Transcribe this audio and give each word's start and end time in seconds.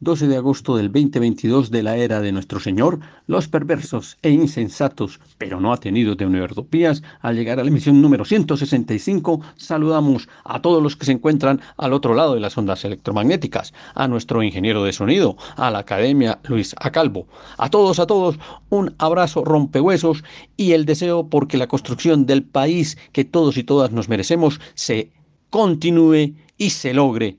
12 0.00 0.28
de 0.28 0.36
agosto 0.36 0.76
del 0.76 0.92
2022 0.92 1.72
de 1.72 1.82
la 1.82 1.96
era 1.96 2.20
de 2.20 2.30
nuestro 2.30 2.60
Señor, 2.60 3.00
los 3.26 3.48
perversos 3.48 4.16
e 4.22 4.30
insensatos, 4.30 5.18
pero 5.38 5.60
no 5.60 5.72
atenidos 5.72 6.16
de 6.16 6.24
Univertopías, 6.24 7.02
al 7.20 7.34
llegar 7.34 7.58
a 7.58 7.64
la 7.64 7.70
emisión 7.70 8.00
número 8.00 8.24
165, 8.24 9.40
saludamos 9.56 10.28
a 10.44 10.62
todos 10.62 10.80
los 10.80 10.94
que 10.94 11.04
se 11.04 11.10
encuentran 11.10 11.60
al 11.76 11.92
otro 11.92 12.14
lado 12.14 12.34
de 12.34 12.40
las 12.40 12.56
ondas 12.56 12.84
electromagnéticas, 12.84 13.74
a 13.96 14.06
nuestro 14.06 14.44
ingeniero 14.44 14.84
de 14.84 14.92
sonido, 14.92 15.36
a 15.56 15.68
la 15.72 15.80
Academia 15.80 16.38
Luis 16.44 16.76
Acalvo, 16.78 17.26
a 17.56 17.68
todos, 17.68 17.98
a 17.98 18.06
todos, 18.06 18.38
un 18.70 18.94
abrazo 18.98 19.44
rompehuesos 19.44 20.22
y 20.56 20.72
el 20.72 20.84
deseo 20.84 21.28
porque 21.28 21.58
la 21.58 21.66
construcción 21.66 22.24
del 22.24 22.44
país 22.44 22.96
que 23.10 23.24
todos 23.24 23.56
y 23.56 23.64
todas 23.64 23.90
nos 23.90 24.08
merecemos 24.08 24.60
se 24.74 25.10
continúe 25.50 26.34
y 26.56 26.70
se 26.70 26.94
logre. 26.94 27.38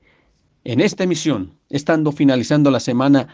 En 0.64 0.80
esta 0.80 1.04
emisión, 1.04 1.58
estando 1.70 2.12
finalizando 2.12 2.70
la 2.70 2.80
semana 2.80 3.28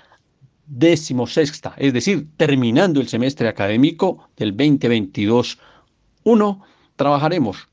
decimosexta, 0.66 1.74
es 1.76 1.92
decir, 1.92 2.28
terminando 2.36 3.00
el 3.00 3.08
semestre 3.08 3.48
académico 3.48 4.28
del 4.36 4.56
2022-1, 4.56 6.62
trabajaremos 6.96 7.68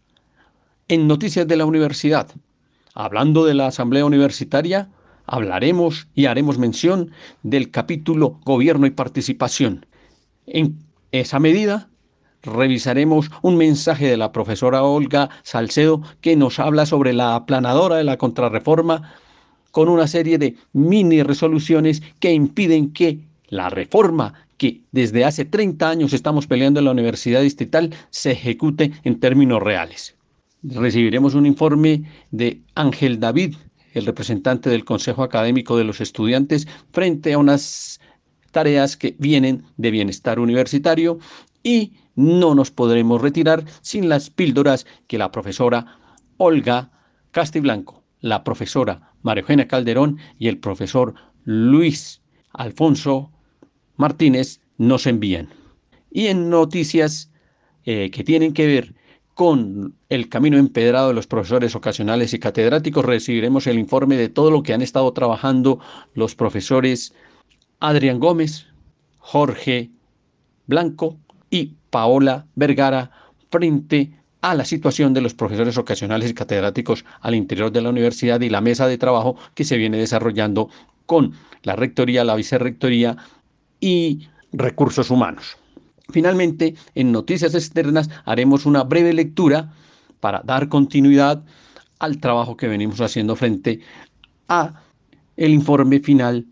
en 0.88 1.08
Noticias 1.08 1.48
de 1.48 1.58
la 1.58 1.66
Universidad. 1.66 2.30
Hablando 2.94 3.46
de 3.46 3.56
la 3.56 3.68
Asamblea 3.68 4.06
Universitaria, 4.06 4.90
hablaremos 5.26 6.08
y 6.14 6.26
haremos 6.26 6.58
mención 6.58 7.12
del 7.42 7.72
capítulo 7.72 8.40
Gobierno 8.46 8.86
y 8.86 8.92
Participación. 8.92 9.86
En 10.46 10.78
esa 11.12 11.40
medida, 11.40 11.90
revisaremos 12.44 13.32
un 13.42 13.58
mensaje 13.58 14.08
de 14.08 14.18
la 14.18 14.32
profesora 14.32 14.84
Olga 14.84 15.30
Salcedo 15.44 16.02
que 16.22 16.36
nos 16.36 16.60
habla 16.60 16.86
sobre 16.86 17.14
la 17.14 17.36
aplanadora 17.36 17.96
de 17.96 18.04
la 18.04 18.18
contrarreforma 18.18 19.14
con 19.74 19.90
una 19.90 20.06
serie 20.08 20.38
de 20.38 20.56
mini 20.74 21.24
resoluciones 21.24 22.04
que 22.20 22.32
impiden 22.32 22.94
que 22.94 23.18
la 23.48 23.72
reforma 23.72 24.36
que 24.58 24.82
desde 24.92 25.26
hace 25.26 25.46
30 25.46 25.90
años 25.90 26.14
estamos 26.14 26.46
peleando 26.46 26.80
en 26.80 26.86
la 26.86 26.92
Universidad 26.92 27.42
Distrital 27.42 27.90
se 28.12 28.34
ejecute 28.34 28.92
en 29.04 29.20
términos 29.20 29.64
reales. 29.64 30.16
Recibiremos 30.62 31.34
un 31.34 31.48
informe 31.48 32.04
de 32.30 32.62
Ángel 32.76 33.20
David, 33.20 33.56
el 33.96 34.06
representante 34.06 34.70
del 34.70 34.86
Consejo 34.86 35.24
Académico 35.24 35.76
de 35.76 35.86
los 35.86 36.02
Estudiantes, 36.02 36.68
frente 36.92 37.34
a 37.34 37.40
unas 37.40 38.00
tareas 38.52 38.96
que 38.96 39.16
vienen 39.18 39.64
de 39.78 39.90
bienestar 39.90 40.40
universitario 40.40 41.18
y 41.64 41.94
no 42.16 42.54
nos 42.54 42.70
podremos 42.70 43.24
retirar 43.24 43.66
sin 43.82 44.08
las 44.08 44.30
píldoras 44.30 44.86
que 45.08 45.18
la 45.18 45.32
profesora 45.32 45.98
Olga 46.38 46.92
Castiblanco 47.32 48.04
la 48.24 48.44
profesora 48.46 49.13
María 49.24 49.42
Eugenia 49.42 49.68
Calderón 49.68 50.20
y 50.38 50.48
el 50.48 50.60
profesor 50.60 51.16
Luis 51.46 52.22
Alfonso 52.52 53.32
Martínez 53.98 54.60
nos 54.78 55.08
envían. 55.08 55.50
Y 56.12 56.28
en 56.28 56.50
noticias 56.50 57.32
eh, 57.86 58.12
que 58.12 58.24
tienen 58.24 58.54
que 58.54 58.68
ver 58.68 58.94
con 59.34 59.96
el 60.10 60.30
camino 60.30 60.58
empedrado 60.58 61.08
de 61.08 61.16
los 61.16 61.26
profesores 61.26 61.76
ocasionales 61.76 62.34
y 62.34 62.40
catedráticos, 62.40 63.04
recibiremos 63.04 63.66
el 63.66 63.80
informe 63.80 64.16
de 64.16 64.30
todo 64.30 64.52
lo 64.52 64.62
que 64.62 64.74
han 64.74 64.84
estado 64.84 65.12
trabajando 65.12 65.80
los 66.14 66.36
profesores 66.36 67.14
Adrián 67.80 68.20
Gómez, 68.20 68.68
Jorge 69.18 69.90
Blanco 70.68 71.18
y 71.50 71.74
Paola 71.90 72.46
Vergara 72.56 73.12
frente 73.50 74.14
a 74.44 74.54
la 74.56 74.66
situación 74.66 75.14
de 75.14 75.22
los 75.22 75.34
profesores 75.34 75.78
ocasionales 75.78 76.30
y 76.30 76.34
catedráticos 76.34 77.06
al 77.22 77.34
interior 77.34 77.72
de 77.72 77.82
la 77.82 77.90
universidad 77.90 78.42
y 78.42 78.50
la 78.50 78.60
mesa 78.60 78.88
de 78.88 78.98
trabajo 78.98 79.38
que 79.56 79.64
se 79.64 79.78
viene 79.78 79.98
desarrollando 79.98 80.70
con 81.06 81.32
la 81.64 81.78
rectoría, 81.78 82.26
la 82.26 82.36
vicerrectoría 82.36 83.16
y 83.80 84.28
recursos 84.52 85.10
humanos. 85.10 85.56
Finalmente, 86.10 86.76
en 86.94 87.14
noticias 87.14 87.56
externas 87.56 88.10
haremos 88.26 88.66
una 88.66 88.84
breve 88.84 89.14
lectura 89.14 89.72
para 90.20 90.42
dar 90.44 90.68
continuidad 90.68 91.46
al 92.00 92.18
trabajo 92.18 92.58
que 92.58 92.68
venimos 92.68 93.00
haciendo 93.00 93.38
frente 93.38 93.80
a 94.50 94.84
el 95.38 95.54
informe 95.54 96.02
final 96.02 96.46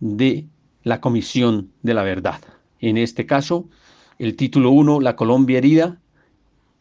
de 0.00 0.48
la 0.82 1.00
Comisión 1.00 1.70
de 1.82 1.94
la 1.94 2.02
Verdad. 2.02 2.40
En 2.80 2.96
este 2.96 3.24
caso, 3.24 3.68
el 4.18 4.34
título 4.34 4.72
1, 4.72 5.00
La 5.00 5.14
Colombia 5.14 5.58
herida, 5.58 6.00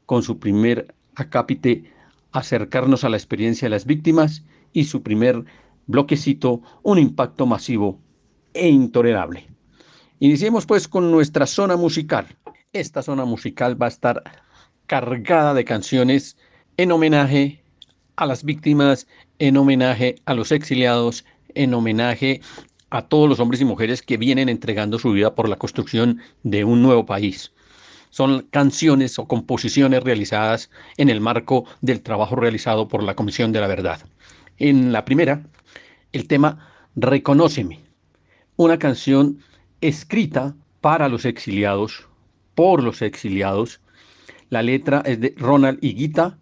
con 0.05 0.23
su 0.23 0.39
primer 0.39 0.93
acápite 1.15 1.91
acercarnos 2.31 3.03
a 3.03 3.09
la 3.09 3.17
experiencia 3.17 3.65
de 3.65 3.71
las 3.71 3.85
víctimas 3.85 4.43
y 4.73 4.85
su 4.85 5.01
primer 5.01 5.45
bloquecito 5.87 6.61
un 6.83 6.99
impacto 6.99 7.45
masivo 7.45 7.99
e 8.53 8.67
intolerable. 8.69 9.47
Iniciemos 10.19 10.65
pues 10.65 10.87
con 10.87 11.11
nuestra 11.11 11.45
zona 11.45 11.77
musical. 11.77 12.27
Esta 12.73 13.01
zona 13.01 13.25
musical 13.25 13.81
va 13.81 13.87
a 13.87 13.89
estar 13.89 14.23
cargada 14.87 15.53
de 15.53 15.65
canciones 15.65 16.37
en 16.77 16.91
homenaje 16.91 17.63
a 18.17 18.25
las 18.25 18.43
víctimas, 18.43 19.07
en 19.39 19.57
homenaje 19.57 20.15
a 20.25 20.33
los 20.33 20.51
exiliados, 20.51 21.25
en 21.53 21.73
homenaje 21.73 22.41
a 22.89 23.01
todos 23.01 23.29
los 23.29 23.39
hombres 23.39 23.61
y 23.61 23.65
mujeres 23.65 24.01
que 24.01 24.17
vienen 24.17 24.49
entregando 24.49 24.99
su 24.99 25.11
vida 25.11 25.35
por 25.35 25.49
la 25.49 25.57
construcción 25.57 26.19
de 26.43 26.63
un 26.63 26.81
nuevo 26.81 27.05
país 27.05 27.54
son 28.15 28.47
canciones 28.49 29.19
o 29.19 29.27
composiciones 29.27 30.01
realizadas 30.01 30.69
en 30.95 31.09
el 31.09 31.19
marco 31.19 31.65
del 31.81 32.01
trabajo 32.01 32.37
realizado 32.37 32.87
por 32.87 33.03
la 33.03 33.13
Comisión 33.13 33.51
de 33.51 33.59
la 33.59 33.67
Verdad. 33.67 33.99
En 34.57 34.93
la 34.93 35.03
primera, 35.03 35.43
el 36.13 36.25
tema 36.25 36.65
Reconóceme, 36.95 37.81
una 38.55 38.79
canción 38.79 39.39
escrita 39.81 40.55
para 40.79 41.09
los 41.09 41.25
exiliados, 41.25 42.07
por 42.53 42.81
los 42.81 43.01
exiliados. 43.01 43.81
La 44.49 44.63
letra 44.63 45.03
es 45.05 45.19
de 45.19 45.33
Ronald 45.35 45.83
Higuita, 45.83 46.37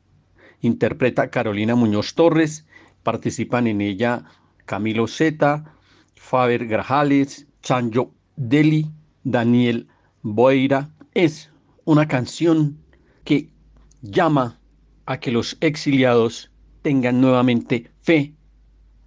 interpreta 0.61 1.31
Carolina 1.31 1.73
Muñoz 1.73 2.13
Torres, 2.13 2.67
participan 3.01 3.65
en 3.65 3.81
ella 3.81 4.25
Camilo 4.65 5.07
Zeta, 5.07 5.73
Faber 6.13 6.67
Grajales, 6.67 7.47
Chanjo 7.63 8.13
Deli, 8.35 8.91
Daniel 9.23 9.87
Boeira. 10.21 10.91
Es 11.15 11.49
una 11.85 12.07
canción 12.07 12.77
que 13.23 13.49
llama 14.01 14.59
a 15.05 15.19
que 15.19 15.31
los 15.31 15.57
exiliados 15.61 16.51
tengan 16.81 17.21
nuevamente 17.21 17.91
fe 18.01 18.33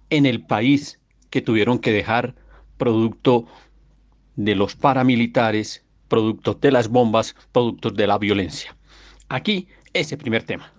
en 0.09 0.25
el 0.25 0.45
país 0.45 0.99
que 1.29 1.41
tuvieron 1.41 1.79
que 1.79 1.91
dejar 1.91 2.35
producto 2.77 3.45
de 4.35 4.55
los 4.55 4.75
paramilitares, 4.75 5.83
producto 6.07 6.53
de 6.53 6.71
las 6.71 6.87
bombas, 6.87 7.35
productos 7.51 7.95
de 7.95 8.07
la 8.07 8.17
violencia. 8.17 8.75
Aquí 9.29 9.67
ese 9.93 10.17
primer 10.17 10.43
tema. 10.43 10.71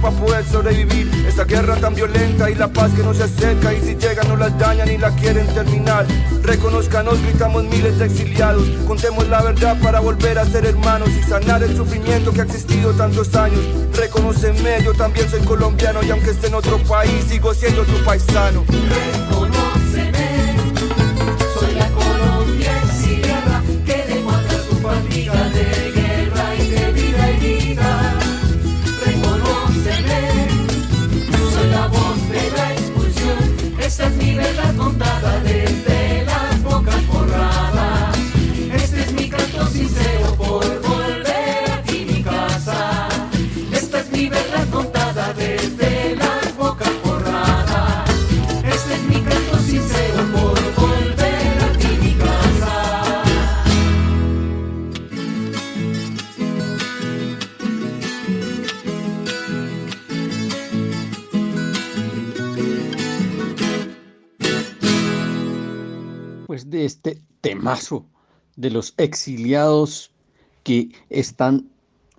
Para 0.00 0.16
poder 0.16 0.44
sobrevivir. 0.44 1.08
Esa 1.26 1.44
guerra 1.44 1.76
tan 1.76 1.94
violenta 1.94 2.50
y 2.50 2.54
la 2.54 2.68
paz 2.68 2.92
que 2.92 3.02
no 3.02 3.14
se 3.14 3.24
acerca. 3.24 3.72
Y 3.74 3.80
si 3.80 3.96
llega, 3.96 4.22
no 4.24 4.36
las 4.36 4.56
dañan 4.58 4.90
y 4.90 4.98
la 4.98 5.10
quieren 5.10 5.46
terminar. 5.48 6.06
Reconozcanos, 6.42 7.20
gritamos 7.22 7.64
miles 7.64 7.98
de 7.98 8.06
exiliados. 8.06 8.66
Contemos 8.86 9.28
la 9.28 9.42
verdad 9.42 9.76
para 9.82 10.00
volver 10.00 10.38
a 10.38 10.44
ser 10.44 10.66
hermanos 10.66 11.10
y 11.10 11.22
sanar 11.22 11.62
el 11.62 11.76
sufrimiento 11.76 12.32
que 12.32 12.40
ha 12.40 12.44
existido 12.44 12.92
tantos 12.92 13.34
años. 13.34 13.60
Reconoceme, 13.94 14.82
yo 14.84 14.94
también 14.94 15.28
soy 15.28 15.40
colombiano 15.40 16.02
y 16.02 16.10
aunque 16.10 16.30
esté 16.30 16.46
en 16.46 16.54
otro 16.54 16.78
país, 16.84 17.24
sigo 17.28 17.52
siendo 17.54 17.82
tu 17.84 18.04
paisano. 18.04 18.64
De 68.56 68.70
los 68.70 68.94
exiliados 68.96 70.10
que 70.62 70.88
están 71.10 71.66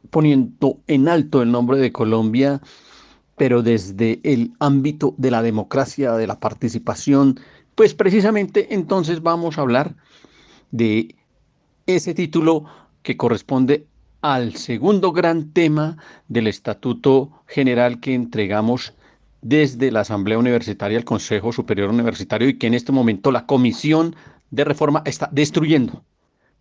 poniendo 0.10 0.78
en 0.88 1.08
alto 1.08 1.42
el 1.42 1.52
nombre 1.52 1.78
de 1.78 1.92
Colombia, 1.92 2.62
pero 3.36 3.62
desde 3.62 4.20
el 4.24 4.52
ámbito 4.60 5.16
de 5.18 5.32
la 5.32 5.42
democracia, 5.42 6.14
de 6.14 6.28
la 6.28 6.40
participación, 6.40 7.40
pues 7.76 7.94
precisamente 7.94 8.74
entonces 8.74 9.22
vamos 9.22 9.58
a 9.58 9.62
hablar 9.62 9.96
de 10.72 11.16
ese 11.88 12.14
título 12.14 12.66
que 13.02 13.18
corresponde 13.18 13.88
al 14.22 14.56
segundo 14.56 15.12
gran 15.12 15.52
tema 15.52 15.98
del 16.28 16.48
Estatuto 16.48 17.32
General 17.48 18.00
que 18.00 18.14
entregamos 18.14 18.94
desde 19.42 19.92
la 19.92 20.02
Asamblea 20.02 20.38
Universitaria 20.38 20.98
al 20.98 21.06
Consejo 21.06 21.54
Superior 21.54 21.90
Universitario 21.90 22.50
y 22.50 22.58
que 22.58 22.68
en 22.68 22.74
este 22.74 22.92
momento 22.92 23.32
la 23.32 23.46
Comisión 23.46 24.16
de 24.52 24.64
Reforma 24.64 25.02
está 25.06 25.30
destruyendo, 25.32 26.04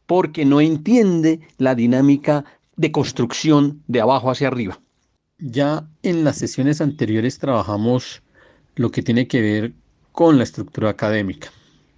porque 0.07 0.45
no 0.45 0.61
entiende 0.61 1.41
la 1.59 1.75
dinámica 1.75 2.45
de 2.77 2.93
construcción 2.93 3.83
de 3.87 4.01
abajo 4.01 4.31
hacia 4.31 4.49
arriba. 4.49 4.81
Ya 5.39 5.89
en 6.03 6.25
las 6.25 6.37
sesiones 6.37 6.81
anteriores 6.81 7.39
trabajamos 7.39 8.23
lo 8.77 8.91
que 8.91 9.03
tiene 9.03 9.27
que 9.27 9.41
ver 9.41 9.73
con 10.13 10.39
la 10.39 10.45
estructura 10.45 10.91
académica. 10.91 11.51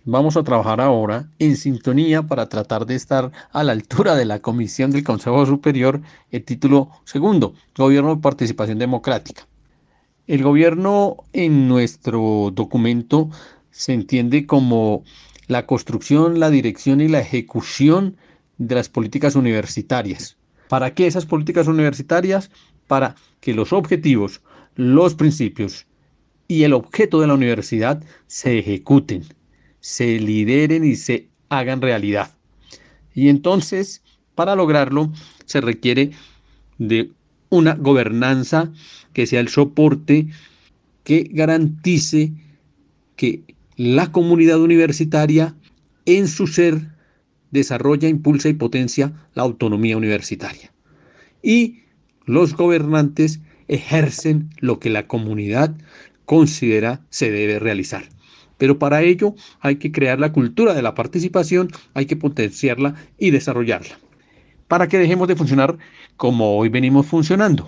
Vamos 0.05 0.37
a 0.37 0.43
trabajar 0.43 0.81
ahora 0.81 1.29
en 1.39 1.57
sintonía 1.57 2.23
para 2.23 2.49
tratar 2.49 2.87
de 2.87 2.95
estar 2.95 3.31
a 3.53 3.63
la 3.63 3.73
altura 3.73 4.15
de 4.15 4.25
la 4.25 4.41
Comisión 4.41 4.91
del 4.91 5.05
Consejo 5.05 5.45
Superior, 5.45 6.01
el 6.31 6.43
título 6.43 6.91
segundo, 7.05 7.55
Gobierno 7.77 8.15
de 8.15 8.23
Participación 8.23 8.79
Democrática. 8.79 9.47
El 10.27 10.43
gobierno 10.43 11.19
en 11.33 11.69
nuestro 11.69 12.51
documento 12.55 13.29
se 13.71 13.93
entiende 13.93 14.47
como 14.47 15.05
la 15.50 15.66
construcción, 15.66 16.38
la 16.38 16.49
dirección 16.49 17.00
y 17.00 17.09
la 17.09 17.19
ejecución 17.19 18.16
de 18.59 18.76
las 18.76 18.88
políticas 18.88 19.35
universitarias. 19.35 20.37
¿Para 20.69 20.95
qué 20.95 21.09
esas 21.09 21.26
políticas 21.26 21.66
universitarias? 21.66 22.52
Para 22.87 23.16
que 23.40 23.52
los 23.52 23.73
objetivos, 23.73 24.42
los 24.76 25.16
principios 25.16 25.87
y 26.47 26.62
el 26.62 26.73
objeto 26.73 27.21
de 27.21 27.26
la 27.26 27.35
universidad 27.35 28.00
se 28.28 28.61
ejecuten, 28.61 29.25
se 29.80 30.21
lideren 30.21 30.85
y 30.85 30.95
se 30.95 31.26
hagan 31.49 31.83
realidad. 31.83 32.30
Y 33.12 33.28
entonces, 33.28 34.04
para 34.37 34.54
lograrlo, 34.54 35.12
se 35.47 35.61
requiere 35.61 36.12
de 36.78 37.11
una 37.49 37.75
gobernanza 37.75 38.73
que 39.12 39.26
sea 39.26 39.40
el 39.40 39.49
soporte 39.49 40.28
que 41.02 41.28
garantice 41.33 42.35
que 43.16 43.42
la 43.83 44.13
comunidad 44.13 44.61
universitaria 44.61 45.55
en 46.05 46.29
su 46.29 46.47
ser 46.47 46.83
desarrolla, 47.51 48.11
impulsa 48.11 48.51
y 48.51 48.53
potencia 48.53 49.11
la 49.33 49.43
autonomía 49.43 49.97
universitaria. 49.97 50.71
Y 51.43 51.81
los 52.27 52.55
gobernantes 52.55 53.41
ejercen 53.69 54.51
lo 54.59 54.81
que 54.81 54.91
la 54.91 55.07
comunidad 55.07 55.75
considera 56.27 57.01
se 57.09 57.31
debe 57.31 57.59
realizar. 57.59 58.05
Pero 58.59 58.79
para 58.79 59.01
ello 59.01 59.35
hay 59.61 59.77
que 59.77 59.93
crear 59.93 60.21
la 60.21 60.35
cultura 60.35 60.75
de 60.75 60.83
la 60.83 60.95
participación, 60.95 61.71
hay 61.95 62.05
que 62.05 62.17
potenciarla 62.17 62.97
y 63.19 63.31
desarrollarla 63.31 63.99
para 64.69 64.89
que 64.89 64.99
dejemos 64.99 65.27
de 65.27 65.37
funcionar 65.37 65.79
como 66.19 66.59
hoy 66.59 66.69
venimos 66.69 67.07
funcionando. 67.07 67.67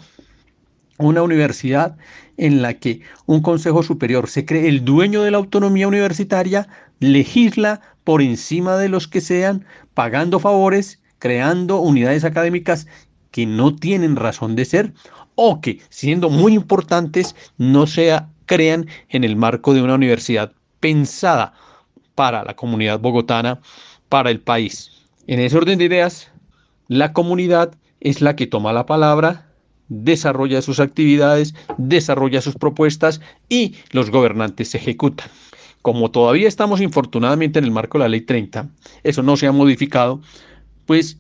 Una 1.02 1.25
universidad 1.25 1.97
en 2.37 2.62
la 2.62 2.75
que 2.75 3.00
un 3.26 3.42
consejo 3.42 3.82
superior 3.82 4.28
se 4.28 4.47
cree 4.47 4.68
el 4.68 4.85
dueño 4.85 5.23
de 5.23 5.32
la 5.32 5.38
autonomía 5.38 5.88
universitaria, 5.88 6.68
legisla 7.00 7.80
por 8.04 8.23
encima 8.23 8.76
de 8.76 8.88
los 8.88 9.09
que 9.09 9.21
sean, 9.21 9.64
pagando 9.94 10.38
favores, 10.38 11.00
creando 11.18 11.80
unidades 11.80 12.23
académicas 12.23 12.87
que 13.32 13.47
no 13.47 13.75
tienen 13.75 14.14
razón 14.14 14.54
de 14.54 14.64
ser 14.64 14.92
o 15.35 15.61
que, 15.61 15.80
siendo 15.88 16.30
muy 16.30 16.54
importantes, 16.54 17.35
no 17.59 17.88
se 17.88 18.16
crean 18.47 18.87
en 19.09 19.25
el 19.25 19.35
marco 19.35 19.75
de 19.75 19.82
una 19.82 19.97
universidad 19.97 20.52
pensada 20.78 21.52
para 22.14 22.44
la 22.44 22.54
comunidad 22.54 23.00
bogotana, 23.00 23.61
para 24.09 24.30
el 24.30 24.38
país. 24.38 24.92
En 25.26 25.40
ese 25.40 25.56
orden 25.56 25.78
de 25.80 25.87
ideas, 25.87 26.30
la 26.87 27.12
comunidad 27.12 27.75
es 27.99 28.21
la 28.21 28.37
que 28.37 28.47
toma 28.47 28.73
la 28.73 28.87
palabra, 28.87 29.51
desarrolla 29.92 30.62
sus 30.62 30.80
actividades, 30.80 31.54
desarrolla 31.76 32.40
sus 32.40 32.54
propuestas 32.54 33.20
y 33.49 33.76
los 33.90 34.11
gobernantes 34.11 34.75
ejecutan. 34.75 35.28
Como 35.82 36.11
todavía 36.11 36.49
estamos 36.49 36.80
infortunadamente 36.80 37.58
en 37.58 37.66
el 37.66 37.72
marco 37.72 37.99
de 37.99 38.04
la 38.04 38.08
ley 38.08 38.22
30, 38.22 38.68
eso 39.02 39.22
no 39.22 39.37
se 39.37 39.46
ha 39.46 39.52
modificado, 39.52 40.20
pues 40.87 41.18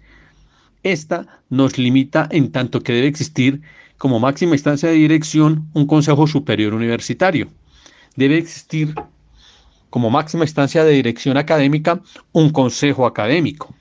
esta 0.82 1.26
nos 1.50 1.78
limita 1.78 2.28
en 2.30 2.50
tanto 2.50 2.82
que 2.82 2.92
debe 2.92 3.08
existir 3.08 3.60
como 3.98 4.18
máxima 4.18 4.54
instancia 4.54 4.88
de 4.88 4.96
dirección 4.96 5.68
un 5.74 5.86
Consejo 5.86 6.26
Superior 6.26 6.74
Universitario. 6.74 7.48
Debe 8.16 8.38
existir 8.38 8.94
como 9.90 10.10
máxima 10.10 10.44
instancia 10.44 10.84
de 10.84 10.92
dirección 10.92 11.36
académica 11.36 12.00
un 12.32 12.50
Consejo 12.50 13.06
Académico. 13.06 13.74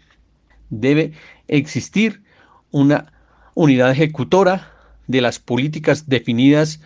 Debe 0.70 1.14
existir 1.48 2.22
una 2.72 3.12
unidad 3.56 3.92
ejecutora 3.92 4.71
de 5.12 5.22
las 5.22 5.40
políticas 5.40 6.08
definidas 6.08 6.80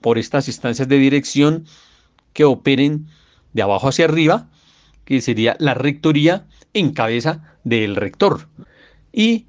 por 0.00 0.18
estas 0.18 0.48
instancias 0.48 0.88
de 0.88 0.98
dirección 0.98 1.66
que 2.32 2.44
operen 2.44 3.06
de 3.52 3.62
abajo 3.62 3.88
hacia 3.88 4.06
arriba, 4.06 4.48
que 5.04 5.20
sería 5.20 5.56
la 5.58 5.74
rectoría 5.74 6.46
en 6.74 6.92
cabeza 6.92 7.56
del 7.64 7.96
rector. 7.96 8.48
Y 9.12 9.46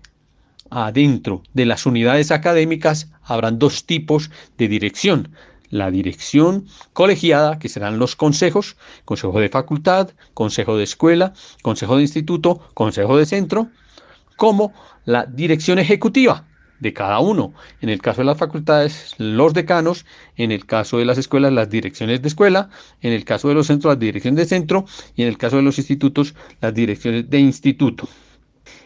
adentro 0.70 1.44
de 1.54 1.66
las 1.66 1.86
unidades 1.86 2.32
académicas 2.32 3.10
habrán 3.24 3.60
dos 3.60 3.86
tipos 3.86 4.30
de 4.58 4.68
dirección. 4.68 5.30
La 5.70 5.92
dirección 5.92 6.66
colegiada, 6.94 7.60
que 7.60 7.68
serán 7.68 8.00
los 8.00 8.16
consejos, 8.16 8.78
consejo 9.04 9.40
de 9.40 9.50
facultad, 9.50 10.12
consejo 10.34 10.78
de 10.78 10.86
escuela, 10.86 11.34
consejo 11.62 11.98
de 11.98 12.04
instituto, 12.04 12.62
consejo 12.74 13.18
de 13.18 13.26
centro, 13.26 13.68
como 14.38 14.74
la 15.04 15.26
dirección 15.26 15.80
ejecutiva 15.80 16.46
de 16.80 16.94
cada 16.94 17.20
uno. 17.20 17.54
En 17.82 17.90
el 17.90 18.02
caso 18.02 18.22
de 18.22 18.26
las 18.26 18.38
facultades, 18.38 19.16
los 19.18 19.54
decanos, 19.54 20.06
en 20.36 20.52
el 20.52 20.66
caso 20.66 20.98
de 20.98 21.06
las 21.06 21.18
escuelas, 21.18 21.54
las 21.54 21.70
direcciones 21.70 22.22
de 22.22 22.28
escuela, 22.28 22.70
en 23.02 23.14
el 23.14 23.26
caso 23.26 23.48
de 23.50 23.56
los 23.56 23.68
centros, 23.68 23.94
las 23.94 24.00
direcciones 24.00 24.38
de 24.38 24.46
centro 24.46 24.86
y 25.16 25.24
en 25.24 25.28
el 25.28 25.38
caso 25.38 25.58
de 25.58 25.64
los 25.64 25.78
institutos, 25.78 26.36
las 26.62 26.74
direcciones 26.74 27.30
de 27.30 27.40
instituto. 27.40 28.08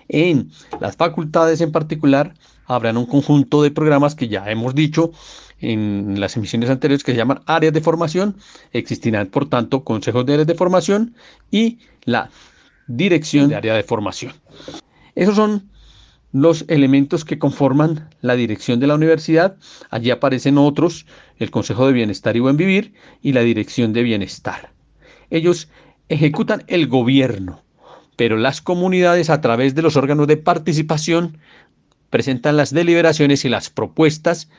En 0.07 0.51
las 0.79 0.97
facultades 0.97 1.61
en 1.61 1.71
particular, 1.71 2.33
habrán 2.65 2.97
un 2.97 3.05
conjunto 3.05 3.63
de 3.63 3.71
programas 3.71 4.15
que 4.15 4.27
ya 4.27 4.49
hemos 4.49 4.75
dicho 4.75 5.11
en 5.59 6.19
las 6.19 6.35
emisiones 6.35 6.69
anteriores 6.69 7.03
que 7.03 7.11
se 7.11 7.17
llaman 7.17 7.41
áreas 7.45 7.73
de 7.73 7.81
formación. 7.81 8.35
Existirán, 8.73 9.27
por 9.27 9.47
tanto, 9.47 9.83
consejos 9.83 10.25
de 10.25 10.33
áreas 10.33 10.47
de 10.47 10.55
formación 10.55 11.15
y 11.49 11.79
la 12.03 12.29
dirección 12.87 13.49
de 13.49 13.55
área 13.55 13.75
de 13.75 13.83
formación. 13.83 14.33
Esos 15.15 15.35
son 15.35 15.70
los 16.31 16.65
elementos 16.67 17.25
que 17.25 17.39
conforman 17.39 18.09
la 18.21 18.35
dirección 18.35 18.79
de 18.79 18.87
la 18.87 18.95
universidad. 18.95 19.57
Allí 19.89 20.11
aparecen 20.11 20.57
otros, 20.57 21.05
el 21.37 21.51
Consejo 21.51 21.87
de 21.87 21.93
Bienestar 21.93 22.35
y 22.35 22.39
Buen 22.39 22.57
Vivir 22.57 22.93
y 23.21 23.33
la 23.33 23.41
Dirección 23.41 23.93
de 23.93 24.03
Bienestar. 24.03 24.71
Ellos 25.29 25.69
ejecutan 26.09 26.63
el 26.67 26.87
gobierno, 26.87 27.63
pero 28.15 28.37
las 28.37 28.61
comunidades 28.61 29.29
a 29.29 29.41
través 29.41 29.75
de 29.75 29.81
los 29.81 29.95
órganos 29.95 30.27
de 30.27 30.37
participación 30.37 31.37
presentan 32.09 32.57
las 32.57 32.73
deliberaciones 32.73 33.45
y 33.45 33.49
las 33.49 33.69
propuestas, 33.69 34.49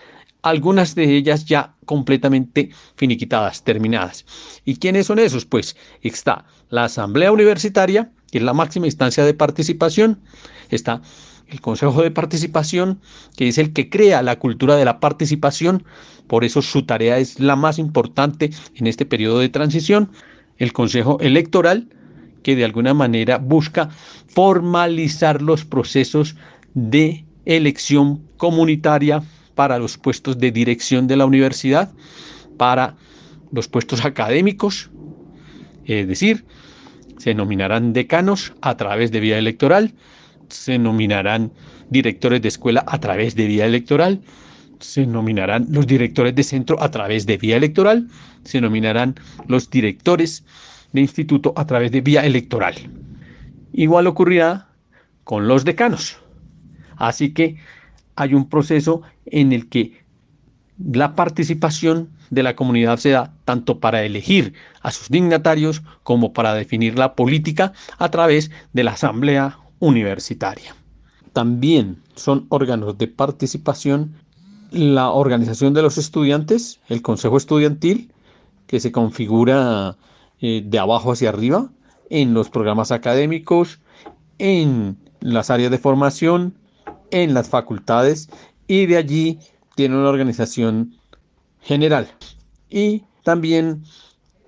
algunas 0.43 0.95
de 0.95 1.15
ellas 1.15 1.45
ya 1.45 1.75
completamente 1.85 2.71
finiquitadas, 2.97 3.63
terminadas. 3.63 4.25
¿Y 4.65 4.77
quiénes 4.77 5.07
son 5.07 5.19
esos? 5.19 5.45
Pues 5.45 5.77
está 6.01 6.47
la 6.71 6.85
Asamblea 6.85 7.31
Universitaria, 7.31 8.11
que 8.31 8.39
es 8.39 8.45
la 8.45 8.55
máxima 8.55 8.87
instancia 8.87 9.25
de 9.25 9.35
participación, 9.35 10.21
está 10.71 11.03
el 11.53 11.61
Consejo 11.61 12.03
de 12.03 12.11
Participación, 12.11 13.01
que 13.37 13.49
es 13.49 13.59
el 13.59 13.73
que 13.73 13.91
crea 13.91 14.23
la 14.23 14.39
cultura 14.39 14.77
de 14.77 14.85
la 14.85 15.01
participación, 15.01 15.85
por 16.27 16.45
eso 16.45 16.63
su 16.63 16.85
tarea 16.85 17.19
es 17.19 17.39
la 17.39 17.57
más 17.57 17.79
importante 17.79 18.51
en 18.75 18.87
este 18.87 19.05
periodo 19.05 19.39
de 19.39 19.51
transición, 19.51 20.11
el 20.57 20.73
Consejo 20.73 21.19
Electoral, 21.21 21.89
que 22.43 22.57
de 22.57 22.65
alguna 22.65 22.95
manera 22.95 23.39
busca 23.39 23.91
formalizar 24.29 25.43
los 25.43 25.65
procesos 25.65 26.37
de 26.75 27.25
elección 27.45 28.23
comunitaria 28.39 29.23
para 29.55 29.79
los 29.79 29.99
puestos 29.99 30.39
de 30.39 30.51
dirección 30.51 31.07
de 31.07 31.17
la 31.17 31.27
universidad, 31.27 31.93
para 32.57 32.97
los 33.53 33.69
puestos 33.69 34.05
académicos, 34.05 34.91
es 35.85 36.09
decir, 36.09 36.47
se 37.19 37.35
nominarán 37.35 37.93
decanos 37.93 38.55
a 38.63 38.77
través 38.77 39.13
de 39.13 39.21
vía 39.21 39.39
electoral, 39.39 39.93
se 40.53 40.79
nominarán 40.79 41.53
directores 41.91 42.43
de 42.43 42.49
escuela 42.49 42.85
a 42.87 42.99
través 42.99 43.35
de 43.35 43.47
vía 43.47 43.67
electoral, 43.67 44.21
se 44.81 45.07
nominarán 45.07 45.67
los 45.71 45.87
directores 45.87 46.35
de 46.35 46.43
centro 46.43 46.83
a 46.83 46.91
través 46.91 47.27
de 47.27 47.37
vía 47.37 47.57
electoral, 47.57 48.09
se 48.45 48.61
nominarán 48.61 49.15
los 49.47 49.71
directores 49.71 50.45
de 50.93 51.01
instituto 51.01 51.53
a 51.57 51.67
través 51.67 51.93
de 51.93 52.01
vía 52.01 52.25
electoral. 52.25 52.75
Igual 53.73 54.07
ocurrirá 54.07 54.69
con 55.25 55.49
los 55.49 55.65
decanos. 55.65 56.19
Así 56.97 57.33
que 57.33 57.57
hay 58.17 58.35
un 58.35 58.49
proceso 58.49 59.03
en 59.27 59.53
el 59.53 59.69
que 59.69 60.03
la 60.79 61.15
participación 61.15 62.11
de 62.31 62.43
la 62.43 62.57
comunidad 62.57 62.99
se 62.99 63.11
da 63.11 63.33
tanto 63.45 63.79
para 63.79 64.03
elegir 64.05 64.55
a 64.81 64.91
sus 64.91 65.09
dignatarios 65.09 65.83
como 66.03 66.33
para 66.33 66.55
definir 66.55 66.99
la 66.99 67.15
política 67.15 67.73
a 67.99 68.11
través 68.11 68.51
de 68.73 68.85
la 68.85 68.93
asamblea 68.93 69.59
universitaria. 69.83 70.77
También 71.33 72.01
son 72.15 72.47
órganos 72.51 72.97
de 72.99 73.09
participación 73.09 74.15
la 74.71 75.11
organización 75.11 75.75
de 75.75 75.83
los 75.83 75.99
estudiantes, 75.99 76.79
el 76.89 77.03
consejo 77.03 77.37
estudiantil, 77.37 78.13
que 78.69 78.79
se 78.79 78.93
configura 78.93 79.97
eh, 80.41 80.63
de 80.65 80.79
abajo 80.79 81.13
hacia 81.13 81.31
arriba 81.31 81.69
en 82.11 82.33
los 82.33 82.49
programas 82.49 82.93
académicos, 82.93 83.81
en 84.39 84.97
las 85.21 85.51
áreas 85.51 85.73
de 85.73 85.79
formación, 85.79 86.55
en 87.11 87.35
las 87.35 87.49
facultades 87.49 88.31
y 88.69 88.87
de 88.87 88.97
allí 88.97 89.39
tiene 89.75 89.97
una 89.97 90.09
organización 90.09 90.95
general. 91.61 92.09
Y 92.71 93.03
también 93.25 93.83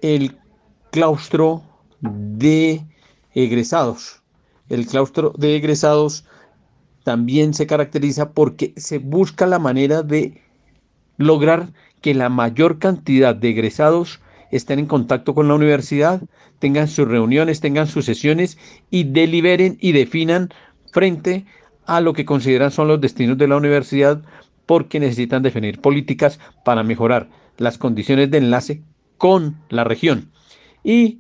el 0.01 0.39
claustro 0.93 1.63
de 2.01 2.87
egresados, 3.35 4.23
el 4.69 4.87
claustro 4.87 5.33
de 5.37 5.57
egresados 5.57 6.25
también 7.03 7.55
se 7.55 7.67
caracteriza 7.67 8.33
porque 8.33 8.73
se 8.77 8.99
busca 8.99 9.47
la 9.47 9.59
manera 9.59 10.03
de 10.03 10.41
lograr 11.19 11.73
que 12.01 12.15
la 12.15 12.29
mayor 12.29 12.79
cantidad 12.79 13.35
de 13.35 13.51
egresados 13.51 14.21
estén 14.51 14.79
en 14.79 14.87
contacto 14.87 15.35
con 15.35 15.49
la 15.49 15.55
universidad, 15.55 16.23
tengan 16.59 16.89
sus 16.89 17.09
reuniones, 17.09 17.61
tengan 17.61 17.87
sus 17.87 18.05
sesiones 18.05 18.59
y 18.91 19.05
deliberen 19.05 19.77
y 19.81 19.93
definan 19.93 20.51
frente 20.93 21.45
a 21.87 22.01
lo 22.01 22.13
que 22.13 22.25
consideran 22.25 22.71
son 22.71 22.89
los 22.89 23.01
destinos 23.01 23.37
de 23.37 23.49
la 23.49 23.57
universidad 23.57 24.23
porque 24.67 25.01
necesitan 25.01 25.43
definir 25.43 25.81
políticas 25.81 26.39
para 26.65 26.83
mejorar 26.83 27.29
las 27.59 27.79
condiciones 27.79 28.31
de 28.31 28.39
enlace 28.39 28.83
con 29.19 29.57
la 29.69 29.85
región. 29.85 30.31
Y 30.83 31.19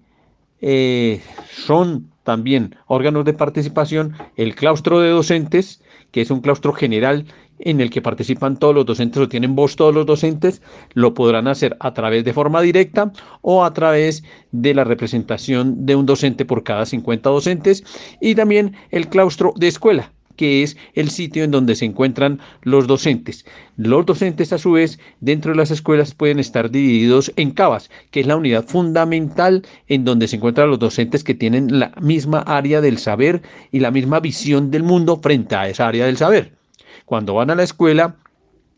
eh, 0.60 1.20
son 1.50 2.10
también 2.24 2.76
órganos 2.86 3.24
de 3.24 3.34
participación, 3.34 4.14
el 4.36 4.54
claustro 4.54 5.00
de 5.00 5.10
docentes, 5.10 5.82
que 6.10 6.22
es 6.22 6.30
un 6.30 6.40
claustro 6.40 6.72
general 6.72 7.26
en 7.58 7.80
el 7.80 7.90
que 7.90 8.02
participan 8.02 8.58
todos 8.58 8.74
los 8.74 8.86
docentes 8.86 9.22
o 9.22 9.28
tienen 9.28 9.54
voz 9.54 9.76
todos 9.76 9.94
los 9.94 10.06
docentes, 10.06 10.60
lo 10.94 11.14
podrán 11.14 11.46
hacer 11.46 11.76
a 11.80 11.94
través 11.94 12.24
de 12.24 12.32
forma 12.32 12.60
directa 12.62 13.12
o 13.42 13.64
a 13.64 13.72
través 13.72 14.24
de 14.50 14.74
la 14.74 14.84
representación 14.84 15.86
de 15.86 15.94
un 15.94 16.06
docente 16.06 16.44
por 16.44 16.64
cada 16.64 16.86
50 16.86 17.30
docentes 17.30 17.84
y 18.20 18.34
también 18.34 18.74
el 18.90 19.08
claustro 19.08 19.52
de 19.56 19.68
escuela, 19.68 20.12
que 20.36 20.62
es 20.62 20.76
el 20.94 21.10
sitio 21.10 21.44
en 21.44 21.50
donde 21.50 21.74
se 21.74 21.84
encuentran 21.84 22.40
los 22.62 22.86
docentes. 22.86 23.44
Los 23.76 24.06
docentes, 24.06 24.52
a 24.52 24.58
su 24.58 24.72
vez, 24.72 24.98
dentro 25.20 25.52
de 25.52 25.58
las 25.58 25.70
escuelas 25.70 26.14
pueden 26.14 26.38
estar 26.38 26.70
divididos 26.70 27.32
en 27.36 27.50
CABAS, 27.50 27.90
que 28.10 28.20
es 28.20 28.26
la 28.26 28.36
unidad 28.36 28.64
fundamental 28.64 29.66
en 29.88 30.04
donde 30.04 30.28
se 30.28 30.36
encuentran 30.36 30.70
los 30.70 30.78
docentes 30.78 31.24
que 31.24 31.34
tienen 31.34 31.78
la 31.78 31.92
misma 32.00 32.40
área 32.40 32.80
del 32.80 32.98
saber 32.98 33.42
y 33.70 33.80
la 33.80 33.90
misma 33.90 34.20
visión 34.20 34.70
del 34.70 34.82
mundo 34.82 35.20
frente 35.22 35.54
a 35.56 35.68
esa 35.68 35.88
área 35.88 36.06
del 36.06 36.16
saber. 36.16 36.56
Cuando 37.04 37.34
van 37.34 37.50
a 37.50 37.54
la 37.54 37.62
escuela, 37.62 38.16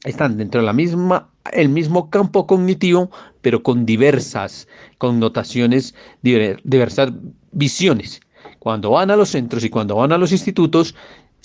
están 0.04 0.36
dentro 0.36 0.60
de 0.60 0.66
la 0.66 0.72
misma 0.72 1.30
el 1.52 1.68
mismo 1.68 2.10
campo 2.10 2.46
cognitivo, 2.46 3.10
pero 3.40 3.62
con 3.62 3.86
diversas 3.86 4.68
connotaciones, 4.98 5.94
diversas 6.22 7.12
visiones. 7.52 8.20
Cuando 8.58 8.90
van 8.90 9.10
a 9.10 9.16
los 9.16 9.30
centros 9.30 9.64
y 9.64 9.70
cuando 9.70 9.96
van 9.96 10.12
a 10.12 10.18
los 10.18 10.32
institutos, 10.32 10.94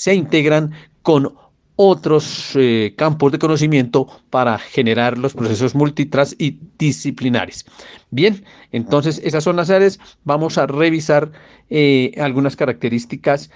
se 0.01 0.15
integran 0.15 0.72
con 1.03 1.36
otros 1.75 2.53
eh, 2.55 2.96
campos 2.98 3.31
de 3.31 3.38
conocimiento 3.38 4.08
para 4.31 4.58
generar 4.58 5.15
los 5.15 5.36
procesos 5.36 5.75
multitras 5.75 6.36
y 6.39 6.58
disciplinares. 6.79 7.67
Bien, 8.10 8.43
entonces 8.72 9.22
esas 9.24 9.43
son 9.43 9.58
las 9.58 9.70
áreas. 9.70 10.00
Vamos 10.24 10.58
a 10.58 10.65
revisar 10.65 11.31
eh, 11.70 12.13
algunas 12.17 12.55
características 12.55 13.51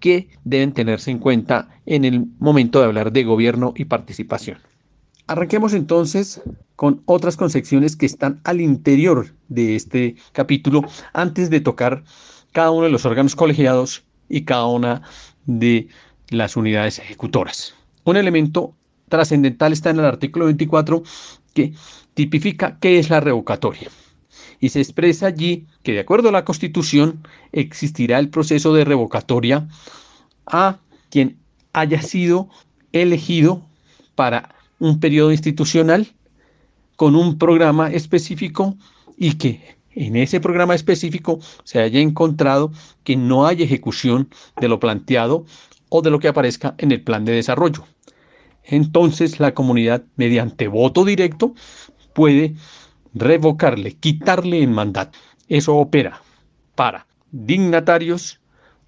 que 0.00 0.30
deben 0.44 0.72
tenerse 0.72 1.10
en 1.10 1.18
cuenta 1.18 1.68
en 1.84 2.06
el 2.06 2.28
momento 2.38 2.80
de 2.80 2.86
hablar 2.86 3.12
de 3.12 3.24
gobierno 3.24 3.74
y 3.76 3.84
participación. 3.84 4.56
Arranquemos 5.26 5.74
entonces 5.74 6.40
con 6.76 7.02
otras 7.04 7.36
concepciones 7.36 7.94
que 7.94 8.06
están 8.06 8.40
al 8.44 8.62
interior 8.62 9.34
de 9.48 9.76
este 9.76 10.16
capítulo 10.32 10.80
antes 11.12 11.50
de 11.50 11.60
tocar 11.60 12.04
cada 12.52 12.70
uno 12.70 12.84
de 12.84 12.90
los 12.90 13.04
órganos 13.04 13.36
colegiados 13.36 14.02
y 14.30 14.46
cada 14.46 14.66
una 14.66 15.02
de 15.46 15.88
las 16.30 16.56
unidades 16.56 16.98
ejecutoras. 16.98 17.74
Un 18.04 18.16
elemento 18.16 18.74
trascendental 19.08 19.72
está 19.72 19.90
en 19.90 19.98
el 19.98 20.04
artículo 20.04 20.46
24 20.46 21.02
que 21.54 21.72
tipifica 22.14 22.78
qué 22.78 22.98
es 22.98 23.10
la 23.10 23.20
revocatoria. 23.20 23.90
Y 24.60 24.70
se 24.70 24.80
expresa 24.80 25.26
allí 25.26 25.66
que 25.82 25.92
de 25.92 26.00
acuerdo 26.00 26.28
a 26.28 26.32
la 26.32 26.44
Constitución 26.44 27.26
existirá 27.52 28.18
el 28.18 28.30
proceso 28.30 28.74
de 28.74 28.84
revocatoria 28.84 29.68
a 30.46 30.78
quien 31.10 31.38
haya 31.72 32.02
sido 32.02 32.48
elegido 32.92 33.66
para 34.14 34.54
un 34.78 35.00
periodo 35.00 35.32
institucional 35.32 36.08
con 36.96 37.16
un 37.16 37.38
programa 37.38 37.90
específico 37.90 38.76
y 39.16 39.34
que 39.34 39.73
en 39.94 40.16
ese 40.16 40.40
programa 40.40 40.74
específico 40.74 41.38
se 41.64 41.80
haya 41.80 42.00
encontrado 42.00 42.72
que 43.04 43.16
no 43.16 43.46
hay 43.46 43.62
ejecución 43.62 44.28
de 44.60 44.68
lo 44.68 44.80
planteado 44.80 45.44
o 45.88 46.02
de 46.02 46.10
lo 46.10 46.18
que 46.18 46.28
aparezca 46.28 46.74
en 46.78 46.92
el 46.92 47.02
plan 47.02 47.24
de 47.24 47.32
desarrollo. 47.32 47.84
Entonces 48.64 49.40
la 49.40 49.54
comunidad, 49.54 50.04
mediante 50.16 50.68
voto 50.68 51.04
directo, 51.04 51.54
puede 52.14 52.54
revocarle, 53.14 53.92
quitarle 53.92 54.62
el 54.62 54.70
mandato. 54.70 55.18
Eso 55.48 55.76
opera 55.76 56.22
para 56.74 57.06
dignatarios, 57.30 58.40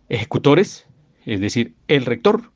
ejecutores, 0.09 0.87
es 1.25 1.41
decir, 1.41 1.75
el 1.89 2.05
rector, 2.07 2.51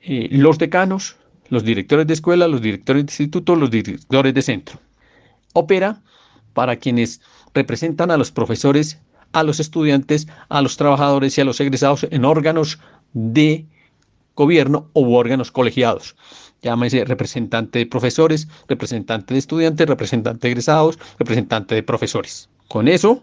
eh, 0.00 0.28
los 0.30 0.58
decanos, 0.58 1.16
los 1.48 1.64
directores 1.64 2.06
de 2.06 2.14
escuela, 2.14 2.48
los 2.48 2.60
directores 2.60 3.06
de 3.06 3.12
instituto, 3.12 3.56
los 3.56 3.70
directores 3.70 4.34
de 4.34 4.42
centro. 4.42 4.78
Opera 5.54 6.02
para 6.54 6.76
quienes 6.76 7.20
representan 7.54 8.10
a 8.10 8.16
los 8.16 8.30
profesores, 8.30 8.98
a 9.32 9.42
los 9.42 9.60
estudiantes, 9.60 10.28
a 10.48 10.62
los 10.62 10.76
trabajadores 10.76 11.36
y 11.36 11.40
a 11.40 11.44
los 11.44 11.60
egresados 11.60 12.06
en 12.10 12.24
órganos 12.24 12.78
de 13.12 13.66
gobierno 14.34 14.90
u 14.94 15.14
órganos 15.14 15.50
colegiados. 15.50 16.16
Llámese 16.62 17.04
representante 17.04 17.80
de 17.80 17.86
profesores, 17.86 18.48
representante 18.68 19.34
de 19.34 19.38
estudiantes, 19.38 19.88
representante 19.88 20.46
de 20.46 20.52
egresados, 20.52 20.98
representante 21.18 21.74
de 21.74 21.82
profesores. 21.82 22.48
Con 22.68 22.88
eso, 22.88 23.22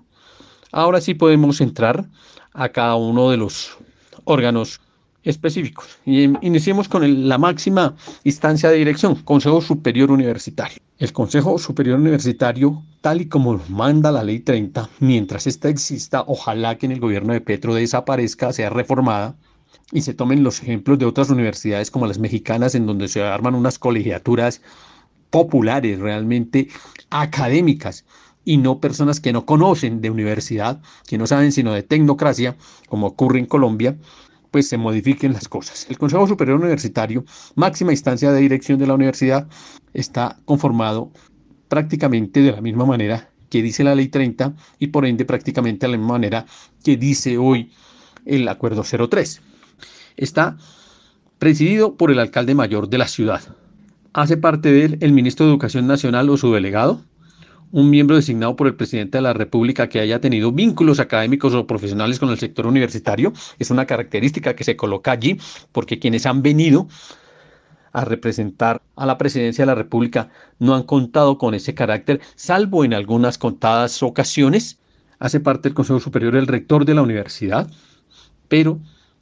ahora 0.71 0.99
sí 1.01 1.13
podemos 1.13 1.61
entrar 1.61 2.05
a 2.53 2.69
cada 2.69 2.95
uno 2.95 3.31
de 3.31 3.37
los 3.37 3.77
órganos 4.25 4.81
específicos. 5.23 5.99
Y 6.05 6.23
iniciemos 6.45 6.87
con 6.87 7.27
la 7.27 7.37
máxima 7.37 7.95
instancia 8.23 8.69
de 8.69 8.77
dirección, 8.77 9.15
Consejo 9.15 9.61
Superior 9.61 10.11
Universitario. 10.11 10.77
El 10.97 11.13
Consejo 11.13 11.57
Superior 11.57 11.99
Universitario, 11.99 12.83
tal 13.01 13.21
y 13.21 13.27
como 13.27 13.61
manda 13.69 14.11
la 14.11 14.23
Ley 14.23 14.39
30, 14.39 14.89
mientras 14.99 15.47
esta 15.47 15.69
exista, 15.69 16.23
ojalá 16.27 16.77
que 16.77 16.85
en 16.85 16.91
el 16.93 16.99
gobierno 16.99 17.33
de 17.33 17.41
Petro 17.41 17.73
desaparezca, 17.73 18.53
sea 18.53 18.69
reformada 18.69 19.35
y 19.91 20.01
se 20.01 20.13
tomen 20.13 20.43
los 20.43 20.61
ejemplos 20.61 20.99
de 20.99 21.05
otras 21.05 21.29
universidades 21.29 21.91
como 21.91 22.07
las 22.07 22.19
mexicanas, 22.19 22.75
en 22.75 22.85
donde 22.85 23.07
se 23.07 23.23
arman 23.23 23.55
unas 23.55 23.79
colegiaturas 23.79 24.61
populares, 25.29 25.99
realmente 25.99 26.69
académicas, 27.09 28.05
y 28.45 28.57
no 28.57 28.79
personas 28.79 29.19
que 29.19 29.33
no 29.33 29.45
conocen 29.45 30.01
de 30.01 30.09
universidad, 30.09 30.81
que 31.07 31.17
no 31.17 31.27
saben 31.27 31.51
sino 31.51 31.73
de 31.73 31.83
tecnocracia, 31.83 32.55
como 32.87 33.07
ocurre 33.07 33.39
en 33.39 33.45
Colombia, 33.45 33.97
pues 34.51 34.67
se 34.67 34.77
modifiquen 34.77 35.33
las 35.33 35.47
cosas. 35.47 35.87
El 35.89 35.97
Consejo 35.97 36.27
Superior 36.27 36.59
Universitario, 36.59 37.25
máxima 37.55 37.91
instancia 37.91 38.31
de 38.31 38.41
dirección 38.41 38.79
de 38.79 38.87
la 38.87 38.95
universidad, 38.95 39.47
está 39.93 40.37
conformado 40.45 41.11
prácticamente 41.67 42.41
de 42.41 42.51
la 42.51 42.61
misma 42.61 42.85
manera 42.85 43.29
que 43.49 43.61
dice 43.61 43.83
la 43.83 43.95
Ley 43.95 44.07
30 44.07 44.53
y 44.79 44.87
por 44.87 45.05
ende 45.05 45.25
prácticamente 45.25 45.85
de 45.85 45.91
la 45.91 45.97
misma 45.97 46.13
manera 46.13 46.45
que 46.83 46.97
dice 46.97 47.37
hoy 47.37 47.71
el 48.25 48.47
Acuerdo 48.47 48.83
03. 48.83 49.41
Está 50.17 50.57
presidido 51.37 51.95
por 51.95 52.11
el 52.11 52.19
alcalde 52.19 52.53
mayor 52.53 52.89
de 52.89 52.97
la 52.97 53.07
ciudad. 53.07 53.41
Hace 54.13 54.37
parte 54.37 54.71
de 54.71 54.85
él 54.85 54.97
el 55.01 55.13
ministro 55.13 55.45
de 55.45 55.51
Educación 55.51 55.87
Nacional 55.87 56.29
o 56.29 56.37
su 56.37 56.51
delegado, 56.53 57.03
un 57.71 57.89
miembro 57.89 58.15
designado 58.15 58.55
por 58.55 58.67
el 58.67 58.75
presidente 58.75 59.17
de 59.17 59.21
la 59.21 59.33
República 59.33 59.89
que 59.89 59.99
haya 59.99 60.19
tenido 60.19 60.51
vínculos 60.51 60.99
académicos 60.99 61.53
o 61.53 61.67
profesionales 61.67 62.19
con 62.19 62.29
el 62.29 62.39
sector 62.39 62.65
universitario. 62.67 63.33
Es 63.59 63.69
una 63.69 63.85
característica 63.85 64.55
que 64.55 64.63
se 64.63 64.75
coloca 64.75 65.11
allí 65.11 65.39
porque 65.71 65.99
quienes 65.99 66.25
han 66.25 66.41
venido 66.41 66.87
a 67.91 68.05
representar 68.05 68.81
a 68.95 69.05
la 69.05 69.17
presidencia 69.17 69.63
de 69.63 69.67
la 69.67 69.75
República 69.75 70.29
no 70.59 70.75
han 70.75 70.83
contado 70.83 71.37
con 71.37 71.53
ese 71.53 71.73
carácter, 71.73 72.21
salvo 72.35 72.83
en 72.83 72.93
algunas 72.93 73.37
contadas 73.37 74.01
ocasiones. 74.03 74.79
Hace 75.19 75.39
parte 75.39 75.69
del 75.69 75.73
Consejo 75.75 75.99
Superior 75.99 76.35
el 76.35 76.47
rector 76.47 76.85
de 76.85 76.93
la 76.93 77.01
universidad, 77.01 77.69
pero 78.47 78.79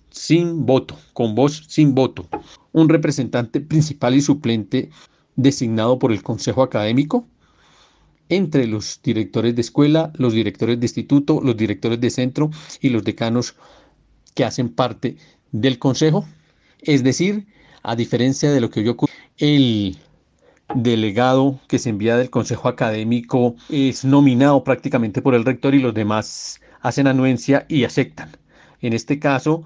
sin 0.10 0.66
voto, 0.66 0.98
con 1.14 1.36
voz 1.36 1.64
sin 1.68 1.96
voto. 1.96 2.28
Un 2.72 2.90
representante 2.90 3.62
principal 3.62 4.16
y 4.16 4.22
suplente 4.22 4.90
designado 5.36 5.98
por 5.98 6.12
el 6.12 6.24
Consejo 6.24 6.62
Académico, 6.62 7.28
entre 8.30 8.68
los 8.68 9.02
directores 9.04 9.56
de 9.56 9.62
escuela, 9.62 10.12
los 10.16 10.34
directores 10.34 10.80
de 10.80 10.86
instituto, 10.86 11.42
los 11.42 11.56
directores 11.56 12.00
de 12.00 12.10
centro 12.10 12.50
y 12.82 12.90
los 12.90 13.04
decanos 13.04 13.56
que 14.34 14.46
hacen 14.46 14.70
parte 14.70 15.18
del 15.52 15.80
consejo. 15.80 16.26
Es 16.80 17.04
decir, 17.04 17.48
a 17.84 17.96
diferencia 17.96 18.52
de 18.52 18.62
lo 18.62 18.70
que 18.70 18.88
ocurre, 18.88 19.14
el 19.38 19.98
delegado 20.76 21.60
que 21.68 21.80
se 21.80 21.90
envía 21.90 22.18
del 22.18 22.30
consejo 22.30 22.68
académico 22.68 23.56
es 23.70 24.04
nominado 24.04 24.64
prácticamente 24.64 25.22
por 25.22 25.34
el 25.34 25.46
rector 25.46 25.74
y 25.74 25.80
los 25.80 25.94
demás 25.94 26.60
hacen 26.82 27.08
anuencia 27.08 27.66
y 27.70 27.86
aceptan. 27.86 28.32
En 28.82 28.94
este 28.94 29.20
caso, 29.20 29.64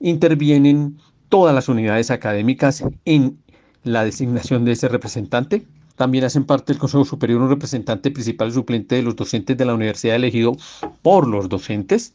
intervienen 0.00 0.98
todas 1.28 1.54
las 1.54 1.68
unidades 1.68 2.10
académicas 2.10 2.84
en 3.04 3.38
la 3.82 4.04
designación 4.04 4.64
de 4.64 4.72
ese 4.72 4.88
representante 4.88 5.66
también 5.96 6.24
hacen 6.24 6.44
parte 6.44 6.72
del 6.72 6.80
Consejo 6.80 7.04
Superior 7.04 7.40
un 7.40 7.48
representante 7.48 8.10
principal 8.10 8.48
y 8.48 8.52
suplente 8.52 8.96
de 8.96 9.02
los 9.02 9.16
docentes 9.16 9.56
de 9.56 9.64
la 9.64 9.74
universidad 9.74 10.16
elegido 10.16 10.56
por 11.02 11.26
los 11.26 11.48
docentes, 11.48 12.14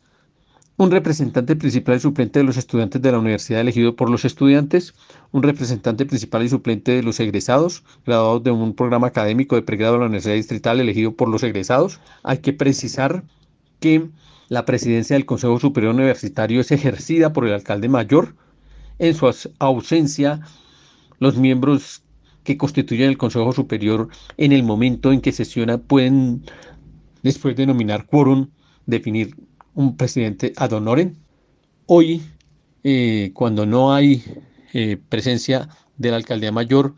un 0.80 0.92
representante 0.92 1.58
principal 1.58 1.98
y 1.98 2.00
suplente 2.00 2.40
de 2.40 2.46
los 2.46 2.56
estudiantes 2.56 3.02
de 3.02 3.12
la 3.12 3.20
universidad 3.20 3.60
elegido 3.60 3.98
por 3.98 4.10
los 4.10 4.24
estudiantes, 4.24 4.94
un 5.32 5.44
representante 5.44 6.06
principal 6.06 6.44
y 6.44 6.50
suplente 6.50 6.94
de 6.94 7.04
los 7.04 7.20
egresados, 7.20 7.84
graduados 8.06 8.44
de 8.44 8.52
un 8.52 8.74
programa 8.74 9.08
académico 9.08 9.56
de 9.56 9.62
pregrado 9.62 9.96
de 9.96 10.00
la 10.00 10.06
Universidad 10.06 10.36
Distrital 10.36 10.80
elegido 10.80 11.14
por 11.14 11.28
los 11.28 11.44
egresados. 11.44 12.00
Hay 12.24 12.38
que 12.38 12.54
precisar 12.54 13.24
que 13.82 14.10
la 14.48 14.66
presidencia 14.66 15.16
del 15.16 15.26
Consejo 15.26 15.60
Superior 15.60 15.94
Universitario 15.94 16.62
es 16.62 16.72
ejercida 16.72 17.34
por 17.34 17.46
el 17.46 17.54
alcalde 17.54 17.90
mayor. 17.90 18.36
En 19.00 19.16
su 19.16 19.30
ausencia, 19.60 20.40
los 21.20 21.36
miembros 21.36 22.04
que 22.50 22.58
constituyen 22.58 23.10
el 23.10 23.18
Consejo 23.20 23.52
Superior 23.52 24.10
en 24.38 24.54
el 24.54 24.64
momento 24.64 25.12
en 25.12 25.22
que 25.22 25.32
sesiona 25.32 25.78
pueden, 25.78 26.42
después 27.22 27.56
de 27.56 27.68
nominar 27.68 28.08
quórum, 28.08 28.50
definir 28.88 29.36
un 29.76 29.96
presidente 29.96 30.54
ad 30.58 30.72
honorem. 30.72 31.14
Hoy, 31.86 32.24
eh, 32.84 33.30
cuando 33.36 33.68
no 33.68 33.94
hay 33.94 34.24
eh, 34.74 34.98
presencia 35.10 35.70
de 36.00 36.10
la 36.10 36.18
alcaldía 36.18 36.52
mayor, 36.52 36.96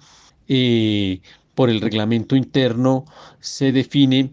eh, 0.47 1.19
por 1.53 1.69
el 1.69 1.81
reglamento 1.81 2.37
interno 2.37 3.03
se 3.41 3.73
define 3.73 4.31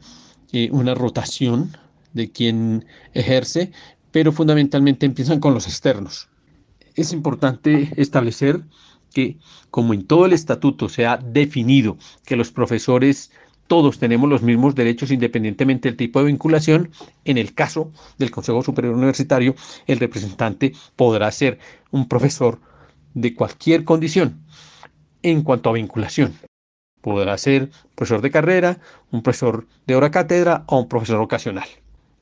una 0.70 0.94
rotación 0.94 1.76
de 2.12 2.30
quien 2.30 2.86
ejerce, 3.12 3.72
pero 4.12 4.30
fundamentalmente 4.30 5.04
empiezan 5.04 5.40
con 5.40 5.52
los 5.52 5.66
externos. 5.66 6.28
Es 6.94 7.12
importante 7.12 7.90
establecer 7.96 8.62
que, 9.12 9.38
como 9.70 9.94
en 9.94 10.06
todo 10.06 10.26
el 10.26 10.32
estatuto 10.32 10.88
se 10.88 11.06
ha 11.06 11.16
definido 11.16 11.96
que 12.24 12.36
los 12.36 12.52
profesores 12.52 13.30
todos 13.68 13.98
tenemos 13.98 14.28
los 14.28 14.42
mismos 14.42 14.74
derechos 14.74 15.10
independientemente 15.10 15.88
del 15.88 15.96
tipo 15.96 16.18
de 16.18 16.26
vinculación, 16.26 16.90
en 17.24 17.38
el 17.38 17.54
caso 17.54 17.92
del 18.16 18.30
Consejo 18.30 18.62
Superior 18.62 18.94
Universitario, 18.94 19.54
el 19.86 20.00
representante 20.00 20.72
podrá 20.96 21.30
ser 21.30 21.58
un 21.90 22.08
profesor 22.08 22.60
de 23.14 23.34
cualquier 23.34 23.84
condición 23.84 24.40
en 25.22 25.42
cuanto 25.42 25.68
a 25.68 25.74
vinculación. 25.74 26.34
Podrá 27.02 27.36
ser 27.38 27.70
profesor 27.94 28.22
de 28.22 28.30
carrera, 28.30 28.80
un 29.10 29.22
profesor 29.22 29.66
de 29.86 29.94
hora 29.94 30.10
cátedra 30.10 30.64
o 30.66 30.80
un 30.80 30.88
profesor 30.88 31.20
ocasional. 31.20 31.68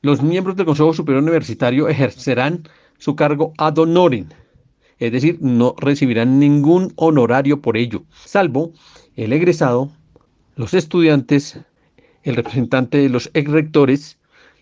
Los 0.01 0.21
miembros 0.21 0.55
del 0.55 0.65
Consejo 0.65 0.93
Superior 0.93 1.23
Universitario 1.23 1.87
ejercerán 1.87 2.63
su 2.97 3.15
cargo 3.15 3.53
ad 3.57 3.77
honorem, 3.77 4.27
es 4.99 5.11
decir, 5.11 5.37
no 5.41 5.75
recibirán 5.77 6.39
ningún 6.39 6.93
honorario 6.95 7.61
por 7.61 7.77
ello, 7.77 8.03
salvo 8.25 8.73
el 9.15 9.33
egresado, 9.33 9.91
los 10.55 10.73
estudiantes, 10.73 11.59
el 12.23 12.35
representante 12.35 12.97
de 12.97 13.09
los 13.09 13.29
ex 13.33 13.51
rectores 13.51 14.17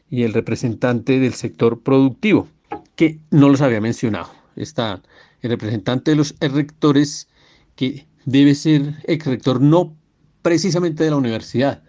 y 0.09 0.23
el 0.23 0.33
representante 0.33 1.19
del 1.19 1.33
sector 1.33 1.81
productivo, 1.81 2.47
que 2.95 3.19
no 3.31 3.49
los 3.49 3.61
había 3.61 3.81
mencionado. 3.81 4.29
Está 4.55 5.01
el 5.41 5.49
representante 5.49 6.11
de 6.11 6.17
los 6.17 6.35
ex 6.41 6.53
rectores, 6.53 7.27
que 7.75 8.05
debe 8.25 8.55
ser 8.55 8.95
ex 9.05 9.25
rector 9.25 9.61
no 9.61 9.95
precisamente 10.41 11.03
de 11.03 11.09
la 11.09 11.17
universidad 11.17 11.81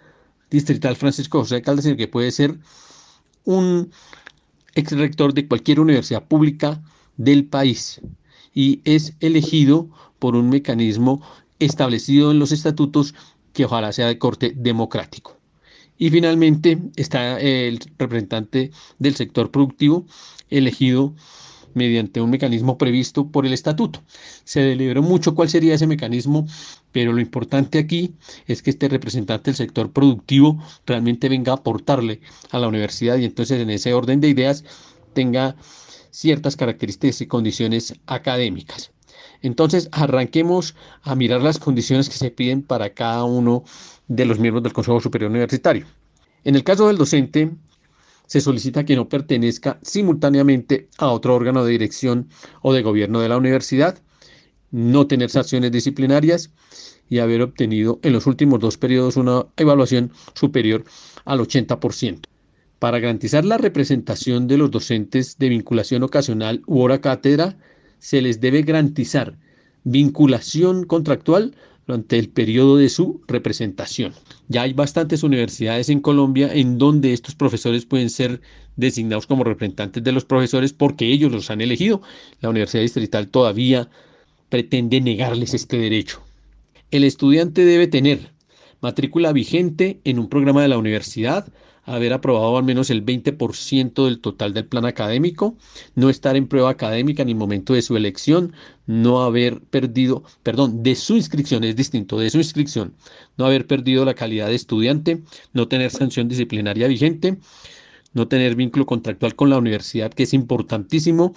distrital 0.51 0.97
Francisco 0.97 1.41
José 1.41 1.63
Caldas, 1.63 1.85
sino 1.85 1.97
que 1.97 2.09
puede 2.09 2.31
ser 2.31 2.57
un 3.45 3.91
ex 4.75 4.93
rector 4.93 5.35
de 5.35 5.49
cualquier 5.49 5.81
universidad 5.81 6.25
pública 6.25 6.81
del 7.17 7.45
país 7.45 8.01
y 8.57 8.81
es 8.85 9.13
elegido 9.21 9.89
por 10.19 10.35
un 10.35 10.49
mecanismo 10.49 11.23
establecido 11.61 12.33
en 12.33 12.41
los 12.41 12.51
estatutos 12.51 13.15
que 13.53 13.67
ojalá 13.67 13.93
sea 13.93 14.09
de 14.09 14.19
corte 14.19 14.55
democrático. 14.57 15.37
Y 15.99 16.11
finalmente 16.11 16.79
está 16.97 17.39
el 17.39 17.79
representante 17.99 18.71
del 18.99 19.15
sector 19.15 19.51
productivo 19.51 20.07
elegido 20.51 21.15
mediante 21.75 22.23
un 22.23 22.31
mecanismo 22.31 22.79
previsto 22.79 23.29
por 23.29 23.45
el 23.45 23.53
estatuto. 23.53 24.03
Se 24.45 24.61
deliberó 24.61 25.03
mucho 25.03 25.35
cuál 25.35 25.51
sería 25.51 25.75
ese 25.75 25.87
mecanismo, 25.87 26.47
pero 26.93 27.13
lo 27.13 27.21
importante 27.21 27.79
aquí 27.79 28.15
es 28.47 28.63
que 28.63 28.71
este 28.71 28.89
representante 28.89 29.51
del 29.51 29.57
sector 29.57 29.93
productivo 29.93 30.59
realmente 30.87 31.29
venga 31.29 31.53
a 31.53 31.57
aportarle 31.57 32.21
a 32.51 32.59
la 32.59 32.69
universidad 32.69 33.19
y 33.19 33.27
entonces 33.27 33.61
en 33.61 33.69
ese 33.69 33.93
orden 33.93 34.23
de 34.23 34.31
ideas 34.31 34.65
tenga 35.13 35.57
ciertas 36.17 36.57
características 36.57 37.21
y 37.21 37.27
condiciones 37.27 37.95
académicas. 38.07 38.91
Entonces, 39.43 39.91
arranquemos 39.93 40.75
a 41.03 41.15
mirar 41.15 41.43
las 41.43 41.59
condiciones 41.59 42.09
que 42.09 42.17
se 42.17 42.31
piden 42.31 42.63
para 42.63 42.95
cada 42.95 43.25
uno 43.25 43.65
de 44.09 44.25
los 44.25 44.39
miembros 44.39 44.63
del 44.63 44.73
Consejo 44.73 44.99
Superior 44.99 45.31
Universitario. 45.31 45.85
En 46.45 46.57
el 46.57 46.65
caso 46.65 46.87
del 46.87 46.97
docente, 46.97 47.51
se 48.27 48.41
solicita 48.41 48.87
que 48.87 48.97
no 48.97 49.11
pertenezca 49.11 49.79
simultáneamente 49.83 50.89
a 50.97 51.09
otro 51.11 51.35
órgano 51.35 51.67
de 51.67 51.73
dirección 51.73 52.31
o 52.63 52.73
de 52.73 52.81
gobierno 52.81 53.21
de 53.21 53.29
la 53.29 53.37
universidad, 53.37 53.99
no 54.71 55.07
tener 55.07 55.29
sanciones 55.29 55.71
disciplinarias 55.71 56.51
y 57.11 57.19
haber 57.19 57.43
obtenido 57.43 58.01
en 58.03 58.15
los 58.15 58.27
últimos 58.27 58.59
dos 58.61 58.79
periodos 58.79 59.19
una 59.19 59.47
evaluación 59.59 60.13
superior 60.35 60.83
al 61.27 61.41
80%. 61.41 62.21
Para 62.79 62.99
garantizar 62.99 63.45
la 63.45 63.59
representación 63.59 64.49
de 64.49 64.59
los 64.59 64.71
docentes 64.71 65.39
de 65.39 65.49
vinculación 65.49 66.03
ocasional 66.03 66.63
u 66.67 66.81
hora 66.81 67.01
cátedra, 67.01 67.57
se 67.99 68.21
les 68.21 68.41
debe 68.41 68.63
garantizar 68.63 69.39
vinculación 69.85 70.85
contractual 70.85 71.55
durante 71.87 72.19
el 72.19 72.29
periodo 72.29 72.77
de 72.77 72.89
su 72.89 73.23
representación. 73.29 74.13
Ya 74.49 74.63
hay 74.63 74.73
bastantes 74.73 75.23
universidades 75.23 75.89
en 75.89 76.01
Colombia 76.01 76.53
en 76.53 76.79
donde 76.79 77.13
estos 77.13 77.35
profesores 77.35 77.87
pueden 77.87 78.11
ser 78.11 78.41
designados 78.77 79.27
como 79.27 79.45
representantes 79.45 80.03
de 80.03 80.13
los 80.13 80.25
profesores 80.25 80.73
porque 80.73 81.07
ellos 81.07 81.33
los 81.33 81.51
han 81.51 81.61
elegido. 81.61 82.03
La 82.41 82.51
Universidad 82.51 82.83
Distrital 82.83 83.29
todavía 83.29 83.89
pretende 84.49 85.01
negarles 85.01 85.55
este 85.55 85.79
derecho. 85.79 86.21
El 86.91 87.05
estudiante 87.05 87.65
debe 87.65 87.87
tener 87.87 88.33
matrícula 88.81 89.33
vigente 89.33 90.01
en 90.05 90.19
un 90.19 90.29
programa 90.29 90.63
de 90.63 90.69
la 90.69 90.79
universidad, 90.79 91.49
haber 91.87 92.13
aprobado 92.13 92.59
al 92.59 92.65
menos 92.65 92.91
el 92.91 93.05
20% 93.05 94.05
del 94.05 94.21
total 94.21 94.53
del 94.53 94.67
plan 94.67 94.85
académico, 94.85 95.57
no 95.95 96.11
estar 96.11 96.37
en 96.37 96.49
prueba 96.49 96.71
académica 96.71 97.23
en 97.23 97.31
el 97.31 97.37
momento 97.37 97.75
de 97.75 97.83
su 97.83 97.97
elección, 97.97 98.53
no 98.87 99.23
haber 99.23 99.61
perdido, 99.61 100.25
perdón, 100.43 100.83
de 100.83 100.97
su 100.97 101.17
inscripción, 101.17 101.65
es 101.65 101.77
distinto, 101.77 102.19
de 102.19 102.31
su 102.31 102.39
inscripción, 102.39 102.95
no 103.37 103.47
haber 103.47 103.67
perdido 103.67 104.05
la 104.05 104.15
calidad 104.15 104.49
de 104.49 104.57
estudiante, 104.57 105.23
no 105.53 105.69
tener 105.69 105.91
sanción 105.91 106.29
disciplinaria 106.29 106.89
vigente, 106.89 107.39
no 108.13 108.29
tener 108.29 108.57
vínculo 108.57 108.85
contractual 108.85 109.37
con 109.37 109.51
la 109.51 109.59
universidad, 109.59 110.13
que 110.13 110.25
es 110.25 110.35
importantísimo, 110.35 111.35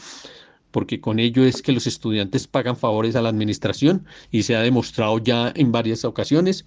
porque 0.71 1.01
con 1.01 1.19
ello 1.19 1.43
es 1.43 1.61
que 1.61 1.71
los 1.71 1.87
estudiantes 1.87 2.47
pagan 2.47 2.77
favores 2.77 3.15
a 3.15 3.21
la 3.21 3.29
administración 3.29 4.05
y 4.31 4.43
se 4.43 4.55
ha 4.55 4.61
demostrado 4.61 5.17
ya 5.19 5.51
en 5.55 5.71
varias 5.71 6.05
ocasiones, 6.05 6.65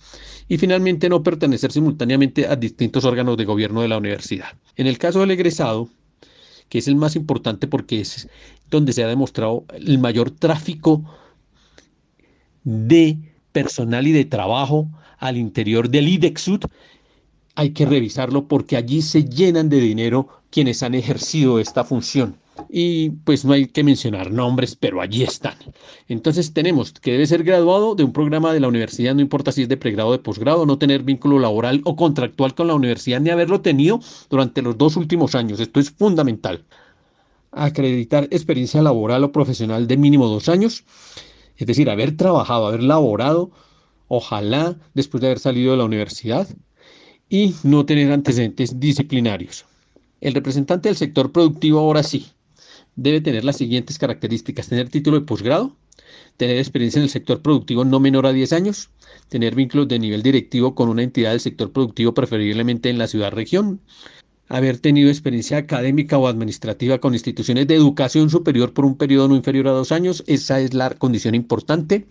y 0.48 0.58
finalmente 0.58 1.08
no 1.08 1.22
pertenecer 1.22 1.72
simultáneamente 1.72 2.46
a 2.46 2.56
distintos 2.56 3.04
órganos 3.04 3.36
de 3.36 3.44
gobierno 3.44 3.82
de 3.82 3.88
la 3.88 3.98
universidad. 3.98 4.48
En 4.76 4.86
el 4.86 4.98
caso 4.98 5.20
del 5.20 5.30
egresado, 5.30 5.88
que 6.68 6.78
es 6.78 6.88
el 6.88 6.96
más 6.96 7.16
importante 7.16 7.66
porque 7.66 8.00
es 8.00 8.28
donde 8.70 8.92
se 8.92 9.04
ha 9.04 9.08
demostrado 9.08 9.64
el 9.74 9.98
mayor 9.98 10.30
tráfico 10.30 11.04
de 12.64 13.18
personal 13.52 14.06
y 14.06 14.12
de 14.12 14.24
trabajo 14.24 14.88
al 15.18 15.36
interior 15.36 15.90
del 15.90 16.08
IDEXUD, 16.08 16.64
hay 17.54 17.70
que 17.70 17.84
revisarlo 17.84 18.48
porque 18.48 18.76
allí 18.76 19.02
se 19.02 19.24
llenan 19.24 19.68
de 19.68 19.80
dinero 19.80 20.28
quienes 20.50 20.82
han 20.82 20.94
ejercido 20.94 21.58
esta 21.60 21.84
función 21.84 22.41
y 22.68 23.10
pues 23.10 23.44
no 23.44 23.52
hay 23.52 23.66
que 23.66 23.84
mencionar 23.84 24.30
nombres, 24.30 24.76
pero 24.76 25.00
allí 25.00 25.22
están. 25.22 25.54
Entonces 26.08 26.52
tenemos 26.52 26.92
que 26.92 27.12
debe 27.12 27.26
ser 27.26 27.44
graduado 27.44 27.94
de 27.94 28.04
un 28.04 28.12
programa 28.12 28.52
de 28.52 28.60
la 28.60 28.68
universidad, 28.68 29.14
no 29.14 29.20
importa 29.20 29.52
si 29.52 29.62
es 29.62 29.68
de 29.68 29.76
pregrado 29.76 30.10
o 30.10 30.12
de 30.12 30.18
posgrado, 30.18 30.66
no 30.66 30.78
tener 30.78 31.02
vínculo 31.02 31.38
laboral 31.38 31.80
o 31.84 31.96
contractual 31.96 32.54
con 32.54 32.66
la 32.66 32.74
universidad 32.74 33.20
ni 33.20 33.30
haberlo 33.30 33.60
tenido 33.60 34.00
durante 34.28 34.62
los 34.62 34.76
dos 34.78 34.96
últimos 34.96 35.34
años. 35.34 35.60
Esto 35.60 35.80
es 35.80 35.90
fundamental. 35.90 36.64
Acreditar 37.50 38.28
experiencia 38.30 38.82
laboral 38.82 39.24
o 39.24 39.32
profesional 39.32 39.86
de 39.86 39.96
mínimo 39.96 40.26
dos 40.26 40.48
años, 40.48 40.84
es 41.56 41.66
decir, 41.66 41.90
haber 41.90 42.16
trabajado, 42.16 42.66
haber 42.66 42.82
laborado, 42.82 43.50
ojalá 44.08 44.76
después 44.94 45.20
de 45.20 45.28
haber 45.28 45.38
salido 45.38 45.72
de 45.72 45.78
la 45.78 45.84
universidad 45.84 46.48
y 47.28 47.54
no 47.62 47.86
tener 47.86 48.12
antecedentes 48.12 48.78
disciplinarios. 48.78 49.64
El 50.20 50.34
representante 50.34 50.88
del 50.88 50.96
sector 50.96 51.32
productivo 51.32 51.80
ahora 51.80 52.02
sí, 52.02 52.26
debe 52.96 53.20
tener 53.20 53.44
las 53.44 53.57
siguientes 53.57 53.98
características. 53.98 54.68
Tener 54.68 54.88
título 54.88 55.18
de 55.18 55.26
posgrado, 55.26 55.76
tener 56.37 56.59
experiencia 56.59 56.98
en 56.98 57.05
el 57.05 57.11
sector 57.11 57.42
productivo 57.42 57.85
no 57.85 58.00
menor 58.00 58.26
a 58.26 58.33
10 58.33 58.52
años, 58.52 58.90
tener 59.28 59.55
vínculos 59.55 59.88
de 59.88 59.98
nivel 59.98 60.22
directivo 60.22 60.74
con 60.74 60.88
una 60.88 61.02
entidad 61.02 61.31
del 61.31 61.40
sector 61.40 61.72
productivo 61.72 62.14
preferiblemente 62.14 62.90
en 62.90 62.98
la 62.98 63.07
ciudad-región, 63.07 63.81
haber 64.48 64.78
tenido 64.78 65.09
experiencia 65.09 65.57
académica 65.57 66.18
o 66.18 66.26
administrativa 66.26 66.98
con 66.98 67.14
instituciones 67.14 67.66
de 67.66 67.74
educación 67.74 68.28
superior 68.28 68.74
por 68.74 68.85
un 68.85 68.96
periodo 68.96 69.28
no 69.28 69.37
inferior 69.37 69.68
a 69.68 69.72
dos 69.72 69.92
años, 69.92 70.22
esa 70.26 70.61
es 70.61 70.74
la 70.74 70.90
condición 70.90 71.35
importante. 71.35 72.07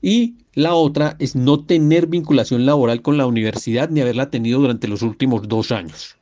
Y 0.00 0.36
la 0.54 0.74
otra 0.74 1.16
es 1.20 1.36
no 1.36 1.64
tener 1.64 2.08
vinculación 2.08 2.66
laboral 2.66 3.02
con 3.02 3.18
la 3.18 3.26
universidad 3.26 3.88
ni 3.88 4.00
haberla 4.00 4.30
tenido 4.30 4.60
durante 4.60 4.88
los 4.88 5.02
últimos 5.02 5.48
dos 5.48 5.70
años. 5.70 6.16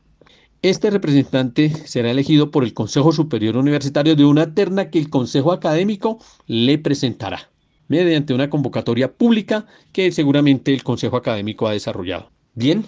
Este 0.63 0.91
representante 0.91 1.71
será 1.87 2.11
elegido 2.11 2.51
por 2.51 2.65
el 2.65 2.75
Consejo 2.75 3.13
Superior 3.13 3.57
Universitario 3.57 4.15
de 4.15 4.27
una 4.27 4.55
terna 4.55 4.91
que 4.91 4.99
el 4.99 5.09
Consejo 5.09 5.53
Académico 5.53 6.19
le 6.47 6.77
presentará 6.77 7.49
mediante 7.89 8.35
una 8.35 8.51
convocatoria 8.51 9.11
pública 9.11 9.65
que 9.93 10.13
seguramente 10.13 10.75
el 10.75 10.83
Consejo 10.83 11.17
Académico 11.17 11.67
ha 11.67 11.73
desarrollado. 11.73 12.31
Bien, 12.55 12.85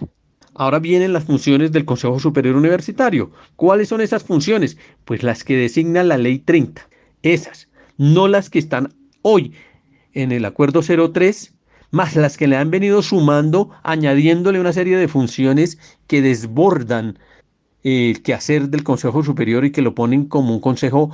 ahora 0.54 0.80
vienen 0.80 1.14
las 1.14 1.24
funciones 1.24 1.72
del 1.72 1.86
Consejo 1.86 2.20
Superior 2.20 2.56
Universitario. 2.56 3.32
¿Cuáles 3.56 3.88
son 3.88 4.02
esas 4.02 4.22
funciones? 4.22 4.76
Pues 5.06 5.22
las 5.22 5.42
que 5.42 5.56
designa 5.56 6.04
la 6.04 6.18
Ley 6.18 6.40
30. 6.40 6.86
Esas, 7.22 7.68
no 7.96 8.28
las 8.28 8.50
que 8.50 8.58
están 8.58 8.92
hoy 9.22 9.54
en 10.12 10.30
el 10.30 10.44
Acuerdo 10.44 10.82
03, 10.82 11.54
más 11.90 12.16
las 12.16 12.36
que 12.36 12.48
le 12.48 12.56
han 12.56 12.70
venido 12.70 13.00
sumando, 13.00 13.70
añadiéndole 13.82 14.60
una 14.60 14.74
serie 14.74 14.98
de 14.98 15.08
funciones 15.08 15.78
que 16.06 16.20
desbordan 16.20 17.18
el 17.82 18.22
quehacer 18.22 18.68
del 18.68 18.84
Consejo 18.84 19.22
Superior 19.22 19.64
y 19.64 19.72
que 19.72 19.82
lo 19.82 19.94
ponen 19.94 20.26
como 20.26 20.54
un 20.54 20.60
consejo 20.60 21.10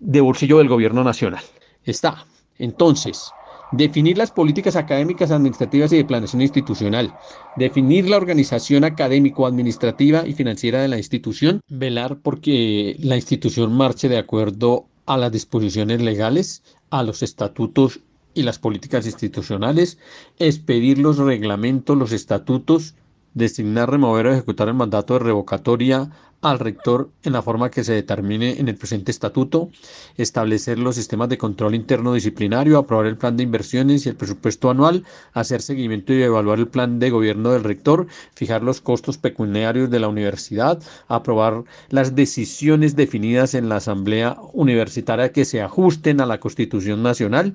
de 0.00 0.20
bolsillo 0.20 0.58
del 0.58 0.68
gobierno 0.68 1.04
nacional. 1.04 1.42
Está, 1.84 2.26
entonces, 2.58 3.32
definir 3.72 4.18
las 4.18 4.30
políticas 4.30 4.76
académicas, 4.76 5.30
administrativas 5.30 5.92
y 5.92 5.96
de 5.96 6.04
planeación 6.04 6.42
institucional, 6.42 7.14
definir 7.56 8.08
la 8.08 8.16
organización 8.16 8.84
académico-administrativa 8.84 10.26
y 10.26 10.34
financiera 10.34 10.82
de 10.82 10.88
la 10.88 10.98
institución, 10.98 11.60
velar 11.68 12.18
porque 12.22 12.96
la 13.00 13.16
institución 13.16 13.72
marche 13.72 14.08
de 14.08 14.18
acuerdo 14.18 14.86
a 15.06 15.16
las 15.16 15.32
disposiciones 15.32 16.00
legales, 16.02 16.62
a 16.90 17.02
los 17.02 17.22
estatutos 17.22 18.00
y 18.34 18.42
las 18.42 18.58
políticas 18.58 19.06
institucionales, 19.06 19.98
expedir 20.38 20.98
los 20.98 21.18
reglamentos, 21.18 21.96
los 21.96 22.12
estatutos 22.12 22.94
designar, 23.34 23.90
remover 23.90 24.26
o 24.26 24.32
ejecutar 24.32 24.68
el 24.68 24.74
mandato 24.74 25.14
de 25.14 25.20
revocatoria 25.20 26.10
al 26.42 26.58
rector 26.58 27.08
en 27.22 27.32
la 27.32 27.40
forma 27.40 27.70
que 27.70 27.84
se 27.84 27.92
determine 27.92 28.58
en 28.58 28.68
el 28.68 28.74
presente 28.74 29.12
estatuto, 29.12 29.70
establecer 30.16 30.78
los 30.78 30.96
sistemas 30.96 31.28
de 31.28 31.38
control 31.38 31.74
interno 31.74 32.12
disciplinario, 32.12 32.78
aprobar 32.78 33.06
el 33.06 33.16
plan 33.16 33.36
de 33.36 33.44
inversiones 33.44 34.04
y 34.04 34.08
el 34.08 34.16
presupuesto 34.16 34.68
anual, 34.68 35.04
hacer 35.32 35.62
seguimiento 35.62 36.12
y 36.12 36.22
evaluar 36.22 36.58
el 36.58 36.66
plan 36.66 36.98
de 36.98 37.10
gobierno 37.10 37.52
del 37.52 37.62
rector, 37.62 38.08
fijar 38.34 38.62
los 38.64 38.80
costos 38.80 39.18
pecuniarios 39.18 39.88
de 39.88 40.00
la 40.00 40.08
universidad, 40.08 40.82
aprobar 41.06 41.62
las 41.90 42.16
decisiones 42.16 42.96
definidas 42.96 43.54
en 43.54 43.68
la 43.68 43.76
asamblea 43.76 44.36
universitaria 44.52 45.32
que 45.32 45.44
se 45.44 45.62
ajusten 45.62 46.20
a 46.20 46.26
la 46.26 46.40
Constitución 46.40 47.04
Nacional, 47.04 47.54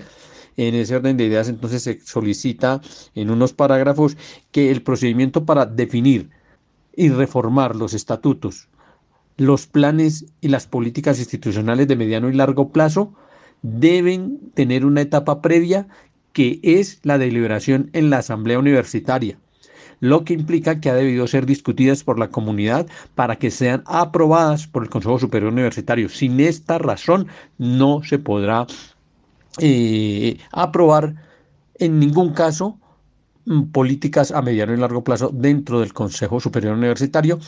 en 0.58 0.76
ese 0.76 0.96
orden 0.96 1.18
de 1.18 1.26
ideas, 1.26 1.48
entonces 1.48 1.84
se 1.84 2.02
solicita 2.02 2.82
en 3.16 3.30
unos 3.30 3.54
parágrafos 3.54 4.18
que 4.52 4.72
el 4.72 4.82
procedimiento 4.82 5.46
para 5.46 5.66
definir 5.66 6.30
y 6.96 7.10
reformar 7.10 7.76
los 7.76 7.94
estatutos, 7.94 8.68
los 9.38 9.68
planes 9.68 10.26
y 10.42 10.48
las 10.48 10.66
políticas 10.66 11.20
institucionales 11.20 11.88
de 11.88 11.96
mediano 11.96 12.30
y 12.30 12.34
largo 12.34 12.70
plazo 12.72 13.14
deben 13.62 14.52
tener 14.56 14.84
una 14.84 15.02
etapa 15.02 15.42
previa 15.42 15.88
que 16.34 16.60
es 16.64 17.00
la 17.04 17.20
deliberación 17.20 17.90
en 17.94 18.10
la 18.10 18.20
asamblea 18.20 18.60
universitaria 18.60 19.40
lo 20.00 20.24
que 20.24 20.34
implica 20.34 20.80
que 20.80 20.90
ha 20.90 20.96
debido 20.96 21.28
ser 21.28 21.46
discutidas 21.46 22.04
por 22.04 22.20
la 22.20 22.30
comunidad 22.30 22.88
para 23.16 23.38
que 23.38 23.52
sean 23.52 23.84
aprobadas 23.86 24.68
por 24.68 24.84
el 24.84 24.90
Consejo 24.90 25.20
Superior 25.20 25.52
Universitario. 25.52 26.10
Sin 26.10 26.40
esta 26.40 26.78
razón 26.78 27.28
no 27.58 28.04
se 28.04 28.20
podrá 28.20 28.68
eh, 29.60 30.38
aprobar 30.52 31.16
en 31.76 32.00
ningún 32.00 32.34
caso 32.34 32.80
mm, 33.46 33.64
políticas 33.72 34.32
a 34.32 34.42
mediano 34.42 34.74
y 34.74 34.78
largo 34.78 35.04
plazo 35.04 35.30
dentro 35.34 35.80
del 35.80 35.94
Consejo 35.94 36.40
Superior 36.40 36.76
Universitario 36.76 37.40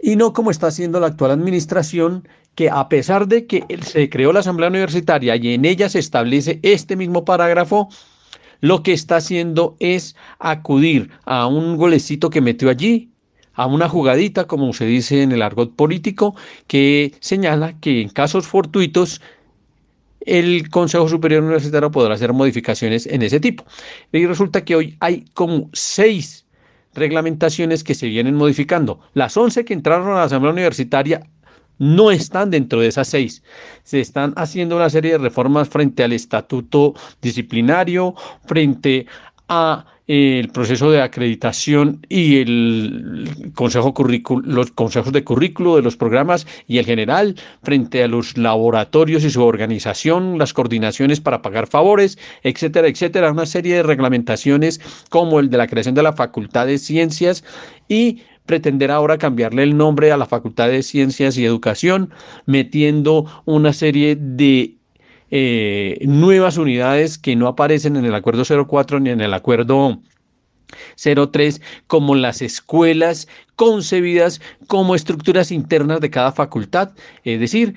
y 0.00 0.16
no 0.16 0.32
como 0.32 0.50
está 0.50 0.68
haciendo 0.68 1.00
la 1.00 1.08
actual 1.08 1.32
administración, 1.32 2.28
que 2.54 2.70
a 2.70 2.88
pesar 2.88 3.28
de 3.28 3.46
que 3.46 3.64
se 3.82 4.08
creó 4.08 4.32
la 4.32 4.40
Asamblea 4.40 4.68
Universitaria 4.68 5.36
y 5.36 5.54
en 5.54 5.64
ella 5.64 5.88
se 5.88 5.98
establece 5.98 6.60
este 6.62 6.96
mismo 6.96 7.24
parágrafo, 7.24 7.88
lo 8.60 8.82
que 8.82 8.92
está 8.92 9.16
haciendo 9.16 9.76
es 9.78 10.16
acudir 10.38 11.10
a 11.24 11.46
un 11.46 11.76
golecito 11.76 12.30
que 12.30 12.40
metió 12.40 12.70
allí, 12.70 13.10
a 13.54 13.66
una 13.66 13.88
jugadita, 13.88 14.46
como 14.46 14.72
se 14.72 14.86
dice 14.86 15.22
en 15.22 15.32
el 15.32 15.42
argot 15.42 15.74
político, 15.74 16.34
que 16.66 17.14
señala 17.20 17.78
que 17.80 18.02
en 18.02 18.08
casos 18.08 18.46
fortuitos 18.46 19.20
el 20.28 20.68
Consejo 20.68 21.08
Superior 21.08 21.42
Universitario 21.42 21.90
podrá 21.90 22.14
hacer 22.14 22.34
modificaciones 22.34 23.06
en 23.06 23.22
ese 23.22 23.40
tipo. 23.40 23.64
Y 24.12 24.26
resulta 24.26 24.62
que 24.62 24.76
hoy 24.76 24.96
hay 25.00 25.24
como 25.32 25.70
seis 25.72 26.44
reglamentaciones 26.94 27.82
que 27.82 27.94
se 27.94 28.08
vienen 28.08 28.34
modificando. 28.34 29.00
Las 29.14 29.36
once 29.38 29.64
que 29.64 29.72
entraron 29.72 30.08
a 30.08 30.16
la 30.16 30.24
Asamblea 30.24 30.52
Universitaria 30.52 31.22
no 31.78 32.10
están 32.10 32.50
dentro 32.50 32.80
de 32.80 32.88
esas 32.88 33.08
seis. 33.08 33.42
Se 33.84 34.00
están 34.00 34.34
haciendo 34.36 34.76
una 34.76 34.90
serie 34.90 35.12
de 35.12 35.18
reformas 35.18 35.68
frente 35.70 36.04
al 36.04 36.12
estatuto 36.12 36.94
disciplinario, 37.22 38.14
frente 38.44 39.06
a 39.48 39.86
el 40.08 40.48
proceso 40.48 40.90
de 40.90 41.02
acreditación 41.02 42.04
y 42.08 42.38
el 42.38 43.52
consejo 43.54 43.94
los 44.42 44.70
consejos 44.72 45.12
de 45.12 45.22
currículo 45.22 45.76
de 45.76 45.82
los 45.82 45.98
programas 45.98 46.46
y 46.66 46.78
el 46.78 46.86
general 46.86 47.36
frente 47.62 48.02
a 48.02 48.08
los 48.08 48.38
laboratorios 48.38 49.22
y 49.22 49.30
su 49.30 49.44
organización, 49.44 50.38
las 50.38 50.54
coordinaciones 50.54 51.20
para 51.20 51.42
pagar 51.42 51.66
favores, 51.66 52.18
etcétera, 52.42 52.88
etcétera, 52.88 53.30
una 53.30 53.44
serie 53.44 53.76
de 53.76 53.82
reglamentaciones 53.82 54.80
como 55.10 55.40
el 55.40 55.50
de 55.50 55.58
la 55.58 55.66
creación 55.66 55.94
de 55.94 56.02
la 56.02 56.14
Facultad 56.14 56.66
de 56.66 56.78
Ciencias 56.78 57.44
y 57.86 58.22
pretender 58.46 58.90
ahora 58.90 59.18
cambiarle 59.18 59.62
el 59.62 59.76
nombre 59.76 60.10
a 60.10 60.16
la 60.16 60.24
Facultad 60.24 60.68
de 60.68 60.82
Ciencias 60.82 61.36
y 61.36 61.44
Educación, 61.44 62.10
metiendo 62.46 63.26
una 63.44 63.74
serie 63.74 64.16
de 64.16 64.77
eh, 65.30 65.98
nuevas 66.02 66.56
unidades 66.56 67.18
que 67.18 67.36
no 67.36 67.48
aparecen 67.48 67.96
en 67.96 68.04
el 68.04 68.14
acuerdo 68.14 68.44
04 68.44 69.00
ni 69.00 69.10
en 69.10 69.20
el 69.20 69.34
acuerdo 69.34 70.00
03 70.96 71.60
como 71.86 72.14
las 72.14 72.42
escuelas 72.42 73.28
concebidas 73.56 74.40
como 74.66 74.94
estructuras 74.94 75.50
internas 75.50 76.00
de 76.00 76.10
cada 76.10 76.32
facultad, 76.32 76.92
es 77.24 77.40
decir, 77.40 77.74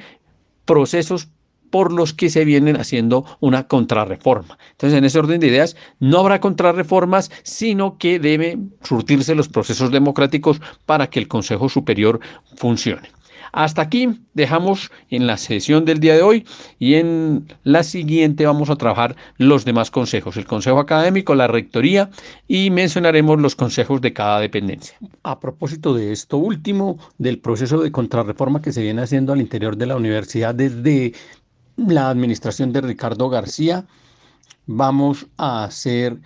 procesos 0.66 1.30
por 1.72 1.92
los 1.92 2.14
que 2.14 2.30
se 2.30 2.46
vienen 2.46 2.76
haciendo 2.76 3.26
una 3.40 3.68
contrarreforma. 3.68 4.60
Entonces, 4.72 4.98
en 4.98 5.06
ese 5.06 5.20
orden 5.20 5.40
de 5.40 5.48
ideas, 5.48 5.76
no 6.00 6.20
habrá 6.20 6.42
contrarreformas, 6.42 7.32
sino 7.44 7.98
que 7.98 8.20
deben 8.20 8.74
surtirse 8.84 9.34
los 9.34 9.48
procesos 9.48 9.90
democráticos 9.90 10.62
para 10.86 11.08
que 11.08 11.20
el 11.20 11.30
Consejo 11.30 11.70
Superior 11.70 12.20
funcione. 12.58 13.10
Hasta 13.52 13.82
aquí 13.82 14.22
dejamos 14.34 14.92
en 15.10 15.28
la 15.28 15.38
sesión 15.38 15.86
del 15.86 16.00
día 16.00 16.16
de 16.16 16.22
hoy 16.22 16.46
y 16.80 16.96
en 16.96 17.48
la 17.64 17.84
siguiente 17.84 18.46
vamos 18.46 18.70
a 18.70 18.76
trabajar 18.76 19.16
los 19.38 19.66
demás 19.66 19.92
consejos, 19.92 20.38
el 20.38 20.46
consejo 20.46 20.80
académico, 20.80 21.36
la 21.36 21.48
rectoría 21.48 22.10
y 22.48 22.70
mencionaremos 22.70 23.42
los 23.42 23.56
consejos 23.56 24.02
de 24.02 24.14
cada 24.14 24.40
dependencia. 24.40 24.98
A 25.24 25.40
propósito 25.40 25.94
de 25.94 26.12
esto 26.12 26.38
último, 26.38 26.98
del 27.18 27.40
proceso 27.40 27.80
de 27.82 27.92
contrarreforma 27.92 28.62
que 28.62 28.72
se 28.72 28.82
viene 28.82 29.02
haciendo 29.02 29.34
al 29.34 29.42
interior 29.42 29.76
de 29.76 29.86
la 29.86 29.98
universidad 29.98 30.56
desde 30.56 31.14
la 31.76 32.10
administración 32.10 32.72
de 32.72 32.82
Ricardo 32.82 33.30
García, 33.30 33.86
vamos 34.66 35.28
a 35.38 35.64
hacer 35.64 36.18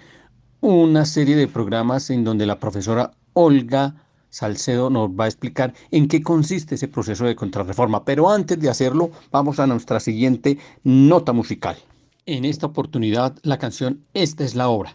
una 0.61 1.05
serie 1.05 1.35
de 1.35 1.47
programas 1.47 2.09
en 2.09 2.23
donde 2.23 2.45
la 2.45 2.59
profesora 2.59 3.11
Olga 3.33 4.04
Salcedo 4.35 4.89
nos 4.89 5.11
va 5.11 5.23
a 5.23 5.27
explicar 5.29 5.73
en 5.91 6.09
qué 6.09 6.21
consiste 6.21 6.75
ese 6.75 6.89
proceso 6.89 7.23
de 7.23 7.37
contrarreforma. 7.37 8.03
Pero 8.03 8.29
antes 8.29 8.59
de 8.59 8.69
hacerlo, 8.69 9.11
vamos 9.31 9.61
a 9.61 9.65
nuestra 9.65 10.01
siguiente 10.01 10.57
nota 10.83 11.31
musical. 11.31 11.77
En 12.25 12.43
esta 12.43 12.65
oportunidad, 12.65 13.37
la 13.43 13.59
canción 13.59 14.01
Esta 14.13 14.43
es 14.43 14.53
la 14.53 14.67
obra, 14.67 14.93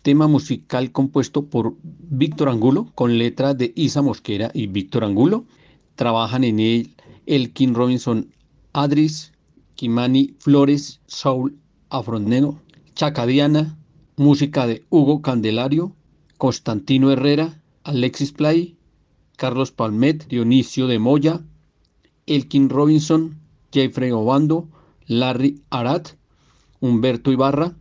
tema 0.00 0.26
musical 0.26 0.90
compuesto 0.90 1.44
por 1.44 1.74
Víctor 1.82 2.48
Angulo, 2.48 2.90
con 2.94 3.18
letra 3.18 3.52
de 3.52 3.74
Isa 3.76 4.00
Mosquera 4.00 4.50
y 4.54 4.68
Víctor 4.68 5.04
Angulo. 5.04 5.44
Trabajan 5.94 6.44
en 6.44 6.58
él 6.58 6.94
Elkin 7.26 7.74
Robinson 7.74 8.32
Adris, 8.72 9.32
Kimani 9.74 10.34
Flores, 10.38 11.02
Saul 11.06 11.58
Afroneno, 11.90 12.58
Chacadiana, 12.94 13.76
música 14.16 14.66
de 14.66 14.82
Hugo 14.88 15.20
Candelario, 15.20 15.92
Constantino 16.38 17.10
Herrera, 17.10 17.60
Alexis 17.84 18.32
Play, 18.32 18.77
Carlos 19.38 19.70
Palmet, 19.70 20.26
Dionisio 20.26 20.88
de 20.88 20.98
Moya, 20.98 21.40
Elkin 22.26 22.68
Robinson, 22.68 23.38
Jeffrey 23.72 24.10
Obando, 24.10 24.68
Larry 25.06 25.62
Arat, 25.70 26.08
Humberto 26.80 27.30
Ibarra. 27.30 27.76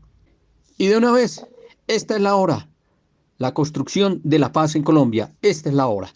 Y 0.78 0.86
de 0.86 0.98
una 0.98 1.12
vez, 1.12 1.48
esta 1.88 2.16
es 2.16 2.22
la 2.22 2.36
hora. 2.36 2.70
La 3.40 3.56
construcción 3.56 4.22
de 4.24 4.38
la 4.38 4.52
paz 4.52 4.76
en 4.76 4.84
Colombia. 4.84 5.34
Esta 5.42 5.70
es 5.70 5.76
la 5.76 5.88
hora. 5.88 6.14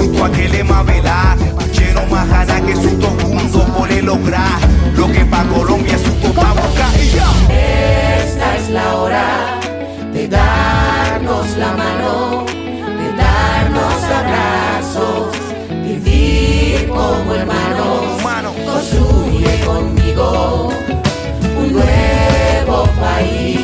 Comunidad. 0.00 0.06
Suto 0.06 0.24
a 0.24 0.30
que 0.30 0.48
le 0.48 0.64
mavela. 0.64 1.36
Más 2.10 2.28
gana 2.28 2.60
que 2.62 2.74
suto 2.74 3.06
junto 3.22 3.64
por 3.72 3.90
lograr. 4.02 4.58
Lo 4.96 5.06
que 5.12 5.24
pa' 5.24 5.44
Colombia 5.44 5.96
suto 5.96 6.32
pa' 6.32 6.52
buscar. 6.54 6.92
Y 6.98 7.08
yo. 7.10 7.22
Esta 7.48 8.56
es 8.56 8.70
la 8.70 8.96
hora 8.96 9.60
de 10.12 10.26
darnos 10.26 11.56
la 11.56 11.72
mano, 11.72 12.44
de 12.46 13.08
darnos 13.16 14.02
abrazos, 14.18 15.36
vivir 15.84 16.88
como 16.88 17.34
hermanos. 17.34 18.00
Construye 18.66 19.60
conmigo 19.64 20.70
un 21.58 21.72
nuevo 21.72 22.88
país, 23.00 23.59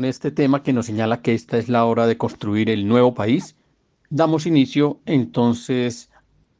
con 0.00 0.06
este 0.06 0.30
tema 0.30 0.62
que 0.62 0.72
nos 0.72 0.86
señala 0.86 1.20
que 1.20 1.34
esta 1.34 1.58
es 1.58 1.68
la 1.68 1.84
hora 1.84 2.06
de 2.06 2.16
construir 2.16 2.70
el 2.70 2.88
nuevo 2.88 3.12
país, 3.12 3.54
damos 4.08 4.46
inicio 4.46 4.98
entonces 5.04 6.08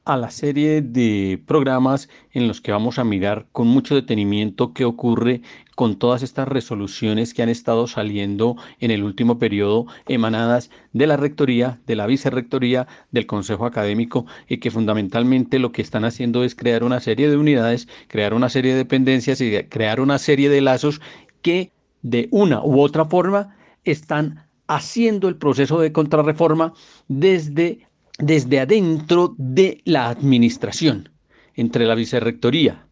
a 0.05 0.19
la 0.19 0.31
serie 0.31 0.83
de 0.83 1.43
programas 1.47 2.11
en 2.33 2.49
los 2.49 2.61
que 2.61 2.71
vamos 2.71 2.99
a 2.99 3.05
mirar 3.05 3.47
con 3.51 3.67
mucho 3.67 3.95
detenimiento 3.95 4.75
qué 4.75 4.85
ocurre 4.85 5.41
con 5.75 5.99
todas 5.99 6.23
estas 6.23 6.49
resoluciones 6.49 7.33
que 7.33 7.43
han 7.43 7.49
estado 7.49 7.87
saliendo 7.87 8.57
en 8.79 8.91
el 8.91 9.05
último 9.05 9.39
periodo 9.39 9.87
emanadas 10.07 10.71
de 10.93 11.07
la 11.07 11.17
Rectoría, 11.17 11.81
de 11.87 11.97
la 11.97 12.07
Vicerrectoría, 12.07 12.89
del 13.11 13.25
Consejo 13.25 13.65
Académico 13.65 14.27
y 14.49 14.59
que 14.59 14.71
fundamentalmente 14.71 15.59
lo 15.59 15.73
que 15.73 15.81
están 15.81 16.05
haciendo 16.05 16.45
es 16.45 16.55
crear 16.55 16.85
una 16.85 17.01
serie 17.01 17.31
de 17.31 17.39
unidades, 17.39 17.89
crear 18.07 18.35
una 18.35 18.51
serie 18.51 18.73
de 18.73 18.79
dependencias 18.79 19.41
y 19.41 19.51
crear 19.65 19.99
una 19.99 20.19
serie 20.19 20.51
de 20.51 20.61
lazos 20.61 21.01
que 21.41 21.73
de 22.03 22.29
una 22.31 22.63
u 22.65 22.81
otra 22.81 23.05
forma 23.05 23.57
están 23.85 24.47
haciendo 24.67 25.29
el 25.29 25.37
proceso 25.37 25.81
de 25.81 25.93
contrarreforma 25.93 26.73
desde, 27.09 27.87
desde 28.19 28.61
adentro 28.61 29.35
de 29.37 29.81
la 29.85 30.09
administración, 30.09 31.11
entre 31.55 31.87
la 31.87 31.95
vicerrectoría 31.95 32.87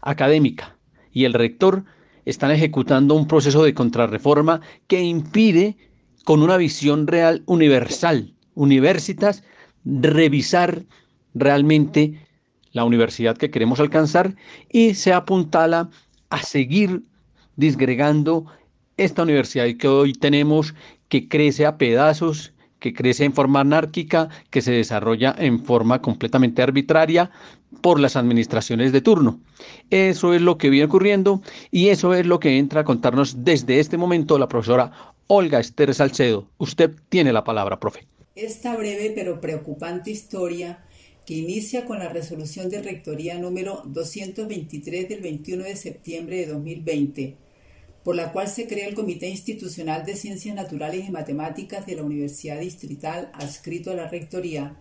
académica 0.00 0.76
y 1.12 1.24
el 1.24 1.32
rector 1.32 1.84
están 2.24 2.50
ejecutando 2.50 3.14
un 3.14 3.26
proceso 3.26 3.64
de 3.64 3.74
contrarreforma 3.74 4.60
que 4.86 5.02
impide 5.02 5.76
con 6.24 6.42
una 6.42 6.56
visión 6.56 7.06
real 7.06 7.42
universal, 7.46 8.34
universitas, 8.54 9.44
revisar 9.84 10.84
realmente 11.34 12.20
la 12.72 12.84
universidad 12.84 13.36
que 13.36 13.50
queremos 13.50 13.80
alcanzar 13.80 14.34
y 14.70 14.94
se 14.94 15.12
apuntala 15.12 15.88
a 16.30 16.42
seguir 16.42 17.02
disgregando 17.56 18.46
esta 18.96 19.22
universidad 19.22 19.66
que 19.78 19.88
hoy 19.88 20.12
tenemos, 20.12 20.74
que 21.08 21.28
crece 21.28 21.66
a 21.66 21.76
pedazos, 21.76 22.52
que 22.78 22.92
crece 22.92 23.24
en 23.24 23.32
forma 23.32 23.60
anárquica, 23.60 24.28
que 24.50 24.62
se 24.62 24.72
desarrolla 24.72 25.34
en 25.38 25.64
forma 25.64 26.00
completamente 26.00 26.62
arbitraria 26.62 27.30
por 27.80 27.98
las 28.00 28.16
administraciones 28.16 28.92
de 28.92 29.00
turno. 29.00 29.40
Eso 29.90 30.34
es 30.34 30.42
lo 30.42 30.58
que 30.58 30.70
viene 30.70 30.86
ocurriendo 30.86 31.42
y 31.70 31.88
eso 31.88 32.14
es 32.14 32.26
lo 32.26 32.40
que 32.40 32.58
entra 32.58 32.82
a 32.82 32.84
contarnos 32.84 33.44
desde 33.44 33.80
este 33.80 33.96
momento 33.96 34.38
la 34.38 34.48
profesora 34.48 34.92
Olga 35.26 35.58
Esther 35.58 35.94
Salcedo. 35.94 36.48
Usted 36.58 36.92
tiene 37.08 37.32
la 37.32 37.44
palabra, 37.44 37.80
profe. 37.80 38.06
Esta 38.34 38.76
breve 38.76 39.12
pero 39.14 39.40
preocupante 39.40 40.10
historia 40.10 40.84
que 41.26 41.34
inicia 41.34 41.84
con 41.86 41.98
la 41.98 42.08
resolución 42.08 42.70
de 42.70 42.82
Rectoría 42.82 43.38
número 43.38 43.82
223 43.86 45.08
del 45.08 45.20
21 45.20 45.64
de 45.64 45.74
septiembre 45.74 46.36
de 46.36 46.46
2020, 46.46 47.36
por 48.06 48.14
la 48.14 48.30
cual 48.30 48.46
se 48.46 48.68
crea 48.68 48.86
el 48.86 48.94
Comité 48.94 49.28
Institucional 49.28 50.06
de 50.06 50.14
Ciencias 50.14 50.54
Naturales 50.54 51.08
y 51.08 51.10
Matemáticas 51.10 51.86
de 51.86 51.96
la 51.96 52.04
Universidad 52.04 52.60
Distrital 52.60 53.32
adscrito 53.34 53.90
a 53.90 53.94
la 53.94 54.06
Rectoría, 54.06 54.76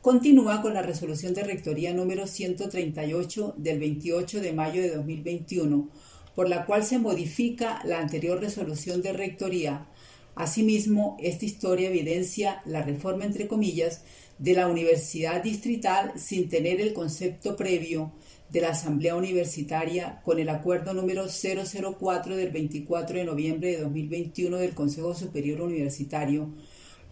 continúa 0.00 0.62
con 0.62 0.74
la 0.74 0.82
resolución 0.82 1.34
de 1.34 1.42
Rectoría 1.42 1.92
número 1.92 2.28
138 2.28 3.54
del 3.56 3.80
28 3.80 4.40
de 4.40 4.52
mayo 4.52 4.82
de 4.82 4.94
2021, 4.94 5.90
por 6.36 6.48
la 6.48 6.64
cual 6.64 6.84
se 6.84 7.00
modifica 7.00 7.82
la 7.84 7.98
anterior 7.98 8.40
resolución 8.40 9.02
de 9.02 9.14
Rectoría. 9.14 9.88
Asimismo, 10.36 11.16
esta 11.18 11.46
historia 11.46 11.88
evidencia 11.88 12.62
la 12.66 12.82
reforma, 12.82 13.24
entre 13.24 13.48
comillas, 13.48 14.04
de 14.38 14.54
la 14.54 14.68
Universidad 14.68 15.42
Distrital 15.42 16.12
sin 16.14 16.48
tener 16.48 16.80
el 16.80 16.92
concepto 16.92 17.56
previo 17.56 18.12
de 18.52 18.60
la 18.60 18.70
Asamblea 18.70 19.14
Universitaria 19.14 20.20
con 20.24 20.38
el 20.40 20.48
acuerdo 20.48 20.92
número 20.92 21.26
004 21.28 22.36
del 22.36 22.50
24 22.50 23.18
de 23.18 23.24
noviembre 23.24 23.72
de 23.72 23.82
2021 23.82 24.56
del 24.56 24.74
Consejo 24.74 25.14
Superior 25.14 25.60
Universitario, 25.60 26.52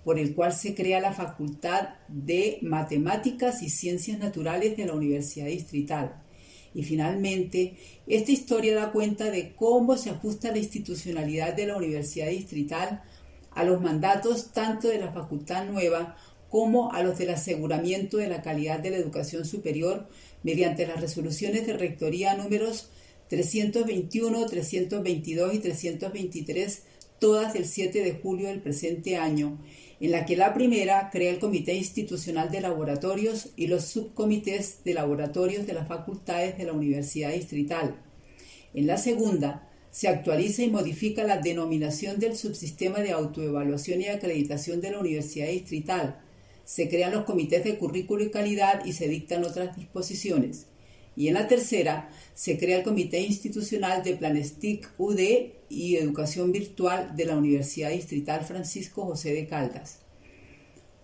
por 0.05 0.19
el 0.19 0.35
cual 0.35 0.53
se 0.53 0.75
crea 0.75 1.01
la 1.01 1.13
Facultad 1.13 1.91
de 2.09 2.59
Matemáticas 2.63 3.63
y 3.63 3.71
Ciencias 3.71 4.19
Naturales 4.19 4.77
de 4.77 4.87
la 4.87 4.95
Universidad 4.95 5.47
Distrital. 5.47 6.23
Y 6.75 6.83
finalmente, 6.83 7.77
esta 8.07 8.33
historia 8.33 8.75
da 8.75 8.93
cuenta 8.93 9.31
de 9.31 9.55
cómo 9.55 9.97
se 9.97 10.11
ajusta 10.11 10.51
la 10.51 10.59
institucionalidad 10.59 11.55
de 11.55 11.67
la 11.67 11.77
Universidad 11.77 12.29
Distrital 12.29 13.03
a 13.53 13.65
los 13.65 13.81
mandatos 13.81 14.53
tanto 14.53 14.89
de 14.89 14.99
la 14.99 15.13
Facultad 15.13 15.67
Nueva 15.67 16.17
como 16.49 16.93
a 16.93 17.03
los 17.03 17.19
del 17.19 17.31
aseguramiento 17.31 18.17
de 18.17 18.29
la 18.29 18.43
calidad 18.43 18.81
de 18.81 18.91
la 18.91 18.97
educación 18.97 19.45
superior 19.45 20.09
mediante 20.43 20.87
las 20.87 21.01
resoluciones 21.01 21.67
de 21.67 21.75
Rectoría 21.75 22.35
números 22.35 22.91
321, 23.29 24.47
322 24.47 25.55
y 25.55 25.59
323, 25.59 26.83
todas 27.19 27.53
del 27.53 27.67
7 27.67 28.03
de 28.03 28.13
julio 28.13 28.49
del 28.49 28.61
presente 28.61 29.17
año, 29.17 29.59
en 30.01 30.13
la 30.13 30.25
que 30.25 30.37
la 30.37 30.55
primera 30.55 31.11
crea 31.11 31.31
el 31.31 31.39
Comité 31.39 31.75
Institucional 31.75 32.51
de 32.51 32.61
Laboratorios 32.61 33.51
y 33.57 33.67
los 33.67 33.85
subcomités 33.85 34.85
de 34.85 34.95
laboratorios 34.95 35.67
de 35.67 35.75
las 35.75 35.89
facultades 35.89 36.57
de 36.57 36.65
la 36.65 36.73
Universidad 36.73 37.33
Distrital. 37.33 37.97
En 38.75 38.87
la 38.87 38.97
segunda, 38.97 39.69
se 39.91 40.09
actualiza 40.09 40.63
y 40.63 40.71
modifica 40.71 41.25
la 41.25 41.39
denominación 41.39 42.21
del 42.21 42.37
subsistema 42.37 43.01
de 43.01 43.13
autoevaluación 43.13 44.01
y 44.01 44.07
acreditación 44.07 44.81
de 44.81 44.93
la 44.93 45.01
Universidad 45.01 45.49
Distrital. 45.49 46.21
Se 46.69 46.91
crean 46.91 47.13
los 47.13 47.25
comités 47.25 47.65
de 47.65 47.79
currículo 47.79 48.23
y 48.23 48.31
calidad 48.31 48.85
y 48.85 48.93
se 48.93 49.09
dictan 49.09 49.43
otras 49.43 49.75
disposiciones. 49.75 50.67
Y 51.17 51.29
en 51.29 51.35
la 51.35 51.49
tercera, 51.49 52.11
se 52.35 52.59
crea 52.59 52.77
el 52.77 52.85
Comité 52.85 53.21
Institucional 53.21 54.03
de 54.03 54.17
Planestic 54.17 54.93
UD 54.99 55.19
y 55.71 55.97
Educación 55.97 56.53
Virtual 56.53 57.17
de 57.17 57.25
la 57.25 57.39
Universidad 57.39 57.89
Distrital 57.89 58.45
Francisco 58.45 59.07
José 59.07 59.33
de 59.33 59.47
Caldas. 59.47 60.01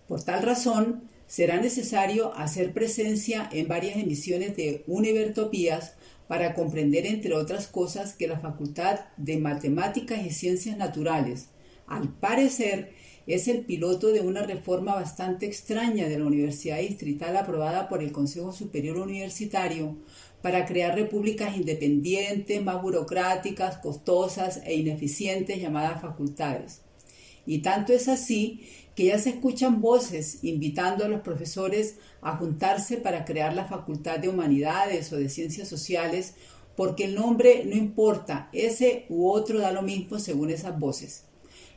Por 0.07 0.23
tal 0.23 0.43
razón, 0.43 1.09
será 1.25 1.59
necesario 1.59 2.35
hacer 2.35 2.71
presencia 2.71 3.49
en 3.51 3.67
varias 3.67 3.97
emisiones 3.97 4.55
de 4.55 4.83
Univertopías 4.85 5.95
para 6.27 6.53
comprender, 6.53 7.07
entre 7.07 7.33
otras 7.33 7.65
cosas, 7.65 8.13
que 8.13 8.27
la 8.27 8.39
Facultad 8.39 8.99
de 9.17 9.37
Matemáticas 9.37 10.23
y 10.27 10.29
Ciencias 10.29 10.77
Naturales, 10.77 11.47
al 11.87 12.13
parecer, 12.13 12.93
es 13.27 13.47
el 13.47 13.65
piloto 13.65 14.07
de 14.07 14.21
una 14.21 14.43
reforma 14.43 14.95
bastante 14.95 15.45
extraña 15.45 16.07
de 16.07 16.19
la 16.19 16.25
Universidad 16.25 16.79
Distrital 16.79 17.35
aprobada 17.37 17.89
por 17.89 18.03
el 18.03 18.11
Consejo 18.11 18.51
Superior 18.51 18.97
Universitario 18.97 19.97
para 20.41 20.65
crear 20.65 20.93
repúblicas 20.93 21.57
independientes, 21.57 22.63
más 22.63 22.79
burocráticas, 22.81 23.79
costosas 23.79 24.61
e 24.63 24.75
ineficientes 24.75 25.59
llamadas 25.59 26.01
facultades. 26.01 26.81
Y 27.47 27.59
tanto 27.59 27.93
es 27.93 28.07
así 28.07 28.61
que 28.95 29.05
ya 29.05 29.17
se 29.17 29.31
escuchan 29.31 29.81
voces 29.81 30.43
invitando 30.43 31.03
a 31.03 31.07
los 31.07 31.21
profesores 31.21 31.97
a 32.21 32.37
juntarse 32.37 32.97
para 32.97 33.25
crear 33.25 33.55
la 33.55 33.65
Facultad 33.65 34.19
de 34.19 34.29
Humanidades 34.29 35.11
o 35.11 35.17
de 35.17 35.29
Ciencias 35.29 35.67
Sociales, 35.67 36.35
porque 36.75 37.05
el 37.05 37.15
nombre 37.15 37.65
no 37.65 37.75
importa, 37.75 38.49
ese 38.53 39.05
u 39.09 39.29
otro 39.29 39.59
da 39.59 39.71
lo 39.71 39.81
mismo 39.81 40.19
según 40.19 40.49
esas 40.49 40.79
voces. 40.79 41.24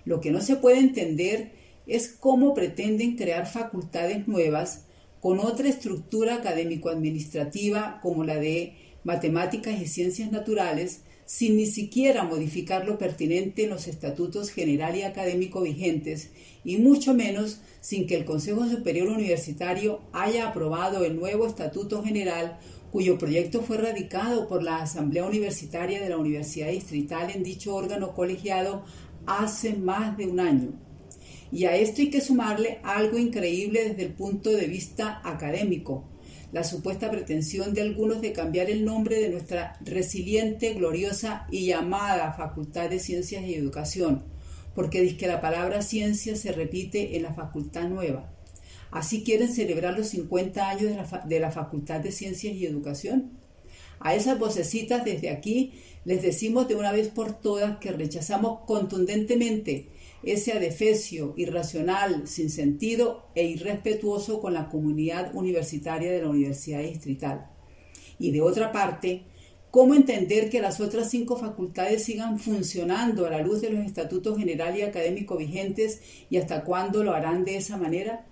Lo 0.08 0.22
que 0.22 0.30
no 0.30 0.40
se 0.40 0.56
puede 0.56 0.78
entender 0.78 1.50
es 1.86 2.08
cómo 2.08 2.54
pretenden 2.54 3.14
crear 3.14 3.46
facultades 3.46 4.26
nuevas 4.26 4.86
con 5.20 5.38
otra 5.38 5.68
estructura 5.68 6.36
académico-administrativa 6.36 8.00
como 8.00 8.24
la 8.24 8.36
de 8.36 8.72
matemáticas 9.04 9.78
y 9.78 9.86
ciencias 9.86 10.32
naturales, 10.32 11.02
sin 11.26 11.58
ni 11.58 11.66
siquiera 11.66 12.24
modificar 12.24 12.86
lo 12.86 12.96
pertinente 12.96 13.64
en 13.64 13.68
los 13.68 13.86
estatutos 13.86 14.48
general 14.50 14.96
y 14.96 15.02
académico 15.02 15.60
vigentes, 15.60 16.30
y 16.64 16.78
mucho 16.78 17.12
menos 17.12 17.60
sin 17.82 18.06
que 18.06 18.16
el 18.16 18.24
Consejo 18.24 18.66
Superior 18.66 19.08
Universitario 19.08 20.00
haya 20.14 20.48
aprobado 20.48 21.04
el 21.04 21.16
nuevo 21.16 21.46
Estatuto 21.46 22.02
General 22.02 22.58
cuyo 22.90 23.18
proyecto 23.18 23.60
fue 23.60 23.76
radicado 23.76 24.48
por 24.48 24.62
la 24.62 24.78
Asamblea 24.78 25.26
Universitaria 25.26 26.00
de 26.00 26.08
la 26.08 26.16
Universidad 26.16 26.70
Distrital 26.70 27.30
en 27.30 27.42
dicho 27.42 27.74
órgano 27.74 28.14
colegiado 28.14 28.84
hace 29.28 29.74
más 29.74 30.16
de 30.16 30.26
un 30.26 30.40
año. 30.40 30.72
Y 31.52 31.64
a 31.64 31.76
esto 31.76 32.00
hay 32.00 32.10
que 32.10 32.20
sumarle 32.20 32.78
algo 32.82 33.18
increíble 33.18 33.88
desde 33.88 34.04
el 34.04 34.12
punto 34.12 34.50
de 34.50 34.66
vista 34.66 35.20
académico, 35.24 36.04
la 36.52 36.64
supuesta 36.64 37.10
pretensión 37.10 37.74
de 37.74 37.82
algunos 37.82 38.20
de 38.20 38.32
cambiar 38.32 38.70
el 38.70 38.84
nombre 38.84 39.20
de 39.20 39.28
nuestra 39.28 39.78
resiliente, 39.84 40.74
gloriosa 40.74 41.46
y 41.50 41.66
llamada 41.66 42.32
Facultad 42.32 42.90
de 42.90 42.98
Ciencias 42.98 43.44
y 43.44 43.54
Educación, 43.54 44.24
porque 44.74 45.02
dice 45.02 45.16
que 45.16 45.26
la 45.26 45.40
palabra 45.40 45.82
ciencia 45.82 46.36
se 46.36 46.52
repite 46.52 47.16
en 47.16 47.22
la 47.22 47.34
facultad 47.34 47.88
nueva. 47.88 48.32
Así 48.90 49.22
quieren 49.22 49.52
celebrar 49.52 49.98
los 49.98 50.08
50 50.08 50.68
años 50.68 50.90
de 50.90 50.96
la, 50.96 51.24
de 51.26 51.40
la 51.40 51.50
Facultad 51.50 52.00
de 52.00 52.12
Ciencias 52.12 52.54
y 52.54 52.64
Educación. 52.64 53.32
A 54.00 54.14
esas 54.14 54.38
vocecitas 54.38 55.04
desde 55.04 55.30
aquí 55.30 55.72
les 56.08 56.22
decimos 56.22 56.66
de 56.68 56.74
una 56.74 56.90
vez 56.90 57.08
por 57.08 57.38
todas 57.38 57.76
que 57.80 57.92
rechazamos 57.92 58.60
contundentemente 58.66 59.88
ese 60.22 60.52
adefesio 60.52 61.34
irracional, 61.36 62.26
sin 62.26 62.48
sentido 62.48 63.26
e 63.34 63.44
irrespetuoso 63.44 64.40
con 64.40 64.54
la 64.54 64.70
comunidad 64.70 65.34
universitaria 65.34 66.10
de 66.10 66.22
la 66.22 66.30
Universidad 66.30 66.80
Distrital. 66.80 67.50
Y 68.18 68.30
de 68.30 68.40
otra 68.40 68.72
parte, 68.72 69.24
¿cómo 69.70 69.94
entender 69.94 70.48
que 70.48 70.62
las 70.62 70.80
otras 70.80 71.10
cinco 71.10 71.36
facultades 71.36 72.04
sigan 72.04 72.38
funcionando 72.38 73.26
a 73.26 73.30
la 73.30 73.42
luz 73.42 73.60
de 73.60 73.68
los 73.68 73.84
estatutos 73.84 74.38
general 74.38 74.78
y 74.78 74.82
académico 74.82 75.36
vigentes 75.36 76.00
y 76.30 76.38
hasta 76.38 76.64
cuándo 76.64 77.04
lo 77.04 77.12
harán 77.12 77.44
de 77.44 77.58
esa 77.58 77.76
manera? 77.76 78.24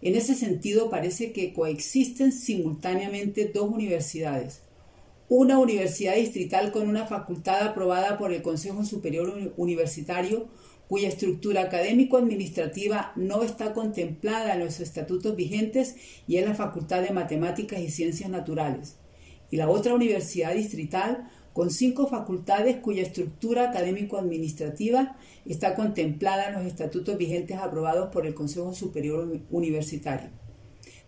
En 0.00 0.14
ese 0.14 0.34
sentido, 0.34 0.88
parece 0.88 1.32
que 1.32 1.52
coexisten 1.52 2.32
simultáneamente 2.32 3.50
dos 3.52 3.68
universidades, 3.68 4.62
una 5.28 5.58
universidad 5.58 6.14
distrital 6.14 6.72
con 6.72 6.88
una 6.88 7.06
facultad 7.06 7.66
aprobada 7.66 8.16
por 8.16 8.32
el 8.32 8.42
Consejo 8.42 8.84
Superior 8.84 9.52
Universitario, 9.56 10.48
cuya 10.88 11.08
estructura 11.08 11.62
académico-administrativa 11.62 13.12
no 13.14 13.42
está 13.42 13.74
contemplada 13.74 14.54
en 14.54 14.60
los 14.60 14.80
estatutos 14.80 15.36
vigentes 15.36 15.96
y 16.26 16.36
es 16.36 16.46
la 16.46 16.54
Facultad 16.54 17.02
de 17.02 17.10
Matemáticas 17.10 17.80
y 17.80 17.90
Ciencias 17.90 18.30
Naturales. 18.30 18.96
Y 19.50 19.56
la 19.56 19.68
otra 19.68 19.94
universidad 19.94 20.54
distrital 20.54 21.30
con 21.52 21.70
cinco 21.70 22.06
facultades 22.06 22.76
cuya 22.76 23.02
estructura 23.02 23.68
académico-administrativa 23.68 25.16
está 25.44 25.74
contemplada 25.74 26.48
en 26.48 26.54
los 26.54 26.64
estatutos 26.64 27.18
vigentes 27.18 27.58
aprobados 27.58 28.08
por 28.10 28.26
el 28.26 28.34
Consejo 28.34 28.72
Superior 28.72 29.40
Universitario. 29.50 30.30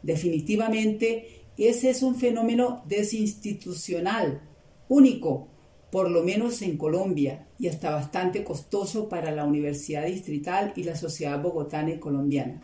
Definitivamente, 0.03 1.40
ese 1.67 1.91
es 1.91 2.03
un 2.03 2.17
fenómeno 2.17 2.83
desinstitucional, 2.87 4.43
único, 4.89 5.49
por 5.91 6.11
lo 6.11 6.23
menos 6.23 6.63
en 6.63 6.77
Colombia, 6.77 7.47
y 7.59 7.69
hasta 7.69 7.91
bastante 7.91 8.45
costoso 8.45 9.09
para 9.09 9.33
la 9.33 9.45
Universidad 9.45 10.07
Distrital 10.07 10.73
y 10.77 10.85
la 10.85 10.97
sociedad 10.97 11.41
bogotana 11.43 11.91
y 11.91 11.99
colombiana. 11.99 12.63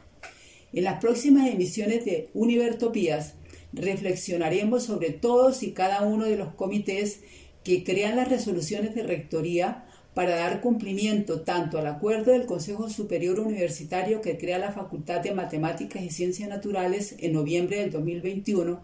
En 0.72 0.84
las 0.84 1.00
próximas 1.00 1.48
emisiones 1.48 2.04
de 2.04 2.30
Univertopías 2.34 3.34
reflexionaremos 3.72 4.84
sobre 4.84 5.10
todos 5.10 5.62
y 5.62 5.72
cada 5.72 6.02
uno 6.02 6.24
de 6.24 6.36
los 6.36 6.54
comités 6.54 7.20
que 7.64 7.84
crean 7.84 8.16
las 8.16 8.28
resoluciones 8.28 8.94
de 8.94 9.02
rectoría 9.02 9.85
para 10.16 10.36
dar 10.36 10.62
cumplimiento 10.62 11.42
tanto 11.42 11.76
al 11.76 11.86
acuerdo 11.86 12.32
del 12.32 12.46
Consejo 12.46 12.88
Superior 12.88 13.38
Universitario 13.38 14.22
que 14.22 14.38
crea 14.38 14.58
la 14.58 14.72
Facultad 14.72 15.20
de 15.20 15.34
Matemáticas 15.34 16.02
y 16.02 16.08
Ciencias 16.08 16.48
Naturales 16.48 17.16
en 17.18 17.34
noviembre 17.34 17.80
del 17.80 17.90
2021, 17.90 18.80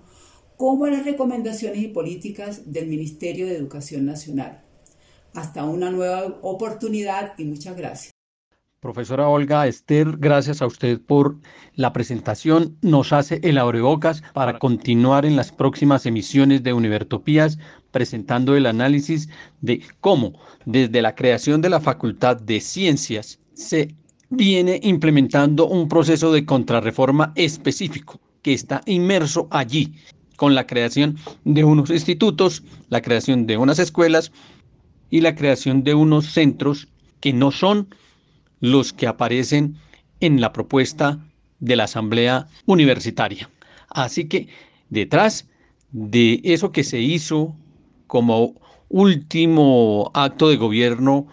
como 0.58 0.84
a 0.84 0.90
las 0.90 1.06
recomendaciones 1.06 1.80
y 1.82 1.88
políticas 1.88 2.70
del 2.70 2.86
Ministerio 2.86 3.46
de 3.46 3.56
Educación 3.56 4.04
Nacional. 4.04 4.62
Hasta 5.32 5.64
una 5.64 5.90
nueva 5.90 6.38
oportunidad 6.42 7.32
y 7.38 7.44
muchas 7.44 7.78
gracias. 7.78 8.11
Profesora 8.82 9.28
Olga 9.28 9.68
Esther, 9.68 10.16
gracias 10.18 10.60
a 10.60 10.66
usted 10.66 11.00
por 11.00 11.36
la 11.76 11.92
presentación. 11.92 12.76
Nos 12.82 13.12
hace 13.12 13.38
el 13.44 13.58
abrebocas 13.58 14.24
para 14.34 14.58
continuar 14.58 15.24
en 15.24 15.36
las 15.36 15.52
próximas 15.52 16.04
emisiones 16.04 16.64
de 16.64 16.72
Univertopías 16.72 17.60
presentando 17.92 18.56
el 18.56 18.66
análisis 18.66 19.28
de 19.60 19.82
cómo 20.00 20.32
desde 20.64 21.00
la 21.00 21.14
creación 21.14 21.60
de 21.60 21.70
la 21.70 21.78
Facultad 21.78 22.38
de 22.38 22.60
Ciencias 22.60 23.38
se 23.54 23.94
viene 24.30 24.80
implementando 24.82 25.68
un 25.68 25.88
proceso 25.88 26.32
de 26.32 26.44
contrarreforma 26.44 27.32
específico 27.36 28.20
que 28.42 28.52
está 28.52 28.80
inmerso 28.86 29.46
allí 29.52 29.94
con 30.34 30.56
la 30.56 30.66
creación 30.66 31.18
de 31.44 31.62
unos 31.62 31.88
institutos, 31.90 32.64
la 32.88 33.00
creación 33.00 33.46
de 33.46 33.58
unas 33.58 33.78
escuelas 33.78 34.32
y 35.08 35.20
la 35.20 35.36
creación 35.36 35.84
de 35.84 35.94
unos 35.94 36.32
centros 36.32 36.88
que 37.20 37.32
no 37.32 37.52
son 37.52 37.86
los 38.62 38.92
que 38.92 39.08
aparecen 39.08 39.76
en 40.20 40.40
la 40.40 40.52
propuesta 40.52 41.18
de 41.58 41.76
la 41.76 41.84
Asamblea 41.84 42.46
Universitaria. 42.64 43.50
Así 43.90 44.28
que 44.28 44.48
detrás 44.88 45.48
de 45.90 46.40
eso 46.44 46.72
que 46.72 46.84
se 46.84 47.00
hizo 47.00 47.54
como 48.06 48.54
último 48.88 50.10
acto 50.14 50.48
de 50.48 50.56
gobierno 50.56 51.26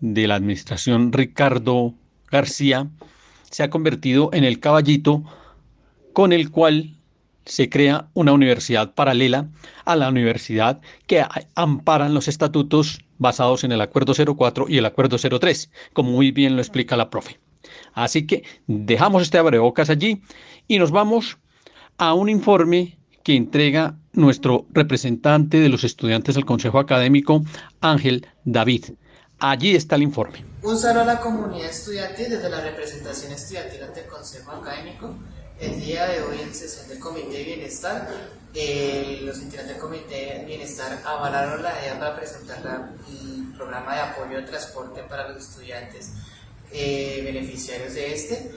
de 0.00 0.28
la 0.28 0.34
administración 0.34 1.12
Ricardo 1.12 1.94
García, 2.30 2.88
se 3.50 3.62
ha 3.62 3.70
convertido 3.70 4.28
en 4.34 4.44
el 4.44 4.60
caballito 4.60 5.24
con 6.12 6.32
el 6.32 6.50
cual 6.50 6.94
se 7.46 7.70
crea 7.70 8.08
una 8.12 8.32
universidad 8.32 8.92
paralela 8.94 9.48
a 9.86 9.96
la 9.96 10.08
universidad 10.10 10.80
que 11.06 11.24
amparan 11.54 12.12
los 12.12 12.28
estatutos 12.28 13.00
basados 13.18 13.64
en 13.64 13.72
el 13.72 13.80
Acuerdo 13.80 14.14
04 14.14 14.66
y 14.68 14.78
el 14.78 14.86
Acuerdo 14.86 15.16
03, 15.18 15.70
como 15.92 16.12
muy 16.12 16.30
bien 16.30 16.56
lo 16.56 16.62
explica 16.62 16.96
la 16.96 17.10
profe. 17.10 17.38
Así 17.92 18.26
que 18.26 18.44
dejamos 18.66 19.22
este 19.22 19.38
abrebocas 19.38 19.90
allí 19.90 20.22
y 20.68 20.78
nos 20.78 20.90
vamos 20.90 21.38
a 21.98 22.14
un 22.14 22.28
informe 22.28 22.98
que 23.22 23.34
entrega 23.34 23.96
nuestro 24.12 24.66
representante 24.70 25.58
de 25.58 25.68
los 25.68 25.82
estudiantes 25.82 26.36
del 26.36 26.44
Consejo 26.44 26.78
Académico, 26.78 27.42
Ángel 27.80 28.26
David. 28.44 28.84
Allí 29.38 29.74
está 29.74 29.96
el 29.96 30.02
informe. 30.02 30.44
Un 30.62 30.78
saludo 30.78 31.02
a 31.02 31.06
la 31.06 31.20
comunidad 31.20 31.68
estudiantil 31.68 32.30
desde 32.30 32.48
la 32.48 32.60
representación 32.60 33.32
estudiantil 33.32 33.82
ante 33.82 34.00
el 34.00 34.06
Consejo 34.06 34.52
Académico. 34.52 35.14
El 35.60 35.80
día 35.80 36.06
de 36.06 36.22
hoy 36.22 36.40
en 36.42 36.54
sesión 36.54 36.88
del 36.88 36.98
Comité 36.98 37.38
de 37.38 37.44
Bienestar, 37.44 38.08
los 39.22 39.38
integrantes 39.38 39.74
del 39.74 39.78
Comité 39.78 40.38
de 40.38 40.44
Bienestar 40.46 41.00
avalaron 41.04 41.62
la 41.62 41.78
idea 41.80 41.98
para 41.98 42.16
presentar 42.16 42.90
el 43.08 43.52
programa 43.54 43.94
de 43.94 44.00
apoyo 44.00 44.36
de 44.36 44.42
transporte 44.42 45.02
para 45.02 45.28
los 45.28 45.42
estudiantes 45.48 46.12
eh, 46.72 47.20
beneficiarios 47.24 47.94
de 47.94 48.14
este 48.14 48.52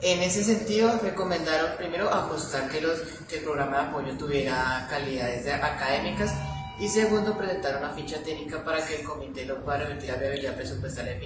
en 0.00 0.22
ese 0.22 0.44
sentido, 0.44 0.96
recomendaron 1.02 1.76
primero 1.76 2.08
ajustar 2.08 2.68
que 2.68 2.78
el 2.78 3.42
programa 3.42 3.78
de 3.78 3.82
apoyo 3.88 4.16
tuviera 4.16 4.86
calidades 4.88 5.44
académicas 5.52 6.30
y 6.78 6.88
segundo, 6.88 7.36
presentar 7.36 7.78
una 7.78 7.90
ficha 7.90 8.22
técnica 8.22 8.62
para 8.62 8.86
que 8.86 9.00
el 9.00 9.02
comité 9.02 9.44
lo 9.44 9.64
pueda 9.64 9.78
remitir 9.78 10.12
a 10.12 10.14
viabilidad 10.14 10.54
presupuestaria 10.54 11.18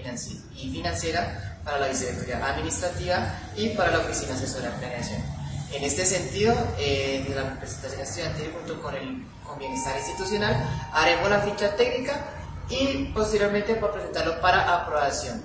y 0.57 0.71
financiera 0.71 1.59
para 1.63 1.81
la 1.81 1.89
vicerrectoría 1.89 2.47
administrativa 2.47 3.39
y 3.55 3.69
para 3.71 3.91
la 3.91 3.99
oficina 3.99 4.33
asesora 4.33 4.71
de 4.71 4.79
planeación. 4.79 5.42
En 5.73 5.85
este 5.85 6.05
sentido, 6.05 6.55
eh, 6.79 7.25
de 7.27 7.35
la 7.35 7.51
representación 7.51 8.03
estudiantil 8.03 8.53
junto 8.53 8.83
con 8.83 8.95
el 8.95 9.25
con 9.47 9.59
bienestar 9.59 9.97
institucional, 9.97 10.55
haremos 10.93 11.31
la 11.31 11.41
ficha 11.41 11.75
técnica 11.77 12.25
y 12.69 13.07
posteriormente 13.15 13.75
por 13.75 13.93
presentarlo 13.93 14.41
para 14.41 14.83
aprobación. 14.83 15.43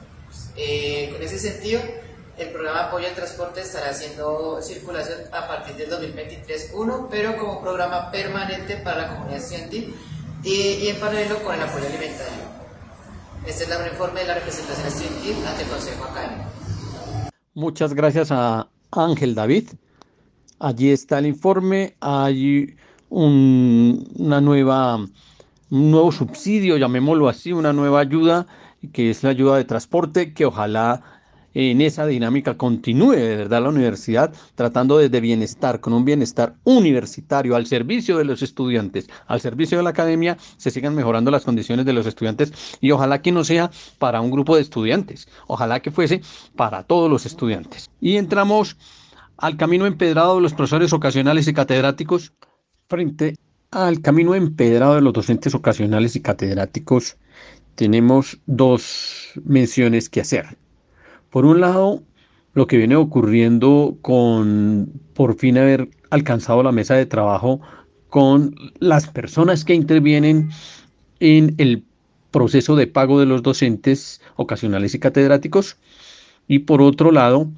Eh, 0.56 1.10
con 1.12 1.22
ese 1.22 1.40
sentido, 1.40 1.82
el 2.38 2.50
programa 2.50 2.86
apoyo 2.86 3.08
al 3.08 3.16
transporte 3.16 3.62
estará 3.62 3.90
haciendo 3.90 4.62
circulación 4.62 5.20
a 5.32 5.48
partir 5.48 5.76
del 5.76 5.90
2023-1, 5.90 7.08
pero 7.10 7.38
como 7.38 7.62
programa 7.62 8.12
permanente 8.12 8.78
para 8.78 9.04
la 9.04 9.08
comunidad 9.10 9.38
estudiantil 9.38 9.96
y, 10.44 10.88
en 10.88 11.00
paralelo 11.00 11.42
con 11.44 11.56
el 11.56 11.62
apoyo 11.62 11.86
alimentario. 11.86 12.48
Este 13.46 13.64
es 13.64 13.70
el 13.72 13.88
informe 13.88 14.22
de 14.22 14.28
la 14.28 14.34
representación 14.36 14.88
estudiantil 14.88 15.48
ante 15.48 15.64
el 15.64 15.70
Consejo 15.70 16.04
Académico. 16.04 16.50
Muchas 17.54 17.94
gracias 17.94 18.32
a 18.32 18.68
Ángel 18.92 19.34
David. 19.34 19.70
Allí 20.60 20.90
está 20.90 21.20
el 21.20 21.28
informe. 21.28 21.96
Hay 22.00 22.76
un, 23.10 24.08
una 24.16 24.42
nueva, 24.42 24.96
un 24.98 25.92
nuevo 25.92 26.12
subsidio, 26.12 26.78
llamémoslo 26.78 27.30
así, 27.30 27.54
una 27.54 27.74
nueva 27.74 28.00
ayuda, 28.00 28.48
que 28.92 29.12
es 29.12 29.24
la 29.24 29.30
ayuda 29.30 29.58
de 29.58 29.66
transporte, 29.66 30.34
que 30.34 30.46
ojalá 30.46 31.04
en 31.54 31.82
esa 31.82 32.06
dinámica 32.06 32.56
continúe 32.56 33.14
de 33.14 33.36
verdad 33.36 33.64
la 33.64 33.70
universidad 33.70 34.32
tratando 34.54 35.00
desde 35.00 35.20
bienestar, 35.20 35.80
con 35.80 35.94
un 35.94 36.06
bienestar 36.06 36.56
universitario 36.66 37.56
al 37.56 37.66
servicio 37.66 38.18
de 38.18 38.26
los 38.26 38.44
estudiantes, 38.44 39.10
al 39.26 39.42
servicio 39.42 39.78
de 39.78 39.84
la 39.84 39.90
academia, 39.90 40.38
se 40.58 40.70
sigan 40.70 40.94
mejorando 40.94 41.32
las 41.32 41.46
condiciones 41.46 41.86
de 41.86 41.94
los 41.94 42.06
estudiantes 42.06 42.78
y 42.80 42.92
ojalá 42.92 43.24
que 43.24 43.32
no 43.32 43.44
sea 43.44 43.72
para 43.98 44.22
un 44.22 44.30
grupo 44.30 44.56
de 44.56 44.62
estudiantes, 44.62 45.28
ojalá 45.48 45.80
que 45.80 45.90
fuese 45.90 46.22
para 46.56 46.84
todos 46.84 47.10
los 47.10 47.26
estudiantes. 47.26 47.90
Y 48.02 48.18
entramos 48.18 48.78
al 49.38 49.58
camino 49.58 49.86
empedrado 49.86 50.36
de 50.36 50.42
los 50.42 50.54
profesores 50.54 50.94
ocasionales 50.94 51.48
y 51.48 51.54
catedráticos 51.54 52.34
frente 52.88 53.36
al 53.72 54.02
camino 54.02 54.34
empedrado 54.36 54.96
de 54.96 55.02
los 55.02 55.14
docentes 55.14 55.54
ocasionales 55.54 56.16
y 56.16 56.22
catedráticos 56.22 57.18
tenemos 57.76 58.40
dos 58.48 59.34
menciones 59.46 60.10
que 60.10 60.22
hacer. 60.22 60.58
Por 61.30 61.46
un 61.46 61.62
lado, 61.62 62.02
lo 62.54 62.66
que 62.66 62.78
viene 62.78 62.96
ocurriendo 62.96 63.98
con 64.02 64.92
por 65.14 65.36
fin 65.36 65.60
haber 65.60 65.90
alcanzado 66.10 66.64
la 66.64 66.72
mesa 66.72 66.96
de 66.96 67.06
trabajo 67.06 67.62
con 68.10 68.56
las 68.80 69.08
personas 69.08 69.64
que 69.64 69.76
intervienen 69.76 70.50
en 71.20 71.54
el 71.60 71.84
proceso 72.32 72.76
de 72.76 72.88
pago 72.88 73.20
de 73.20 73.28
los 73.28 73.44
docentes 73.44 74.22
ocasionales 74.38 74.96
y 74.96 75.00
catedráticos. 75.00 75.78
Y 76.48 76.60
por 76.60 76.82
otro 76.82 77.12
lado, 77.12 77.52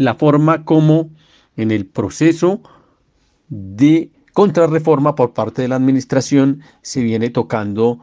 la 0.00 0.14
forma 0.14 0.64
como 0.64 1.10
en 1.56 1.70
el 1.70 1.86
proceso 1.86 2.62
de 3.48 4.10
contrarreforma 4.32 5.14
por 5.14 5.32
parte 5.32 5.62
de 5.62 5.68
la 5.68 5.76
administración 5.76 6.62
se 6.82 7.02
viene 7.02 7.30
tocando 7.30 8.00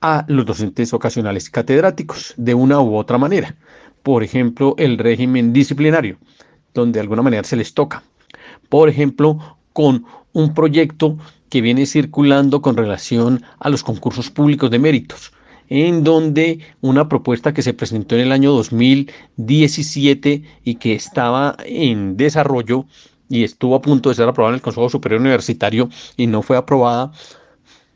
a 0.00 0.24
los 0.28 0.46
docentes 0.46 0.94
ocasionales 0.94 1.50
catedráticos 1.50 2.34
de 2.36 2.54
una 2.54 2.80
u 2.80 2.96
otra 2.96 3.18
manera 3.18 3.56
por 4.08 4.22
ejemplo, 4.22 4.74
el 4.78 4.96
régimen 4.96 5.52
disciplinario, 5.52 6.16
donde 6.72 6.96
de 6.96 7.00
alguna 7.00 7.20
manera 7.20 7.44
se 7.44 7.56
les 7.56 7.74
toca. 7.74 8.02
Por 8.70 8.88
ejemplo, 8.88 9.58
con 9.74 10.06
un 10.32 10.54
proyecto 10.54 11.18
que 11.50 11.60
viene 11.60 11.84
circulando 11.84 12.62
con 12.62 12.76
relación 12.76 13.42
a 13.58 13.68
los 13.68 13.82
concursos 13.82 14.30
públicos 14.30 14.70
de 14.70 14.78
méritos, 14.78 15.32
en 15.68 16.04
donde 16.04 16.60
una 16.80 17.08
propuesta 17.08 17.52
que 17.52 17.62
se 17.62 17.74
presentó 17.74 18.14
en 18.14 18.22
el 18.22 18.32
año 18.32 18.52
2017 18.52 20.42
y 20.64 20.74
que 20.76 20.94
estaba 20.94 21.56
en 21.64 22.16
desarrollo 22.16 22.86
y 23.28 23.44
estuvo 23.44 23.74
a 23.74 23.82
punto 23.82 24.08
de 24.08 24.14
ser 24.14 24.28
aprobada 24.28 24.52
en 24.52 24.56
el 24.56 24.62
Consejo 24.62 24.88
Superior 24.88 25.20
Universitario 25.20 25.88
y 26.16 26.26
no 26.26 26.42
fue 26.42 26.56
aprobada, 26.56 27.12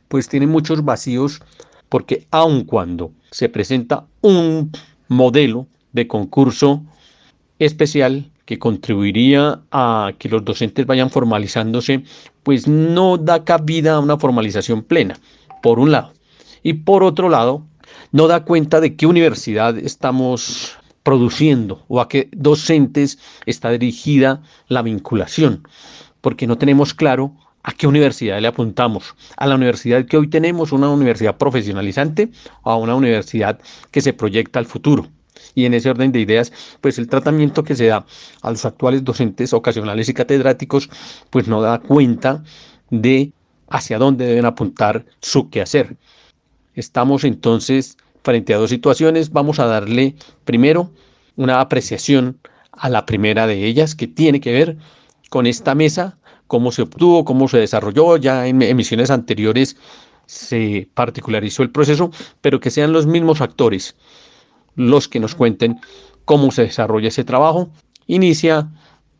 pues 0.08 0.28
tiene 0.28 0.46
muchos 0.46 0.84
vacíos 0.84 1.40
porque 1.88 2.26
aun 2.30 2.64
cuando 2.64 3.12
se 3.30 3.48
presenta 3.48 4.06
un 4.20 4.70
modelo 5.08 5.66
de 5.92 6.06
concurso 6.06 6.82
especial 7.58 8.30
que 8.44 8.58
contribuiría 8.58 9.62
a 9.70 10.12
que 10.18 10.28
los 10.28 10.44
docentes 10.44 10.84
vayan 10.86 11.10
formalizándose, 11.10 12.02
pues 12.42 12.66
no 12.66 13.16
da 13.16 13.44
cabida 13.44 13.94
a 13.94 14.00
una 14.00 14.18
formalización 14.18 14.82
plena, 14.82 15.18
por 15.62 15.78
un 15.78 15.92
lado. 15.92 16.12
Y 16.62 16.74
por 16.74 17.02
otro 17.02 17.28
lado, 17.28 17.66
no 18.12 18.26
da 18.26 18.44
cuenta 18.44 18.80
de 18.80 18.96
qué 18.96 19.06
universidad 19.06 19.76
estamos 19.78 20.76
produciendo 21.02 21.84
o 21.88 22.00
a 22.00 22.08
qué 22.08 22.28
docentes 22.32 23.18
está 23.46 23.70
dirigida 23.70 24.42
la 24.68 24.82
vinculación, 24.82 25.66
porque 26.20 26.46
no 26.46 26.58
tenemos 26.58 26.94
claro 26.94 27.34
a 27.64 27.72
qué 27.72 27.86
universidad 27.86 28.40
le 28.40 28.48
apuntamos. 28.48 29.14
A 29.36 29.46
la 29.46 29.54
universidad 29.54 30.04
que 30.06 30.16
hoy 30.16 30.28
tenemos, 30.28 30.72
una 30.72 30.88
universidad 30.90 31.36
profesionalizante 31.36 32.30
o 32.62 32.70
a 32.70 32.76
una 32.76 32.94
universidad 32.94 33.60
que 33.90 34.00
se 34.00 34.12
proyecta 34.12 34.58
al 34.58 34.66
futuro 34.66 35.08
y 35.54 35.64
en 35.64 35.74
ese 35.74 35.90
orden 35.90 36.12
de 36.12 36.20
ideas, 36.20 36.52
pues 36.80 36.98
el 36.98 37.08
tratamiento 37.08 37.64
que 37.64 37.74
se 37.74 37.86
da 37.86 38.06
a 38.42 38.50
los 38.50 38.64
actuales 38.64 39.04
docentes 39.04 39.52
ocasionales 39.52 40.08
y 40.08 40.14
catedráticos, 40.14 40.88
pues 41.30 41.48
no 41.48 41.60
da 41.60 41.78
cuenta 41.78 42.42
de 42.90 43.32
hacia 43.68 43.98
dónde 43.98 44.26
deben 44.26 44.44
apuntar 44.44 45.04
su 45.20 45.50
quehacer. 45.50 45.96
Estamos 46.74 47.24
entonces 47.24 47.96
frente 48.22 48.54
a 48.54 48.58
dos 48.58 48.70
situaciones. 48.70 49.30
Vamos 49.30 49.58
a 49.58 49.66
darle 49.66 50.14
primero 50.44 50.90
una 51.36 51.60
apreciación 51.60 52.38
a 52.72 52.88
la 52.88 53.06
primera 53.06 53.46
de 53.46 53.66
ellas, 53.66 53.94
que 53.94 54.06
tiene 54.06 54.40
que 54.40 54.52
ver 54.52 54.76
con 55.30 55.46
esta 55.46 55.74
mesa, 55.74 56.18
cómo 56.46 56.72
se 56.72 56.82
obtuvo, 56.82 57.24
cómo 57.24 57.48
se 57.48 57.58
desarrolló. 57.58 58.16
Ya 58.16 58.46
en 58.46 58.62
emisiones 58.62 59.10
anteriores 59.10 59.76
se 60.26 60.88
particularizó 60.94 61.62
el 61.62 61.70
proceso, 61.70 62.10
pero 62.40 62.60
que 62.60 62.70
sean 62.70 62.92
los 62.92 63.06
mismos 63.06 63.40
actores 63.40 63.96
los 64.74 65.08
que 65.08 65.20
nos 65.20 65.34
cuenten 65.34 65.80
cómo 66.24 66.50
se 66.50 66.62
desarrolla 66.62 67.08
ese 67.08 67.24
trabajo. 67.24 67.70
Inicia 68.06 68.70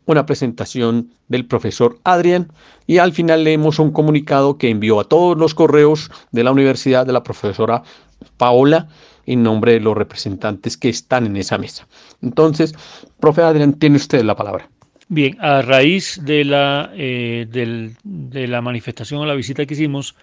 una 0.05 0.25
presentación 0.25 1.09
del 1.27 1.45
profesor 1.45 1.99
Adrián 2.03 2.51
y 2.87 2.97
al 2.97 3.13
final 3.13 3.43
leemos 3.43 3.79
un 3.79 3.91
comunicado 3.91 4.57
que 4.57 4.69
envió 4.69 4.99
a 4.99 5.05
todos 5.05 5.37
los 5.37 5.53
correos 5.53 6.11
de 6.31 6.43
la 6.43 6.51
universidad 6.51 7.05
de 7.05 7.13
la 7.13 7.23
profesora 7.23 7.83
Paola 8.37 8.87
en 9.25 9.43
nombre 9.43 9.73
de 9.73 9.79
los 9.79 9.95
representantes 9.95 10.77
que 10.77 10.89
están 10.89 11.25
en 11.25 11.37
esa 11.37 11.57
mesa. 11.57 11.87
Entonces, 12.21 12.73
profe 13.19 13.41
Adrián, 13.41 13.73
tiene 13.73 13.95
usted 13.95 14.23
la 14.23 14.35
palabra. 14.35 14.69
Bien, 15.07 15.37
a 15.39 15.61
raíz 15.61 16.19
de 16.23 16.43
la, 16.43 16.91
eh, 16.95 17.45
de 17.47 18.47
la 18.47 18.61
manifestación 18.61 19.21
o 19.21 19.25
la 19.25 19.35
visita 19.35 19.65
que 19.65 19.73
hicimos 19.73 20.15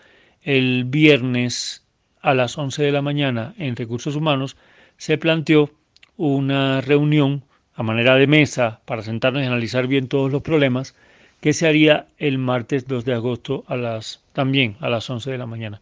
el 0.43 0.85
viernes 0.85 1.85
a 2.23 2.35
las 2.35 2.59
11 2.59 2.83
de 2.83 2.93
la 2.93 3.03
mañana 3.03 3.55
en 3.59 3.77
Recursos 3.77 4.17
Humanos, 4.17 4.57
se 4.97 5.17
planteó 5.17 5.71
una 6.17 6.81
reunión 6.81 7.45
a 7.81 7.83
manera 7.83 8.17
de 8.17 8.27
mesa 8.27 8.83
para 8.85 9.01
sentarnos 9.01 9.43
y 9.43 9.47
analizar 9.47 9.87
bien 9.87 10.07
todos 10.07 10.31
los 10.31 10.43
problemas 10.43 10.95
que 11.41 11.55
se 11.55 11.67
haría 11.67 12.09
el 12.19 12.37
martes 12.37 12.87
2 12.87 13.07
de 13.07 13.15
agosto 13.15 13.65
a 13.69 13.77
las 13.77 14.23
también 14.35 14.77
a 14.81 14.91
las 14.91 15.09
11 15.09 15.31
de 15.31 15.39
la 15.39 15.47
mañana. 15.47 15.81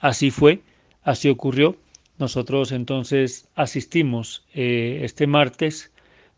Así 0.00 0.30
fue, 0.30 0.60
así 1.02 1.28
ocurrió. 1.28 1.76
Nosotros 2.18 2.72
entonces 2.72 3.48
asistimos 3.54 4.46
eh, 4.54 5.00
este 5.02 5.26
martes 5.26 5.92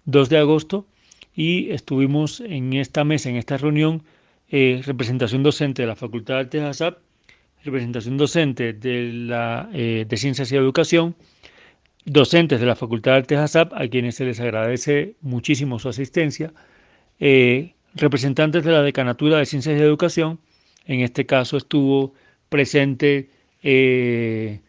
2 0.07 0.31
de 0.31 0.39
agosto 0.39 0.85
y 1.33 1.71
estuvimos 1.71 2.41
en 2.41 2.73
esta 2.73 3.05
mesa, 3.05 3.31
en 3.31 3.37
esta 3.37 3.57
reunión, 3.57 4.03
eh, 4.51 4.83
representación 4.85 5.45
docente 5.45 5.83
de 5.83 5.87
la 5.87 5.95
Facultad 5.95 6.35
de 6.35 6.41
Artes 6.41 6.95
representación 7.63 8.17
docente 8.17 8.73
de, 8.73 9.13
la, 9.13 9.71
eh, 9.73 10.07
de 10.09 10.17
Ciencias 10.17 10.51
y 10.51 10.57
Educación, 10.57 11.15
docentes 12.05 12.61
de 12.61 12.67
la 12.67 12.77
Facultad 12.77 13.13
de 13.13 13.19
Artes 13.19 13.39
ASAP, 13.39 13.73
a 13.75 13.89
quienes 13.89 14.17
se 14.17 14.25
les 14.25 14.41
agradece 14.41 15.17
muchísimo 15.21 15.79
su 15.79 15.89
asistencia, 15.89 16.53
eh, 17.21 17.75
representantes 17.95 18.65
de 18.65 18.73
la 18.73 18.83
Decanatura 18.83 19.39
de 19.39 19.47
Ciencias 19.47 19.79
y 19.79 19.83
Educación, 19.83 20.39
en 20.87 21.01
este 21.01 21.27
caso 21.27 21.57
estuvo 21.57 22.15
presente 22.49 23.31
eh, 23.63 24.61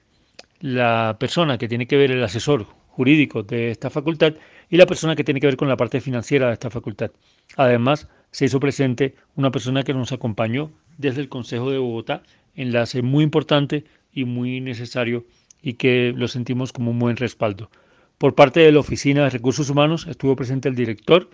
la 0.59 1.17
persona 1.19 1.57
que 1.57 1.67
tiene 1.67 1.87
que 1.87 1.97
ver 1.97 2.11
el 2.11 2.23
asesor 2.23 2.65
jurídico 2.87 3.43
de 3.43 3.71
esta 3.71 3.89
facultad 3.89 4.33
y 4.69 4.77
la 4.77 4.85
persona 4.85 5.15
que 5.15 5.23
tiene 5.23 5.39
que 5.39 5.47
ver 5.47 5.57
con 5.57 5.69
la 5.69 5.77
parte 5.77 6.01
financiera 6.01 6.47
de 6.47 6.53
esta 6.53 6.69
facultad. 6.69 7.11
Además, 7.55 8.07
se 8.31 8.45
hizo 8.45 8.59
presente 8.59 9.15
una 9.35 9.51
persona 9.51 9.83
que 9.83 9.93
nos 9.93 10.11
acompañó 10.11 10.71
desde 10.97 11.21
el 11.21 11.29
Consejo 11.29 11.71
de 11.71 11.77
Bogotá, 11.77 12.23
enlace 12.55 13.01
muy 13.01 13.23
importante 13.23 13.85
y 14.13 14.25
muy 14.25 14.59
necesario 14.59 15.25
y 15.61 15.73
que 15.73 16.13
lo 16.15 16.27
sentimos 16.27 16.71
como 16.71 16.91
un 16.91 16.99
buen 16.99 17.17
respaldo. 17.17 17.69
Por 18.17 18.35
parte 18.35 18.59
de 18.59 18.71
la 18.71 18.79
Oficina 18.79 19.23
de 19.23 19.29
Recursos 19.29 19.69
Humanos 19.69 20.05
estuvo 20.09 20.35
presente 20.35 20.69
el 20.69 20.75
director, 20.75 21.29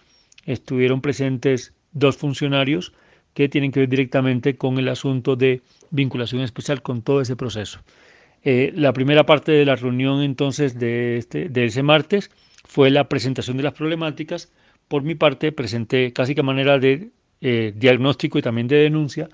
estuvieron 0.45 1.01
presentes 1.01 1.73
dos 1.91 2.17
funcionarios 2.17 2.93
que 3.34 3.49
tienen 3.49 3.71
que 3.71 3.82
ver 3.82 3.89
directamente 3.89 4.55
con 4.55 4.78
el 4.78 4.88
asunto 4.88 5.36
de 5.36 5.61
vinculación 5.91 6.41
especial 6.41 6.82
con 6.82 7.01
todo 7.01 7.21
ese 7.21 7.36
proceso. 7.36 7.80
Eh, 8.43 8.71
la 8.76 8.93
primera 8.93 9.26
parte 9.26 9.51
de 9.51 9.65
la 9.65 9.76
reunión 9.76 10.21
entonces 10.21 10.78
de, 10.78 11.17
este, 11.17 11.49
ese 11.65 11.84
martes 11.84 12.30
fue 12.63 12.91
la 12.91 13.09
presentación 13.09 13.57
de 13.57 13.63
las 13.63 13.73
problemáticas, 13.73 14.51
por 14.88 15.01
mi 15.01 15.15
parte, 15.15 15.51
presenté 15.51 16.13
casi 16.13 16.36
que 16.36 16.43
manera 16.43 16.78
de 16.78 17.09
eh, 17.41 17.73
diagnóstico 17.76 18.38
y 18.38 18.41
también 18.41 18.67
de 18.67 18.78
denuncia 18.78 19.30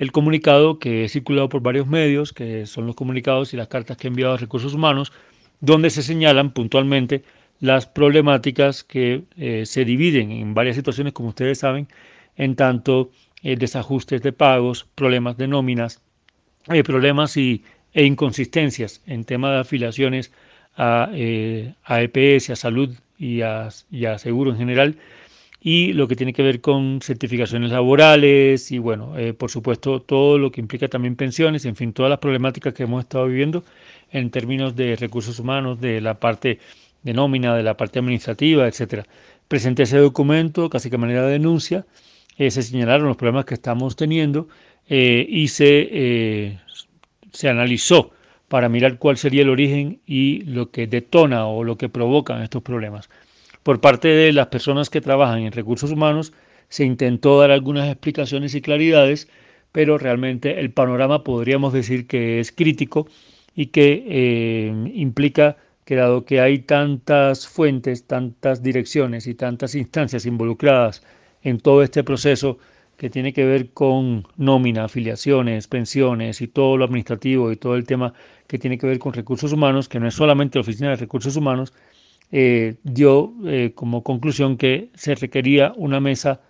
el 0.00 0.12
comunicado 0.12 0.78
que 0.78 1.04
he 1.04 1.08
circulado 1.10 1.50
por 1.50 1.60
varios 1.60 1.86
medios, 1.86 2.32
que 2.32 2.64
son 2.64 2.86
los 2.86 2.96
comunicados 2.96 3.52
y 3.52 3.58
las 3.58 3.68
cartas 3.68 3.98
que 3.98 4.06
he 4.06 4.10
enviado 4.10 4.32
a 4.32 4.38
recursos 4.38 4.72
humanos, 4.72 5.12
donde 5.60 5.90
se 5.90 6.02
señalan 6.02 6.52
puntualmente 6.52 7.22
las 7.60 7.86
problemáticas 7.86 8.82
que 8.82 9.24
eh, 9.36 9.66
se 9.66 9.84
dividen 9.84 10.32
en 10.32 10.54
varias 10.54 10.76
situaciones, 10.76 11.12
como 11.12 11.28
ustedes 11.28 11.58
saben, 11.58 11.86
en 12.36 12.56
tanto 12.56 13.10
eh, 13.42 13.56
desajustes 13.56 14.22
de 14.22 14.32
pagos, 14.32 14.88
problemas 14.94 15.36
de 15.36 15.48
nóminas, 15.48 16.00
problemas 16.82 17.36
y, 17.36 17.62
e 17.92 18.04
inconsistencias 18.04 19.02
en 19.06 19.24
tema 19.24 19.52
de 19.52 19.58
afiliaciones 19.60 20.32
a, 20.76 21.10
a 21.84 22.02
EPS, 22.02 22.50
a 22.50 22.56
salud 22.56 22.96
y 23.18 23.42
a, 23.42 23.70
seguro 24.16 24.50
en 24.52 24.56
general, 24.56 24.96
y 25.60 25.92
lo 25.92 26.08
que 26.08 26.16
tiene 26.16 26.32
que 26.32 26.42
ver 26.42 26.60
con 26.60 27.00
certificaciones 27.02 27.70
laborales 27.70 28.72
y 28.72 28.78
bueno, 28.78 29.18
eh, 29.18 29.34
por 29.34 29.50
supuesto 29.50 30.00
todo 30.00 30.38
lo 30.38 30.50
que 30.50 30.60
implica 30.60 30.88
también 30.88 31.16
pensiones, 31.16 31.66
en 31.66 31.76
fin, 31.76 31.92
todas 31.92 32.08
las 32.08 32.18
problemáticas 32.18 32.72
que 32.72 32.84
hemos 32.84 33.04
estado 33.04 33.26
viviendo 33.26 33.62
en 34.10 34.30
términos 34.30 34.74
de 34.74 34.96
recursos 34.96 35.38
humanos, 35.38 35.80
de 35.80 36.00
la 36.00 36.18
parte 36.18 36.58
de 37.02 37.12
nómina, 37.12 37.54
de 37.54 37.62
la 37.62 37.76
parte 37.76 37.98
administrativa, 37.98 38.66
etcétera. 38.66 39.06
Presenté 39.48 39.82
ese 39.82 39.98
documento 39.98 40.70
casi 40.70 40.90
que 40.90 40.98
manera 40.98 41.26
de 41.26 41.32
denuncia, 41.32 41.86
eh, 42.38 42.50
se 42.50 42.62
señalaron 42.62 43.08
los 43.08 43.16
problemas 43.16 43.44
que 43.44 43.54
estamos 43.54 43.96
teniendo 43.96 44.48
eh, 44.88 45.26
y 45.28 45.48
se, 45.48 46.58
se 47.32 47.48
analizó 47.48 48.12
para 48.48 48.68
mirar 48.68 48.98
cuál 48.98 49.16
sería 49.18 49.42
el 49.42 49.50
origen 49.50 50.00
y 50.06 50.42
lo 50.42 50.70
que 50.70 50.86
detona 50.86 51.46
o 51.46 51.64
lo 51.64 51.76
que 51.76 51.88
provocan 51.88 52.42
estos 52.42 52.62
problemas. 52.62 53.10
Por 53.62 53.80
parte 53.80 54.08
de 54.08 54.32
las 54.32 54.46
personas 54.48 54.90
que 54.90 55.00
trabajan 55.00 55.40
en 55.40 55.52
recursos 55.52 55.90
humanos 55.90 56.32
se 56.68 56.84
intentó 56.84 57.38
dar 57.38 57.50
algunas 57.50 57.88
explicaciones 57.88 58.54
y 58.54 58.62
claridades, 58.62 59.28
pero 59.72 59.98
realmente 59.98 60.60
el 60.60 60.72
panorama 60.72 61.24
podríamos 61.24 61.72
decir 61.72 62.06
que 62.06 62.40
es 62.40 62.52
crítico 62.52 63.06
y 63.54 63.66
que 63.66 64.04
eh, 64.08 64.90
implica 64.94 65.56
que 65.84 65.96
dado 65.96 66.24
que 66.24 66.40
hay 66.40 66.60
tantas 66.60 67.48
fuentes, 67.48 68.06
tantas 68.06 68.62
direcciones 68.62 69.26
y 69.26 69.34
tantas 69.34 69.74
instancias 69.74 70.24
involucradas 70.24 71.02
en 71.42 71.58
todo 71.58 71.82
este 71.82 72.04
proceso, 72.04 72.58
que 72.96 73.10
tiene 73.10 73.32
que 73.32 73.44
ver 73.44 73.70
con 73.70 74.24
nómina, 74.36 74.84
afiliaciones, 74.84 75.66
pensiones 75.68 76.42
y 76.42 76.48
todo 76.48 76.76
lo 76.76 76.84
administrativo 76.84 77.50
y 77.50 77.56
todo 77.56 77.74
el 77.76 77.84
tema 77.84 78.12
que 78.46 78.58
tiene 78.58 78.78
que 78.78 78.86
ver 78.86 78.98
con 78.98 79.14
recursos 79.14 79.52
humanos, 79.52 79.88
que 79.88 79.98
no 79.98 80.06
es 80.06 80.14
solamente 80.14 80.58
la 80.58 80.62
Oficina 80.62 80.90
de 80.90 80.96
Recursos 80.96 81.34
Humanos, 81.34 81.72
eh, 82.32 82.76
dio 82.84 83.34
eh, 83.44 83.72
como 83.74 84.04
conclusión 84.04 84.56
que 84.56 84.90
se 84.94 85.16
requería 85.16 85.72
una 85.76 85.98
mesa 85.98 86.40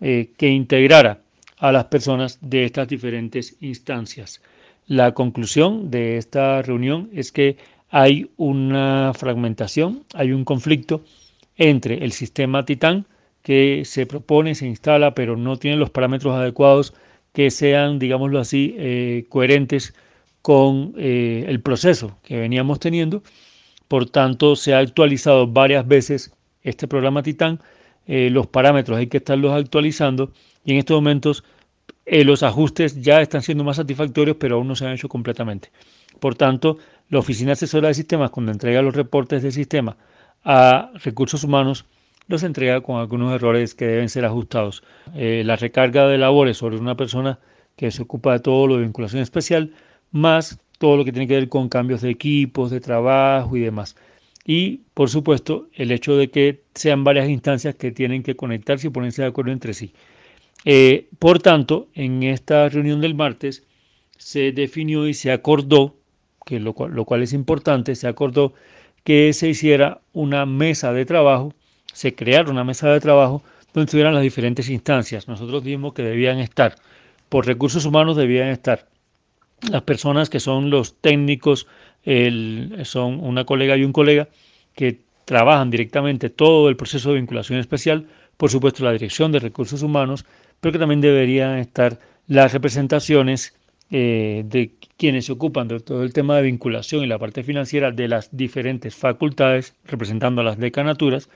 eh, 0.00 0.32
que 0.38 0.48
integrara 0.48 1.20
a 1.58 1.72
las 1.72 1.86
personas 1.86 2.38
de 2.40 2.64
estas 2.64 2.88
diferentes 2.88 3.56
instancias. 3.60 4.40
La 4.86 5.12
conclusión 5.12 5.90
de 5.90 6.16
esta 6.16 6.62
reunión 6.62 7.10
es 7.12 7.32
que 7.32 7.58
hay 7.90 8.30
una 8.38 9.12
fragmentación, 9.14 10.04
hay 10.14 10.32
un 10.32 10.44
conflicto 10.44 11.04
entre 11.56 12.02
el 12.04 12.12
sistema 12.12 12.64
Titán, 12.64 13.06
que 13.42 13.82
se 13.84 14.06
propone, 14.06 14.54
se 14.54 14.66
instala, 14.66 15.14
pero 15.14 15.36
no 15.36 15.58
tiene 15.58 15.76
los 15.76 15.90
parámetros 15.90 16.34
adecuados 16.34 16.94
que 17.32 17.50
sean, 17.50 17.98
digámoslo 17.98 18.40
así, 18.40 19.24
coherentes 19.28 19.94
con 20.42 20.94
el 20.96 21.60
proceso 21.60 22.18
que 22.24 22.38
veníamos 22.38 22.80
teniendo. 22.80 23.22
Por 23.88 24.08
tanto, 24.10 24.56
se 24.56 24.74
ha 24.74 24.78
actualizado 24.78 25.46
varias 25.46 25.86
veces 25.86 26.32
este 26.62 26.88
programa 26.88 27.22
Titán. 27.22 27.60
Eh, 28.06 28.30
los 28.30 28.46
parámetros 28.46 28.98
hay 28.98 29.06
que 29.08 29.18
estarlos 29.18 29.52
actualizando 29.52 30.32
y 30.64 30.72
en 30.72 30.78
estos 30.78 30.96
momentos 30.96 31.44
los 32.06 32.44
ajustes 32.44 33.02
ya 33.02 33.20
están 33.20 33.42
siendo 33.42 33.64
más 33.64 33.76
satisfactorios, 33.76 34.36
pero 34.38 34.56
aún 34.56 34.68
no 34.68 34.76
se 34.76 34.86
han 34.86 34.92
hecho 34.92 35.08
completamente. 35.08 35.70
Por 36.20 36.36
tanto, 36.36 36.78
la 37.08 37.18
Oficina 37.18 37.52
Asesora 37.52 37.88
de 37.88 37.94
Sistemas, 37.94 38.30
cuando 38.30 38.52
entrega 38.52 38.82
los 38.82 38.94
reportes 38.94 39.42
del 39.42 39.52
sistema 39.52 39.96
a 40.44 40.90
recursos 41.02 41.44
humanos, 41.44 41.84
los 42.28 42.42
entrega 42.42 42.80
con 42.80 42.98
algunos 42.98 43.32
errores 43.32 43.74
que 43.74 43.86
deben 43.86 44.08
ser 44.08 44.24
ajustados. 44.24 44.82
Eh, 45.14 45.42
la 45.44 45.56
recarga 45.56 46.06
de 46.06 46.18
labores 46.18 46.56
sobre 46.56 46.76
una 46.76 46.96
persona 46.96 47.38
que 47.76 47.90
se 47.90 48.02
ocupa 48.02 48.32
de 48.32 48.40
todo 48.40 48.66
lo 48.66 48.76
de 48.76 48.82
vinculación 48.82 49.22
especial, 49.22 49.72
más 50.10 50.58
todo 50.78 50.96
lo 50.96 51.04
que 51.04 51.12
tiene 51.12 51.26
que 51.28 51.34
ver 51.34 51.48
con 51.48 51.68
cambios 51.68 52.02
de 52.02 52.10
equipos, 52.10 52.70
de 52.70 52.80
trabajo 52.80 53.56
y 53.56 53.60
demás. 53.60 53.96
Y, 54.44 54.82
por 54.94 55.10
supuesto, 55.10 55.68
el 55.74 55.90
hecho 55.90 56.16
de 56.16 56.30
que 56.30 56.62
sean 56.74 57.04
varias 57.04 57.28
instancias 57.28 57.74
que 57.74 57.90
tienen 57.90 58.22
que 58.22 58.36
conectarse 58.36 58.86
y 58.86 58.90
ponerse 58.90 59.22
de 59.22 59.28
acuerdo 59.28 59.52
entre 59.52 59.74
sí. 59.74 59.92
Eh, 60.64 61.08
por 61.18 61.40
tanto, 61.40 61.88
en 61.94 62.22
esta 62.22 62.68
reunión 62.68 63.00
del 63.00 63.14
martes 63.14 63.64
se 64.18 64.52
definió 64.52 65.08
y 65.08 65.14
se 65.14 65.32
acordó, 65.32 65.96
que 66.44 66.60
lo 66.60 66.72
cual, 66.74 66.92
lo 66.92 67.04
cual 67.04 67.22
es 67.22 67.32
importante, 67.32 67.94
se 67.94 68.08
acordó 68.08 68.54
que 69.04 69.32
se 69.32 69.48
hiciera 69.48 70.00
una 70.12 70.46
mesa 70.46 70.92
de 70.92 71.04
trabajo 71.04 71.54
se 71.96 72.14
creara 72.14 72.50
una 72.50 72.62
mesa 72.62 72.90
de 72.90 73.00
trabajo 73.00 73.42
donde 73.72 73.86
estuvieran 73.86 74.12
las 74.12 74.22
diferentes 74.22 74.68
instancias. 74.68 75.28
Nosotros 75.28 75.64
dijimos 75.64 75.94
que 75.94 76.02
debían 76.02 76.40
estar, 76.40 76.76
por 77.30 77.46
recursos 77.46 77.86
humanos 77.86 78.18
debían 78.18 78.48
estar 78.48 78.86
las 79.70 79.82
personas 79.82 80.30
que 80.30 80.40
son 80.40 80.70
los 80.70 81.00
técnicos, 81.00 81.66
son 82.84 83.20
una 83.20 83.44
colega 83.44 83.76
y 83.76 83.84
un 83.84 83.92
colega 83.92 84.28
que 84.74 85.00
trabajan 85.24 85.70
directamente 85.70 86.30
todo 86.30 86.68
el 86.68 86.76
proceso 86.76 87.10
de 87.10 87.16
vinculación 87.16 87.58
especial, 87.58 88.06
por 88.36 88.50
supuesto 88.50 88.84
la 88.84 88.92
dirección 88.92 89.32
de 89.32 89.40
recursos 89.40 89.82
humanos, 89.82 90.24
pero 90.60 90.72
que 90.72 90.78
también 90.78 91.00
deberían 91.00 91.58
estar 91.58 91.98
las 92.28 92.52
representaciones 92.52 93.54
eh, 93.90 94.42
de 94.46 94.72
quienes 94.96 95.26
se 95.26 95.32
ocupan 95.32 95.68
de 95.68 95.80
todo 95.80 96.02
el 96.02 96.12
tema 96.12 96.36
de 96.36 96.42
vinculación 96.42 97.04
y 97.04 97.06
la 97.06 97.18
parte 97.18 97.42
financiera 97.42 97.92
de 97.92 98.08
las 98.08 98.36
diferentes 98.36 98.94
facultades, 98.94 99.74
representando 99.84 100.40
a 100.40 100.44
las 100.44 100.58
decanaturas, 100.58 101.28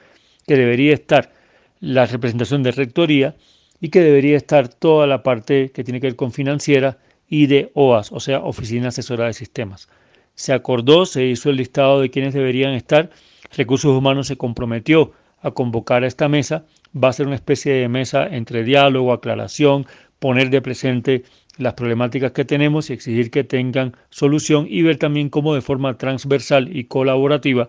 que 0.47 0.57
debería 0.57 0.95
estar 0.95 1.33
la 1.81 2.07
representación 2.07 2.62
de 2.62 2.73
rectoría 2.73 3.37
y 3.81 3.89
que 3.89 4.01
debería 4.01 4.37
estar 4.37 4.68
toda 4.68 5.07
la 5.07 5.23
parte 5.23 5.71
que 5.73 5.85
tiene 5.85 6.01
que 6.01 6.09
ver 6.09 6.16
con 6.16 6.33
financiera 6.33 6.99
y 7.31 7.47
de 7.47 7.70
OAS, 7.74 8.12
o 8.12 8.20
sea, 8.20 8.41
Oficina 8.41 8.89
Asesora 8.89 9.26
de 9.26 9.33
Sistemas. 9.33 9.89
Se 10.35 10.53
acordó, 10.53 11.07
se 11.07 11.24
hizo 11.24 11.49
el 11.49 11.57
listado 11.57 12.01
de 12.01 12.11
quienes 12.11 12.35
deberían 12.35 12.74
estar, 12.74 13.11
Recursos 13.57 13.97
Humanos 13.97 14.26
se 14.26 14.37
comprometió 14.37 15.12
a 15.41 15.53
convocar 15.53 16.05
a 16.05 16.07
esta 16.07 16.28
mesa, 16.28 16.66
va 16.93 17.09
a 17.09 17.12
ser 17.12 17.26
una 17.26 17.37
especie 17.37 17.72
de 17.72 17.89
mesa 17.89 18.26
entre 18.26 18.64
diálogo, 18.64 19.12
aclaración, 19.12 19.87
poner 20.18 20.51
de 20.51 20.61
presente 20.61 21.24
las 21.57 21.74
problemáticas 21.74 22.33
que 22.33 22.45
tenemos 22.45 22.91
y 22.91 22.95
exigir 22.95 23.31
que 23.31 23.45
tengan 23.45 23.97
solución 24.11 24.66
y 24.68 24.83
ver 24.83 24.97
también 24.99 25.31
cómo 25.31 25.55
de 25.55 25.61
forma 25.61 25.97
transversal 25.97 26.74
y 26.76 26.85
colaborativa 26.85 27.68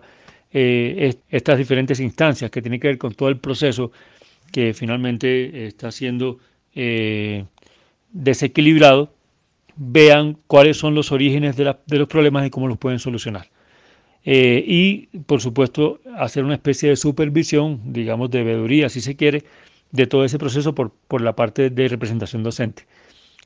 eh, 0.52 1.14
estas 1.30 1.58
diferentes 1.58 2.00
instancias 2.00 2.50
que 2.50 2.62
tienen 2.62 2.80
que 2.80 2.88
ver 2.88 2.98
con 2.98 3.14
todo 3.14 3.28
el 3.28 3.38
proceso 3.38 3.92
que 4.50 4.74
finalmente 4.74 5.66
está 5.66 5.90
siendo 5.90 6.38
eh, 6.74 7.44
desequilibrado, 8.12 9.12
vean 9.76 10.38
cuáles 10.46 10.76
son 10.76 10.94
los 10.94 11.12
orígenes 11.12 11.56
de, 11.56 11.64
los 11.64 12.08
problemas 12.08 12.46
y 12.46 12.50
cómo 12.50 12.68
los 12.68 12.78
pueden 12.78 12.98
solucionar. 12.98 13.48
Eh, 14.24 14.64
y, 14.66 15.06
por 15.26 15.40
supuesto, 15.40 16.00
hacer 16.16 16.44
una 16.44 16.54
especie 16.54 16.90
de 16.90 16.96
supervisión, 16.96 17.80
digamos, 17.92 18.30
de 18.30 18.44
veeduría, 18.44 18.88
si 18.88 19.00
se 19.00 19.16
quiere, 19.16 19.44
de 19.90 20.06
todo 20.06 20.24
ese 20.24 20.38
proceso 20.38 20.74
por, 20.74 20.92
por 21.08 21.20
la 21.20 21.34
parte 21.34 21.70
de 21.70 21.88
representación 21.88 22.42
docente. 22.42 22.86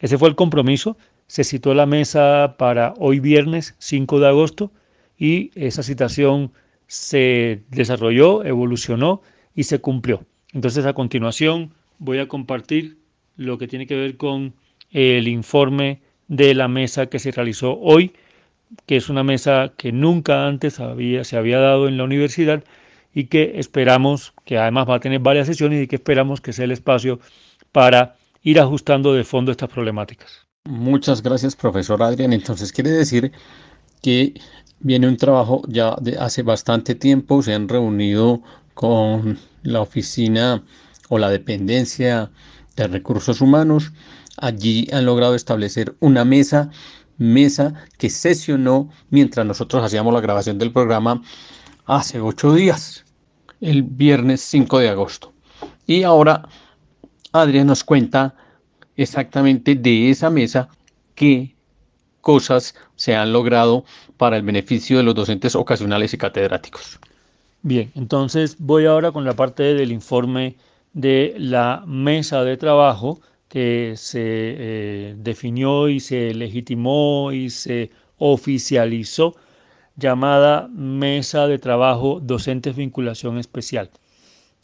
Ese 0.00 0.18
fue 0.18 0.28
el 0.28 0.34
compromiso. 0.34 0.96
Se 1.26 1.44
citó 1.44 1.74
la 1.74 1.86
mesa 1.86 2.56
para 2.58 2.94
hoy 2.98 3.20
viernes 3.20 3.74
5 3.78 4.20
de 4.20 4.28
agosto 4.28 4.70
y 5.18 5.50
esa 5.54 5.82
citación 5.82 6.52
se 6.86 7.62
desarrolló, 7.70 8.44
evolucionó 8.44 9.22
y 9.54 9.64
se 9.64 9.80
cumplió. 9.80 10.24
Entonces 10.52 10.86
a 10.86 10.92
continuación 10.92 11.72
voy 11.98 12.18
a 12.18 12.28
compartir 12.28 12.98
lo 13.36 13.58
que 13.58 13.68
tiene 13.68 13.86
que 13.86 13.96
ver 13.96 14.16
con 14.16 14.54
el 14.90 15.28
informe 15.28 16.00
de 16.28 16.54
la 16.54 16.68
mesa 16.68 17.06
que 17.06 17.18
se 17.18 17.30
realizó 17.30 17.78
hoy, 17.78 18.14
que 18.86 18.96
es 18.96 19.08
una 19.08 19.22
mesa 19.22 19.72
que 19.76 19.92
nunca 19.92 20.46
antes 20.46 20.80
había, 20.80 21.24
se 21.24 21.36
había 21.36 21.58
dado 21.58 21.88
en 21.88 21.96
la 21.96 22.04
universidad 22.04 22.64
y 23.14 23.24
que 23.24 23.58
esperamos, 23.58 24.34
que 24.44 24.58
además 24.58 24.88
va 24.88 24.96
a 24.96 25.00
tener 25.00 25.20
varias 25.20 25.46
sesiones 25.46 25.82
y 25.82 25.86
que 25.86 25.96
esperamos 25.96 26.40
que 26.40 26.52
sea 26.52 26.64
el 26.64 26.72
espacio 26.72 27.20
para 27.72 28.16
ir 28.42 28.60
ajustando 28.60 29.14
de 29.14 29.24
fondo 29.24 29.50
estas 29.52 29.70
problemáticas. 29.70 30.46
Muchas 30.64 31.22
gracias, 31.22 31.54
profesor 31.56 32.02
Adrián. 32.02 32.32
Entonces 32.32 32.72
quiere 32.72 32.90
decir 32.90 33.32
que 34.02 34.34
viene 34.80 35.08
un 35.08 35.16
trabajo 35.16 35.62
ya 35.68 35.96
de 36.00 36.18
hace 36.18 36.42
bastante 36.42 36.94
tiempo, 36.94 37.42
se 37.42 37.54
han 37.54 37.68
reunido 37.68 38.42
con 38.74 39.38
la 39.62 39.80
oficina 39.80 40.62
o 41.08 41.18
la 41.18 41.30
dependencia 41.30 42.30
de 42.76 42.86
recursos 42.88 43.40
humanos, 43.40 43.92
allí 44.38 44.88
han 44.92 45.06
logrado 45.06 45.34
establecer 45.34 45.94
una 46.00 46.24
mesa, 46.24 46.70
mesa 47.18 47.74
que 47.98 48.10
sesionó 48.10 48.90
mientras 49.10 49.46
nosotros 49.46 49.84
hacíamos 49.84 50.12
la 50.12 50.20
grabación 50.20 50.58
del 50.58 50.72
programa 50.72 51.22
hace 51.86 52.20
ocho 52.20 52.54
días, 52.54 53.04
el 53.60 53.82
viernes 53.82 54.40
5 54.42 54.78
de 54.80 54.88
agosto. 54.88 55.32
Y 55.86 56.02
ahora 56.02 56.48
Adrián 57.32 57.66
nos 57.66 57.84
cuenta 57.84 58.34
exactamente 58.96 59.74
de 59.74 60.10
esa 60.10 60.30
mesa 60.30 60.68
qué 61.14 61.54
cosas 62.20 62.74
se 62.96 63.14
han 63.14 63.32
logrado 63.32 63.84
para 64.16 64.36
el 64.36 64.42
beneficio 64.42 64.96
de 64.96 65.04
los 65.04 65.14
docentes 65.14 65.54
ocasionales 65.54 66.12
y 66.12 66.18
catedráticos. 66.18 66.98
Bien, 67.62 67.90
entonces 67.94 68.56
voy 68.58 68.86
ahora 68.86 69.12
con 69.12 69.24
la 69.24 69.34
parte 69.34 69.62
del 69.62 69.92
informe 69.92 70.56
de 70.92 71.34
la 71.38 71.84
mesa 71.86 72.42
de 72.42 72.56
trabajo 72.56 73.20
que 73.48 73.94
se 73.96 74.20
eh, 74.22 75.14
definió 75.18 75.88
y 75.88 76.00
se 76.00 76.34
legitimó 76.34 77.32
y 77.32 77.50
se 77.50 77.90
oficializó 78.18 79.36
llamada 79.96 80.68
Mesa 80.68 81.46
de 81.46 81.58
Trabajo 81.58 82.20
Docentes 82.20 82.76
Vinculación 82.76 83.38
Especial. 83.38 83.90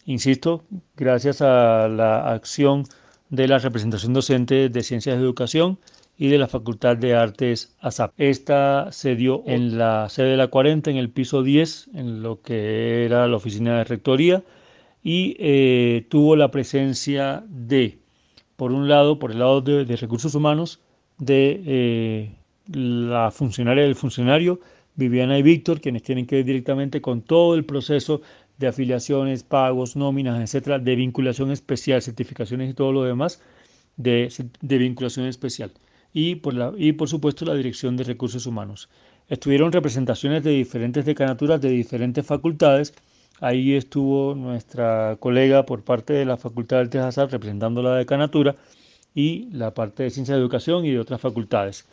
Insisto, 0.05 0.65
gracias 0.97 1.43
a 1.43 1.89
la 1.89 2.33
acción 2.33 2.85
de 3.31 3.49
la 3.49 3.59
representación 3.59 4.13
docente 4.13 4.69
de 4.69 4.83
Ciencias 4.83 5.17
de 5.17 5.23
Educación 5.23 5.79
y 6.19 6.29
de 6.29 6.39
la 6.39 6.49
Facultad 6.49 6.97
de 6.97 7.15
Artes 7.15 7.75
ASAP. 7.81 8.13
Esta 8.19 8.93
se 8.93 9.17
dio 9.17 9.43
en 9.47 9.79
la 9.79 10.09
sede 10.09 10.33
de 10.33 10.37
la 10.37 10.49
40, 10.49 10.91
en 10.91 10.97
el 10.97 11.11
piso 11.11 11.43
10, 11.43 11.91
en 11.95 12.23
lo 12.23 12.43
que 12.43 13.05
era 13.05 13.27
la 13.27 13.37
oficina 13.37 13.79
de 13.79 13.85
rectoría, 13.85 14.45
y 15.03 15.35
eh, 15.39 16.07
tuvo 16.11 16.37
la 16.37 16.51
presencia 16.51 17.43
de, 17.49 17.99
por 18.63 18.71
un 18.71 18.87
lado, 18.87 19.19
por 19.19 19.33
el 19.33 19.41
lado 19.41 19.61
de, 19.61 19.97
recursos 19.97 20.37
humanos, 20.37 20.79
de 21.19 21.61
eh, 21.67 22.31
la 22.69 23.33
funcionaria 23.33 23.83
del 23.83 23.97
funcionario, 23.97 24.61
Viviana 24.95 25.37
y 25.37 25.43
Víctor, 25.43 25.81
quienes 25.81 26.05
tienen 26.05 26.29
que 26.29 26.37
ver 26.37 26.45
directamente 26.45 27.01
con 27.01 27.23
todo 27.23 27.57
el 27.57 27.65
proceso 27.65 28.23
de 28.59 28.69
afiliaciones, 28.69 29.43
pagos, 29.43 29.97
nóminas, 29.97 30.41
etcétera, 30.41 30.79
de 30.79 30.95
vinculación 30.95 31.51
especial, 31.51 32.03
certificaciones 32.03 32.71
y 32.71 32.75
todo 32.75 32.93
lo 32.93 33.03
demás 33.03 33.43
de, 33.97 34.31
vinculación 34.61 35.27
especial. 35.27 35.73
Y 36.13 36.37
por, 36.37 36.55
la, 36.55 36.73
y 36.79 36.93
por 36.93 37.09
supuesto 37.09 37.45
la 37.45 37.55
Dirección 37.55 37.97
de 37.97 38.05
Recursos 38.05 38.47
Humanos. 38.47 38.89
Estuvieron 39.29 39.73
representaciones 39.73 40.45
de 40.45 40.51
diferentes 40.53 41.05
decanaturas 41.05 41.61
de 41.61 41.71
diferentes 41.71 42.25
facultades. 42.25 42.95
Ahí 43.43 43.75
estuvo 43.75 44.37
nuestra 44.37 45.17
colega 45.19 45.67
por 45.67 45.83
parte 45.83 46.13
de 46.13 46.25
la 46.25 46.37
Facultad 46.37 46.79
del 46.79 46.91
Tejazar 46.91 47.29
representando 47.29 47.83
la 47.83 47.97
decanatura 47.97 48.55
y 49.17 49.49
la 49.51 49.75
parte 49.75 50.05
de 50.05 50.11
Ciencia 50.11 50.37
de 50.37 50.41
Educación 50.41 50.85
y 50.87 50.93
de 50.93 51.01
otras 51.01 51.21
facultades. 51.21 51.85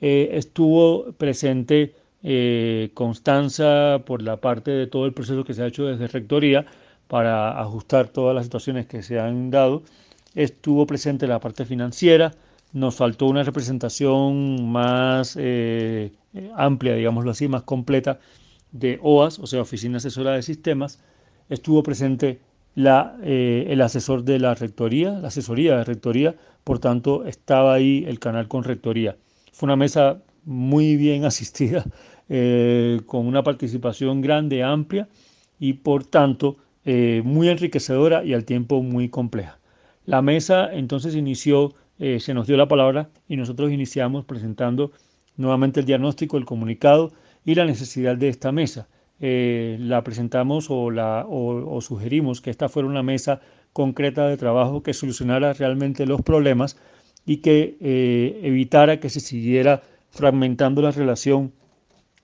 Eh, 0.00 0.30
estuvo 0.32 1.12
presente 1.12 1.94
eh, 2.24 2.90
Constanza 2.92 4.02
por 4.04 4.20
la 4.20 4.38
parte 4.38 4.72
de 4.72 4.88
todo 4.88 5.06
el 5.06 5.12
proceso 5.12 5.44
que 5.44 5.54
se 5.54 5.62
ha 5.62 5.68
hecho 5.68 5.86
desde 5.86 6.08
Rectoría 6.08 6.66
para 7.06 7.60
ajustar 7.60 8.08
todas 8.08 8.34
las 8.34 8.46
situaciones 8.46 8.86
que 8.86 9.04
se 9.04 9.20
han 9.20 9.52
dado. 9.52 9.84
Estuvo 10.34 10.88
presente 10.88 11.28
la 11.28 11.38
parte 11.38 11.64
financiera, 11.64 12.34
nos 12.72 12.96
faltó 12.96 13.26
una 13.26 13.44
representación 13.44 14.72
más 14.72 15.36
eh, 15.38 16.10
amplia, 16.56 16.94
digámoslo 16.96 17.30
así, 17.30 17.46
más 17.46 17.62
completa 17.62 18.18
de 18.72 18.98
OAS, 19.02 19.38
o 19.38 19.46
sea, 19.46 19.62
Oficina 19.62 19.98
Asesora 19.98 20.32
de 20.32 20.42
Sistemas. 20.42 20.98
Estuvo 21.48 21.82
presente 21.82 22.40
eh, 22.76 23.66
el 23.68 23.80
asesor 23.80 24.22
de 24.24 24.38
la 24.38 24.54
Rectoría, 24.54 25.12
la 25.12 25.28
asesoría 25.28 25.78
de 25.78 25.84
Rectoría, 25.84 26.34
por 26.62 26.78
tanto 26.78 27.24
estaba 27.24 27.72
ahí 27.72 28.04
el 28.06 28.18
canal 28.18 28.48
con 28.48 28.64
Rectoría. 28.64 29.16
Fue 29.52 29.66
una 29.66 29.76
mesa 29.76 30.22
muy 30.44 30.96
bien 30.96 31.24
asistida, 31.32 31.84
eh, 32.28 33.00
con 33.06 33.26
una 33.26 33.42
participación 33.42 34.20
grande, 34.20 34.62
amplia 34.62 35.08
y 35.58 35.74
por 35.74 36.04
tanto 36.04 36.58
eh, 36.84 37.22
muy 37.24 37.48
enriquecedora 37.48 38.24
y 38.24 38.34
al 38.34 38.44
tiempo 38.44 38.82
muy 38.82 39.08
compleja. 39.08 39.58
La 40.04 40.20
mesa 40.20 40.72
entonces 40.72 41.16
inició, 41.16 41.74
se 41.98 42.34
nos 42.34 42.46
dio 42.46 42.58
la 42.58 42.68
palabra 42.68 43.08
y 43.26 43.36
nosotros 43.36 43.72
iniciamos 43.72 44.26
presentando 44.26 44.92
nuevamente 45.38 45.80
el 45.80 45.86
diagnóstico, 45.86 46.36
el 46.36 46.44
comunicado 46.44 47.12
y 47.46 47.54
la 47.54 47.64
necesidad 47.64 48.16
de 48.16 48.28
esta 48.28 48.52
mesa. 48.52 48.88
la 49.18 50.02
presentamos 50.04 50.66
o, 50.68 50.90
la, 50.90 51.24
o 51.26 51.80
sugerimos 51.80 52.42
que 52.42 52.50
esta 52.50 52.68
fuera 52.68 52.86
una 52.86 53.02
mesa 53.02 53.40
concreta 53.72 54.28
de 54.28 54.36
trabajo 54.36 54.82
que 54.82 54.92
solucionara 54.92 55.54
realmente 55.54 56.04
los 56.04 56.20
problemas 56.20 56.76
y 57.24 57.38
que 57.38 57.78
evitara 58.42 59.00
que 59.00 59.08
se 59.08 59.20
siguiera 59.20 59.82
fragmentando 60.10 60.82
la 60.82 60.90
relación 60.90 61.52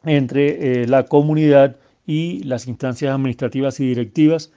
entre 0.04 0.82
eh, 0.82 0.86
la 0.86 1.04
comunidad 1.04 1.76
y 2.06 2.42
las 2.42 2.66
instancias 2.66 3.14
administrativas 3.14 3.78
y 3.80 3.86
directivas 3.86 4.52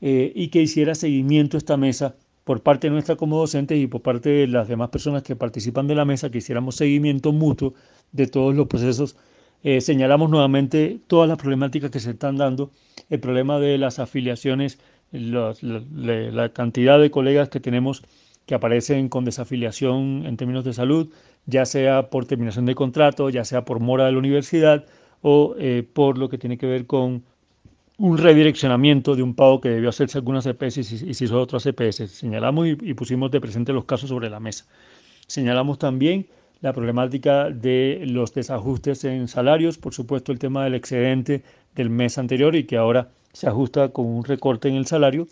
eh, 0.00 0.32
y 0.34 0.48
que 0.48 0.62
hiciera 0.62 0.94
seguimiento 0.94 1.56
esta 1.56 1.76
mesa 1.76 2.16
por 2.44 2.62
parte 2.62 2.90
nuestra 2.90 3.16
como 3.16 3.38
docentes 3.38 3.78
y 3.78 3.86
por 3.86 4.02
parte 4.02 4.28
de 4.28 4.46
las 4.46 4.68
demás 4.68 4.90
personas 4.90 5.22
que 5.22 5.36
participan 5.36 5.86
de 5.86 5.94
la 5.94 6.04
mesa, 6.04 6.30
que 6.30 6.38
hiciéramos 6.38 6.76
seguimiento 6.76 7.32
mutuo 7.32 7.74
de 8.12 8.26
todos 8.26 8.54
los 8.54 8.66
procesos. 8.66 9.16
Eh, 9.62 9.80
señalamos 9.80 10.30
nuevamente 10.30 11.00
todas 11.06 11.28
las 11.28 11.38
problemáticas 11.38 11.90
que 11.90 12.00
se 12.00 12.10
están 12.10 12.36
dando, 12.36 12.70
el 13.10 13.20
problema 13.20 13.58
de 13.58 13.78
las 13.78 13.98
afiliaciones, 13.98 14.78
la 15.12 16.50
cantidad 16.52 16.98
de 16.98 17.10
colegas 17.10 17.48
que 17.48 17.60
tenemos 17.60 18.02
que 18.46 18.54
aparecen 18.54 19.08
con 19.08 19.24
desafiliación 19.24 20.24
en 20.26 20.36
términos 20.36 20.64
de 20.64 20.72
salud, 20.72 21.08
ya 21.46 21.64
sea 21.66 22.10
por 22.10 22.26
terminación 22.26 22.66
de 22.66 22.74
contrato, 22.74 23.30
ya 23.30 23.44
sea 23.44 23.64
por 23.64 23.80
mora 23.80 24.06
de 24.06 24.12
la 24.12 24.18
universidad 24.18 24.86
o 25.22 25.54
eh, 25.58 25.86
por 25.92 26.18
lo 26.18 26.28
que 26.28 26.38
tiene 26.38 26.58
que 26.58 26.66
ver 26.66 26.86
con 26.86 27.22
un 27.98 28.18
redireccionamiento 28.18 29.14
de 29.14 29.22
un 29.22 29.34
pago 29.34 29.60
que 29.60 29.68
debió 29.68 29.90
hacerse 29.90 30.18
algunas 30.18 30.44
CPS 30.44 30.78
y, 30.78 31.14
se 31.14 31.24
hizo 31.24 31.40
otras 31.40 31.64
CPS. 31.64 32.08
Señalamos 32.08 32.66
y, 32.66 32.70
y 32.80 32.94
pusimos 32.94 33.30
de 33.30 33.40
presente 33.40 33.72
los 33.72 33.84
casos 33.84 34.08
sobre 34.08 34.30
la 34.30 34.40
mesa. 34.40 34.66
Señalamos 35.26 35.78
también 35.78 36.26
la 36.60 36.72
problemática 36.72 37.50
de 37.50 38.02
los 38.06 38.34
desajustes 38.34 39.04
en 39.04 39.28
salarios, 39.28 39.78
por 39.78 39.94
supuesto 39.94 40.32
el 40.32 40.38
tema 40.38 40.64
del 40.64 40.74
excedente 40.74 41.42
del 41.74 41.90
mes 41.90 42.18
anterior 42.18 42.54
y 42.54 42.64
que 42.64 42.76
ahora 42.76 43.08
se 43.32 43.46
ajusta 43.46 43.90
con 43.90 44.06
un 44.06 44.24
recorte 44.24 44.68
en 44.68 44.74
el 44.74 44.86
salario. 44.86 45.26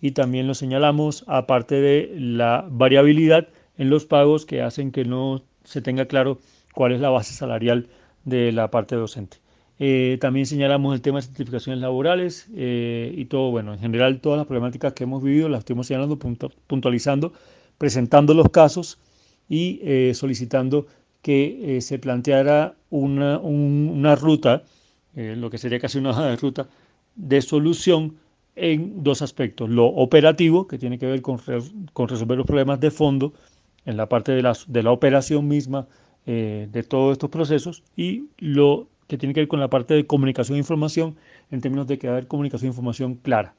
Y 0.00 0.12
también 0.12 0.48
lo 0.48 0.54
señalamos, 0.54 1.24
aparte 1.28 1.80
de 1.80 2.12
la 2.18 2.66
variabilidad 2.68 3.48
en 3.78 3.90
los 3.90 4.04
pagos 4.04 4.46
que 4.46 4.62
hacen 4.62 4.90
que 4.90 5.04
no 5.04 5.42
se 5.64 5.80
tenga 5.80 6.06
claro 6.06 6.38
cuál 6.74 6.92
es 6.92 7.00
la 7.00 7.10
base 7.10 7.34
salarial 7.34 7.88
de 8.24 8.50
la 8.52 8.70
parte 8.70 8.96
docente. 8.96 9.38
Eh, 9.78 10.18
también 10.20 10.46
señalamos 10.46 10.94
el 10.94 11.02
tema 11.02 11.18
de 11.18 11.26
certificaciones 11.26 11.80
laborales 11.80 12.48
eh, 12.54 13.12
y 13.16 13.24
todo, 13.26 13.50
bueno, 13.50 13.72
en 13.72 13.80
general 13.80 14.20
todas 14.20 14.38
las 14.38 14.46
problemáticas 14.46 14.92
que 14.92 15.04
hemos 15.04 15.22
vivido 15.22 15.48
las 15.48 15.60
estuvimos 15.60 15.86
señalando, 15.86 16.18
puntualizando, 16.66 17.32
presentando 17.78 18.34
los 18.34 18.48
casos 18.50 18.98
y 19.52 19.80
eh, 19.82 20.12
solicitando 20.14 20.86
que 21.20 21.78
se 21.80 21.98
planteara 21.98 22.74
una, 22.90 23.38
una 23.38 24.16
ruta, 24.16 24.64
lo 25.14 25.50
que 25.50 25.58
sería 25.58 25.78
casi 25.78 25.98
una 25.98 26.34
ruta, 26.36 26.66
de 27.14 27.40
solución 27.42 28.16
en 28.56 29.04
dos 29.04 29.22
aspectos. 29.22 29.70
Lo 29.70 29.86
operativo, 29.86 30.66
que 30.66 30.78
tiene 30.78 30.98
que 30.98 31.06
ver 31.06 31.22
con, 31.22 31.38
con 31.92 32.08
resolver 32.08 32.38
los 32.38 32.46
problemas 32.46 32.80
de 32.80 32.90
fondo, 32.90 33.34
en 33.84 33.96
la 33.96 34.08
parte 34.08 34.32
de 34.32 34.42
la, 34.42 34.56
de 34.66 34.82
la 34.82 34.92
operación 34.92 35.48
misma 35.48 35.86
eh, 36.26 36.68
de 36.70 36.82
todos 36.82 37.12
estos 37.12 37.30
procesos 37.30 37.82
y 37.96 38.28
lo 38.38 38.88
que 39.08 39.18
tiene 39.18 39.34
que 39.34 39.40
ver 39.40 39.48
con 39.48 39.60
la 39.60 39.68
parte 39.68 39.94
de 39.94 40.06
comunicación 40.06 40.56
e 40.56 40.60
información 40.60 41.16
en 41.50 41.60
términos 41.60 41.86
de 41.86 41.98
que 41.98 42.08
haber 42.08 42.26
comunicación 42.26 42.68
e 42.68 42.72
información 42.72 43.14
clara. 43.16 43.54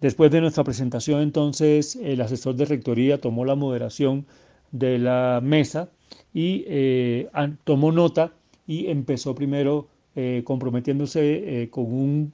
Después 0.00 0.30
de 0.30 0.40
nuestra 0.40 0.62
presentación, 0.62 1.22
entonces, 1.22 1.96
el 1.96 2.20
asesor 2.20 2.54
de 2.54 2.66
rectoría 2.66 3.20
tomó 3.20 3.44
la 3.44 3.56
moderación 3.56 4.26
de 4.72 4.98
la 4.98 5.40
mesa 5.42 5.90
y 6.34 6.64
eh, 6.66 7.28
tomó 7.64 7.92
nota 7.92 8.32
y 8.66 8.86
empezó 8.88 9.34
primero 9.34 9.88
eh, 10.14 10.42
comprometiéndose 10.44 11.68
con, 11.70 11.84
un, 11.84 12.32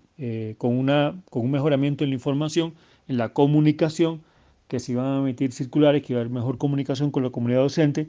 con, 0.59 0.77
una, 0.77 1.21
con 1.31 1.43
un 1.43 1.51
mejoramiento 1.51 2.05
en 2.05 2.11
la 2.11 2.15
información, 2.15 2.75
en 3.09 3.19
la 3.19 3.31
comunicación, 3.31 4.23
que 4.69 4.81
se 4.81 4.93
iban 4.93 5.07
a 5.07 5.19
emitir 5.19 5.53
circulares, 5.53 6.03
que 6.03 6.13
iba 6.13 6.21
a 6.21 6.23
haber 6.23 6.33
mejor 6.33 6.59
comunicación 6.59 7.11
con 7.11 7.23
la 7.23 7.31
comunidad 7.31 7.61
docente, 7.61 8.09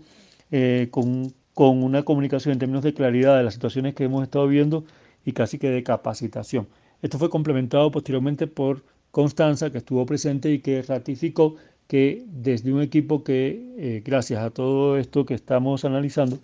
eh, 0.51 0.87
con, 0.91 1.33
con, 1.53 1.83
una 1.83 2.03
comunicación 2.03 2.53
en 2.53 2.59
términos 2.59 2.83
de 2.83 2.93
claridad 2.93 3.37
de 3.37 3.43
las 3.43 3.53
situaciones 3.53 3.95
que 3.95 4.05
hemos 4.05 4.23
estado 4.23 4.47
viendo 4.47 4.85
y 5.25 5.33
casi 5.33 5.57
que 5.57 5.69
de 5.69 5.83
capacitación. 5.83 6.67
Esto 7.01 7.19
fue 7.19 7.29
complementado 7.29 7.91
posteriormente 7.91 8.47
por 8.47 8.83
Constanza, 9.11 9.71
que 9.71 9.77
estuvo 9.79 10.05
presente 10.05 10.51
y 10.51 10.59
que 10.59 10.81
ratificó 10.81 11.55
que 11.87 12.23
desde 12.27 12.73
un 12.73 12.81
equipo 12.81 13.23
que, 13.23 13.73
eh, 13.77 14.01
gracias 14.03 14.41
a 14.43 14.49
todo 14.49 14.97
esto 14.97 15.25
que 15.25 15.33
estamos 15.33 15.85
analizando, 15.85 16.39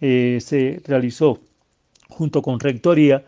eh, 0.00 0.38
se 0.40 0.80
realizó 0.84 1.40
junto 2.08 2.42
con 2.42 2.60
Rectoría, 2.60 3.24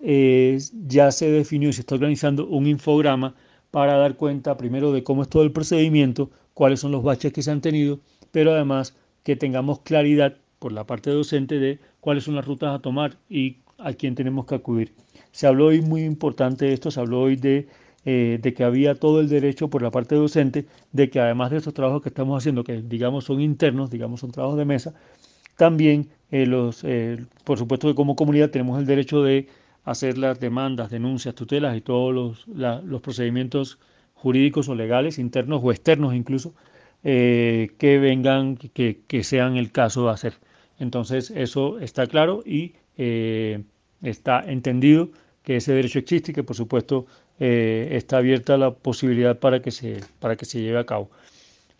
ya 0.00 1.12
se 1.12 1.30
definió 1.30 1.68
y 1.68 1.72
se 1.72 1.82
está 1.82 1.94
organizando 1.94 2.46
un 2.48 2.66
infograma 2.66 3.36
para 3.70 3.96
dar 3.96 4.16
cuenta 4.16 4.56
primero 4.56 4.92
de 4.92 5.04
cómo 5.04 5.22
es 5.22 5.28
todo 5.28 5.44
el 5.44 5.52
procedimiento, 5.52 6.30
cuáles 6.54 6.80
son 6.80 6.90
los 6.92 7.04
baches 7.04 7.32
que 7.32 7.42
se 7.42 7.52
han 7.52 7.60
tenido, 7.60 8.00
pero 8.32 8.52
además 8.52 8.96
que 9.22 9.36
tengamos 9.36 9.80
claridad 9.80 10.36
por 10.58 10.72
la 10.72 10.84
parte 10.84 11.10
docente 11.10 11.58
de 11.58 11.78
cuáles 12.00 12.24
son 12.24 12.34
las 12.36 12.46
rutas 12.46 12.74
a 12.74 12.80
tomar 12.80 13.16
y 13.28 13.58
a 13.78 13.92
quién 13.92 14.14
tenemos 14.14 14.46
que 14.46 14.54
acudir. 14.54 14.92
Se 15.32 15.46
habló 15.46 15.66
hoy 15.66 15.80
muy 15.80 16.02
importante 16.04 16.66
de 16.66 16.72
esto, 16.74 16.90
se 16.90 17.00
habló 17.00 17.22
hoy 17.22 17.36
de 17.36 17.66
eh, 18.04 18.38
de 18.42 18.54
que 18.54 18.64
había 18.64 18.94
todo 18.94 19.20
el 19.20 19.28
derecho 19.28 19.68
por 19.68 19.82
la 19.82 19.90
parte 19.90 20.14
docente 20.14 20.66
de 20.92 21.10
que 21.10 21.20
además 21.20 21.50
de 21.50 21.58
estos 21.58 21.74
trabajos 21.74 22.02
que 22.02 22.08
estamos 22.08 22.38
haciendo, 22.42 22.64
que 22.64 22.82
digamos 22.82 23.24
son 23.24 23.40
internos, 23.40 23.90
digamos 23.90 24.20
son 24.20 24.30
trabajos 24.30 24.58
de 24.58 24.64
mesa, 24.64 24.94
también 25.56 26.08
eh, 26.30 26.46
los, 26.46 26.84
por 27.44 27.58
supuesto 27.58 27.88
que 27.88 27.94
como 27.94 28.16
comunidad 28.16 28.50
tenemos 28.50 28.78
el 28.78 28.86
derecho 28.86 29.22
de 29.22 29.48
hacer 29.84 30.18
las 30.18 30.40
demandas, 30.40 30.90
denuncias, 30.90 31.34
tutelas 31.34 31.76
y 31.76 31.80
todos 31.80 32.14
los, 32.14 32.46
los 32.84 33.00
procedimientos 33.02 33.78
jurídicos 34.14 34.68
o 34.68 34.74
legales, 34.74 35.18
internos 35.18 35.60
o 35.62 35.70
externos 35.72 36.14
incluso, 36.14 36.54
que 37.02 37.98
vengan, 38.00 38.56
que, 38.56 39.00
que 39.06 39.24
sean 39.24 39.56
el 39.56 39.72
caso 39.72 40.04
de 40.06 40.10
hacer. 40.12 40.34
Entonces 40.82 41.30
eso 41.30 41.78
está 41.78 42.06
claro 42.06 42.42
y 42.44 42.74
eh, 42.96 43.62
está 44.02 44.44
entendido 44.44 45.10
que 45.44 45.56
ese 45.56 45.72
derecho 45.72 46.00
existe 46.00 46.32
y 46.32 46.34
que 46.34 46.42
por 46.42 46.56
supuesto 46.56 47.06
eh, 47.44 47.88
está 47.96 48.18
abierta 48.18 48.56
la 48.56 48.70
posibilidad 48.70 49.38
para 49.38 49.60
que 49.62 49.70
se, 49.72 50.00
para 50.20 50.36
que 50.36 50.44
se 50.44 50.60
lleve 50.60 50.78
a 50.78 50.86
cabo. 50.86 51.10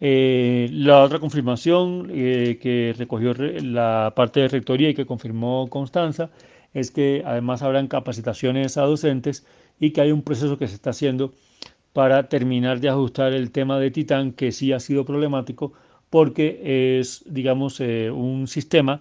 Eh, 0.01 0.69
la 0.73 1.03
otra 1.03 1.21
confirmación 1.21 2.09
que 2.09 2.95
recogió 2.99 3.35
la 3.35 4.13
parte 4.17 4.41
de 4.41 4.49
rectoría 4.49 4.91
y 4.91 4.95
que 4.95 5.07
confirmó 5.07 5.69
Constanza 5.71 6.31
es 6.75 6.91
que 6.91 7.23
además 7.25 7.63
habrán 7.63 7.87
capacitaciones 7.87 8.77
a 8.77 8.83
docentes 8.83 9.47
y 9.79 9.93
que 9.93 10.01
hay 10.01 10.11
un 10.11 10.23
proceso 10.23 10.59
que 10.59 10.67
se 10.67 10.75
está 10.75 10.91
haciendo 10.91 11.33
para 11.93 12.29
terminar 12.29 12.81
de 12.81 12.89
ajustar 12.89 13.33
el 13.33 13.53
tema 13.53 13.79
de 13.79 13.91
Titán 13.93 14.33
que 14.33 14.51
sí 14.51 14.73
ha 14.73 14.81
sido 14.81 15.05
problemático 15.05 15.73
porque 16.13 16.99
es, 16.99 17.25
digamos, 17.27 17.81
eh, 17.81 18.11
un 18.11 18.47
sistema 18.47 19.01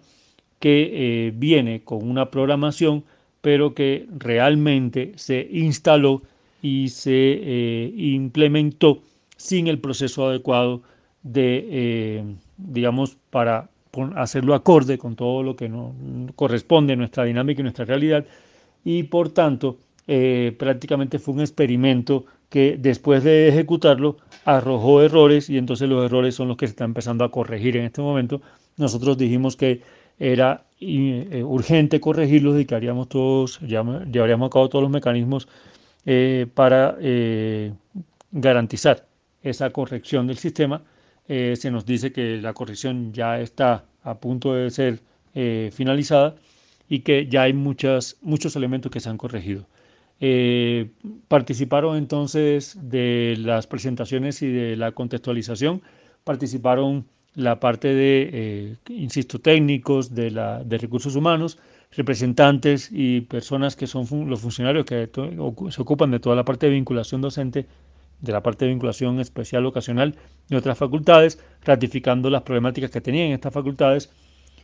que 0.60 1.28
eh, 1.28 1.34
viene 1.36 1.84
con 1.84 2.10
una 2.10 2.32
programación, 2.32 3.04
pero 3.42 3.74
que 3.74 4.08
realmente 4.18 5.12
se 5.16 5.48
instaló 5.52 6.22
y 6.62 6.90
se 6.90 7.12
eh, 7.12 7.94
implementó 7.96 9.02
sin 9.38 9.68
el 9.68 9.80
proceso 9.80 10.28
adecuado 10.28 10.82
de, 11.24 12.24
digamos, 12.58 13.18
para 13.30 13.70
hacerlo 14.16 14.56
acorde 14.56 14.98
con 14.98 15.16
todo 15.16 15.44
lo 15.44 15.56
que 15.56 15.70
no 15.70 15.94
corresponde 16.36 16.94
a 16.94 16.96
nuestra 16.96 17.24
dinámica 17.24 17.62
y 17.62 17.64
nuestra 17.64 17.86
realidad. 17.86 18.26
Y 18.84 19.04
por 19.04 19.30
tanto, 19.30 19.78
prácticamente 20.58 21.20
fue 21.20 21.36
un 21.36 21.42
experimento 21.42 22.26
que 22.52 22.78
después 22.78 23.24
de 23.24 23.48
ejecutarlo 23.48 24.18
arrojó 24.44 25.02
errores 25.02 25.50
y 25.50 25.58
entonces 25.58 25.88
los 25.88 26.04
errores 26.04 26.36
son 26.36 26.50
los 26.50 26.58
que 26.58 26.68
se 26.68 26.72
están 26.72 26.90
empezando 26.90 27.24
a 27.24 27.32
corregir 27.32 27.78
en 27.78 27.86
este 27.86 28.02
momento. 28.02 28.42
Nosotros 28.78 29.18
dijimos 29.18 29.56
que 29.56 29.82
era 30.20 30.66
eh, 30.82 31.44
urgente 31.46 32.02
corregirlos 32.02 32.60
y 32.60 32.66
que 32.66 32.76
haríamos 32.76 33.08
todos, 33.08 33.60
llevaríamos 33.62 34.48
a 34.48 34.50
cabo 34.50 34.68
todos 34.68 34.84
los 34.84 34.92
mecanismos 34.92 35.48
eh, 36.06 36.48
para 36.54 36.98
eh, 37.00 37.74
garantizar 38.32 39.08
esa 39.44 39.70
corrección 39.72 40.28
del 40.28 40.38
sistema. 40.38 40.84
se 41.28 41.72
nos 41.72 41.86
dice 41.86 42.12
que 42.12 42.38
la 42.42 42.54
corrección 42.54 43.14
ya 43.14 43.40
está 43.40 43.86
a 44.04 44.16
punto 44.16 44.54
de 44.54 44.70
ser 44.70 45.00
finalizada 45.72 46.36
y 46.90 47.00
que 47.00 47.28
ya 47.28 47.44
hay 47.44 47.54
muchas, 47.54 48.18
muchos 48.22 48.56
elementos 48.58 48.92
que 48.92 49.00
se 49.00 49.10
han 49.10 49.18
corregido. 49.18 49.66
Eh, 50.24 50.92
participaron 51.28 51.98
entonces 51.98 52.78
de 52.80 53.36
las 53.40 53.66
presentaciones 53.66 54.44
y 54.44 54.52
de 54.52 54.76
la 54.76 54.92
contextualización, 54.92 55.82
participaron 56.24 57.08
la 57.34 57.60
parte 57.60 57.88
de, 57.88 58.30
eh, 58.32 58.76
insisto, 58.90 59.40
técnicos 59.40 60.14
de, 60.14 60.30
la, 60.30 60.64
de 60.64 60.78
recursos 60.78 61.16
humanos, 61.16 61.58
representantes 61.92 62.90
y 62.92 63.22
personas 63.22 63.76
que 63.76 63.88
son 63.88 64.06
los 64.30 64.42
funcionarios 64.42 64.86
que 64.86 65.10
se 65.70 65.82
ocupan 65.82 66.12
de 66.12 66.20
toda 66.20 66.36
la 66.36 66.46
parte 66.46 66.68
de 66.68 66.74
vinculación 66.74 67.22
docente, 67.22 67.66
de 68.22 68.32
la 68.32 68.42
parte 68.42 68.66
de 68.66 68.72
vinculación 68.72 69.20
especial 69.20 69.66
ocasional 69.66 70.16
de 70.48 70.58
otras 70.58 70.78
facultades, 70.78 71.40
ratificando 71.64 72.30
las 72.30 72.44
problemáticas 72.44 72.92
que 72.92 73.02
tenían 73.02 73.32
estas 73.32 73.54
facultades 73.54 74.10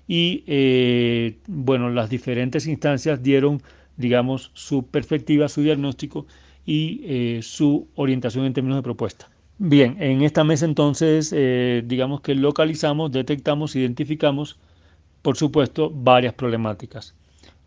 y, 0.07 0.43
eh, 0.47 1.37
bueno, 1.47 1.89
las 1.89 2.09
diferentes 2.09 2.65
instancias 2.67 3.21
dieron 3.21 3.61
digamos, 3.97 4.51
su 4.53 4.85
perspectiva, 4.85 5.49
su 5.49 5.61
diagnóstico 5.61 6.27
y 6.65 7.01
eh, 7.03 7.39
su 7.41 7.87
orientación 7.95 8.45
en 8.45 8.53
términos 8.53 8.77
de 8.77 8.83
propuesta. 8.83 9.29
Bien, 9.57 9.97
en 9.99 10.21
esta 10.21 10.43
mesa 10.43 10.65
entonces, 10.65 11.33
eh, 11.35 11.83
digamos 11.85 12.21
que 12.21 12.35
localizamos, 12.35 13.11
detectamos, 13.11 13.75
identificamos, 13.75 14.59
por 15.21 15.37
supuesto, 15.37 15.91
varias 15.93 16.33
problemáticas. 16.33 17.15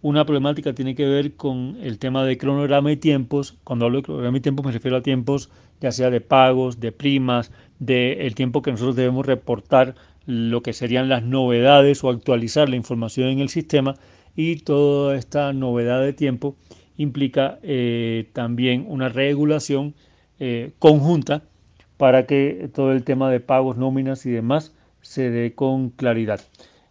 Una 0.03 0.25
problemática 0.25 0.73
tiene 0.73 0.95
que 0.95 1.05
ver 1.05 1.37
con 1.37 1.77
el 1.83 1.99
tema 1.99 2.25
de 2.25 2.39
cronograma 2.39 2.91
y 2.91 2.97
tiempos. 2.97 3.59
Cuando 3.65 3.85
hablo 3.85 3.99
de 3.99 4.05
cronograma 4.05 4.39
y 4.39 4.41
tiempos 4.41 4.65
me 4.65 4.73
refiero 4.73 4.97
a 4.97 5.03
tiempos 5.03 5.51
ya 5.81 5.93
sea 5.93 6.11
de 6.11 6.21
pagos, 6.21 6.81
de 6.81 6.93
primas, 6.93 7.51
del 7.79 8.21
el 8.21 8.35
tiempo 8.35 8.63
que 8.63 8.71
nosotros 8.71 8.97
debemos 8.97 9.27
reportar 9.27 9.95
lo 10.27 10.63
que 10.63 10.73
serían 10.73 11.09
las 11.09 11.23
novedades 11.23 12.05
o 12.05 12.11
actualizar 12.11 12.69
la 12.69 12.77
información 12.77 13.29
en 13.29 13.41
el 13.41 13.49
sistema 13.49 13.97
y 14.37 14.57
toda 14.57 15.17
esta 15.17 15.53
novedad 15.53 16.03
de 16.03 16.13
tiempo 16.13 16.57
implica 16.97 17.59
eh, 17.63 18.29
también 18.33 18.85
una 18.89 19.09
regulación 19.09 19.95
eh, 20.39 20.73
conjunta 20.79 21.43
para 21.97 22.27
que 22.27 22.71
todo 22.75 22.93
el 22.93 23.05
tema 23.05 23.31
de 23.31 23.41
pagos, 23.41 23.77
nóminas 23.77 24.25
y 24.27 24.31
demás 24.31 24.75
se 25.01 25.31
dé 25.31 25.55
con 25.55 25.91
claridad. 25.91 26.41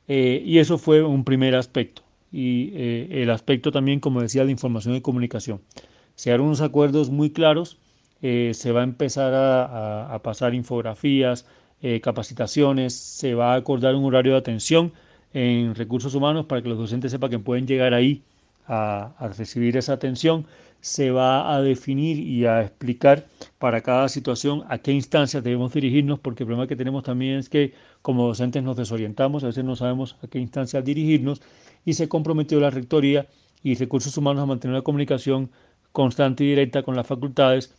Eh, 0.09 0.43
y 0.45 0.57
eso 0.57 0.77
fue 0.77 1.01
un 1.03 1.23
primer 1.23 1.55
aspecto. 1.55 2.01
Y 2.31 2.73
el 2.75 3.31
aspecto 3.31 3.71
también, 3.71 3.99
como 3.99 4.21
decía, 4.21 4.45
de 4.45 4.51
información 4.51 4.95
y 4.95 5.01
comunicación. 5.01 5.61
Se 6.15 6.31
harán 6.31 6.45
unos 6.45 6.61
acuerdos 6.61 7.09
muy 7.09 7.31
claros, 7.31 7.77
se 8.21 8.71
va 8.71 8.81
a 8.81 8.83
empezar 8.83 9.33
a 9.33 10.19
pasar 10.21 10.53
infografías, 10.53 11.47
capacitaciones, 12.03 12.93
se 12.93 13.33
va 13.33 13.53
a 13.53 13.55
acordar 13.55 13.95
un 13.95 14.05
horario 14.05 14.33
de 14.33 14.37
atención 14.37 14.93
en 15.33 15.75
recursos 15.75 16.15
humanos 16.15 16.45
para 16.45 16.61
que 16.61 16.69
los 16.69 16.77
docentes 16.77 17.11
sepan 17.11 17.29
que 17.29 17.39
pueden 17.39 17.67
llegar 17.67 17.93
ahí 17.93 18.23
a, 18.67 19.31
recibir 19.37 19.77
esa 19.77 19.93
atención. 19.93 20.45
Se 20.81 21.11
va 21.11 21.53
a 21.53 21.61
definir 21.61 22.19
y 22.19 22.45
a 22.45 22.61
explicar 22.61 23.27
para 23.57 23.81
cada 23.81 24.07
situación 24.09 24.63
a 24.69 24.77
qué 24.77 24.91
instancias 24.91 25.43
debemos 25.43 25.73
dirigirnos, 25.73 26.19
porque 26.19 26.43
el 26.43 26.47
problema 26.47 26.67
que 26.67 26.75
tenemos 26.75 27.03
también 27.03 27.37
es 27.37 27.49
que 27.49 27.73
como 28.01 28.27
docentes 28.27 28.63
nos 28.63 28.77
desorientamos, 28.77 29.43
a 29.43 29.47
veces 29.47 29.65
no 29.65 29.75
sabemos 29.75 30.15
a 30.23 30.27
qué 30.27 30.39
instancias 30.39 30.85
dirigirnos 30.85 31.41
y 31.85 31.93
se 31.93 32.07
comprometió 32.07 32.59
la 32.59 32.69
Rectoría 32.69 33.27
y 33.63 33.75
Recursos 33.75 34.15
Humanos 34.17 34.43
a 34.43 34.45
mantener 34.45 34.75
una 34.75 34.83
comunicación 34.83 35.49
constante 35.91 36.43
y 36.43 36.47
directa 36.47 36.83
con 36.83 36.95
las 36.95 37.07
facultades 37.07 37.73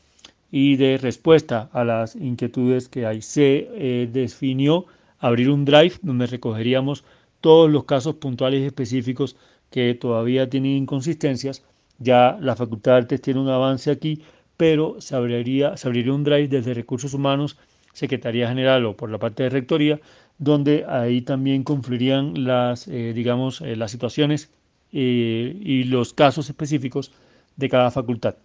y 0.51 0.77
de 0.77 0.99
respuesta 0.99 1.71
a 1.73 1.85
las 1.85 2.17
inquietudes 2.17 2.89
que 2.89 3.07
hay. 3.07 3.23
Se 3.23 3.69
eh, 3.73 4.09
definió 4.13 4.87
abrir 5.19 5.51
un 5.51 5.65
drive 5.65 5.95
donde 6.03 6.27
recogeríamos 6.27 7.05
todos 7.41 7.71
los 7.71 7.85
casos 7.85 8.17
puntuales 8.17 8.61
y 8.61 8.67
específicos 8.67 9.37
que 9.71 9.95
todavía 9.95 10.51
tienen 10.51 10.73
inconsistencias. 10.73 11.63
Ya 12.01 12.39
la 12.41 12.57
Facultad 12.57 12.93
de 12.93 12.99
Artes 12.99 13.23
tiene 13.23 13.41
un 13.41 13.49
avance 13.49 13.91
aquí, 13.91 14.23
pero 14.57 15.01
se 15.01 15.15
abriría, 15.15 15.77
se 15.77 15.87
abriría 15.87 16.15
un 16.15 16.25
drive 16.25 16.49
desde 16.49 16.75
Recursos 16.75 17.15
Humanos, 17.15 17.59
Secretaría 17.93 18.49
General 18.49 18.85
o 18.87 18.97
por 18.97 19.11
la 19.11 19.19
parte 19.19 19.43
de 19.45 19.51
Rectoría, 19.51 20.01
donde 20.39 20.87
ahí 20.89 21.21
también 21.21 21.63
confluirían 21.63 22.45
las, 22.45 22.89
eh, 22.89 23.13
digamos, 23.15 23.61
eh, 23.61 23.77
las 23.77 23.91
situaciones 23.91 24.51
eh, 24.93 25.57
y 25.61 25.85
los 25.85 26.15
casos 26.15 26.49
específicos 26.49 27.13
de 27.57 27.69
cada 27.69 27.91
facultad. 27.91 28.37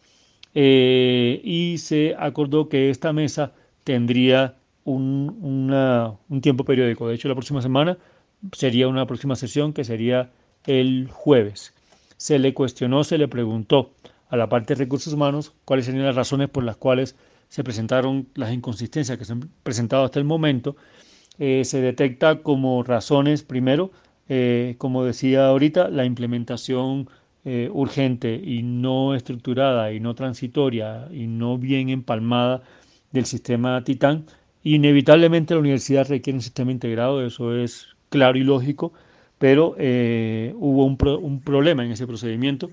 y 0.54 1.76
se 1.80 2.16
acordó 2.18 2.70
que 2.70 2.90
esta 2.90 3.14
mesa 3.14 3.54
tendría 3.84 4.56
un, 4.86 5.72
un 6.30 6.42
tiempo 6.42 6.64
periódico. 6.66 7.08
De 7.08 7.16
hecho, 7.16 7.28
la 7.28 7.36
próxima 7.36 7.62
semana 7.62 7.98
sería 8.54 8.88
una 8.88 9.06
próxima 9.08 9.36
sesión 9.36 9.74
que 9.74 9.84
sería 9.84 10.32
el 10.66 11.10
jueves. 11.12 11.75
Se 12.18 12.40
le 12.40 12.54
cuestionó, 12.54 13.04
se 13.04 13.18
le 13.18 13.28
preguntó 13.28 13.92
a 14.30 14.38
la 14.38 14.50
parte 14.50 14.74
de 14.74 14.80
recursos 14.80 15.14
humanos 15.14 15.54
cuáles 15.66 15.86
serían 15.86 16.06
las 16.06 16.16
razones 16.16 16.50
por 16.50 16.64
las 16.64 16.78
cuales 16.78 17.16
se 17.50 17.64
presentaron 17.64 18.28
las 18.36 18.54
inconsistencias 18.54 19.18
que 19.18 19.26
se 19.26 19.34
han 19.34 19.50
presentado 19.64 20.04
hasta 20.04 20.20
el 20.20 20.26
momento. 20.26 20.76
Eh, 21.40 21.64
se 21.66 21.82
detecta 21.82 22.42
como 22.42 22.84
razones, 22.84 23.44
primero, 23.44 23.92
eh, 24.30 24.76
como 24.78 25.04
decía 25.04 25.48
ahorita, 25.48 25.90
la 25.90 26.06
implementación 26.06 27.10
eh, 27.44 27.70
urgente 27.72 28.42
y 28.44 28.64
no 28.64 29.14
estructurada 29.14 29.92
y 29.92 30.00
no 30.00 30.16
transitoria 30.16 31.08
y 31.12 31.28
no 31.28 31.58
bien 31.58 31.90
empalmada 31.90 32.64
del 33.12 33.26
sistema 33.26 33.84
Titán. 33.84 34.26
Inevitablemente 34.64 35.54
la 35.54 35.60
universidad 35.60 36.08
requiere 36.10 36.38
un 36.38 36.42
sistema 36.42 36.72
integrado, 36.72 37.24
eso 37.26 37.56
es 37.56 37.88
claro 38.10 38.38
y 38.38 38.44
lógico, 38.44 38.94
pero 39.46 39.76
eh, 39.78 40.56
hubo 40.58 40.86
un, 40.86 41.40
problema 41.40 41.86
en 41.86 41.92
ese 41.92 42.08
procedimiento 42.08 42.72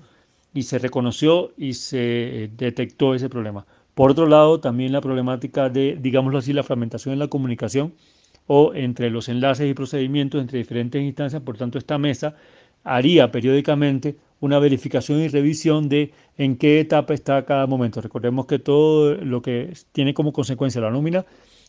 y 0.55 0.63
se 0.63 0.79
reconoció 0.79 1.51
y 1.55 1.75
se 1.75 2.45
eh, 2.45 2.49
detectó 2.57 3.13
ese 3.13 3.29
problema. 3.29 3.67
Por 3.93 4.09
otro 4.09 4.25
lado, 4.25 4.59
también 4.59 4.91
la 4.91 4.99
problemática 4.99 5.69
de, 5.69 5.95
digámoslo 6.01 6.39
así, 6.39 6.51
la 6.51 6.63
fragmentación 6.63 7.13
en 7.13 7.19
la 7.19 7.27
comunicación 7.27 7.93
o 8.47 8.73
entre 8.73 9.11
los 9.11 9.29
enlaces 9.29 9.69
y 9.69 9.75
procedimientos 9.75 10.41
entre 10.41 10.57
diferentes 10.57 10.99
instancias. 10.99 11.43
Por 11.43 11.57
tanto, 11.57 11.77
esta 11.77 11.99
mesa 11.99 12.37
haría 12.83 13.31
periódicamente 13.31 14.15
una 14.39 14.57
verificación 14.57 15.21
y 15.21 15.27
revisión 15.27 15.89
de 15.89 16.11
en 16.39 16.57
qué 16.57 16.79
etapa 16.79 17.13
está 17.13 17.45
cada 17.45 17.67
momento. 17.67 18.01
Recordemos 18.01 18.47
que 18.47 18.57
todo 18.57 19.13
lo 19.13 19.43
que 19.43 19.73
tiene 19.91 20.15
como 20.15 20.33
consecuencia 20.33 20.81
la 20.81 20.89
nómina 20.89 21.23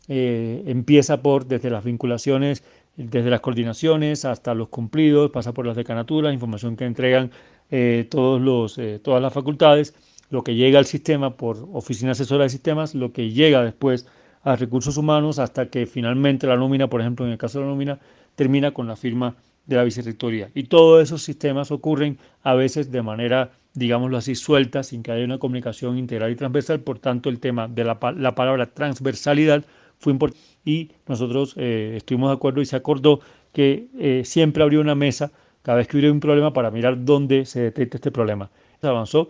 eh, 0.08 0.62
empieza 0.66 1.22
por 1.22 1.46
desde 1.46 1.68
las 1.68 1.84
vinculaciones, 1.84 2.64
desde 2.96 3.30
las 3.30 3.40
coordinaciones 3.40 4.24
hasta 4.24 4.54
los 4.54 4.68
cumplidos, 4.68 5.30
pasa 5.30 5.52
por 5.52 5.66
las 5.66 5.76
decanaturas, 5.76 6.32
información 6.32 6.76
que 6.76 6.84
entregan 6.84 7.30
eh, 7.70 8.06
todos 8.10 8.40
los, 8.40 8.78
eh, 8.78 9.00
todas 9.02 9.20
las 9.22 9.32
facultades, 9.32 9.94
lo 10.30 10.44
que 10.44 10.54
llega 10.54 10.78
al 10.78 10.86
sistema 10.86 11.36
por 11.36 11.68
oficina 11.72 12.12
asesora 12.12 12.44
de 12.44 12.50
sistemas, 12.50 12.94
lo 12.94 13.12
que 13.12 13.30
llega 13.30 13.62
después 13.62 14.06
a 14.42 14.56
recursos 14.56 14.96
humanos 14.96 15.38
hasta 15.38 15.70
que 15.70 15.86
finalmente 15.86 16.46
la 16.46 16.56
nómina, 16.56 16.88
por 16.88 17.00
ejemplo, 17.00 17.26
en 17.26 17.32
el 17.32 17.38
caso 17.38 17.58
de 17.58 17.64
la 17.64 17.70
nómina, 17.70 17.98
termina 18.36 18.72
con 18.72 18.86
la 18.86 18.96
firma 18.96 19.36
de 19.66 19.76
la 19.76 19.84
vicerrectoría. 19.84 20.50
Y 20.54 20.64
todos 20.64 21.02
esos 21.02 21.22
sistemas 21.22 21.70
ocurren 21.70 22.18
a 22.42 22.54
veces 22.54 22.90
de 22.90 23.02
manera, 23.02 23.52
digámoslo 23.72 24.18
así, 24.18 24.34
suelta, 24.34 24.82
sin 24.82 25.02
que 25.02 25.12
haya 25.12 25.24
una 25.24 25.38
comunicación 25.38 25.98
integral 25.98 26.30
y 26.30 26.36
transversal. 26.36 26.80
Por 26.80 26.98
tanto, 26.98 27.30
el 27.30 27.40
tema 27.40 27.68
de 27.68 27.84
la, 27.84 27.98
palabra 27.98 28.66
transversalidad 28.66 29.64
fue 29.98 30.12
importante 30.12 30.42
y 30.64 30.90
nosotros 31.06 31.54
eh, 31.56 31.94
estuvimos 31.96 32.30
de 32.30 32.34
acuerdo 32.34 32.60
y 32.60 32.66
se 32.66 32.76
acordó 32.76 33.20
que 33.52 33.88
eh, 33.98 34.22
siempre 34.24 34.62
habría 34.62 34.80
una 34.80 34.94
mesa 34.94 35.32
cada 35.62 35.78
vez 35.78 35.88
que 35.88 35.96
hubiera 35.96 36.12
un 36.12 36.20
problema 36.20 36.52
para 36.52 36.70
mirar 36.70 37.04
dónde 37.04 37.46
se 37.46 37.60
detecta 37.60 37.96
este 37.96 38.10
problema. 38.10 38.50
Se 38.80 38.86
avanzó 38.86 39.28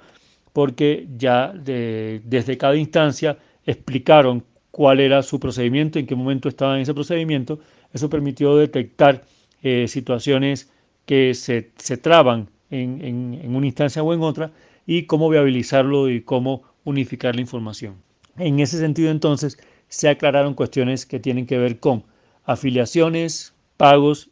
porque 0.52 1.08
ya 1.16 1.52
desde 1.52 2.56
cada 2.56 2.76
instancia 2.76 3.38
explicaron 3.66 4.44
cuál 4.70 5.00
era 5.00 5.22
su 5.22 5.38
procedimiento, 5.38 5.98
en 5.98 6.06
qué 6.06 6.14
momento 6.14 6.48
estaba 6.48 6.76
en 6.76 6.82
ese 6.82 6.94
procedimiento. 6.94 7.60
Eso 7.92 8.10
permitió 8.10 8.56
detectar 8.56 9.22
eh, 9.62 9.86
situaciones 9.88 10.70
que 11.06 11.34
se, 11.34 11.70
se 11.76 11.96
traban 11.96 12.48
en, 12.70 13.04
en, 13.04 13.54
una 13.54 13.66
instancia 13.66 14.02
o 14.02 14.12
en 14.12 14.22
otra 14.22 14.50
y 14.86 15.04
cómo 15.04 15.28
viabilizarlo 15.28 16.10
y 16.10 16.22
cómo 16.22 16.62
unificar 16.84 17.34
la 17.34 17.40
información. 17.40 17.94
En 18.36 18.58
ese 18.58 18.78
sentido, 18.78 19.10
entonces, 19.10 19.58
se 19.88 20.08
aclararon 20.08 20.54
cuestiones 20.54 21.06
que 21.06 21.20
tienen 21.20 21.46
que 21.46 21.58
ver 21.58 21.78
con 21.78 22.04
afiliaciones, 22.44 23.54
pagos. 23.76 24.30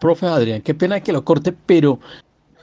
Profe 0.00 0.26
Adrián, 0.26 0.62
qué 0.62 0.74
pena 0.74 1.00
que 1.00 1.12
lo 1.12 1.24
corte, 1.24 1.52
pero 1.52 2.00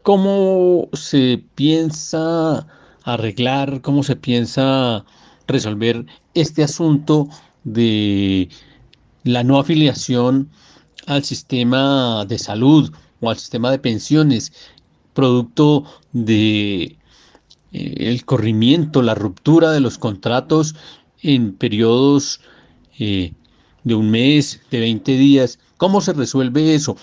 ¿cómo 0.04 0.90
se 0.94 1.44
piensa 1.56 2.68
arreglar, 3.04 3.82
cómo 3.82 4.04
se 4.04 4.16
piensa 4.16 5.06
resolver 5.48 6.06
este 6.34 6.64
asunto 6.64 7.28
de 7.64 8.50
la 9.24 9.44
no 9.44 9.60
afiliación 9.60 10.50
al 11.08 11.24
sistema 11.24 12.26
de 12.26 12.38
salud 12.38 12.92
o 13.22 13.30
al 13.30 13.38
sistema 13.38 13.72
de 13.72 13.80
pensiones, 13.80 14.54
producto 15.14 15.86
de 16.14 16.84
eh, 16.84 16.98
el 17.72 18.26
corrimiento, 18.26 19.02
la 19.02 19.16
ruptura 19.16 19.72
de 19.72 19.80
los 19.80 19.98
contratos 19.98 20.76
en 21.22 21.54
periodos 21.54 22.42
eh, 23.00 23.34
de 23.84 23.96
un 23.96 24.10
mes, 24.12 24.62
de 24.72 24.80
20 24.80 25.12
días. 25.14 25.60
¿Cómo 25.78 26.02
se 26.02 26.14
resuelve 26.14 26.76
eso? 26.76 26.98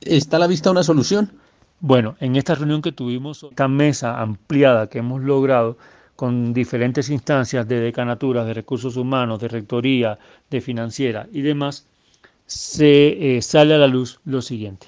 ¿Está 0.00 0.36
a 0.36 0.40
la 0.40 0.46
vista 0.46 0.70
una 0.70 0.82
solución? 0.82 1.32
Bueno, 1.80 2.16
en 2.20 2.36
esta 2.36 2.54
reunión 2.54 2.82
que 2.82 2.92
tuvimos, 2.92 3.42
esta 3.42 3.66
mesa 3.66 4.20
ampliada 4.20 4.88
que 4.88 4.98
hemos 4.98 5.20
logrado 5.20 5.76
con 6.14 6.52
diferentes 6.52 7.10
instancias 7.10 7.66
de 7.66 7.80
decanaturas, 7.80 8.46
de 8.46 8.54
recursos 8.54 8.96
humanos, 8.96 9.40
de 9.40 9.48
rectoría, 9.48 10.18
de 10.50 10.60
financiera 10.60 11.28
y 11.32 11.42
demás, 11.42 11.86
se 12.46 13.36
eh, 13.36 13.42
sale 13.42 13.74
a 13.74 13.78
la 13.78 13.88
luz 13.88 14.20
lo 14.24 14.42
siguiente. 14.42 14.86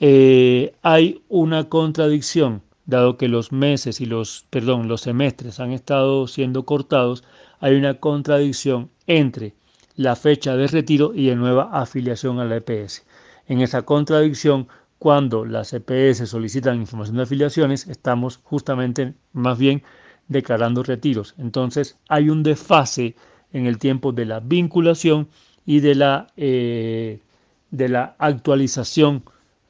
Eh, 0.00 0.74
hay 0.82 1.22
una 1.28 1.68
contradicción, 1.68 2.62
dado 2.86 3.16
que 3.16 3.28
los 3.28 3.52
meses 3.52 4.00
y 4.00 4.06
los, 4.06 4.46
perdón, 4.50 4.88
los 4.88 5.02
semestres 5.02 5.60
han 5.60 5.72
estado 5.72 6.26
siendo 6.26 6.64
cortados, 6.64 7.22
hay 7.60 7.76
una 7.76 7.94
contradicción 7.94 8.90
entre 9.06 9.54
la 9.96 10.14
fecha 10.16 10.56
de 10.56 10.68
retiro 10.68 11.12
y 11.14 11.26
de 11.26 11.36
nueva 11.36 11.70
afiliación 11.72 12.38
a 12.38 12.44
la 12.44 12.56
EPS. 12.56 13.04
En 13.46 13.60
esa 13.60 13.82
contradicción, 13.82 14.68
cuando 14.98 15.44
las 15.44 15.72
EPS 15.72 16.28
solicitan 16.28 16.80
información 16.80 17.16
de 17.16 17.24
afiliaciones, 17.24 17.86
estamos 17.88 18.40
justamente 18.44 19.14
más 19.32 19.58
bien 19.58 19.82
declarando 20.28 20.82
retiros. 20.82 21.34
Entonces 21.38 21.98
hay 22.08 22.30
un 22.30 22.42
desfase 22.42 23.16
en 23.52 23.66
el 23.66 23.78
tiempo 23.78 24.12
de 24.12 24.26
la 24.26 24.40
vinculación 24.40 25.28
y 25.64 25.80
de 25.80 25.94
la, 25.94 26.28
eh, 26.36 27.20
de 27.70 27.88
la 27.88 28.14
actualización 28.18 29.22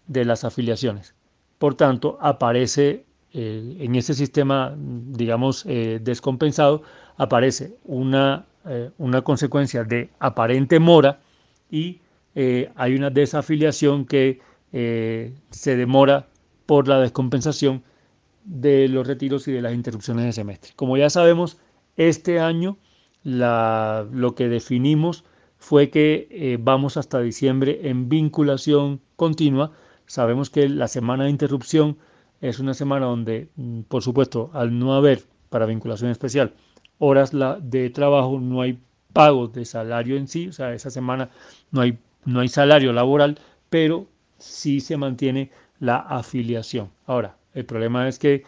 de 0.06 0.24
las 0.24 0.44
afiliaciones. 0.44 1.14
Por 1.58 1.74
tanto, 1.74 2.18
aparece 2.20 3.04
eh, 3.32 3.76
en 3.80 3.94
ese 3.94 4.14
sistema, 4.14 4.74
digamos, 4.76 5.64
eh, 5.66 6.00
descompensado, 6.02 6.82
aparece 7.18 7.76
una, 7.84 8.46
una 8.96 9.20
consecuencia 9.22 9.84
de 9.84 10.08
aparente 10.18 10.78
mora 10.80 11.20
y 11.70 12.00
hay 12.74 12.94
una 12.94 13.10
desafiliación 13.10 14.06
que 14.06 14.40
se 14.70 15.76
demora 15.76 16.26
por 16.64 16.88
la 16.88 17.00
descompensación 17.00 17.82
de 18.44 18.88
los 18.88 19.06
retiros 19.06 19.46
y 19.48 19.52
de 19.52 19.62
las 19.62 19.74
interrupciones 19.74 20.24
de 20.24 20.32
semestre. 20.32 20.72
Como 20.74 20.96
ya 20.96 21.10
sabemos, 21.10 21.58
este 21.96 22.40
año 22.40 22.78
lo 23.24 24.34
que 24.34 24.48
definimos 24.48 25.24
fue 25.58 25.90
que 25.90 26.28
eh, 26.30 26.56
vamos 26.60 26.96
hasta 26.96 27.20
diciembre 27.20 27.80
en 27.84 28.08
vinculación 28.08 29.00
continua. 29.16 29.72
Sabemos 30.06 30.50
que 30.50 30.68
la 30.68 30.88
semana 30.88 31.24
de 31.24 31.30
interrupción 31.30 31.98
es 32.40 32.60
una 32.60 32.74
semana 32.74 33.06
donde, 33.06 33.48
mm, 33.56 33.80
por 33.82 34.02
supuesto, 34.02 34.50
al 34.54 34.78
no 34.78 34.94
haber 34.94 35.24
para 35.50 35.66
vinculación 35.66 36.10
especial 36.10 36.54
horas 36.98 37.32
de 37.62 37.90
trabajo, 37.90 38.38
no 38.40 38.60
hay 38.60 38.78
pago 39.12 39.48
de 39.48 39.64
salario 39.64 40.16
en 40.16 40.28
sí, 40.28 40.48
o 40.48 40.52
sea, 40.52 40.72
esa 40.72 40.90
semana 40.90 41.30
no 41.70 41.80
hay, 41.80 41.98
no 42.24 42.40
hay 42.40 42.48
salario 42.48 42.92
laboral, 42.92 43.38
pero 43.70 44.06
sí 44.38 44.80
se 44.80 44.96
mantiene 44.96 45.50
la 45.80 45.96
afiliación. 45.96 46.90
Ahora, 47.06 47.36
el 47.54 47.64
problema 47.64 48.08
es 48.08 48.18
que, 48.18 48.44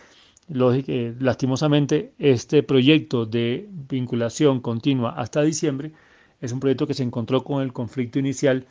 eh, 0.48 1.14
lastimosamente, 1.18 2.12
este 2.18 2.62
proyecto 2.62 3.26
de 3.26 3.68
vinculación 3.88 4.60
continua 4.60 5.10
hasta 5.16 5.42
diciembre 5.42 5.92
es 6.40 6.52
un 6.52 6.60
proyecto 6.60 6.86
que 6.86 6.94
se 6.94 7.02
encontró 7.02 7.44
con 7.44 7.62
el 7.62 7.72
conflicto 7.72 8.18
inicial, 8.18 8.66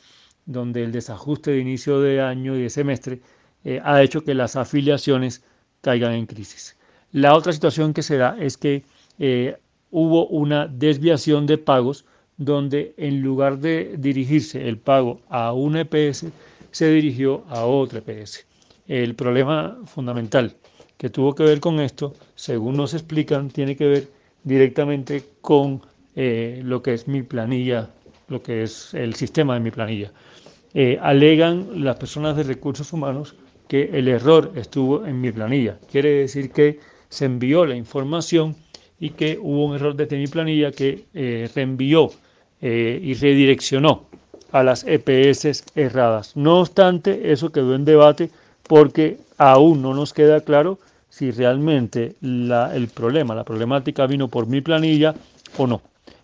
donde 0.45 0.83
el 0.83 0.91
desajuste 0.91 1.51
de 1.51 1.59
inicio 1.59 2.01
de 2.01 2.21
año 2.21 2.55
y 2.55 2.63
de 2.63 2.69
semestre 2.69 3.21
eh, 3.63 3.81
ha 3.83 4.01
hecho 4.01 4.23
que 4.23 4.33
las 4.33 4.55
afiliaciones 4.55 5.43
caigan 5.81 6.13
en 6.13 6.25
crisis. 6.25 6.77
La 7.11 7.35
otra 7.35 7.53
situación 7.53 7.93
que 7.93 8.03
se 8.03 8.17
da 8.17 8.35
es 8.39 8.57
que 8.57 8.83
eh, 9.19 9.57
hubo 9.91 10.27
una 10.27 10.67
desviación 10.67 11.45
de 11.45 11.57
pagos 11.57 12.05
donde 12.37 12.93
en 12.97 13.21
lugar 13.21 13.59
de 13.59 13.95
dirigirse 13.97 14.67
el 14.67 14.77
pago 14.77 15.19
a 15.29 15.53
una 15.53 15.81
EPS, 15.81 16.27
se 16.71 16.91
dirigió 16.91 17.43
a 17.49 17.65
otra 17.65 17.99
EPS. 17.99 18.45
El 18.87 19.13
problema 19.15 19.77
fundamental 19.85 20.55
que 20.97 21.09
tuvo 21.09 21.35
que 21.35 21.43
ver 21.43 21.59
con 21.59 21.79
esto, 21.79 22.13
según 22.35 22.77
nos 22.77 22.93
explican, 22.93 23.49
tiene 23.49 23.75
que 23.75 23.87
ver 23.87 24.07
directamente 24.43 25.23
con 25.41 25.81
eh, 26.15 26.61
lo 26.63 26.81
que 26.81 26.93
es 26.93 27.07
mi 27.07 27.23
planilla, 27.23 27.89
lo 28.29 28.41
que 28.41 28.63
es 28.63 28.93
el 28.93 29.15
sistema 29.15 29.53
de 29.53 29.59
mi 29.59 29.71
planilla. 29.71 30.11
Eh, 30.73 30.97
alegan 31.01 31.83
las 31.83 31.97
personas 31.97 32.37
de 32.37 32.43
recursos 32.43 32.93
humanos 32.93 33.35
que 33.67 33.89
el 33.93 34.07
error 34.07 34.51
estuvo 34.55 35.05
en 35.05 35.19
mi 35.19 35.31
planilla. 35.31 35.77
Quiere 35.91 36.09
decir 36.09 36.51
que 36.51 36.79
se 37.09 37.25
envió 37.25 37.65
la 37.65 37.75
información 37.75 38.55
y 38.99 39.11
que 39.11 39.37
hubo 39.41 39.65
un 39.65 39.75
error 39.75 39.95
desde 39.95 40.17
mi 40.17 40.27
planilla 40.27 40.71
que 40.71 41.05
eh, 41.13 41.49
reenvió 41.53 42.11
y 42.61 43.13
redireccionó 43.13 44.03
a 44.51 44.63
las 44.63 44.83
EPS 44.85 45.63
erradas. 45.75 46.35
No 46.35 46.59
obstante, 46.59 47.31
eso 47.31 47.53
quedó 47.53 47.73
en 47.73 47.85
debate 47.85 48.29
porque 48.67 49.17
aún 49.37 49.81
no 49.81 49.93
nos 49.93 50.11
queda 50.11 50.41
claro 50.41 50.77
si 51.09 51.31
realmente 51.31 52.15
el 52.21 52.89
problema, 52.93 53.33
la 53.33 53.43
problemática 53.43 54.05
vino 54.07 54.27
por 54.27 54.47
mi 54.47 54.61
planilla 54.61 55.15
o 55.57 55.67
no. 55.67 55.81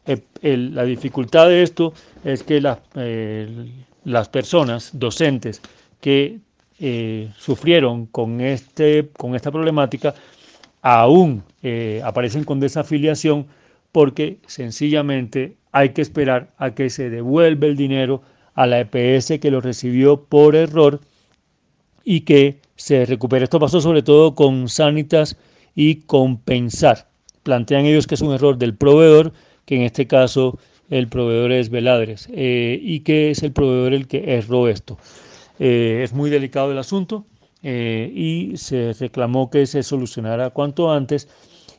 Eh, 0.07 0.21
la 0.57 0.83
dificultad 0.83 1.47
de 1.47 1.63
esto 1.63 1.93
es 2.23 2.43
que 2.43 2.61
eh, 2.95 3.71
las 4.03 4.29
personas 4.29 4.91
docentes 4.93 5.61
que 5.99 6.39
eh, 6.79 7.31
sufrieron 7.37 8.05
con, 8.05 8.41
este, 8.41 9.09
con 9.17 9.35
esta 9.35 9.51
problemática 9.51 10.13
aún 10.81 11.43
aparecen 12.03 12.43
con 12.43 12.59
desafiliación 12.59 13.47
porque 13.91 14.39
sencillamente 14.45 15.55
hay 15.71 15.89
que 15.89 16.01
esperar 16.01 16.53
a 16.57 16.75
que 16.75 16.89
se 16.89 17.09
devuelva 17.09 17.67
el 17.67 17.75
dinero 17.75 18.21
a 18.53 18.67
la 18.67 18.79
EPS 18.79 19.39
que 19.39 19.51
lo 19.51 19.61
recibió 19.61 20.23
por 20.23 20.55
error 20.55 21.01
y 22.03 22.21
que 22.21 22.59
se 22.75 23.05
recupere. 23.05 23.43
Esto 23.43 23.59
pasó 23.59 23.81
sobre 23.81 24.03
todo 24.03 24.35
con 24.35 24.69
Sanitas 24.69 25.37
y 25.75 25.95
Compensar. 26.01 27.07
Plantean 27.43 27.85
ellos 27.85 28.07
que 28.07 28.15
es 28.15 28.21
un 28.21 28.33
error 28.33 28.57
del 28.57 28.75
proveedor 28.75 29.33
que 29.65 29.75
en 29.75 29.81
este 29.81 30.07
caso 30.07 30.57
el 30.89 31.07
proveedor 31.07 31.51
es 31.51 31.69
Veladres 31.69 32.29
eh, 32.31 32.79
y 32.81 33.01
que 33.01 33.31
es 33.31 33.43
el 33.43 33.51
proveedor 33.51 33.93
el 33.93 34.07
que 34.07 34.35
erró 34.37 34.67
esto. 34.67 34.97
Eh, 35.59 36.01
es 36.03 36.13
muy 36.13 36.29
delicado 36.29 36.71
el 36.71 36.77
asunto. 36.77 37.25
eh, 37.63 38.11
y 38.13 38.57
se 38.57 38.93
reclamó 38.93 39.49
que 39.49 39.65
se 39.65 39.81
solucionara 39.81 40.51
cuanto 40.51 40.91
antes 40.91 41.27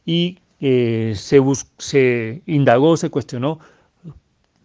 y 0.07 0.39
eh, 0.61 1.13
se, 1.17 2.43
indagó, 2.47 2.97
se 2.97 3.11
cuestionó 3.11 3.59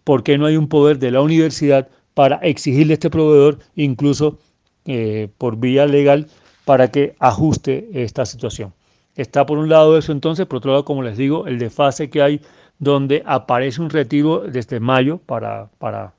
por 0.04 0.22
qué 0.22 0.38
no 0.38 0.46
hay 0.46 0.56
un 0.56 0.68
poder 0.68 0.98
de 0.98 1.10
la 1.10 1.20
universidad 1.20 1.88
para 2.14 2.36
exigirle 2.36 2.92
a 2.92 2.94
este 2.94 3.10
proveedor, 3.10 3.58
incluso 3.76 4.38
eh, 4.86 5.28
por 5.36 5.56
vía 5.56 5.86
legal, 5.86 6.28
para 6.64 6.90
que 6.90 7.14
ajuste 7.18 7.88
esta 7.92 8.24
situación. 8.24 8.72
Está 9.16 9.44
por 9.44 9.58
un 9.58 9.68
lado 9.68 9.98
eso 9.98 10.12
entonces, 10.12 10.46
por 10.46 10.58
otro 10.58 10.70
lado, 10.70 10.84
como 10.84 11.02
les 11.02 11.18
digo, 11.18 11.46
el 11.46 11.58
desfase 11.58 12.08
que 12.08 12.22
hay 12.22 12.40
donde 12.78 13.22
aparece 13.26 13.80
un 13.80 13.90
retiro 13.90 14.40
desde 14.40 14.80
mayo 14.80 15.18
para, 15.18 15.68
para, 15.78 16.14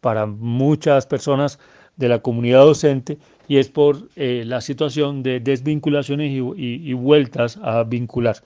para 0.00 0.26
muchas 0.26 1.06
personas 1.06 1.58
de 1.96 2.08
la 2.08 2.20
comunidad 2.20 2.60
docente 2.60 3.18
y 3.48 3.56
es 3.56 3.70
por 3.70 4.10
eh, 4.14 4.44
la 4.46 4.60
situación 4.60 5.22
de 5.22 5.40
desvinculaciones 5.40 6.30
y, 6.30 6.92
vueltas 6.92 7.58
a 7.62 7.82
vincular. 7.82 8.36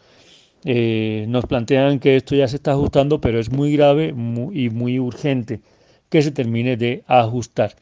Eh, 0.64 1.26
nos 1.28 1.44
plantean 1.46 1.98
que 1.98 2.16
esto 2.16 2.36
ya 2.36 2.46
se 2.46 2.57
está 2.57 2.72
ajustando, 2.72 3.20
pero 3.20 3.40
es 3.40 3.50
muy 3.50 3.72
grave 3.72 4.14
y 4.53 4.70
muy 4.70 5.00
urgente 5.00 5.61
que 6.09 6.22
se 6.22 6.30
termine 6.30 6.76
de 6.76 7.03
ajustar. 7.09 7.74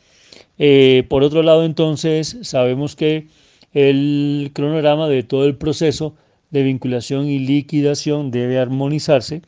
Eh, 0.59 1.05
por 1.09 1.23
otro 1.23 1.43
lado, 1.43 1.65
entonces, 1.65 2.39
sabemos 2.43 2.97
que 2.97 3.27
el 3.75 4.51
cronograma 4.55 5.07
de 5.09 5.23
todo 5.23 5.45
el 5.45 5.57
proceso 5.57 6.15
de 6.51 6.63
vinculación 6.63 7.27
y 7.27 7.39
liquidación 7.39 8.31
debe 8.31 8.59
armonizarse. 8.59 9.43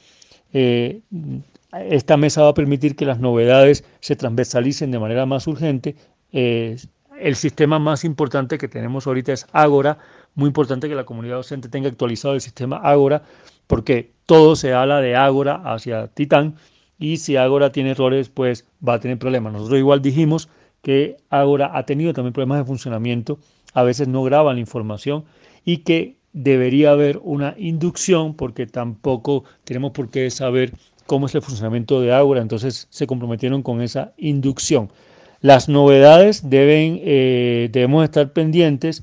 esta 1.91 2.17
mesa 2.19 2.43
va 2.43 2.49
a 2.51 2.55
permitir 2.55 2.97
que 2.97 3.07
las 3.07 3.19
novedades 3.19 3.85
se 4.01 4.15
transversalicen 4.15 4.91
de 4.91 4.99
manera 4.99 5.25
más 5.25 5.47
urgente 5.47 5.97
el 7.23 7.37
sistema 7.37 7.79
más 7.79 8.05
importante 8.05 8.59
que 8.59 8.69
tenemos 8.69 9.07
ahorita 9.07 9.33
es 9.33 9.47
Ágora. 9.53 9.99
Muy 10.35 10.49
importante 10.49 10.89
que 10.89 10.95
la 10.95 11.05
comunidad 11.05 11.37
docente 11.37 11.69
tenga 11.69 11.89
actualizado 11.89 12.35
el 12.35 12.41
sistema 12.41 12.77
Ágora, 12.77 13.23
porque 13.67 14.13
todo 14.27 14.57
se 14.57 14.73
habla 14.75 15.01
de 15.01 15.17
Ágora 15.17 15.63
hacia 15.65 16.09
Titán 16.09 16.57
y 16.99 17.19
si 17.19 17.37
Ágora 17.37 17.73
tiene 17.73 17.91
errores, 17.91 18.29
pues 18.29 18.67
va 18.87 18.95
a 18.95 19.01
tener 19.01 19.19
problemas. 19.19 19.53
Nosotros 19.53 19.79
igual 19.79 20.03
dijimos 20.03 20.49
que 20.83 21.17
Ágora 21.31 21.71
ha 21.77 21.85
tenido 21.87 22.13
también 22.13 22.33
problemas 22.33 22.59
de 22.59 22.65
funcionamiento, 22.65 23.39
a 23.75 23.83
veces 23.83 24.09
no 24.09 24.23
graba 24.23 24.53
la 24.53 24.61
información 24.61 25.25
y 25.65 25.79
que 25.79 26.17
debería 26.33 26.91
haber 26.91 27.21
una 27.23 27.55
inducción 27.59 28.35
porque 28.35 28.67
tampoco 28.67 29.45
tenemos 29.65 29.93
por 29.93 30.11
qué 30.11 30.31
saber 30.31 30.73
cómo 31.07 31.27
es 31.27 31.35
el 31.35 31.43
funcionamiento 31.43 32.01
de 32.01 32.13
Ágora, 32.13 32.41
entonces 32.41 32.87
se 32.91 33.07
comprometieron 33.07 33.63
con 33.63 33.83
esa 33.83 34.13
inducción. 34.17 34.91
Las 35.43 35.69
novedades 35.69 36.49
deben, 36.49 37.01
eh, 37.03 37.69
debemos 37.73 38.05
estar 38.05 38.33
pendientes 38.33 39.03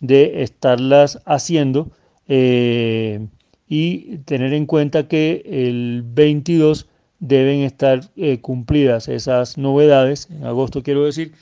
de 0.00 0.42
estarlas 0.42 1.22
haciendo 1.24 1.90
eh, 2.28 3.26
y 3.66 4.18
tener 4.18 4.52
en 4.52 4.66
cuenta 4.66 5.08
que 5.08 5.42
el 5.46 6.02
22 6.04 6.88
deben 7.20 7.60
estar 7.60 8.02
eh, 8.16 8.38
cumplidas 8.40 9.08
esas 9.08 9.56
novedades, 9.56 10.28
en 10.30 10.44
agosto 10.44 10.82
quiero 10.82 11.06
decir, 11.06 11.32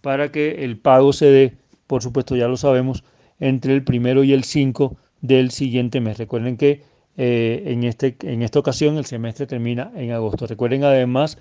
para 0.00 0.32
que 0.32 0.64
el 0.64 0.78
pago 0.78 1.12
se 1.12 1.26
dé, 1.26 1.52
por 1.86 2.02
supuesto 2.02 2.34
ya 2.34 2.48
lo 2.48 2.56
sabemos, 2.56 3.04
entre 3.40 3.74
el 3.74 3.84
primero 3.84 4.24
y 4.24 4.32
el 4.32 4.44
5 4.44 4.96
del 5.20 5.50
siguiente 5.50 6.00
mes. 6.00 6.16
Recuerden 6.16 6.56
que 6.56 6.82
en, 7.18 7.84
este, 7.84 8.16
en 8.22 8.42
esta 8.42 8.58
ocasión 8.58 8.96
el 8.96 9.04
semestre 9.04 9.46
termina 9.46 9.92
en 9.94 10.12
agosto. 10.12 10.46
Recuerden 10.46 10.82
además 10.82 11.36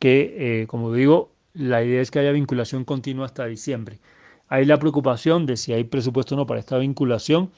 que, 0.00 0.64
como 0.68 0.92
digo, 0.92 1.32
la 1.54 1.82
idea 1.82 2.00
es 2.00 2.10
que 2.10 2.18
haya 2.18 2.32
vinculación 2.32 2.84
continua 2.84 3.26
hasta 3.26 3.46
diciembre. 3.46 4.00
Hay 4.48 4.64
la 4.64 4.78
preocupación 4.78 5.46
de 5.46 5.56
si 5.56 5.72
hay 5.72 5.84
presupuesto 5.84 6.34
o 6.34 6.38
no 6.38 6.46
para 6.46 6.60
esta 6.60 6.78
vinculación. 6.78 7.50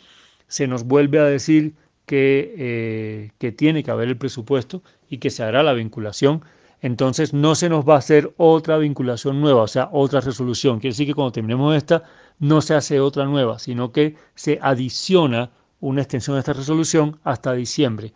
Se 0.49 0.67
nos 0.67 0.85
vuelve 0.85 1.19
a 1.19 1.25
decir 1.25 1.75
que, 2.07 2.55
eh, 2.57 3.31
que 3.39 3.53
tiene 3.53 3.83
que 3.83 3.91
haber 3.91 4.09
el 4.09 4.17
presupuesto 4.17 4.83
y 5.09 5.19
que 5.19 5.31
se 5.31 5.43
hará 5.43 5.63
la 5.63 5.73
vinculación. 5.73 6.45
Entonces 6.83 7.33
no 7.33 7.55
se 7.55 7.69
nos 7.69 7.89
va 7.89 7.95
a 7.95 7.99
hacer 7.99 8.35
otra 8.37 8.77
vinculación 8.79 9.41
nueva, 9.41 9.63
o 9.63 9.69
sea, 9.69 9.89
otra 9.91 10.21
resolución. 10.21 10.81
Quiere 10.81 10.93
decir 10.93 11.07
que 11.07 11.15
cuando 11.15 11.33
terminemos 11.33 11.75
esta 11.75 12.03
no 12.39 12.61
se 12.61 12.75
hace 12.75 13.01
otra 13.01 13.25
nueva, 13.25 13.59
sino 13.59 13.91
que 13.91 14.17
se 14.35 14.59
adiciona 14.61 15.51
una 15.81 16.03
extensión 16.03 16.37
de 16.37 16.41
esta 16.41 16.53
resolución 16.53 17.19
hasta 17.25 17.53
diciembre. 17.55 18.13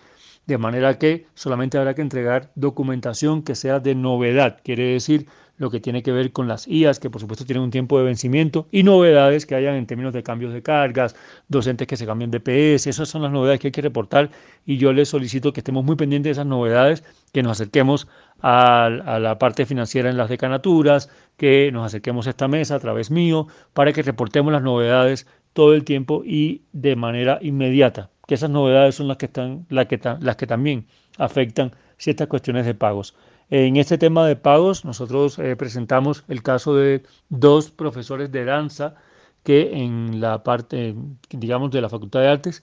De 0.48 0.56
manera 0.56 0.98
que 0.98 1.26
solamente 1.34 1.76
habrá 1.76 1.94
que 1.94 2.00
entregar 2.00 2.50
documentación 2.54 3.42
que 3.42 3.54
sea 3.54 3.80
de 3.80 3.94
novedad, 3.94 4.60
quiere 4.64 4.94
decir 4.94 5.26
lo 5.58 5.70
que 5.70 5.78
tiene 5.78 6.02
que 6.02 6.10
ver 6.10 6.32
con 6.32 6.48
las 6.48 6.66
IAS, 6.66 7.00
que 7.00 7.10
por 7.10 7.20
supuesto 7.20 7.44
tienen 7.44 7.64
un 7.64 7.70
tiempo 7.70 7.98
de 7.98 8.06
vencimiento, 8.06 8.66
y 8.70 8.82
novedades 8.82 9.44
que 9.44 9.56
hayan 9.56 9.74
en 9.74 9.86
términos 9.86 10.14
de 10.14 10.22
cambios 10.22 10.54
de 10.54 10.62
cargas, 10.62 11.14
docentes 11.48 11.86
que 11.86 11.98
se 11.98 12.06
cambien 12.06 12.30
de 12.30 12.40
PS, 12.40 12.86
esas 12.86 13.10
son 13.10 13.20
las 13.20 13.30
novedades 13.30 13.60
que 13.60 13.66
hay 13.66 13.72
que 13.72 13.82
reportar 13.82 14.30
y 14.64 14.78
yo 14.78 14.94
les 14.94 15.10
solicito 15.10 15.52
que 15.52 15.60
estemos 15.60 15.84
muy 15.84 15.96
pendientes 15.96 16.30
de 16.30 16.32
esas 16.40 16.46
novedades, 16.46 17.04
que 17.34 17.42
nos 17.42 17.60
acerquemos 17.60 18.08
a, 18.40 18.88
la 19.20 19.38
parte 19.38 19.66
financiera 19.66 20.08
en 20.08 20.16
las 20.16 20.30
decanaturas, 20.30 21.10
que 21.36 21.70
nos 21.72 21.84
acerquemos 21.84 22.26
a 22.26 22.30
esta 22.30 22.48
mesa 22.48 22.76
a 22.76 22.80
través 22.80 23.10
mío, 23.10 23.48
para 23.74 23.92
que 23.92 24.00
reportemos 24.00 24.50
las 24.50 24.62
novedades 24.62 25.26
todo 25.52 25.74
el 25.74 25.84
tiempo 25.84 26.22
y 26.24 26.62
de 26.72 26.96
manera 26.96 27.38
inmediata, 27.42 28.08
que 28.28 28.34
esas 28.34 28.50
novedades 28.50 28.94
son 28.94 29.09
las 29.09 29.16
que, 29.16 29.24
están, 29.24 29.64
las 29.70 29.86
que, 29.86 29.98
las 30.20 30.36
que 30.36 30.46
también 30.46 30.86
afectan 31.16 31.72
ciertas 31.96 32.28
cuestiones 32.28 32.66
de 32.66 32.74
pagos. 32.74 33.16
En 33.48 33.78
este 33.78 33.96
tema 33.96 34.26
de 34.26 34.36
pagos, 34.36 34.84
nosotros 34.84 35.38
eh, 35.38 35.56
presentamos 35.56 36.24
el 36.28 36.42
caso 36.42 36.76
de 36.76 37.05
dos 37.30 37.70
profesores 37.70 38.30
de 38.30 38.44
danza 38.44 38.96
que 39.44 39.70
en 39.82 40.20
la 40.20 40.42
parte, 40.42 40.94
digamos, 41.30 41.70
de 41.70 41.80
la 41.80 41.88
Facultad 41.88 42.20
de 42.20 42.28
Artes, 42.28 42.62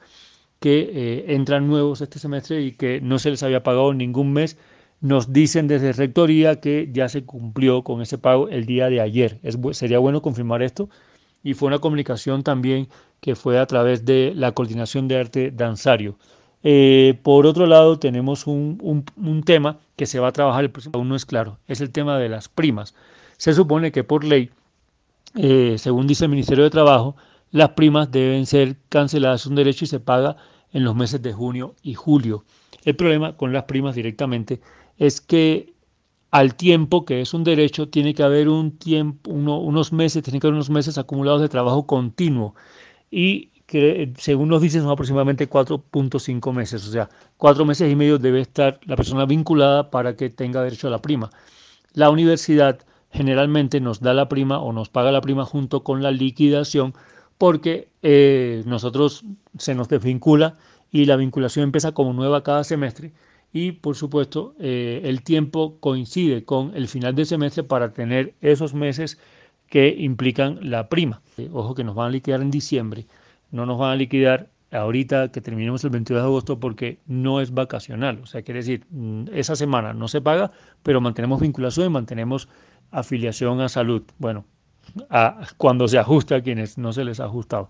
que 0.59 0.81
eh, 0.93 1.33
entran 1.33 1.67
nuevos 1.67 1.99
este 1.99 2.19
semestre 2.19 2.61
y 2.61 2.73
que 2.73 3.01
no 3.01 3.17
se 3.17 3.31
les 3.31 3.41
había 3.41 3.63
pagado 3.63 3.91
ningún 3.95 4.33
mes. 4.33 4.59
Nos 5.01 5.33
dicen 5.33 5.67
desde 5.67 5.93
Rectoría 5.93 6.61
que 6.61 6.89
ya 6.93 7.09
se 7.09 7.25
cumplió 7.25 7.83
con 7.83 8.03
ese 8.03 8.19
pago 8.19 8.49
el 8.49 8.67
día 8.67 8.87
de 8.89 9.01
ayer. 9.01 9.39
Sería 9.71 9.97
bueno 9.97 10.21
confirmar 10.21 10.61
esto. 10.61 10.89
Y 11.45 11.53
fue 11.53 11.67
una 11.67 11.77
comunicación 11.77 12.41
también 12.41 12.89
que 13.21 13.35
fue 13.35 13.59
a 13.59 13.67
través 13.67 14.03
de 14.03 14.33
la 14.35 14.53
Coordinación 14.53 15.07
de 15.07 15.19
Arte 15.19 15.51
Danzario. 15.51 16.17
Eh, 16.63 17.19
por 17.21 17.45
otro 17.45 17.67
lado, 17.67 17.99
tenemos 17.99 18.47
un, 18.47 19.43
tema 19.45 19.77
que 19.95 20.07
se 20.07 20.19
va 20.19 20.29
a 20.29 20.31
trabajar 20.31 20.63
el 20.63 20.71
próximo, 20.71 20.93
aún 20.95 21.07
no 21.07 21.15
es 21.15 21.23
claro, 21.23 21.59
es 21.67 21.81
el 21.81 21.91
tema 21.91 22.17
de 22.17 22.29
las 22.29 22.49
primas. 22.49 22.95
Se 23.37 23.53
supone 23.53 23.91
que 23.91 24.03
por 24.03 24.23
ley, 24.23 24.49
eh, 25.35 25.75
según 25.77 26.07
dice 26.07 26.25
el 26.25 26.31
Ministerio 26.31 26.63
de 26.63 26.71
Trabajo, 26.71 27.15
las 27.51 27.69
primas 27.69 28.11
deben 28.11 28.47
ser 28.47 28.77
canceladas, 28.89 29.45
un 29.45 29.53
derecho 29.53 29.85
y 29.85 29.87
se 29.87 29.99
paga 29.99 30.37
en 30.73 30.83
los 30.83 30.95
meses 30.95 31.21
de 31.21 31.31
junio 31.31 31.75
y 31.83 31.93
julio. 31.93 32.43
El 32.85 32.95
problema 32.95 33.37
con 33.37 33.53
las 33.53 33.65
primas 33.65 33.93
directamente 33.93 34.61
es 34.97 35.21
que 35.21 35.74
al 36.35 36.55
tiempo 36.55 37.05
que 37.05 37.21
es 37.21 37.33
un 37.33 37.45
derecho, 37.45 37.87
tiene 37.87 38.13
que 38.13 38.21
haber 38.21 38.49
un 38.49 38.77
tiempo, 38.77 39.31
unos 39.31 39.93
meses, 39.93 40.21
tiene 40.21 40.41
que 40.41 40.47
haber 40.47 40.55
unos 40.55 40.69
meses 40.69 40.97
acumulados 40.97 41.39
de 41.39 41.47
trabajo 41.47 41.87
continuo. 41.87 42.55
Y 43.09 43.51
que 43.65 44.11
según 44.17 44.49
nos 44.49 44.61
dicen 44.61 44.81
son 44.81 44.91
aproximadamente 44.91 45.49
4.5 45.49 46.51
meses, 46.53 46.85
o 46.85 46.91
sea, 46.91 47.09
cuatro 47.37 47.63
meses 47.63 47.89
y 47.89 47.95
medio 47.95 48.17
debe 48.19 48.41
estar 48.41 48.81
la 48.83 48.97
persona 48.97 49.25
vinculada 49.25 49.89
para 49.89 50.17
que 50.17 50.29
tenga 50.29 50.61
derecho 50.61 50.87
a 50.87 50.91
la 50.91 51.01
prima. 51.01 51.29
La 51.93 52.09
universidad 52.09 52.79
generalmente 53.11 53.79
nos 53.79 54.01
da 54.01 54.13
la 54.13 54.27
prima 54.27 54.59
o 54.59 54.73
nos 54.73 54.89
paga 54.89 55.13
la 55.13 55.21
prima 55.21 55.45
junto 55.45 55.83
con 55.85 56.03
la 56.03 56.11
liquidación 56.11 56.93
porque 57.37 57.87
eh, 58.01 58.61
nosotros 58.65 59.23
se 59.57 59.73
nos 59.73 59.87
desvincula 59.87 60.55
y 60.91 61.05
la 61.05 61.15
vinculación 61.15 61.63
empieza 61.63 61.93
como 61.93 62.11
nueva 62.11 62.43
cada 62.43 62.65
semestre 62.65 63.13
y 63.55 63.71
por 63.71 63.95
supuesto 63.95 64.53
eh, 64.59 64.99
el 65.05 65.23
tiempo 65.23 65.79
coincide 65.79 66.43
con 66.43 66.75
el 66.75 66.89
final 66.89 67.15
del 67.15 67.25
semestre 67.25 67.63
para 67.63 67.93
tener 67.93 68.35
esos 68.41 68.73
meses 68.73 69.17
que 69.69 69.95
implican 69.97 70.59
la 70.69 70.89
prima. 70.89 71.21
ojo 71.53 71.73
que 71.73 71.85
nos 71.85 71.95
van 71.95 72.07
a 72.07 72.09
liquidar 72.09 72.41
en 72.41 72.51
diciembre 72.51 73.07
no 73.51 73.65
nos 73.65 73.79
van 73.79 73.91
a 73.91 73.95
liquidar 73.95 74.49
ahorita 74.73 75.31
que 75.31 75.39
terminemos 75.39 75.85
el 75.85 75.91
22 75.91 76.21
de 76.21 76.27
agosto 76.27 76.59
porque 76.59 76.99
no 77.07 77.39
es 77.39 77.53
vacacional. 77.53 78.19
O 78.21 78.25
sea, 78.25 78.41
quiere 78.41 78.59
decir, 78.59 78.85
mm, 78.89 79.27
esa 79.31 79.55
semana 79.55 79.93
no 79.93 80.09
se 80.09 80.19
paga, 80.19 80.51
pero 80.83 80.99
mantenemos 80.99 81.39
vinculación 81.39 81.85
y 81.87 81.89
mantenemos 81.91 82.49
afiliación 82.91 83.61
a 83.61 83.69
salud. 83.69 84.03
Bueno, 84.17 84.43
cuando 85.57 85.87
se 85.87 85.97
ajusta 85.97 86.35
a 86.35 86.41
quienes 86.41 86.77
no 86.77 86.91
se 86.91 87.05
les 87.05 87.21
ha 87.21 87.25
ajustado. 87.25 87.69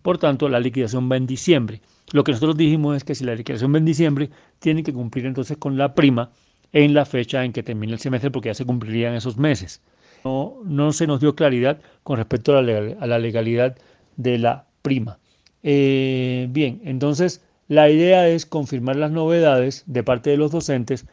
Por 0.00 0.16
tanto, 0.16 0.48
la 0.48 0.60
liquidación 0.60 1.10
va 1.10 1.18
en 1.18 1.26
diciembre. 1.26 1.82
Lo 2.12 2.24
que 2.24 2.32
nosotros 2.32 2.56
dijimos 2.56 2.96
es 2.96 3.04
que 3.04 3.14
si 3.14 3.24
la 3.24 3.34
liquidación 3.34 3.74
va 3.74 3.78
en 3.78 3.84
diciembre, 3.84 4.30
tiene 4.58 4.82
que 4.82 4.92
cumplir 4.92 5.26
entonces 5.26 5.56
con 5.56 5.76
la 5.76 5.94
prima 5.94 6.30
en 6.72 6.94
la 6.94 7.04
fecha 7.04 7.44
en 7.44 7.52
que 7.52 7.62
termine 7.62 7.92
el 7.92 7.98
semestre 7.98 8.30
porque 8.30 8.50
ya 8.50 8.54
se 8.54 8.64
cumplirían 8.64 9.14
esos 9.14 9.36
meses. 9.36 9.80
No, 10.24 10.92
se 10.92 11.06
nos 11.06 11.20
dio 11.20 11.36
claridad 11.36 11.78
con 12.02 12.16
respecto 12.16 12.56
a 12.56 12.62
la 12.62 13.18
legalidad 13.18 13.76
de 14.16 14.38
la 14.38 14.66
prima. 14.82 15.18
Eh, 15.62 16.48
bien, 16.50 16.80
entonces 16.84 17.44
la 17.68 17.88
idea 17.90 18.28
es 18.28 18.44
confirmar 18.44 18.96
las 18.96 19.10
novedades 19.10 19.84
de 19.86 20.02
parte 20.02 20.30
de 20.30 20.36
los 20.36 20.50
docentes 20.50 21.06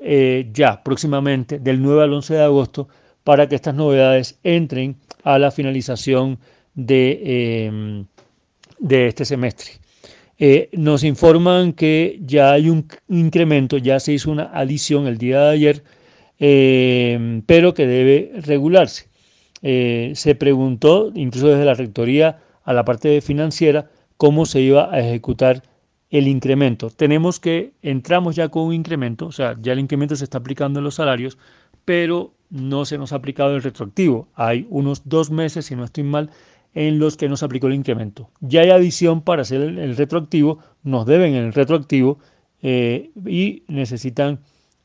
eh, 0.00 0.48
ya 0.52 0.82
próximamente, 0.82 1.58
del 1.58 1.82
9 1.82 2.04
al 2.04 2.12
11 2.12 2.34
de 2.34 2.42
agosto, 2.42 2.88
para 3.24 3.48
que 3.48 3.54
estas 3.54 3.74
novedades 3.74 4.38
entren 4.44 4.96
a 5.24 5.38
la 5.38 5.50
finalización 5.50 6.38
de, 6.74 8.06
de 8.78 9.06
este 9.08 9.24
semestre. 9.24 9.72
Eh, 10.38 10.70
nos 10.72 11.02
informan 11.02 11.72
que 11.72 12.20
ya 12.22 12.52
hay 12.52 12.70
un 12.70 12.86
incremento, 13.08 13.76
ya 13.76 13.98
se 13.98 14.12
hizo 14.12 14.30
una 14.30 14.44
adición 14.54 15.06
el 15.08 15.18
día 15.18 15.40
de 15.40 15.50
ayer, 15.50 15.84
em, 16.38 17.42
pero 17.42 17.74
que 17.74 17.86
debe 17.86 18.32
regularse. 18.42 19.08
Eh, 19.62 20.12
se 20.14 20.34
preguntó, 20.36 21.10
incluso 21.14 21.48
desde 21.48 21.64
la 21.64 21.74
Rectoría 21.74 22.38
a 22.64 22.72
la 22.72 22.84
parte 22.84 23.20
financiera, 23.20 23.90
cómo 24.16 24.46
se 24.46 24.60
iba 24.60 24.92
a 24.94 25.00
ejecutar 25.00 25.62
el 26.10 26.28
incremento. 26.28 26.90
Tenemos 26.90 27.40
que, 27.40 27.72
entramos 27.82 28.36
ya 28.36 28.48
con 28.48 28.64
un 28.64 28.74
incremento, 28.74 29.26
o 29.26 29.32
sea, 29.32 29.56
ya 29.60 29.72
el 29.72 29.80
incremento 29.80 30.16
se 30.16 30.24
está 30.24 30.38
aplicando 30.38 30.78
en 30.80 30.84
los 30.84 30.94
salarios, 30.94 31.38
pero 31.84 32.34
no 32.50 32.84
se 32.84 32.98
nos 32.98 33.12
ha 33.12 33.16
aplicado 33.16 33.56
el 33.56 33.62
retroactivo. 33.62 34.28
Hay 34.34 34.66
unos 34.70 35.08
dos 35.08 35.30
meses, 35.30 35.66
si 35.66 35.76
no 35.76 35.84
estoy 35.84 36.04
mal, 36.04 36.30
en 36.78 37.00
los 37.00 37.16
que 37.16 37.28
nos 37.28 37.42
aplicó 37.42 37.66
el 37.66 37.74
incremento. 37.74 38.30
Ya 38.40 38.60
hay 38.60 38.70
adición 38.70 39.22
para 39.22 39.42
hacer 39.42 39.60
el, 39.60 39.96
retroactivo, 39.96 40.60
nos 40.84 41.06
deben 41.06 41.34
el 41.34 41.52
retroactivo 41.52 42.20
eh, 42.62 43.10
y 43.26 43.64
necesitan 43.66 44.38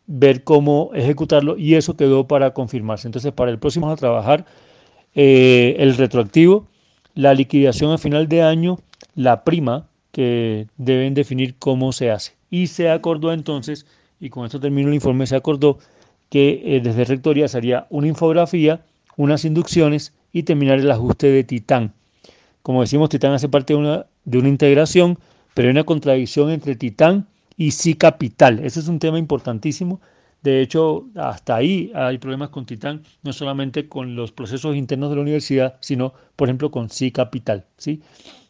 ver 0.08 0.44
cómo 0.44 0.90
ejecutarlo 0.96 1.56
y 1.56 1.76
eso 1.76 1.96
quedó 1.96 2.28
para 2.28 2.56
confirmarse. 2.56 3.08
Entonces, 3.08 3.32
para 3.32 3.52
el 3.52 3.60
próximo 3.60 3.92
a 3.92 3.96
trabajar 3.96 4.48
eh, 5.14 5.76
el 5.78 5.96
retroactivo, 5.96 6.68
la 7.14 7.36
liquidación 7.36 7.92
a 7.92 8.00
final 8.00 8.28
de 8.28 8.42
año, 8.42 8.80
la 9.14 9.44
prima 9.44 9.88
que 10.12 10.66
deben 10.78 11.14
definir 11.14 11.56
cómo 11.60 11.92
se 11.92 12.10
hace. 12.10 12.34
Y 12.50 12.68
se 12.68 12.90
acordó 12.90 13.32
entonces, 13.34 13.86
y 14.20 14.32
con 14.32 14.46
esto 14.46 14.60
termino 14.60 14.88
el 14.88 14.96
informe, 14.96 15.28
se 15.28 15.36
acordó 15.36 15.78
que 16.30 16.60
eh, 16.66 16.82
desde 16.84 17.06
Rectoría 17.06 17.48
sería 17.48 17.86
una 17.92 18.08
infografía, 18.08 18.84
unas 19.16 19.46
inducciones 19.46 20.12
y 20.34 20.44
terminar 20.44 20.80
el 20.80 20.92
ajuste 20.92 21.28
de 21.28 21.44
Titán. 21.44 21.94
Como 22.64 22.82
decimos, 22.82 23.10
Titán 23.10 23.34
hace 23.34 23.48
parte 23.48 23.74
de 23.74 23.80
una, 23.80 24.06
de 24.26 24.38
una 24.40 24.50
integración, 24.50 25.18
pero 25.54 25.68
hay 25.68 25.72
una 25.72 25.84
contradicción 25.84 26.50
entre 26.50 26.76
Titán 26.76 27.28
y 27.56 27.72
sí 27.72 27.94
capital. 27.94 28.60
Ese 28.60 28.80
es 28.80 28.88
un 28.88 29.00
tema 29.00 29.20
importantísimo. 29.20 30.02
De 30.42 30.62
hecho, 30.62 31.06
hasta 31.16 31.56
ahí 31.56 31.92
hay 31.96 32.18
problemas 32.18 32.50
con 32.50 32.66
Titán, 32.66 33.04
no 33.22 33.32
solamente 33.32 33.88
con 33.88 34.16
los 34.16 34.32
procesos 34.32 34.76
internos 34.76 35.10
de 35.10 35.16
la 35.16 35.22
universidad, 35.22 35.78
sino, 35.80 36.14
por 36.36 36.50
ejemplo, 36.50 36.72
con 36.72 36.90
sí 36.90 37.12
capital. 37.12 37.66
¿sí? 37.78 38.02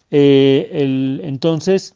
Eh, 0.09 1.19
entonces, 1.23 1.95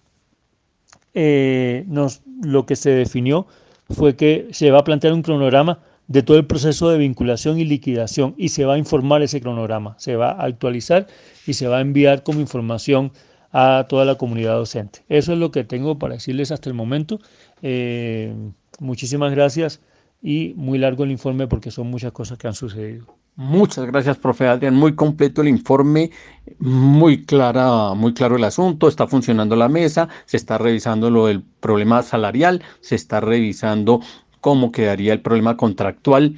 eh, 1.13 1.83
nos, 1.87 2.21
lo 2.43 2.65
que 2.65 2.75
se 2.75 2.91
definió 2.91 3.47
fue 3.89 4.15
que 4.15 4.49
se 4.51 4.69
va 4.69 4.79
a 4.79 4.83
plantear 4.83 5.13
un 5.13 5.23
cronograma 5.23 5.79
de 6.07 6.23
todo 6.23 6.37
el 6.37 6.45
proceso 6.45 6.89
de 6.89 6.97
vinculación 6.97 7.59
y 7.59 7.65
liquidación 7.65 8.33
y 8.37 8.49
se 8.49 8.65
va 8.65 8.75
a 8.75 8.77
informar 8.77 9.21
ese 9.21 9.41
cronograma, 9.41 9.95
se 9.99 10.15
va 10.15 10.31
a 10.31 10.45
actualizar 10.45 11.07
y 11.45 11.53
se 11.53 11.67
va 11.67 11.77
a 11.77 11.81
enviar 11.81 12.23
como 12.23 12.39
información 12.39 13.11
a 13.51 13.85
toda 13.89 14.05
la 14.05 14.15
comunidad 14.15 14.53
docente. 14.53 15.03
Eso 15.09 15.33
es 15.33 15.39
lo 15.39 15.51
que 15.51 15.63
tengo 15.63 15.99
para 15.99 16.15
decirles 16.15 16.51
hasta 16.51 16.69
el 16.69 16.75
momento. 16.75 17.19
Eh, 17.61 18.33
muchísimas 18.79 19.31
gracias 19.31 19.81
y 20.21 20.53
muy 20.55 20.77
largo 20.77 21.03
el 21.03 21.11
informe 21.11 21.47
porque 21.47 21.71
son 21.71 21.87
muchas 21.87 22.11
cosas 22.11 22.37
que 22.37 22.47
han 22.47 22.53
sucedido. 22.53 23.05
Muchas 23.35 23.85
gracias, 23.85 24.17
profe 24.17 24.47
Adrián. 24.47 24.73
Muy 24.73 24.95
completo 24.95 25.41
el 25.43 25.47
informe, 25.47 26.09
muy 26.57 27.23
clara, 27.23 27.93
muy 27.93 28.15
claro 28.15 28.35
el 28.35 28.43
asunto. 28.43 28.87
Está 28.87 29.05
funcionando 29.05 29.55
la 29.55 29.69
mesa, 29.69 30.09
se 30.25 30.37
está 30.37 30.57
revisando 30.57 31.11
lo 31.11 31.27
del 31.27 31.43
problema 31.43 32.01
salarial, 32.01 32.63
se 32.81 32.95
está 32.95 33.19
revisando 33.19 34.01
cómo 34.41 34.71
quedaría 34.71 35.13
el 35.13 35.21
problema 35.21 35.57
contractual, 35.57 36.35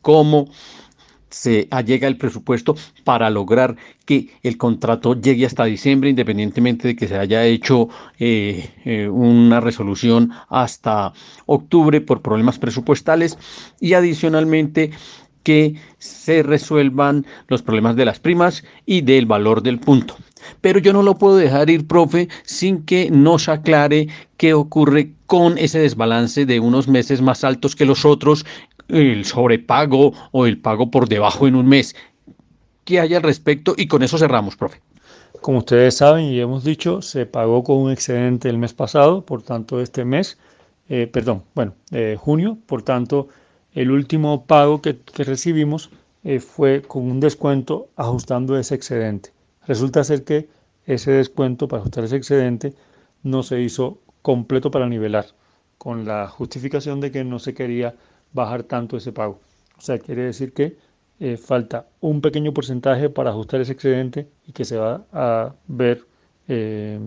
cómo 0.00 0.48
se 1.32 1.66
allega 1.70 2.06
el 2.08 2.18
presupuesto 2.18 2.76
para 3.04 3.30
lograr 3.30 3.76
que 4.04 4.28
el 4.42 4.58
contrato 4.58 5.18
llegue 5.18 5.46
hasta 5.46 5.64
diciembre, 5.64 6.10
independientemente 6.10 6.88
de 6.88 6.96
que 6.96 7.08
se 7.08 7.16
haya 7.16 7.44
hecho 7.44 7.88
eh, 8.18 8.70
eh, 8.84 9.08
una 9.08 9.60
resolución 9.60 10.30
hasta 10.48 11.12
octubre 11.46 12.00
por 12.00 12.20
problemas 12.20 12.58
presupuestales 12.58 13.38
y 13.80 13.94
adicionalmente 13.94 14.90
que 15.42 15.74
se 15.98 16.42
resuelvan 16.42 17.26
los 17.48 17.62
problemas 17.62 17.96
de 17.96 18.04
las 18.04 18.20
primas 18.20 18.62
y 18.86 19.00
del 19.00 19.26
valor 19.26 19.62
del 19.62 19.78
punto. 19.78 20.16
Pero 20.60 20.78
yo 20.78 20.92
no 20.92 21.02
lo 21.02 21.16
puedo 21.16 21.36
dejar 21.36 21.70
ir, 21.70 21.86
profe, 21.86 22.28
sin 22.44 22.84
que 22.84 23.10
nos 23.10 23.48
aclare 23.48 24.08
qué 24.36 24.54
ocurre 24.54 25.12
con 25.26 25.58
ese 25.58 25.78
desbalance 25.78 26.46
de 26.46 26.60
unos 26.60 26.88
meses 26.88 27.20
más 27.20 27.44
altos 27.44 27.76
que 27.76 27.86
los 27.86 28.04
otros, 28.04 28.44
el 28.88 29.24
sobrepago 29.24 30.12
o 30.32 30.46
el 30.46 30.58
pago 30.58 30.90
por 30.90 31.08
debajo 31.08 31.46
en 31.46 31.54
un 31.54 31.66
mes. 31.66 31.94
¿Qué 32.84 33.00
hay 33.00 33.14
al 33.14 33.22
respecto? 33.22 33.74
Y 33.76 33.86
con 33.86 34.02
eso 34.02 34.18
cerramos, 34.18 34.56
profe. 34.56 34.80
Como 35.40 35.58
ustedes 35.58 35.96
saben 35.96 36.26
y 36.26 36.40
hemos 36.40 36.62
dicho, 36.62 37.02
se 37.02 37.26
pagó 37.26 37.64
con 37.64 37.78
un 37.78 37.90
excedente 37.90 38.48
el 38.48 38.58
mes 38.58 38.74
pasado, 38.74 39.24
por 39.24 39.42
tanto 39.42 39.80
este 39.80 40.04
mes, 40.04 40.38
eh, 40.88 41.06
perdón, 41.06 41.42
bueno, 41.54 41.74
eh, 41.90 42.16
junio, 42.18 42.58
por 42.66 42.82
tanto 42.82 43.28
el 43.72 43.90
último 43.90 44.44
pago 44.44 44.82
que, 44.82 44.98
recibimos 45.16 45.90
eh, 46.24 46.38
fue 46.38 46.82
con 46.82 47.10
un 47.10 47.20
descuento 47.20 47.88
ajustando 47.96 48.58
ese 48.58 48.74
excedente. 48.74 49.30
Resulta 49.66 50.04
ser 50.04 50.24
que 50.24 50.48
ese 50.86 51.12
descuento 51.12 51.68
para 51.68 51.80
ajustar 51.80 52.04
ese 52.04 52.16
excedente 52.16 52.74
no 53.22 53.42
se 53.42 53.60
hizo 53.60 53.98
completo 54.22 54.70
para 54.70 54.88
nivelar, 54.88 55.26
con 55.78 56.04
la 56.04 56.28
justificación 56.28 57.00
de 57.00 57.10
que 57.10 57.24
no 57.24 57.38
se 57.38 57.54
quería 57.54 57.94
bajar 58.32 58.64
tanto 58.64 58.96
ese 58.96 59.12
pago. 59.12 59.40
O 59.78 59.80
sea, 59.80 59.98
quiere 59.98 60.22
decir 60.22 60.52
que 60.52 60.76
eh, 61.20 61.36
falta 61.36 61.86
un 62.00 62.20
pequeño 62.20 62.52
porcentaje 62.52 63.08
para 63.10 63.30
ajustar 63.30 63.60
ese 63.60 63.72
excedente 63.72 64.28
y 64.46 64.52
que 64.52 64.64
se 64.64 64.76
va 64.76 65.04
a 65.12 65.54
ver, 65.68 66.04
eh, 66.48 66.98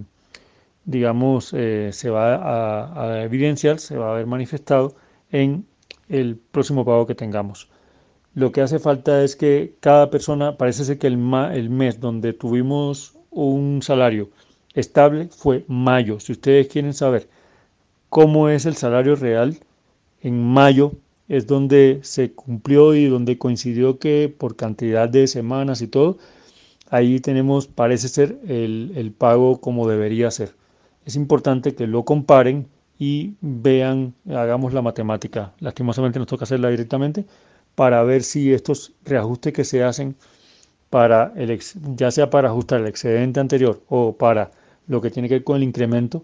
digamos, 0.86 1.54
eh, 1.54 1.90
se 1.92 2.10
va 2.10 2.36
a, 2.36 3.20
a, 3.20 3.24
evidenciar, 3.24 3.80
se 3.80 3.98
va 3.98 4.12
a 4.12 4.16
ver 4.16 4.26
manifestado 4.28 4.96
en 5.32 5.66
el 6.08 6.38
próximo 6.38 6.86
pago 6.86 7.06
que 7.08 7.16
tengamos. 7.16 7.70
Lo 8.36 8.52
que 8.52 8.62
hace 8.62 8.80
falta 8.80 9.24
es 9.24 9.38
que 9.38 9.76
cada 9.80 10.10
persona, 10.12 10.58
parece 10.58 10.84
ser 10.84 11.00
que 11.00 11.08
el, 11.08 11.14
el 11.54 11.70
mes 11.70 12.02
donde 12.02 12.34
tuvimos 12.34 13.18
un 13.32 13.82
salario 13.82 14.30
estable 14.74 15.30
fue 15.30 15.64
mayo. 15.70 16.20
Si 16.20 16.34
ustedes 16.34 16.68
quieren 16.68 16.94
saber 16.94 17.30
cómo 18.10 18.50
es 18.50 18.66
el 18.66 18.76
salario 18.76 19.16
real, 19.16 19.58
en 20.22 20.44
mayo 20.44 20.92
es 21.30 21.48
donde 21.48 22.00
se 22.04 22.34
cumplió 22.34 22.94
y 22.94 23.06
donde 23.06 23.38
coincidió 23.38 24.00
que 24.00 24.34
por 24.38 24.58
cantidad 24.58 25.08
de 25.08 25.28
semanas 25.28 25.82
y 25.82 25.88
todo, 25.88 26.18
ahí 26.90 27.22
tenemos, 27.22 27.68
parece 27.68 28.10
ser, 28.10 28.38
el, 28.48 28.92
el 28.96 29.12
pago 29.12 29.62
como 29.62 29.88
debería 29.88 30.30
ser. 30.30 30.56
Es 31.06 31.16
importante 31.16 31.74
que 31.74 31.88
lo 31.88 32.04
comparen 32.04 32.68
y 33.00 33.36
vean, 33.40 34.14
hagamos 34.30 34.74
la 34.74 34.82
matemática. 34.82 35.54
Lastimosamente 35.60 36.20
nos 36.20 36.28
toca 36.28 36.44
hacerla 36.44 36.70
directamente 36.70 37.26
para 37.76 38.04
ver 38.04 38.24
si 38.24 38.54
estos 38.54 38.94
reajustes 39.04 39.54
que 39.54 39.64
se 39.64 39.84
hacen 39.84 40.16
para 40.90 41.34
el 41.36 41.60
ya 41.96 42.12
sea 42.12 42.30
para 42.30 42.50
ajustar 42.50 42.82
el 42.82 42.88
excedente 42.88 43.40
anterior 43.40 43.82
o 43.90 44.14
para 44.16 44.52
lo 44.88 45.02
que 45.02 45.12
tiene 45.12 45.28
que 45.28 45.36
ver 45.36 45.44
con 45.44 45.58
el 45.58 45.64
incremento, 45.64 46.24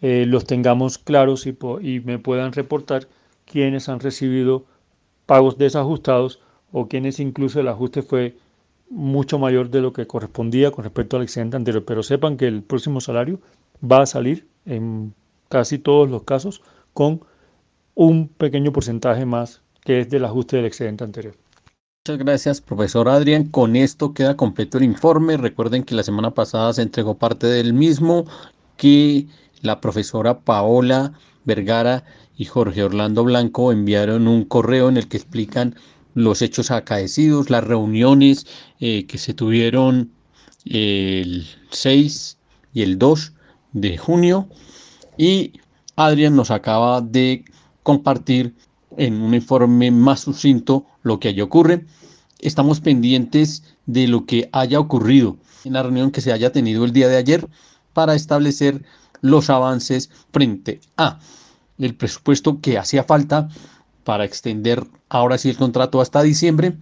eh, 0.00 0.24
los 0.26 0.46
tengamos 0.46 0.98
claros 0.98 1.46
y, 1.46 1.56
y 1.80 2.00
me 2.00 2.18
puedan 2.18 2.52
reportar 2.52 3.08
quienes 3.44 3.88
han 3.88 4.00
recibido 4.00 4.64
pagos 5.26 5.58
desajustados 5.58 6.40
o 6.72 6.88
quienes 6.88 7.20
incluso 7.20 7.60
el 7.60 7.68
ajuste 7.68 8.02
fue 8.02 8.36
mucho 8.90 9.38
mayor 9.38 9.70
de 9.70 9.80
lo 9.80 9.92
que 9.92 10.06
correspondía 10.06 10.70
con 10.70 10.84
respecto 10.84 11.16
al 11.16 11.22
excedente 11.22 11.56
anterior. 11.56 11.84
Pero 11.84 12.02
sepan 12.02 12.36
que 12.36 12.46
el 12.46 12.62
próximo 12.62 13.00
salario 13.00 13.40
va 13.82 14.02
a 14.02 14.06
salir 14.06 14.46
en 14.64 15.14
casi 15.48 15.78
todos 15.78 16.08
los 16.08 16.22
casos 16.22 16.62
con 16.92 17.20
un 17.94 18.28
pequeño 18.28 18.72
porcentaje 18.72 19.24
más 19.24 19.62
que 19.86 20.00
es 20.00 20.10
del 20.10 20.24
ajuste 20.24 20.56
del 20.56 20.66
excedente 20.66 21.04
anterior. 21.04 21.34
Muchas 22.04 22.18
gracias, 22.18 22.60
profesor 22.60 23.08
Adrián. 23.08 23.44
Con 23.44 23.76
esto 23.76 24.12
queda 24.12 24.36
completo 24.36 24.78
el 24.78 24.84
informe. 24.84 25.36
Recuerden 25.36 25.84
que 25.84 25.94
la 25.94 26.02
semana 26.02 26.32
pasada 26.32 26.72
se 26.72 26.82
entregó 26.82 27.14
parte 27.16 27.46
del 27.46 27.72
mismo 27.72 28.26
que 28.76 29.26
la 29.62 29.80
profesora 29.80 30.40
Paola 30.40 31.12
Vergara 31.44 32.04
y 32.36 32.44
Jorge 32.44 32.82
Orlando 32.82 33.24
Blanco 33.24 33.72
enviaron 33.72 34.28
un 34.28 34.44
correo 34.44 34.88
en 34.88 34.96
el 34.96 35.08
que 35.08 35.16
explican 35.16 35.76
los 36.14 36.42
hechos 36.42 36.70
acaecidos, 36.70 37.48
las 37.48 37.64
reuniones 37.64 38.46
eh, 38.80 39.06
que 39.06 39.18
se 39.18 39.34
tuvieron 39.34 40.10
el 40.64 41.46
6 41.70 42.38
y 42.74 42.82
el 42.82 42.98
2 42.98 43.32
de 43.72 43.98
junio. 43.98 44.48
Y 45.16 45.60
Adrián 45.94 46.34
nos 46.34 46.50
acaba 46.50 47.00
de 47.00 47.44
compartir 47.82 48.54
en 48.96 49.20
un 49.20 49.34
informe 49.34 49.90
más 49.90 50.20
sucinto 50.20 50.86
lo 51.02 51.20
que 51.20 51.28
allí 51.28 51.40
ocurre. 51.40 51.86
Estamos 52.38 52.80
pendientes 52.80 53.62
de 53.86 54.08
lo 54.08 54.26
que 54.26 54.48
haya 54.52 54.78
ocurrido 54.80 55.36
en 55.64 55.72
la 55.72 55.82
reunión 55.82 56.10
que 56.10 56.20
se 56.20 56.32
haya 56.32 56.52
tenido 56.52 56.84
el 56.84 56.92
día 56.92 57.08
de 57.08 57.16
ayer 57.16 57.48
para 57.92 58.14
establecer 58.14 58.84
los 59.20 59.50
avances 59.50 60.10
frente 60.32 60.80
a 60.96 61.18
el 61.78 61.94
presupuesto 61.94 62.60
que 62.60 62.78
hacía 62.78 63.04
falta 63.04 63.48
para 64.04 64.24
extender 64.24 64.86
ahora 65.08 65.38
sí 65.38 65.50
el 65.50 65.56
contrato 65.56 66.00
hasta 66.00 66.22
diciembre, 66.22 66.76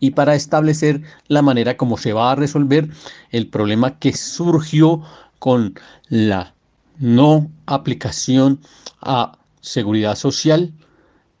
y 0.00 0.10
para 0.10 0.34
establecer 0.34 1.02
la 1.28 1.42
manera 1.42 1.76
como 1.76 1.96
se 1.96 2.12
va 2.12 2.32
a 2.32 2.34
resolver 2.34 2.90
el 3.30 3.48
problema 3.48 3.98
que 3.98 4.12
surgió 4.12 5.02
con 5.38 5.74
la 6.08 6.54
no 6.98 7.50
aplicación 7.66 8.60
a 9.00 9.38
seguridad 9.60 10.16
social, 10.16 10.72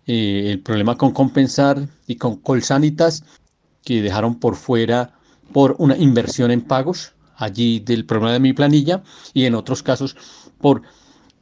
eh, 0.08 0.52
el 0.52 0.60
problema 0.60 0.96
con 0.96 1.12
compensar 1.12 1.86
y 2.06 2.16
con 2.16 2.36
colsanitas 2.36 3.24
que 3.84 4.00
dejaron 4.00 4.40
por 4.40 4.56
fuera 4.56 5.12
por 5.52 5.76
una 5.78 5.98
inversión 5.98 6.50
en 6.50 6.62
pagos 6.62 7.12
allí 7.36 7.80
del 7.80 8.06
problema 8.06 8.32
de 8.32 8.40
mi 8.40 8.54
planilla 8.54 9.02
y 9.34 9.44
en 9.44 9.54
otros 9.54 9.82
casos 9.82 10.16
por 10.62 10.80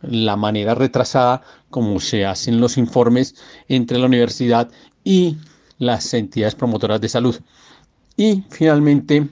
la 0.02 0.36
manera 0.36 0.74
retrasada 0.74 1.42
como 1.70 2.00
se 2.00 2.26
hacen 2.26 2.60
los 2.60 2.76
informes 2.76 3.36
entre 3.68 3.98
la 3.98 4.06
universidad 4.06 4.68
y 5.04 5.36
las 5.78 6.12
entidades 6.12 6.56
promotoras 6.56 7.00
de 7.00 7.08
salud. 7.08 7.36
Y 8.16 8.42
finalmente, 8.50 9.28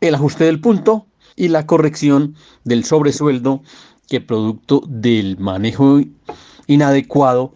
el 0.00 0.14
ajuste 0.14 0.44
del 0.44 0.60
punto 0.60 1.06
y 1.34 1.48
la 1.48 1.66
corrección 1.66 2.36
del 2.62 2.84
sobresueldo 2.84 3.62
que 4.08 4.20
producto 4.20 4.84
del 4.86 5.38
manejo 5.38 6.00
inadecuado 6.68 7.52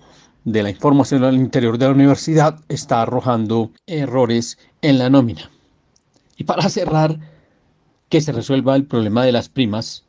de 0.53 0.63
la 0.63 0.71
información 0.71 1.25
al 1.25 1.35
interior 1.35 1.77
de 1.77 1.87
la 1.87 1.93
universidad 1.93 2.61
está 2.69 3.03
arrojando 3.03 3.71
errores 3.87 4.59
en 4.81 4.99
la 4.99 5.11
nómina. 5.11 5.51
Y 6.37 6.45
para 6.45 6.69
cerrar, 6.71 7.19
que 8.09 8.23
se 8.23 8.33
resuelva 8.33 8.75
el 8.75 8.87
problema 8.87 9.25
de 9.25 9.33
las 9.33 9.51
primas 9.51 10.05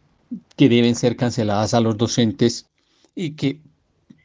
que 0.55 0.69
deben 0.69 0.95
ser 0.95 1.17
canceladas 1.17 1.73
a 1.73 1.81
los 1.81 1.97
docentes 1.97 2.67
y 3.15 3.31
que 3.31 3.59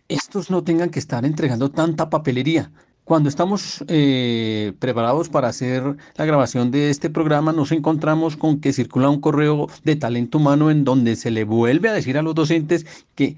estos 0.09 0.51
no 0.51 0.63
tengan 0.63 0.91
que 0.91 1.01
estar 1.01 1.25
entregando 1.25 1.71
tanta 1.71 2.11
papelería. 2.11 2.71
Cuando 3.03 3.29
estamos 3.29 3.85
eh, 3.89 4.73
preparados 4.79 5.29
para 5.29 5.49
hacer 5.49 5.97
la 6.17 6.25
grabación 6.25 6.71
de 6.71 6.91
este 6.91 7.11
programa, 7.11 7.53
nos 7.53 7.73
encontramos 7.73 8.37
con 8.37 8.61
que 8.61 8.73
circula 8.73 9.11
un 9.11 9.21
correo 9.21 9.67
de 9.83 9.97
talento 9.97 10.39
humano 10.39 10.71
en 10.71 10.85
donde 10.85 11.17
se 11.17 11.31
le 11.31 11.45
vuelve 11.45 11.89
a 11.89 11.93
decir 11.93 12.17
a 12.17 12.23
los 12.23 12.35
docentes 12.35 12.87
que 13.15 13.37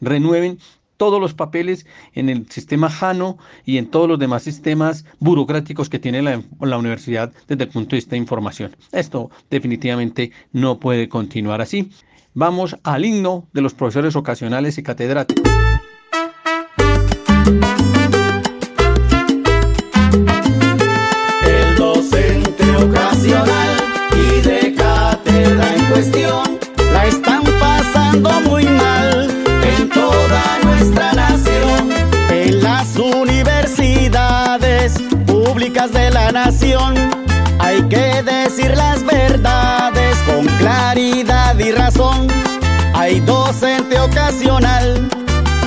renueven 0.00 0.58
todos 1.02 1.20
los 1.20 1.34
papeles 1.34 1.84
en 2.14 2.28
el 2.28 2.48
sistema 2.48 2.88
JANO 2.88 3.36
y 3.64 3.78
en 3.78 3.88
todos 3.88 4.08
los 4.08 4.20
demás 4.20 4.44
sistemas 4.44 5.04
burocráticos 5.18 5.88
que 5.88 5.98
tiene 5.98 6.22
la, 6.22 6.78
universidad 6.78 7.32
desde 7.48 7.64
el 7.64 7.70
punto 7.70 7.90
de 7.90 7.96
vista 7.96 8.12
de 8.12 8.18
información. 8.18 8.76
Esto 8.92 9.28
definitivamente 9.50 10.30
no 10.52 10.78
puede 10.78 11.08
continuar 11.08 11.60
así. 11.60 11.90
Vamos 12.34 12.76
al 12.84 13.04
himno 13.04 13.48
de 13.52 13.62
los 13.62 13.74
profesores 13.74 14.14
ocasionales 14.14 14.78
y 14.78 14.84
catedráticos. 14.84 15.42
El 21.42 21.76
docente 21.76 22.76
ocasional 22.76 23.76
y 24.14 24.40
de 24.40 24.74
cátedra 24.76 25.74
en 25.74 25.84
cuestión 25.86 26.58
la 26.92 27.06
están 27.08 27.42
pasando 27.58 28.30
muy 28.42 28.61
de 35.70 36.10
la 36.10 36.32
nación 36.32 36.94
hay 37.60 37.82
que 37.82 38.20
decir 38.24 38.76
las 38.76 39.06
verdades 39.06 40.18
con 40.26 40.44
claridad 40.58 41.56
y 41.56 41.70
razón. 41.70 42.26
Hay 42.94 43.20
docente 43.20 43.96
ocasional 44.00 45.08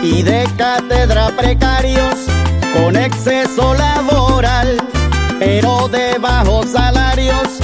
y 0.03 0.21
de 0.21 0.45
cátedra 0.57 1.29
precarios 1.37 2.15
con 2.73 2.97
exceso 2.97 3.73
laboral, 3.73 4.77
pero 5.39 5.87
de 5.87 6.17
bajos 6.19 6.71
salarios. 6.71 7.59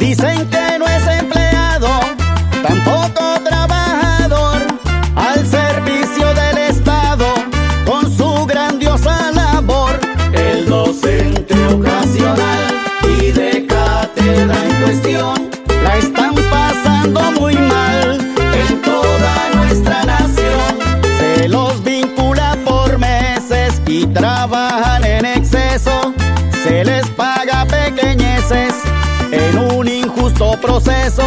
Dicen 0.00 0.50
que 0.50 0.75
ocasional 11.86 12.66
y 13.20 13.30
de 13.30 13.66
cátedra 13.66 14.56
en 14.64 14.82
cuestión 14.82 15.50
la 15.82 15.96
están 15.96 16.34
pasando 16.50 17.20
muy 17.40 17.56
mal 17.56 18.18
en 18.54 18.82
toda 18.82 19.50
nuestra 19.54 20.04
nación. 20.04 20.78
Se 21.18 21.48
los 21.48 21.82
vincula 21.84 22.56
por 22.64 22.98
meses 22.98 23.80
y 23.86 24.06
trabajan 24.06 25.04
en 25.04 25.24
exceso. 25.24 26.12
Se 26.64 26.84
les 26.84 27.06
paga 27.10 27.64
pequeñeces 27.66 28.74
en 29.30 29.58
un 29.58 29.88
injusto 29.88 30.58
proceso. 30.60 31.24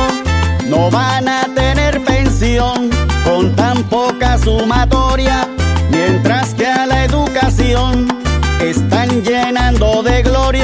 No 0.67 0.91
van 0.91 1.27
a 1.27 1.45
tener 1.55 2.03
pensión 2.03 2.89
con 3.23 3.55
tan 3.55 3.83
poca 3.83 4.37
sumatoria, 4.37 5.47
mientras 5.89 6.53
que 6.53 6.67
a 6.67 6.85
la 6.85 7.05
educación 7.05 8.07
están 8.61 9.23
llenando 9.23 9.68
gloria. 10.23 10.58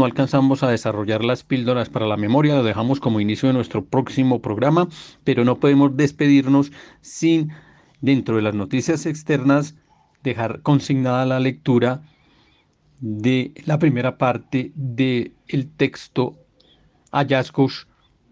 No 0.00 0.06
alcanzamos 0.06 0.62
a 0.62 0.70
desarrollar 0.70 1.22
las 1.22 1.44
píldoras 1.44 1.90
para 1.90 2.06
la 2.06 2.16
memoria, 2.16 2.54
lo 2.54 2.62
dejamos 2.62 3.00
como 3.00 3.20
inicio 3.20 3.48
de 3.48 3.52
nuestro 3.52 3.84
próximo 3.84 4.40
programa, 4.40 4.88
pero 5.24 5.44
no 5.44 5.60
podemos 5.60 5.94
despedirnos 5.94 6.72
sin, 7.02 7.52
dentro 8.00 8.36
de 8.36 8.42
las 8.42 8.54
noticias 8.54 9.04
externas, 9.04 9.76
dejar 10.22 10.62
consignada 10.62 11.26
la 11.26 11.38
lectura 11.38 12.00
de 13.00 13.52
la 13.66 13.78
primera 13.78 14.16
parte 14.16 14.72
del 14.74 15.34
texto 15.76 16.38
hallazgos 17.12 17.86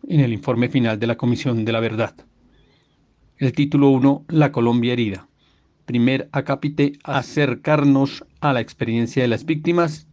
en 0.08 0.20
el 0.20 0.32
informe 0.32 0.70
final 0.70 0.98
de 0.98 1.06
la 1.06 1.18
Comisión 1.18 1.66
de 1.66 1.72
la 1.72 1.80
Verdad. 1.80 2.14
El 3.36 3.52
título 3.52 3.90
1, 3.90 4.24
La 4.28 4.52
Colombia 4.52 4.94
herida. 4.94 5.28
Primer 5.84 6.30
acápite, 6.32 6.94
acercarnos 7.04 8.24
a 8.40 8.54
la 8.54 8.62
experiencia 8.62 9.20
de 9.20 9.28
las 9.28 9.44
víctimas. 9.44 10.07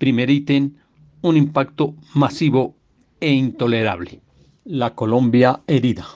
Primer 0.00 0.30
ítem, 0.30 0.72
un 1.20 1.36
impacto 1.36 1.94
masivo 2.14 2.74
e 3.20 3.32
intolerable. 3.32 4.22
La 4.64 4.94
Colombia 4.94 5.60
herida. 5.66 6.06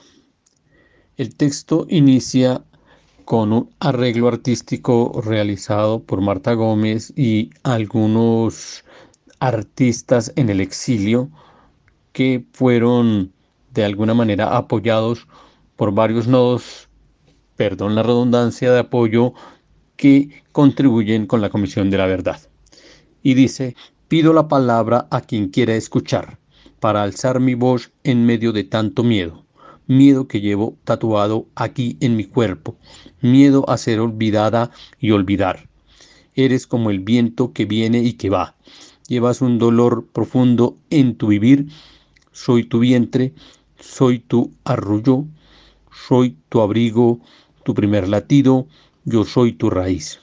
El 1.17 1.35
texto 1.35 1.85
inicia 1.87 2.63
con 3.25 3.53
un 3.53 3.69
arreglo 3.79 4.27
artístico 4.27 5.21
realizado 5.23 6.01
por 6.01 6.21
Marta 6.21 6.53
Gómez 6.53 7.13
y 7.15 7.51
algunos 7.61 8.83
artistas 9.39 10.33
en 10.35 10.49
el 10.49 10.61
exilio 10.61 11.29
que 12.11 12.43
fueron 12.53 13.33
de 13.71 13.85
alguna 13.85 14.15
manera 14.15 14.57
apoyados 14.57 15.27
por 15.75 15.93
varios 15.93 16.25
nodos 16.25 16.89
perdón 17.55 17.93
la 17.93 18.01
redundancia, 18.01 18.71
de 18.71 18.79
apoyo 18.79 19.35
que 19.95 20.43
contribuyen 20.51 21.27
con 21.27 21.39
la 21.39 21.51
Comisión 21.51 21.91
de 21.91 21.99
la 21.99 22.07
Verdad. 22.07 22.39
Y 23.25 23.33
dice, 23.33 23.75
pido 24.07 24.33
la 24.33 24.47
palabra 24.47 25.07
a 25.09 25.19
quien 25.19 25.49
quiera 25.49 25.73
escuchar, 25.73 26.37
para 26.79 27.01
alzar 27.01 27.39
mi 27.39 27.55
voz 27.55 27.91
en 28.03 28.23
medio 28.23 28.51
de 28.51 28.63
tanto 28.63 29.03
miedo, 29.03 29.47
miedo 29.87 30.27
que 30.27 30.41
llevo 30.41 30.77
tatuado 30.83 31.47
aquí 31.55 31.97
en 32.01 32.17
mi 32.17 32.25
cuerpo, 32.25 32.77
miedo 33.21 33.67
a 33.67 33.79
ser 33.79 33.99
olvidada 33.99 34.69
y 34.99 35.09
olvidar. 35.09 35.67
Eres 36.35 36.67
como 36.67 36.91
el 36.91 36.99
viento 36.99 37.51
que 37.51 37.65
viene 37.65 38.03
y 38.03 38.13
que 38.13 38.29
va, 38.29 38.57
llevas 39.07 39.41
un 39.41 39.57
dolor 39.57 40.05
profundo 40.13 40.77
en 40.91 41.15
tu 41.15 41.29
vivir, 41.29 41.69
soy 42.31 42.63
tu 42.63 42.77
vientre, 42.77 43.33
soy 43.79 44.19
tu 44.19 44.51
arrullo, 44.65 45.25
soy 46.07 46.37
tu 46.49 46.61
abrigo, 46.61 47.19
tu 47.63 47.73
primer 47.73 48.07
latido, 48.07 48.67
yo 49.03 49.25
soy 49.25 49.51
tu 49.51 49.71
raíz. 49.71 50.19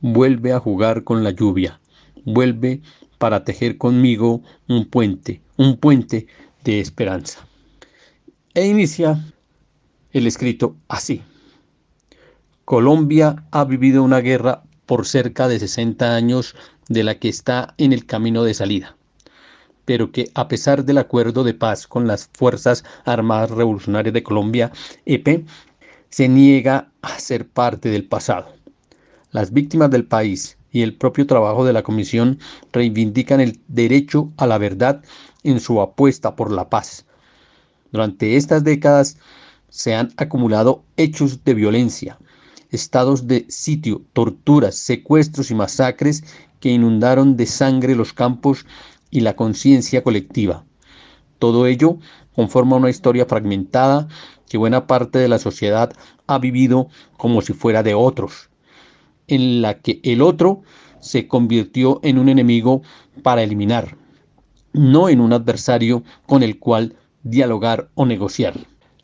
Vuelve 0.00 0.54
a 0.54 0.60
jugar 0.60 1.04
con 1.04 1.22
la 1.22 1.30
lluvia, 1.32 1.81
vuelve 2.24 2.80
para 3.18 3.44
tejer 3.44 3.78
conmigo 3.78 4.42
un 4.68 4.86
puente, 4.86 5.40
un 5.56 5.76
puente 5.76 6.26
de 6.64 6.80
esperanza. 6.80 7.46
E 8.54 8.66
inicia 8.66 9.32
el 10.12 10.26
escrito 10.26 10.76
así. 10.88 11.22
Colombia 12.64 13.44
ha 13.50 13.64
vivido 13.64 14.02
una 14.02 14.20
guerra 14.20 14.62
por 14.86 15.06
cerca 15.06 15.48
de 15.48 15.58
60 15.58 16.14
años 16.14 16.54
de 16.88 17.02
la 17.02 17.18
que 17.18 17.28
está 17.28 17.74
en 17.78 17.92
el 17.92 18.06
camino 18.06 18.44
de 18.44 18.54
salida, 18.54 18.96
pero 19.84 20.12
que 20.12 20.30
a 20.34 20.48
pesar 20.48 20.84
del 20.84 20.98
acuerdo 20.98 21.44
de 21.44 21.54
paz 21.54 21.86
con 21.86 22.06
las 22.06 22.28
Fuerzas 22.34 22.84
Armadas 23.04 23.50
Revolucionarias 23.50 24.12
de 24.12 24.22
Colombia, 24.22 24.70
EP, 25.06 25.46
se 26.10 26.28
niega 26.28 26.90
a 27.00 27.18
ser 27.18 27.48
parte 27.48 27.88
del 27.88 28.04
pasado. 28.04 28.52
Las 29.30 29.52
víctimas 29.52 29.90
del 29.90 30.04
país 30.04 30.58
y 30.72 30.82
el 30.82 30.94
propio 30.94 31.26
trabajo 31.26 31.64
de 31.64 31.72
la 31.72 31.82
Comisión 31.82 32.38
reivindican 32.72 33.40
el 33.40 33.60
derecho 33.68 34.32
a 34.38 34.46
la 34.46 34.58
verdad 34.58 35.02
en 35.44 35.60
su 35.60 35.80
apuesta 35.80 36.34
por 36.34 36.50
la 36.50 36.70
paz. 36.70 37.04
Durante 37.92 38.36
estas 38.36 38.64
décadas 38.64 39.18
se 39.68 39.94
han 39.94 40.12
acumulado 40.16 40.82
hechos 40.96 41.44
de 41.44 41.54
violencia, 41.54 42.18
estados 42.70 43.26
de 43.26 43.44
sitio, 43.48 44.02
torturas, 44.14 44.76
secuestros 44.76 45.50
y 45.50 45.54
masacres 45.54 46.24
que 46.58 46.70
inundaron 46.70 47.36
de 47.36 47.46
sangre 47.46 47.94
los 47.94 48.12
campos 48.12 48.64
y 49.10 49.20
la 49.20 49.36
conciencia 49.36 50.02
colectiva. 50.02 50.64
Todo 51.38 51.66
ello 51.66 51.98
conforma 52.34 52.76
una 52.76 52.88
historia 52.88 53.26
fragmentada 53.26 54.08
que 54.48 54.58
buena 54.58 54.86
parte 54.86 55.18
de 55.18 55.28
la 55.28 55.38
sociedad 55.38 55.92
ha 56.26 56.38
vivido 56.38 56.88
como 57.16 57.42
si 57.42 57.52
fuera 57.52 57.82
de 57.82 57.94
otros, 57.94 58.48
en 59.28 59.62
la 59.62 59.80
que 59.80 60.00
el 60.04 60.22
otro 60.22 60.62
se 61.00 61.26
convirtió 61.26 62.00
en 62.02 62.18
un 62.18 62.28
enemigo 62.28 62.82
para 63.22 63.42
eliminar, 63.42 63.96
no 64.72 65.08
en 65.08 65.20
un 65.20 65.32
adversario 65.32 66.02
con 66.26 66.42
el 66.42 66.58
cual 66.58 66.96
dialogar 67.22 67.90
o 67.94 68.06
negociar. 68.06 68.54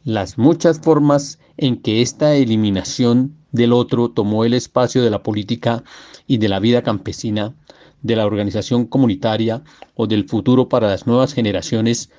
Las 0.04 0.38
muchas 0.38 0.80
formas 0.80 1.38
en 1.56 1.76
que 1.82 2.02
esta 2.02 2.34
eliminación 2.34 3.34
del 3.52 3.72
otro 3.72 4.10
tomó 4.10 4.44
el 4.44 4.54
espacio 4.54 5.02
de 5.02 5.10
la 5.10 5.22
política 5.22 5.82
y 6.26 6.38
de 6.38 6.48
la 6.48 6.60
vida 6.60 6.82
campesina, 6.82 7.54
de 8.02 8.16
la 8.16 8.26
organización 8.26 8.86
comunitaria 8.86 9.62
o 9.94 10.06
del 10.06 10.28
futuro 10.28 10.68
para 10.68 10.88
las 10.88 11.06
nuevas 11.06 11.34
generaciones 11.34 12.10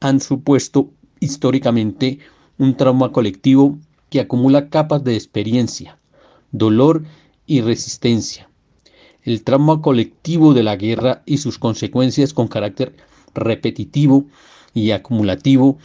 han 0.00 0.20
supuesto 0.20 0.90
históricamente 1.20 2.18
un 2.58 2.76
trauma 2.76 3.12
colectivo 3.12 3.78
que 4.10 4.20
acumula 4.20 4.68
capas 4.68 5.02
de 5.04 5.14
experiencia, 5.14 5.98
dolor 6.50 7.04
y 7.46 7.60
resistencia. 7.60 8.48
El 9.22 9.42
trauma 9.44 9.80
colectivo 9.80 10.54
de 10.54 10.62
la 10.62 10.76
guerra 10.76 11.22
y 11.26 11.38
sus 11.38 11.58
consecuencias 11.58 12.32
con 12.32 12.48
carácter 12.48 12.94
repetitivo 13.34 14.26
y 14.74 14.90
acumulativo 14.90 15.78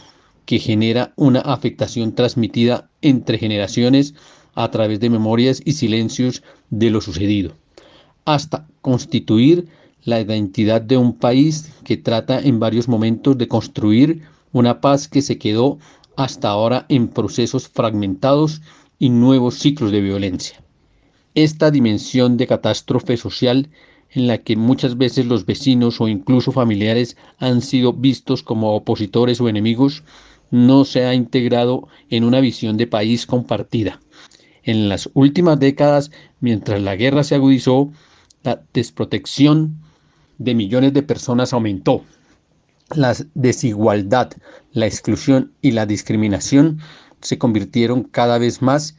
que 0.44 0.58
genera 0.58 1.12
una 1.16 1.40
afectación 1.40 2.14
transmitida 2.14 2.88
entre 3.02 3.38
generaciones 3.38 4.14
a 4.54 4.70
través 4.70 4.98
de 4.98 5.10
memorias 5.10 5.62
y 5.64 5.72
silencios 5.72 6.42
de 6.70 6.90
lo 6.90 7.00
sucedido, 7.00 7.52
hasta 8.24 8.66
constituir 8.80 9.68
la 10.04 10.20
identidad 10.20 10.80
de 10.80 10.96
un 10.96 11.12
país 11.12 11.70
que 11.84 11.96
trata 11.96 12.40
en 12.40 12.58
varios 12.58 12.88
momentos 12.88 13.36
de 13.36 13.46
construir 13.46 14.22
una 14.52 14.80
paz 14.80 15.06
que 15.06 15.22
se 15.22 15.38
quedó 15.38 15.78
hasta 16.16 16.48
ahora 16.48 16.86
en 16.88 17.08
procesos 17.08 17.68
fragmentados 17.68 18.62
y 18.98 19.10
nuevos 19.10 19.56
ciclos 19.58 19.92
de 19.92 20.00
violencia. 20.00 20.60
Esta 21.40 21.70
dimensión 21.70 22.36
de 22.36 22.48
catástrofe 22.48 23.16
social 23.16 23.70
en 24.10 24.26
la 24.26 24.38
que 24.38 24.56
muchas 24.56 24.98
veces 24.98 25.24
los 25.26 25.46
vecinos 25.46 26.00
o 26.00 26.08
incluso 26.08 26.50
familiares 26.50 27.16
han 27.38 27.62
sido 27.62 27.92
vistos 27.92 28.42
como 28.42 28.74
opositores 28.74 29.40
o 29.40 29.48
enemigos, 29.48 30.02
no 30.50 30.84
se 30.84 31.04
ha 31.04 31.14
integrado 31.14 31.86
en 32.10 32.24
una 32.24 32.40
visión 32.40 32.76
de 32.76 32.88
país 32.88 33.24
compartida. 33.24 34.00
En 34.64 34.88
las 34.88 35.10
últimas 35.14 35.60
décadas, 35.60 36.10
mientras 36.40 36.82
la 36.82 36.96
guerra 36.96 37.22
se 37.22 37.36
agudizó, 37.36 37.92
la 38.42 38.60
desprotección 38.74 39.78
de 40.38 40.56
millones 40.56 40.92
de 40.92 41.04
personas 41.04 41.52
aumentó. 41.52 42.02
La 42.96 43.14
desigualdad, 43.34 44.32
la 44.72 44.86
exclusión 44.86 45.52
y 45.62 45.70
la 45.70 45.86
discriminación 45.86 46.80
se 47.20 47.38
convirtieron 47.38 48.02
cada 48.02 48.38
vez 48.38 48.60
más 48.60 48.96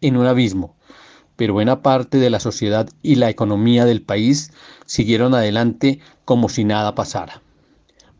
en 0.00 0.16
un 0.16 0.26
abismo, 0.26 0.76
pero 1.40 1.54
buena 1.54 1.80
parte 1.80 2.18
de 2.18 2.28
la 2.28 2.38
sociedad 2.38 2.86
y 3.02 3.14
la 3.14 3.30
economía 3.30 3.86
del 3.86 4.02
país 4.02 4.52
siguieron 4.84 5.32
adelante 5.32 5.98
como 6.26 6.50
si 6.50 6.64
nada 6.64 6.94
pasara. 6.94 7.40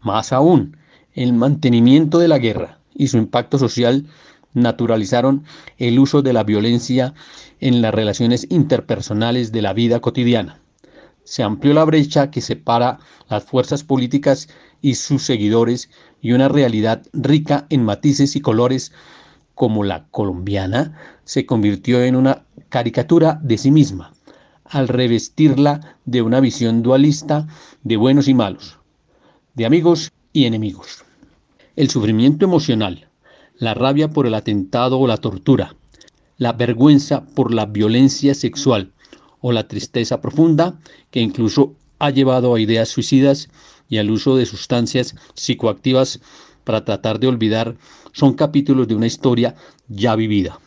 Más 0.00 0.32
aún, 0.32 0.78
el 1.12 1.34
mantenimiento 1.34 2.18
de 2.18 2.28
la 2.28 2.38
guerra 2.38 2.78
y 2.94 3.08
su 3.08 3.18
impacto 3.18 3.58
social 3.58 4.06
naturalizaron 4.54 5.44
el 5.76 5.98
uso 5.98 6.22
de 6.22 6.32
la 6.32 6.44
violencia 6.44 7.12
en 7.60 7.82
las 7.82 7.92
relaciones 7.92 8.46
interpersonales 8.48 9.52
de 9.52 9.60
la 9.60 9.74
vida 9.74 10.00
cotidiana. 10.00 10.62
Se 11.22 11.42
amplió 11.42 11.74
la 11.74 11.84
brecha 11.84 12.30
que 12.30 12.40
separa 12.40 13.00
las 13.28 13.44
fuerzas 13.44 13.84
políticas 13.84 14.48
y 14.80 14.94
sus 14.94 15.24
seguidores 15.24 15.90
y 16.22 16.32
una 16.32 16.48
realidad 16.48 17.02
rica 17.12 17.66
en 17.68 17.84
matices 17.84 18.34
y 18.34 18.40
colores 18.40 18.92
como 19.60 19.84
la 19.84 20.06
colombiana 20.10 20.96
se 21.24 21.44
convirtió 21.44 22.02
en 22.02 22.16
una 22.16 22.46
caricatura 22.70 23.38
de 23.42 23.58
sí 23.58 23.70
misma 23.70 24.14
al 24.64 24.88
revestirla 24.88 25.98
de 26.06 26.22
una 26.22 26.40
visión 26.40 26.82
dualista 26.82 27.46
de 27.82 27.98
buenos 27.98 28.26
y 28.26 28.32
malos, 28.32 28.78
de 29.52 29.66
amigos 29.66 30.12
y 30.32 30.46
enemigos. 30.46 31.04
El 31.76 31.90
sufrimiento 31.90 32.46
emocional, 32.46 33.10
la 33.58 33.74
rabia 33.74 34.08
por 34.08 34.26
el 34.26 34.32
atentado 34.32 34.98
o 34.98 35.06
la 35.06 35.18
tortura, 35.18 35.76
la 36.38 36.54
vergüenza 36.54 37.26
por 37.26 37.52
la 37.52 37.66
violencia 37.66 38.32
sexual 38.32 38.92
o 39.42 39.52
la 39.52 39.68
tristeza 39.68 40.22
profunda 40.22 40.80
que 41.10 41.20
incluso 41.20 41.74
ha 41.98 42.08
llevado 42.08 42.54
a 42.54 42.60
ideas 42.60 42.88
suicidas 42.88 43.50
y 43.90 43.98
al 43.98 44.10
uso 44.10 44.36
de 44.36 44.46
sustancias 44.46 45.16
psicoactivas 45.34 46.18
para 46.64 46.84
tratar 46.84 47.20
de 47.20 47.28
olvidar 47.28 47.76
son 48.12 48.34
capítulos 48.34 48.88
de 48.88 48.94
una 48.94 49.06
historia 49.06 49.54
ya 49.88 50.16
vivida. 50.16 50.58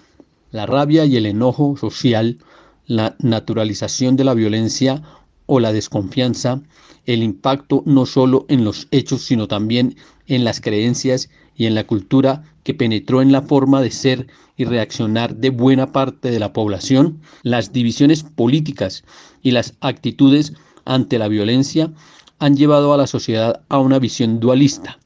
La 0.52 0.66
rabia 0.66 1.06
y 1.06 1.18
el 1.18 1.26
enojo 1.26 1.76
social 1.78 2.38
la 2.86 3.16
naturalización 3.20 4.16
de 4.16 4.24
la 4.24 4.34
violencia 4.34 5.02
o 5.46 5.60
la 5.60 5.74
desconfianza, 5.74 6.62
el 7.06 7.24
impacto 7.24 7.84
no 7.86 8.06
solo 8.06 8.46
en 8.50 8.64
los 8.64 8.88
hechos, 8.92 9.24
sino 9.24 9.48
también 9.48 9.96
en 10.28 10.44
las 10.44 10.62
creencias 10.62 11.30
y 11.56 11.66
en 11.66 11.76
la 11.76 11.86
cultura 11.86 12.44
que 12.64 12.74
penetró 12.74 13.22
en 13.22 13.32
la 13.32 13.42
forma 13.42 13.82
de 13.82 13.92
ser 13.92 14.28
y 14.56 14.66
reaccionar 14.66 15.36
de 15.36 15.50
buena 15.50 15.92
parte 15.92 16.32
de 16.32 16.40
la 16.40 16.54
población, 16.54 17.20
las 17.42 17.74
divisiones 17.74 18.24
políticas 18.24 19.04
y 19.42 19.52
las 19.52 19.76
actitudes 19.82 20.54
ante 20.86 21.18
la 21.20 21.28
violencia 21.28 21.92
han 22.40 22.56
llevado 22.56 22.94
a 22.94 22.98
la 22.98 23.08
sociedad 23.08 23.64
a 23.70 23.80
una 23.80 24.00
visión 24.00 24.40
dualista, 24.40 25.00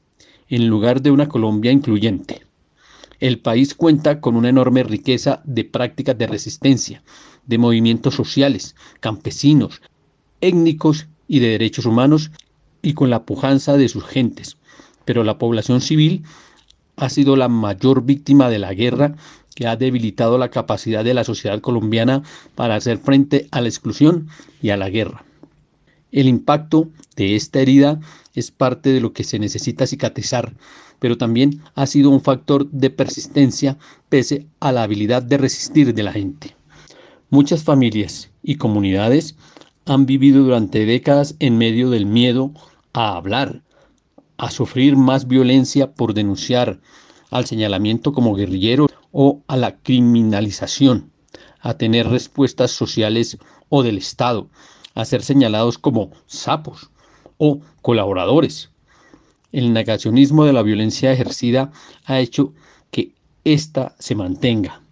en 0.48 0.68
lugar 0.68 1.02
de 1.02 1.10
una 1.10 1.28
Colombia 1.28 1.72
incluyente. 1.72 2.42
El 3.20 3.40
país 3.40 3.74
cuenta 3.74 4.20
con 4.20 4.36
una 4.36 4.48
enorme 4.48 4.82
riqueza 4.82 5.42
de 5.44 5.64
prácticas 5.64 6.16
de 6.16 6.26
resistencia, 6.26 7.02
de 7.46 7.58
movimientos 7.58 8.14
sociales, 8.14 8.76
campesinos, 9.00 9.82
étnicos 10.40 11.08
y 11.26 11.40
de 11.40 11.48
derechos 11.48 11.86
humanos 11.86 12.30
y 12.80 12.94
con 12.94 13.10
la 13.10 13.24
pujanza 13.24 13.76
de 13.76 13.88
sus 13.88 14.04
gentes. 14.04 14.56
Pero 15.04 15.24
la 15.24 15.38
población 15.38 15.80
civil 15.80 16.22
ha 16.96 17.08
sido 17.08 17.36
la 17.36 17.48
mayor 17.48 18.04
víctima 18.04 18.48
de 18.50 18.58
la 18.58 18.74
guerra 18.74 19.16
que 19.54 19.66
ha 19.66 19.76
debilitado 19.76 20.38
la 20.38 20.50
capacidad 20.50 21.02
de 21.02 21.14
la 21.14 21.24
sociedad 21.24 21.60
colombiana 21.60 22.22
para 22.54 22.76
hacer 22.76 22.98
frente 22.98 23.48
a 23.50 23.60
la 23.60 23.68
exclusión 23.68 24.28
y 24.62 24.70
a 24.70 24.76
la 24.76 24.88
guerra. 24.88 25.24
El 26.12 26.28
impacto 26.28 26.88
de 27.16 27.34
esta 27.34 27.60
herida 27.60 27.98
es 28.34 28.50
parte 28.50 28.90
de 28.90 29.00
lo 29.00 29.12
que 29.12 29.24
se 29.24 29.38
necesita 29.38 29.86
cicatrizar, 29.86 30.54
pero 30.98 31.16
también 31.16 31.62
ha 31.74 31.86
sido 31.86 32.10
un 32.10 32.20
factor 32.20 32.70
de 32.70 32.90
persistencia 32.90 33.78
pese 34.08 34.46
a 34.60 34.72
la 34.72 34.82
habilidad 34.82 35.22
de 35.22 35.38
resistir 35.38 35.94
de 35.94 36.02
la 36.02 36.12
gente. 36.12 36.56
Muchas 37.30 37.62
familias 37.62 38.30
y 38.42 38.56
comunidades 38.56 39.36
han 39.86 40.06
vivido 40.06 40.42
durante 40.42 40.86
décadas 40.86 41.34
en 41.38 41.58
medio 41.58 41.90
del 41.90 42.06
miedo 42.06 42.52
a 42.92 43.16
hablar, 43.16 43.62
a 44.36 44.50
sufrir 44.50 44.96
más 44.96 45.26
violencia 45.26 45.92
por 45.92 46.14
denunciar, 46.14 46.80
al 47.30 47.46
señalamiento 47.46 48.12
como 48.12 48.34
guerrillero 48.34 48.86
o 49.12 49.42
a 49.48 49.56
la 49.56 49.76
criminalización, 49.78 51.10
a 51.60 51.74
tener 51.74 52.08
respuestas 52.08 52.70
sociales 52.70 53.38
o 53.68 53.82
del 53.82 53.98
Estado, 53.98 54.48
a 54.94 55.04
ser 55.04 55.22
señalados 55.22 55.78
como 55.78 56.10
sapos 56.26 56.90
o 57.38 57.60
colaboradores. 57.82 58.70
El 59.50 59.72
negacionismo 59.72 60.44
de 60.44 60.52
la 60.52 60.62
violencia 60.62 61.10
ejercida 61.12 61.72
ha 62.04 62.20
hecho 62.20 62.52
que 62.90 63.12
ésta 63.44 63.94
se 63.98 64.14
mantenga. 64.14 64.82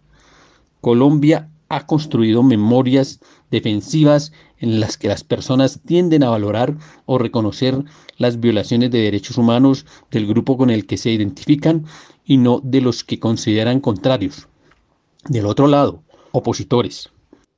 Colombia 0.81 1.51
ha 1.69 1.87
construido 1.87 2.43
memorias 2.43 3.21
defensivas 3.51 4.33
en 4.59 4.81
las 4.81 4.97
que 4.97 5.09
las 5.09 5.25
personas 5.25 5.81
tienden 5.85 6.23
a 6.23 6.31
valorar 6.31 6.77
o 7.05 7.19
reconocer 7.19 7.85
las 8.17 8.41
violaciones 8.41 8.91
de 8.91 9.01
derechos 9.01 9.37
humanos 9.37 9.85
del 10.11 10.27
grupo 10.27 10.57
con 10.57 10.71
el 10.71 10.87
que 10.87 10.97
se 10.97 11.11
identifican 11.11 11.85
y 12.25 12.39
no 12.39 12.61
de 12.63 12.81
los 12.81 13.05
que 13.05 13.21
consideran 13.21 13.81
contrarios. 13.81 14.49
Del 15.29 15.47
otro 15.47 15.67
lado, 15.67 16.03
opositores. 16.33 17.11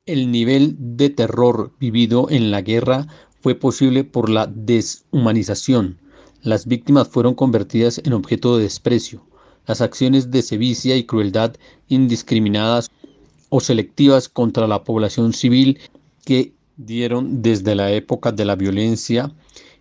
El 0.06 0.30
nivel 0.30 0.74
de 0.78 1.10
terror 1.10 1.72
vivido 1.78 2.28
en 2.30 2.50
la 2.50 2.62
guerra 2.62 3.06
fue 3.48 3.54
posible 3.54 4.04
por 4.04 4.28
la 4.28 4.46
deshumanización. 4.46 5.96
Las 6.42 6.66
víctimas 6.66 7.08
fueron 7.08 7.32
convertidas 7.34 7.98
en 8.04 8.12
objeto 8.12 8.58
de 8.58 8.64
desprecio. 8.64 9.22
Las 9.66 9.80
acciones 9.80 10.30
de 10.30 10.42
sevicia 10.42 10.98
y 10.98 11.04
crueldad 11.04 11.54
indiscriminadas 11.88 12.90
o 13.48 13.60
selectivas 13.60 14.28
contra 14.28 14.66
la 14.66 14.84
población 14.84 15.32
civil 15.32 15.78
que 16.26 16.52
dieron 16.76 17.40
desde 17.40 17.74
la 17.74 17.90
época 17.90 18.32
de 18.32 18.44
la 18.44 18.54
violencia 18.54 19.32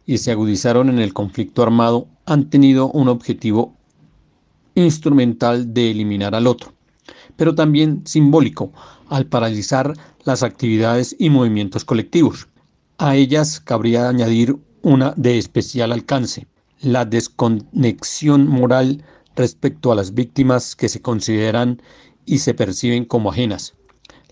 y 0.05 0.19
se 0.19 0.31
agudizaron 0.31 0.87
en 0.87 0.99
el 0.99 1.13
conflicto 1.13 1.61
armado 1.61 2.07
han 2.25 2.49
tenido 2.49 2.89
un 2.91 3.09
objetivo 3.09 3.75
instrumental 4.75 5.73
de 5.73 5.91
eliminar 5.91 6.35
al 6.35 6.47
otro, 6.47 6.71
pero 7.35 7.53
también 7.53 8.03
simbólico 8.05 8.71
al 9.09 9.25
paralizar 9.25 9.93
las 10.23 10.41
actividades 10.41 11.17
y 11.19 11.29
movimientos 11.29 11.83
colectivos. 11.83 12.47
A 12.99 13.15
ellas 13.15 13.59
cabría 13.59 14.09
añadir 14.09 14.57
una 14.81 15.13
de 15.17 15.37
especial 15.37 15.91
alcance, 15.91 16.47
la 16.81 17.05
desconexión 17.05 18.47
moral 18.47 19.03
respecto 19.35 19.91
a 19.91 19.95
las 19.95 20.15
víctimas 20.15 20.75
que 20.75 20.89
se 20.89 20.99
consideran 20.99 21.79
y 22.25 22.39
se 22.39 22.55
perciben 22.55 23.05
como 23.05 23.29
ajenas. 23.29 23.75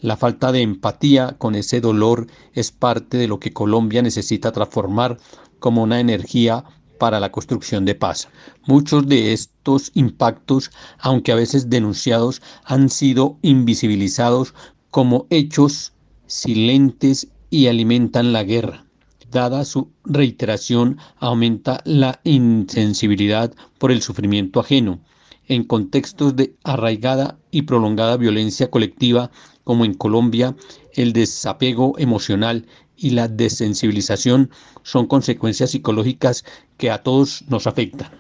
La 0.02 0.18
falta 0.18 0.52
de 0.52 0.64
empatía 0.64 1.36
con 1.38 1.54
ese 1.54 1.80
dolor 1.80 2.26
es 2.54 2.72
parte 2.72 3.18
de 3.18 3.28
lo 3.28 3.40
que 3.40 3.54
Colombia 3.54 4.02
necesita 4.02 4.52
transformar 4.52 5.20
como 5.60 5.84
una 5.84 6.00
energía 6.00 6.64
para 6.98 7.20
la 7.20 7.32
construcción 7.32 7.86
de 7.86 7.94
paz. 7.94 8.30
Muchos 8.66 9.08
de 9.08 9.32
estos 9.32 9.92
impactos, 9.94 10.72
aunque 10.98 11.32
a 11.32 11.36
veces 11.36 11.70
denunciados, 11.70 12.42
han 12.64 12.90
sido 12.90 13.38
invisibilizados 13.44 14.56
como 14.90 15.28
hechos 15.30 15.94
silentes 16.26 17.28
y 17.56 17.68
alimentan 17.68 18.34
la 18.34 18.44
guerra. 18.44 18.86
Dada 19.32 19.64
su 19.64 19.90
reiteración, 20.04 20.98
aumenta 21.20 21.82
la 21.86 22.20
insensibilidad 22.26 23.54
por 23.78 23.94
el 23.94 24.02
sufrimiento 24.02 24.60
ajeno 24.60 25.00
en 25.48 25.64
contextos 25.64 26.36
de 26.36 26.54
arraigada 26.66 27.38
y 27.52 27.62
prolongada 27.62 28.18
violencia 28.18 28.70
colectiva 28.70 29.32
como 29.64 29.86
en 29.86 29.94
Colombia, 29.94 30.54
el 30.96 31.14
desapego 31.14 31.94
emocional 31.98 32.68
y 32.98 33.12
la 33.12 33.30
desensibilización 33.30 34.52
son 34.84 35.08
consecuencias 35.08 35.72
psicológicas 35.72 36.44
que 36.76 36.92
a 36.92 37.04
todos 37.04 37.46
nos 37.48 37.68
afectan. 37.68 38.12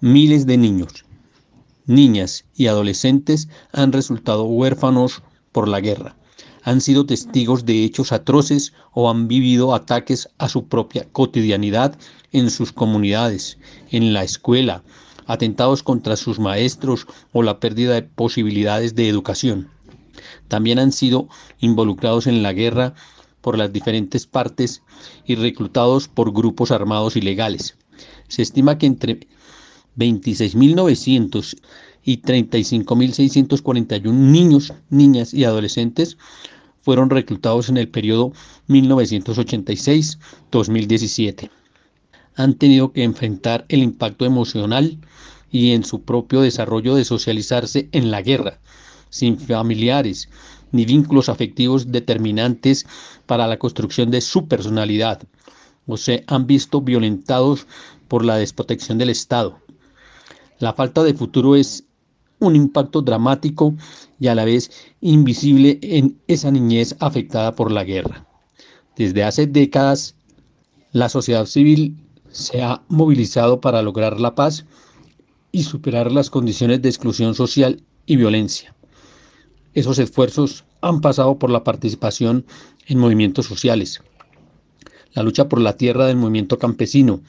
Miles 0.00 0.46
de 0.46 0.56
niños, 0.56 1.04
niñas 1.86 2.44
y 2.54 2.68
adolescentes 2.68 3.48
han 3.72 3.90
resultado 3.90 4.44
huérfanos 4.44 5.20
por 5.50 5.66
la 5.66 5.80
guerra, 5.80 6.14
han 6.64 6.80
sido 6.80 7.04
testigos 7.04 7.66
de 7.66 7.84
hechos 7.84 8.10
atroces 8.10 8.72
o 8.92 9.10
han 9.10 9.28
vivido 9.28 9.74
ataques 9.74 10.28
a 10.38 10.48
su 10.48 10.66
propia 10.66 11.06
cotidianidad 11.12 11.96
en 12.32 12.50
sus 12.50 12.72
comunidades, 12.72 13.58
en 13.90 14.14
la 14.14 14.24
escuela, 14.24 14.82
atentados 15.26 15.82
contra 15.82 16.16
sus 16.16 16.38
maestros 16.38 17.06
o 17.32 17.42
la 17.42 17.60
pérdida 17.60 17.94
de 17.94 18.02
posibilidades 18.02 18.94
de 18.94 19.08
educación. 19.08 19.68
También 20.48 20.78
han 20.78 20.92
sido 20.92 21.28
involucrados 21.60 22.26
en 22.26 22.42
la 22.42 22.52
guerra 22.52 22.94
por 23.42 23.58
las 23.58 23.72
diferentes 23.72 24.26
partes 24.26 24.82
y 25.26 25.34
reclutados 25.34 26.08
por 26.08 26.32
grupos 26.32 26.70
armados 26.70 27.14
ilegales. 27.16 27.76
Se 28.28 28.40
estima 28.40 28.78
que 28.78 28.86
entre 28.86 29.20
26.900 29.98 31.56
y 32.04 32.22
35.641 32.22 34.12
niños, 34.12 34.72
niñas 34.90 35.34
y 35.34 35.44
adolescentes 35.44 36.16
fueron 36.84 37.10
reclutados 37.10 37.68
en 37.68 37.78
el 37.78 37.88
periodo 37.88 38.32
1986-2017 38.68 41.50
han 42.36 42.54
tenido 42.54 42.92
que 42.92 43.04
enfrentar 43.04 43.64
el 43.68 43.82
impacto 43.82 44.24
emocional 44.24 44.98
y 45.50 45.72
en 45.72 45.84
su 45.84 46.02
propio 46.02 46.40
desarrollo 46.40 46.94
de 46.94 47.04
socializarse 47.04 47.88
en 47.92 48.10
la 48.10 48.22
guerra, 48.22 48.58
sin 49.08 49.38
familiares 49.38 50.28
ni 50.72 50.84
vínculos 50.84 51.28
afectivos 51.28 51.92
determinantes 51.92 52.84
para 53.26 53.46
la 53.46 53.58
construcción 53.58 54.10
de 54.10 54.20
su 54.20 54.48
personalidad, 54.48 55.22
o 55.86 55.96
se 55.96 56.24
han 56.26 56.48
visto 56.48 56.80
violentados 56.80 57.68
por 58.08 58.24
la 58.24 58.36
desprotección 58.36 58.98
del 58.98 59.10
Estado. 59.10 59.60
La 60.58 60.72
falta 60.72 61.04
de 61.04 61.14
futuro 61.14 61.54
es 61.54 61.84
un 62.38 62.56
impacto 62.56 63.02
dramático 63.02 63.74
y 64.20 64.28
a 64.28 64.34
la 64.34 64.44
vez 64.44 64.70
invisible 65.00 65.78
en 65.82 66.18
esa 66.26 66.50
niñez 66.50 66.96
afectada 67.00 67.54
por 67.54 67.70
la 67.70 67.84
guerra. 67.84 68.26
Desde 68.96 69.24
hace 69.24 69.46
décadas, 69.46 70.14
la 70.92 71.08
sociedad 71.08 71.46
civil 71.46 71.96
se 72.30 72.62
ha 72.62 72.82
movilizado 72.88 73.60
para 73.60 73.82
lograr 73.82 74.20
la 74.20 74.34
paz 74.34 74.64
y 75.52 75.62
superar 75.62 76.10
las 76.10 76.30
condiciones 76.30 76.82
de 76.82 76.88
exclusión 76.88 77.34
social 77.34 77.82
y 78.06 78.16
violencia. 78.16 78.74
Esos 79.72 79.98
esfuerzos 79.98 80.64
han 80.80 81.00
pasado 81.00 81.38
por 81.38 81.50
la 81.50 81.64
participación 81.64 82.44
en 82.86 82.98
movimientos 82.98 83.46
sociales, 83.46 84.02
la 85.14 85.22
lucha 85.22 85.48
por 85.48 85.60
la 85.60 85.76
tierra 85.76 86.06
del 86.06 86.16
movimiento 86.16 86.58
campesino, 86.58 87.20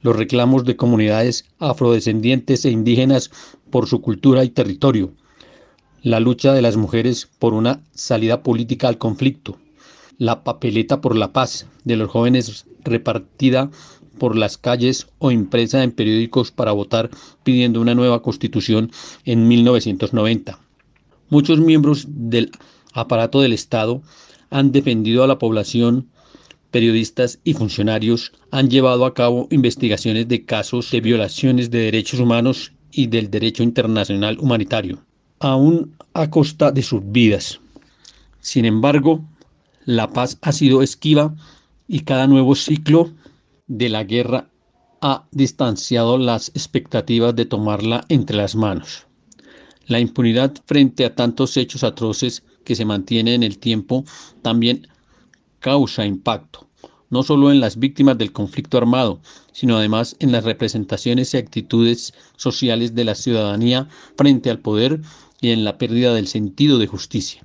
los 0.00 0.16
reclamos 0.16 0.64
de 0.64 0.76
comunidades 0.76 1.44
afrodescendientes 1.58 2.64
e 2.64 2.70
indígenas 2.70 3.30
por 3.72 3.88
su 3.88 4.00
cultura 4.00 4.44
y 4.44 4.50
territorio, 4.50 5.12
la 6.02 6.20
lucha 6.20 6.52
de 6.52 6.62
las 6.62 6.76
mujeres 6.76 7.28
por 7.38 7.54
una 7.54 7.80
salida 7.94 8.42
política 8.44 8.86
al 8.86 8.98
conflicto, 8.98 9.58
la 10.18 10.44
papeleta 10.44 11.00
por 11.00 11.16
la 11.16 11.32
paz 11.32 11.66
de 11.82 11.96
los 11.96 12.10
jóvenes 12.10 12.66
repartida 12.84 13.70
por 14.18 14.36
las 14.36 14.58
calles 14.58 15.08
o 15.18 15.30
impresa 15.30 15.82
en 15.82 15.90
periódicos 15.90 16.52
para 16.52 16.72
votar 16.72 17.10
pidiendo 17.42 17.80
una 17.80 17.94
nueva 17.94 18.22
constitución 18.22 18.92
en 19.24 19.48
1990. 19.48 20.58
Muchos 21.30 21.58
miembros 21.58 22.04
del 22.08 22.52
aparato 22.92 23.40
del 23.40 23.54
Estado 23.54 24.02
han 24.50 24.70
defendido 24.70 25.24
a 25.24 25.26
la 25.26 25.38
población 25.38 26.08
periodistas 26.70 27.38
y 27.44 27.54
funcionarios 27.54 28.32
han 28.50 28.70
llevado 28.70 29.06
a 29.06 29.14
cabo 29.14 29.48
investigaciones 29.50 30.28
de 30.28 30.44
casos 30.44 30.90
de 30.90 31.00
violaciones 31.00 31.70
de 31.70 31.78
derechos 31.78 32.20
humanos 32.20 32.72
y 32.92 33.06
del 33.06 33.30
derecho 33.30 33.62
internacional 33.62 34.38
humanitario, 34.38 35.02
aún 35.40 35.96
a 36.14 36.30
costa 36.30 36.70
de 36.70 36.82
sus 36.82 37.00
vidas. 37.04 37.60
Sin 38.40 38.64
embargo, 38.64 39.24
la 39.84 40.12
paz 40.12 40.38
ha 40.42 40.52
sido 40.52 40.82
esquiva 40.82 41.34
y 41.88 42.00
cada 42.00 42.26
nuevo 42.26 42.54
ciclo 42.54 43.10
de 43.66 43.88
la 43.88 44.04
guerra 44.04 44.48
ha 45.00 45.24
distanciado 45.32 46.18
las 46.18 46.50
expectativas 46.50 47.34
de 47.34 47.46
tomarla 47.46 48.04
entre 48.08 48.36
las 48.36 48.54
manos. 48.54 49.06
La 49.86 49.98
impunidad 49.98 50.52
frente 50.66 51.04
a 51.04 51.14
tantos 51.14 51.56
hechos 51.56 51.82
atroces 51.82 52.44
que 52.64 52.76
se 52.76 52.84
mantiene 52.84 53.34
en 53.34 53.42
el 53.42 53.58
tiempo 53.58 54.04
también 54.42 54.86
causa 55.58 56.06
impacto, 56.06 56.68
no 57.12 57.22
solo 57.22 57.52
en 57.52 57.60
las 57.60 57.78
víctimas 57.78 58.16
del 58.16 58.32
conflicto 58.32 58.78
armado, 58.78 59.20
sino 59.52 59.76
además 59.76 60.16
en 60.18 60.32
las 60.32 60.44
representaciones 60.44 61.34
y 61.34 61.36
actitudes 61.36 62.14
sociales 62.36 62.94
de 62.94 63.04
la 63.04 63.14
ciudadanía 63.14 63.86
frente 64.16 64.48
al 64.48 64.60
poder 64.60 65.02
y 65.42 65.50
en 65.50 65.62
la 65.62 65.76
pérdida 65.76 66.14
del 66.14 66.26
sentido 66.26 66.78
de 66.78 66.86
justicia. 66.86 67.44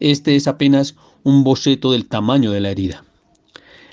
Este 0.00 0.34
es 0.34 0.48
apenas 0.48 0.96
un 1.22 1.44
boceto 1.44 1.92
del 1.92 2.08
tamaño 2.08 2.50
de 2.50 2.60
la 2.60 2.70
herida. 2.70 3.04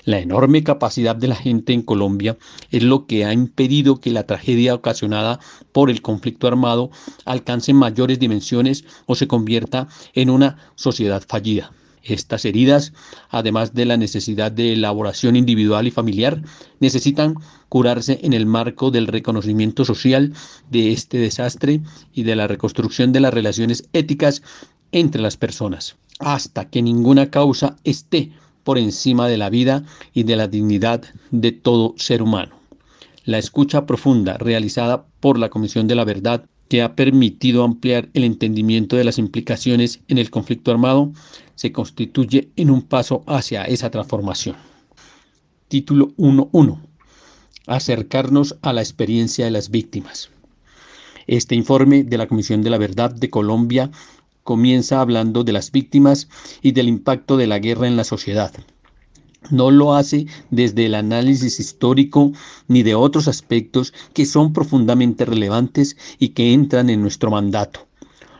La 0.02 0.18
enorme 0.18 0.64
capacidad 0.64 1.14
de 1.14 1.28
la 1.28 1.36
gente 1.36 1.72
en 1.72 1.82
Colombia 1.82 2.36
es 2.72 2.82
lo 2.82 3.06
que 3.06 3.24
ha 3.24 3.32
impedido 3.32 4.00
que 4.00 4.10
la 4.10 4.26
tragedia 4.26 4.74
ocasionada 4.74 5.38
por 5.70 5.90
el 5.90 6.02
conflicto 6.02 6.48
armado 6.48 6.90
alcance 7.24 7.72
mayores 7.72 8.18
dimensiones 8.18 8.84
o 9.06 9.14
se 9.14 9.28
convierta 9.28 9.86
en 10.14 10.30
una 10.30 10.56
sociedad 10.74 11.22
fallida. 11.28 11.70
Estas 12.02 12.44
heridas, 12.44 12.92
además 13.30 13.74
de 13.74 13.84
la 13.84 13.96
necesidad 13.96 14.52
de 14.52 14.72
elaboración 14.72 15.36
individual 15.36 15.86
y 15.86 15.90
familiar, 15.90 16.42
necesitan 16.80 17.34
curarse 17.68 18.20
en 18.22 18.32
el 18.32 18.46
marco 18.46 18.90
del 18.90 19.06
reconocimiento 19.06 19.84
social 19.84 20.32
de 20.70 20.92
este 20.92 21.18
desastre 21.18 21.80
y 22.14 22.22
de 22.22 22.36
la 22.36 22.46
reconstrucción 22.46 23.12
de 23.12 23.20
las 23.20 23.34
relaciones 23.34 23.88
éticas 23.92 24.42
entre 24.92 25.20
las 25.20 25.36
personas, 25.36 25.96
hasta 26.18 26.68
que 26.68 26.82
ninguna 26.82 27.30
causa 27.30 27.76
esté 27.84 28.32
por 28.64 28.78
encima 28.78 29.28
de 29.28 29.38
la 29.38 29.50
vida 29.50 29.84
y 30.12 30.24
de 30.24 30.36
la 30.36 30.48
dignidad 30.48 31.02
de 31.30 31.52
todo 31.52 31.94
ser 31.96 32.22
humano. 32.22 32.56
La 33.24 33.38
escucha 33.38 33.86
profunda 33.86 34.38
realizada 34.38 35.06
por 35.20 35.38
la 35.38 35.50
Comisión 35.50 35.86
de 35.86 35.94
la 35.94 36.04
Verdad 36.04 36.44
que 36.68 36.82
ha 36.82 36.94
permitido 36.94 37.64
ampliar 37.64 38.08
el 38.14 38.24
entendimiento 38.24 38.96
de 38.96 39.04
las 39.04 39.18
implicaciones 39.18 40.00
en 40.08 40.18
el 40.18 40.30
conflicto 40.30 40.70
armado, 40.70 41.12
se 41.54 41.72
constituye 41.72 42.50
en 42.56 42.70
un 42.70 42.82
paso 42.82 43.24
hacia 43.26 43.64
esa 43.64 43.90
transformación. 43.90 44.56
Título 45.68 46.08
1.1. 46.16 46.80
Acercarnos 47.66 48.56
a 48.62 48.72
la 48.72 48.80
experiencia 48.80 49.44
de 49.44 49.50
las 49.50 49.70
víctimas. 49.70 50.30
Este 51.26 51.54
informe 51.54 52.04
de 52.04 52.16
la 52.18 52.26
Comisión 52.26 52.62
de 52.62 52.70
la 52.70 52.78
Verdad 52.78 53.14
de 53.14 53.28
Colombia 53.28 53.90
comienza 54.44 55.00
hablando 55.00 55.44
de 55.44 55.52
las 55.52 55.72
víctimas 55.72 56.28
y 56.62 56.72
del 56.72 56.88
impacto 56.88 57.36
de 57.36 57.46
la 57.46 57.58
guerra 57.58 57.86
en 57.86 57.96
la 57.96 58.04
sociedad 58.04 58.52
no 59.50 59.70
lo 59.70 59.94
hace 59.94 60.26
desde 60.50 60.86
el 60.86 60.94
análisis 60.94 61.60
histórico 61.60 62.32
ni 62.66 62.82
de 62.82 62.94
otros 62.94 63.28
aspectos 63.28 63.92
que 64.12 64.26
son 64.26 64.52
profundamente 64.52 65.24
relevantes 65.24 65.96
y 66.18 66.30
que 66.30 66.52
entran 66.52 66.90
en 66.90 67.00
nuestro 67.00 67.30
mandato. 67.30 67.86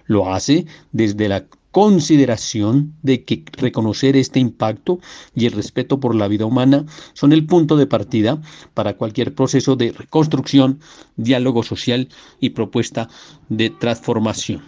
Lo 0.07 0.33
hace 0.33 0.67
desde 0.93 1.29
la 1.29 1.47
consideración 1.71 2.95
de 3.03 3.25
que 3.25 3.45
reconocer 3.53 4.17
este 4.17 4.41
impacto 4.41 5.01
y 5.35 5.47
el 5.47 5.53
respeto 5.53 6.01
por 6.01 6.15
la 6.15 6.27
vida 6.27 6.47
humana 6.47 6.87
son 7.13 7.33
el 7.33 7.47
punto 7.47 7.77
de 7.77 7.87
partida 7.87 8.41
para 8.75 8.97
cualquier 8.97 9.35
proceso 9.35 9.77
de 9.77 9.93
reconstrucción, 9.93 10.81
diálogo 11.17 11.63
social 11.63 12.09
y 12.41 12.51
propuesta 12.51 13.09
de 13.49 13.71
transformación. 13.71 14.63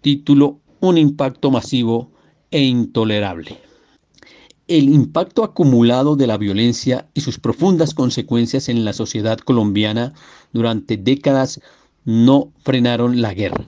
Título 0.00 0.60
Un 0.80 0.96
impacto 0.96 1.50
masivo 1.50 2.10
e 2.50 2.62
intolerable 2.62 3.67
el 4.68 4.90
impacto 4.90 5.44
acumulado 5.44 6.14
de 6.14 6.26
la 6.26 6.36
violencia 6.36 7.08
y 7.14 7.22
sus 7.22 7.38
profundas 7.38 7.94
consecuencias 7.94 8.68
en 8.68 8.84
la 8.84 8.92
sociedad 8.92 9.38
colombiana 9.38 10.12
durante 10.52 10.98
décadas 10.98 11.62
no 12.04 12.52
frenaron 12.60 13.22
la 13.22 13.32
guerra. 13.32 13.64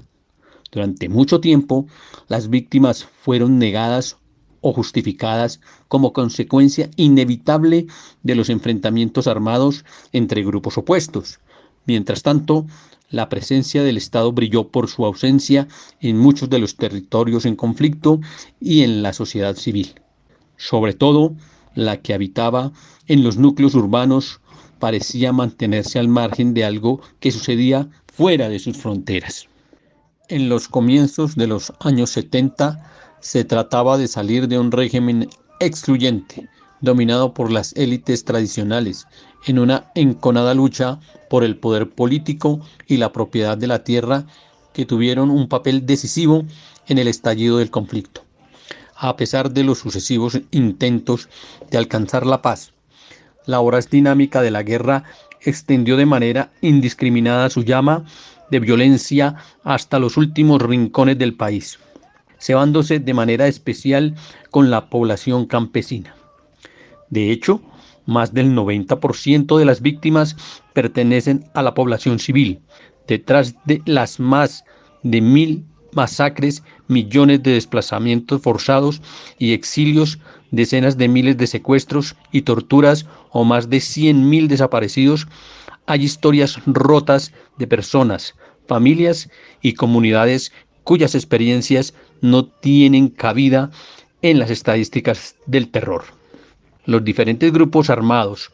Durante 0.70 1.08
mucho 1.08 1.40
tiempo, 1.40 1.86
las 2.28 2.50
víctimas 2.50 3.04
fueron 3.22 3.58
negadas 3.58 4.18
o 4.60 4.74
justificadas 4.74 5.60
como 5.88 6.12
consecuencia 6.12 6.90
inevitable 6.96 7.86
de 8.22 8.34
los 8.34 8.50
enfrentamientos 8.50 9.26
armados 9.26 9.86
entre 10.12 10.44
grupos 10.44 10.76
opuestos. 10.76 11.40
Mientras 11.86 12.22
tanto, 12.22 12.66
la 13.08 13.30
presencia 13.30 13.82
del 13.82 13.96
Estado 13.96 14.32
brilló 14.32 14.68
por 14.68 14.88
su 14.88 15.06
ausencia 15.06 15.66
en 15.98 16.18
muchos 16.18 16.50
de 16.50 16.58
los 16.58 16.76
territorios 16.76 17.46
en 17.46 17.56
conflicto 17.56 18.20
y 18.60 18.82
en 18.82 19.02
la 19.02 19.14
sociedad 19.14 19.56
civil 19.56 19.94
sobre 20.60 20.92
todo 20.92 21.34
la 21.74 22.02
que 22.02 22.12
habitaba 22.12 22.72
en 23.06 23.24
los 23.24 23.38
núcleos 23.38 23.74
urbanos, 23.74 24.40
parecía 24.78 25.32
mantenerse 25.32 25.98
al 25.98 26.08
margen 26.08 26.52
de 26.52 26.64
algo 26.64 27.00
que 27.18 27.30
sucedía 27.30 27.88
fuera 28.12 28.48
de 28.48 28.58
sus 28.58 28.76
fronteras. 28.76 29.46
En 30.28 30.48
los 30.48 30.68
comienzos 30.68 31.34
de 31.34 31.46
los 31.46 31.72
años 31.80 32.10
70 32.10 32.78
se 33.20 33.44
trataba 33.44 33.96
de 33.96 34.06
salir 34.06 34.48
de 34.48 34.58
un 34.58 34.70
régimen 34.70 35.28
excluyente, 35.60 36.48
dominado 36.82 37.32
por 37.34 37.50
las 37.50 37.74
élites 37.74 38.24
tradicionales, 38.24 39.06
en 39.46 39.58
una 39.58 39.90
enconada 39.94 40.54
lucha 40.54 41.00
por 41.30 41.42
el 41.42 41.56
poder 41.56 41.90
político 41.90 42.60
y 42.86 42.98
la 42.98 43.12
propiedad 43.12 43.56
de 43.56 43.66
la 43.66 43.82
tierra 43.82 44.26
que 44.74 44.84
tuvieron 44.84 45.30
un 45.30 45.48
papel 45.48 45.86
decisivo 45.86 46.44
en 46.86 46.98
el 46.98 47.08
estallido 47.08 47.58
del 47.58 47.70
conflicto 47.70 48.29
a 49.00 49.16
pesar 49.16 49.50
de 49.50 49.64
los 49.64 49.78
sucesivos 49.78 50.38
intentos 50.50 51.28
de 51.70 51.78
alcanzar 51.78 52.26
la 52.26 52.42
paz. 52.42 52.74
La 53.46 53.58
voraz 53.58 53.88
dinámica 53.88 54.42
de 54.42 54.50
la 54.50 54.62
guerra 54.62 55.04
extendió 55.40 55.96
de 55.96 56.04
manera 56.04 56.52
indiscriminada 56.60 57.48
su 57.48 57.64
llama 57.64 58.04
de 58.50 58.60
violencia 58.60 59.36
hasta 59.64 59.98
los 59.98 60.18
últimos 60.18 60.60
rincones 60.60 61.16
del 61.16 61.34
país, 61.34 61.78
cebándose 62.38 62.98
de 62.98 63.14
manera 63.14 63.46
especial 63.46 64.14
con 64.50 64.70
la 64.70 64.90
población 64.90 65.46
campesina. 65.46 66.14
De 67.08 67.30
hecho, 67.30 67.62
más 68.04 68.34
del 68.34 68.54
90% 68.54 69.58
de 69.58 69.64
las 69.64 69.80
víctimas 69.80 70.36
pertenecen 70.74 71.46
a 71.54 71.62
la 71.62 71.72
población 71.72 72.18
civil, 72.18 72.60
detrás 73.08 73.54
de 73.64 73.80
las 73.86 74.20
más 74.20 74.64
de 75.02 75.22
mil 75.22 75.64
masacres, 75.92 76.62
millones 76.88 77.42
de 77.42 77.52
desplazamientos 77.52 78.42
forzados 78.42 79.00
y 79.38 79.52
exilios, 79.52 80.18
decenas 80.50 80.96
de 80.96 81.08
miles 81.08 81.36
de 81.36 81.46
secuestros 81.46 82.16
y 82.32 82.42
torturas 82.42 83.06
o 83.30 83.44
más 83.44 83.70
de 83.70 83.78
100.000 83.78 84.48
desaparecidos, 84.48 85.26
hay 85.86 86.04
historias 86.04 86.58
rotas 86.66 87.32
de 87.58 87.66
personas, 87.66 88.34
familias 88.66 89.28
y 89.62 89.74
comunidades 89.74 90.52
cuyas 90.84 91.14
experiencias 91.14 91.94
no 92.20 92.46
tienen 92.46 93.08
cabida 93.08 93.70
en 94.22 94.38
las 94.38 94.50
estadísticas 94.50 95.36
del 95.46 95.70
terror. 95.70 96.04
Los 96.84 97.04
diferentes 97.04 97.52
grupos 97.52 97.90
armados, 97.90 98.52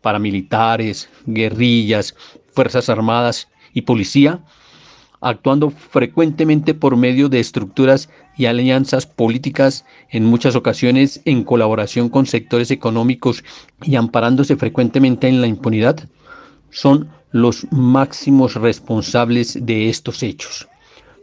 paramilitares, 0.00 1.08
guerrillas, 1.26 2.14
fuerzas 2.52 2.88
armadas 2.88 3.48
y 3.72 3.82
policía, 3.82 4.40
actuando 5.22 5.70
frecuentemente 5.70 6.74
por 6.74 6.96
medio 6.96 7.28
de 7.28 7.40
estructuras 7.40 8.10
y 8.36 8.46
alianzas 8.46 9.06
políticas, 9.06 9.84
en 10.10 10.24
muchas 10.24 10.56
ocasiones 10.56 11.22
en 11.24 11.44
colaboración 11.44 12.08
con 12.08 12.26
sectores 12.26 12.70
económicos 12.70 13.44
y 13.82 13.94
amparándose 13.94 14.56
frecuentemente 14.56 15.28
en 15.28 15.40
la 15.40 15.46
impunidad, 15.46 16.08
son 16.70 17.08
los 17.30 17.66
máximos 17.70 18.56
responsables 18.56 19.64
de 19.64 19.88
estos 19.88 20.22
hechos. 20.22 20.68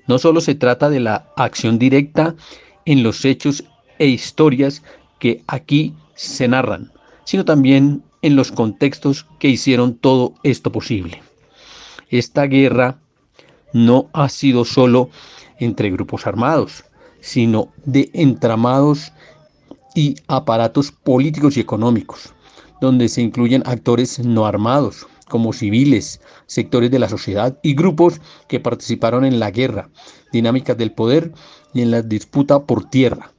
No 0.07 0.17
solo 0.17 0.41
se 0.41 0.55
trata 0.55 0.89
de 0.89 1.01
la 1.01 1.27
acción 1.35 1.77
directa 1.77 2.35
en 2.85 3.03
los 3.03 3.25
hechos 3.25 3.65
e 3.99 4.07
historias 4.07 4.81
que 5.19 5.43
aquí 5.47 5.93
se 6.15 6.47
narran, 6.47 6.91
sino 7.25 7.43
también 7.43 8.01
en 8.21 8.35
los 8.35 8.51
contextos 8.51 9.27
que 9.39 9.49
hicieron 9.49 9.95
todo 9.95 10.33
esto 10.43 10.71
posible. 10.71 11.21
Esta 12.09 12.43
guerra 12.45 12.97
no 13.73 14.09
ha 14.13 14.29
sido 14.29 14.65
solo 14.65 15.09
entre 15.59 15.91
grupos 15.91 16.25
armados, 16.27 16.83
sino 17.21 17.71
de 17.85 18.09
entramados 18.13 19.11
y 19.95 20.15
aparatos 20.27 20.91
políticos 20.91 21.57
y 21.57 21.59
económicos, 21.59 22.33
donde 22.81 23.09
se 23.09 23.21
incluyen 23.21 23.63
actores 23.65 24.19
no 24.19 24.45
armados, 24.45 25.07
como 25.27 25.53
civiles, 25.53 26.21
sectores 26.47 26.91
de 26.91 26.99
la 26.99 27.09
sociedad 27.09 27.57
y 27.61 27.75
grupos 27.75 28.19
que 28.47 28.59
participaron 28.59 29.25
en 29.25 29.39
la 29.39 29.51
guerra, 29.51 29.89
dinámicas 30.31 30.77
del 30.77 30.91
poder 30.91 31.31
y 31.73 31.81
en 31.81 31.91
la 31.91 32.01
disputa 32.01 32.65
por 32.65 32.89
tierra. 32.89 33.31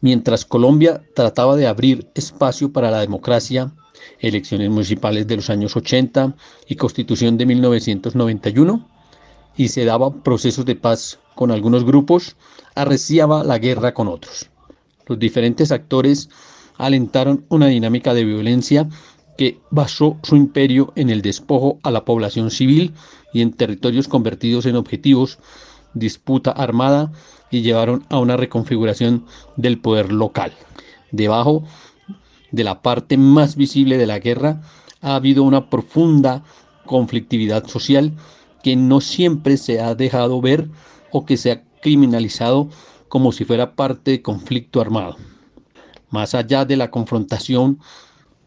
Mientras 0.00 0.44
Colombia 0.44 1.02
trataba 1.14 1.56
de 1.56 1.66
abrir 1.66 2.08
espacio 2.14 2.72
para 2.72 2.90
la 2.90 3.00
democracia, 3.00 3.72
elecciones 4.20 4.70
municipales 4.70 5.26
de 5.26 5.36
los 5.36 5.48
años 5.48 5.76
80 5.76 6.36
y 6.66 6.76
constitución 6.76 7.38
de 7.38 7.46
1991, 7.46 8.88
y 9.56 9.68
se 9.68 9.84
daba 9.84 10.12
procesos 10.22 10.64
de 10.64 10.76
paz 10.76 11.18
con 11.34 11.50
algunos 11.50 11.84
grupos, 11.84 12.36
arreciaba 12.74 13.44
la 13.44 13.58
guerra 13.58 13.94
con 13.94 14.08
otros. 14.08 14.48
Los 15.06 15.18
diferentes 15.18 15.72
actores 15.72 16.28
alentaron 16.76 17.44
una 17.48 17.68
dinámica 17.68 18.14
de 18.14 18.24
violencia 18.24 18.88
que 19.38 19.60
basó 19.70 20.18
su 20.22 20.36
imperio 20.36 20.92
en 20.96 21.10
el 21.10 21.22
despojo 21.22 21.78
a 21.82 21.90
la 21.90 22.04
población 22.04 22.50
civil 22.50 22.94
y 23.32 23.42
en 23.42 23.52
territorios 23.52 24.08
convertidos 24.08 24.66
en 24.66 24.76
objetivos, 24.76 25.38
disputa 25.94 26.50
armada 26.50 27.12
y 27.50 27.62
llevaron 27.62 28.04
a 28.08 28.18
una 28.18 28.36
reconfiguración 28.36 29.24
del 29.56 29.78
poder 29.78 30.12
local. 30.12 30.52
Debajo 31.12 31.64
de 32.50 32.64
la 32.64 32.82
parte 32.82 33.16
más 33.16 33.56
visible 33.56 33.98
de 33.98 34.06
la 34.06 34.18
guerra 34.18 34.62
ha 35.00 35.14
habido 35.14 35.42
una 35.42 35.68
profunda 35.70 36.42
conflictividad 36.86 37.66
social 37.66 38.12
que 38.66 38.74
no 38.74 39.00
siempre 39.00 39.58
se 39.58 39.78
ha 39.78 39.94
dejado 39.94 40.40
ver 40.40 40.68
o 41.12 41.24
que 41.24 41.36
se 41.36 41.52
ha 41.52 41.62
criminalizado 41.80 42.68
como 43.06 43.30
si 43.30 43.44
fuera 43.44 43.76
parte 43.76 44.10
de 44.10 44.22
conflicto 44.22 44.80
armado. 44.80 45.16
Más 46.10 46.34
allá 46.34 46.64
de 46.64 46.76
la 46.76 46.90
confrontación 46.90 47.78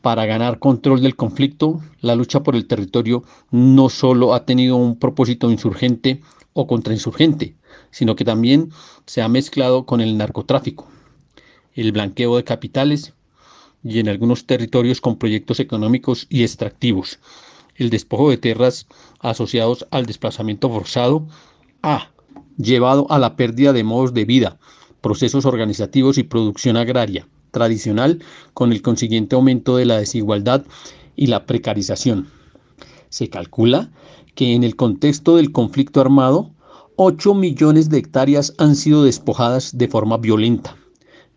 para 0.01 0.25
ganar 0.25 0.59
control 0.59 1.01
del 1.01 1.15
conflicto, 1.15 1.79
la 2.01 2.15
lucha 2.15 2.43
por 2.43 2.57
el 2.57 2.67
territorio 2.67 3.23
no 3.49 3.87
solo 3.87 4.33
ha 4.33 4.43
tenido 4.43 4.75
un 4.75 4.99
propósito 4.99 5.49
insurgente 5.49 6.19
o 6.51 6.67
contrainsurgente, 6.67 7.55
sino 7.89 8.17
que 8.17 8.25
también 8.25 8.71
se 9.05 9.21
ha 9.21 9.29
mezclado 9.29 9.85
con 9.85 10.01
el 10.01 10.17
narcotráfico, 10.17 10.85
el 11.75 11.93
blanqueo 11.93 12.35
de 12.35 12.43
capitales 12.43 13.13
y 13.85 13.99
en 13.99 14.09
algunos 14.09 14.45
territorios 14.45 14.99
con 14.99 15.15
proyectos 15.15 15.61
económicos 15.61 16.27
y 16.29 16.43
extractivos, 16.43 17.19
el 17.80 17.89
despojo 17.89 18.30
de 18.30 18.38
tierras 18.38 18.88
asociados 19.19 19.88
al 19.91 20.06
desplazamiento 20.06 20.69
forzado 20.69 21.26
ha 21.81 22.11
llevado 22.57 23.07
a 23.10 23.18
la 23.18 23.35
pérdida 23.35 23.73
de 23.73 23.84
modos 23.84 24.14
de 24.14 24.26
vida, 24.26 24.60
procesos 25.01 25.45
organizativos 25.45 26.18
y 26.18 26.23
producción 26.23 26.77
agraria 26.77 27.27
tradicional 27.51 28.22
con 28.53 28.72
el 28.72 28.81
consiguiente 28.81 29.35
aumento 29.35 29.77
de 29.77 29.85
la 29.85 29.97
desigualdad 29.97 30.64
y 31.15 31.27
la 31.27 31.45
precarización. 31.45 32.27
Se 33.10 33.30
calcula 33.30 33.89
que 34.35 34.53
en 34.53 34.64
el 34.64 34.76
contexto 34.76 35.38
del 35.38 35.51
conflicto 35.51 35.99
armado, 35.99 36.51
8 36.95 37.34
millones 37.34 37.89
de 37.89 37.97
hectáreas 37.97 38.53
han 38.57 38.76
sido 38.76 39.03
despojadas 39.03 39.77
de 39.77 39.88
forma 39.88 40.18
violenta. 40.18 40.76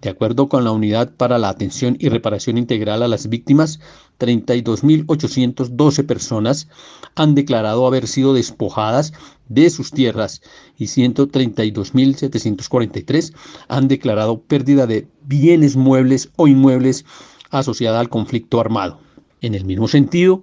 De 0.01 0.11
acuerdo 0.11 0.49
con 0.49 0.65
la 0.65 0.73
Unidad 0.73 1.15
para 1.17 1.39
la 1.39 1.49
Atención 1.49 1.97
y 2.01 2.09
Reparación 2.09 2.59
Integral 2.59 3.03
a 3.03 3.09
las 3.09 3.29
Víctimas, 3.29 3.79
32.812 4.19 6.07
personas 6.07 6.69
han 7.15 7.35
declarado 7.35 7.87
haber 7.87 8.07
sido 8.07 8.35
despojadas 8.35 9.15
de 9.49 9.71
sus 9.71 9.91
tierras 9.91 10.43
y 10.79 10.85
132.743 10.87 13.33
han 13.69 13.89
declarado 13.89 14.41
pérdida 14.41 14.87
de 14.87 15.09
bienes 15.25 15.77
muebles 15.77 16.31
o 16.37 16.49
inmuebles 16.49 17.05
asociada 17.51 18.01
al 18.01 18.09
conflicto 18.09 18.61
armado. 18.61 18.99
En 19.41 19.55
el 19.55 19.65
mismo 19.65 19.89
sentido, 19.89 20.43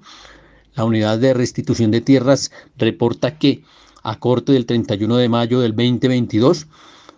la 0.75 0.85
Unidad 0.85 1.19
de 1.19 1.33
Restitución 1.33 1.91
de 1.91 2.01
Tierras 2.01 2.51
reporta 2.77 3.37
que, 3.37 3.63
a 4.03 4.19
corte 4.19 4.51
del 4.51 4.65
31 4.65 5.15
de 5.17 5.29
mayo 5.29 5.59
del 5.59 5.71
2022, 5.71 6.67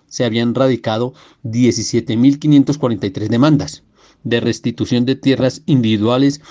se 0.07 0.26
habían 0.26 0.56
radicado 0.56 1.14
17.543 1.44 3.28
demandas 3.28 3.84
de 4.23 4.39
restitución 4.39 5.06
de 5.06 5.15
tierras 5.15 5.61
individuales 5.65 6.41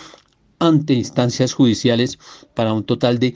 ante 0.59 0.95
instancias 0.95 1.53
judiciales 1.53 2.19
para 2.55 2.73
un 2.73 2.85
total 2.85 3.19
de 3.19 3.35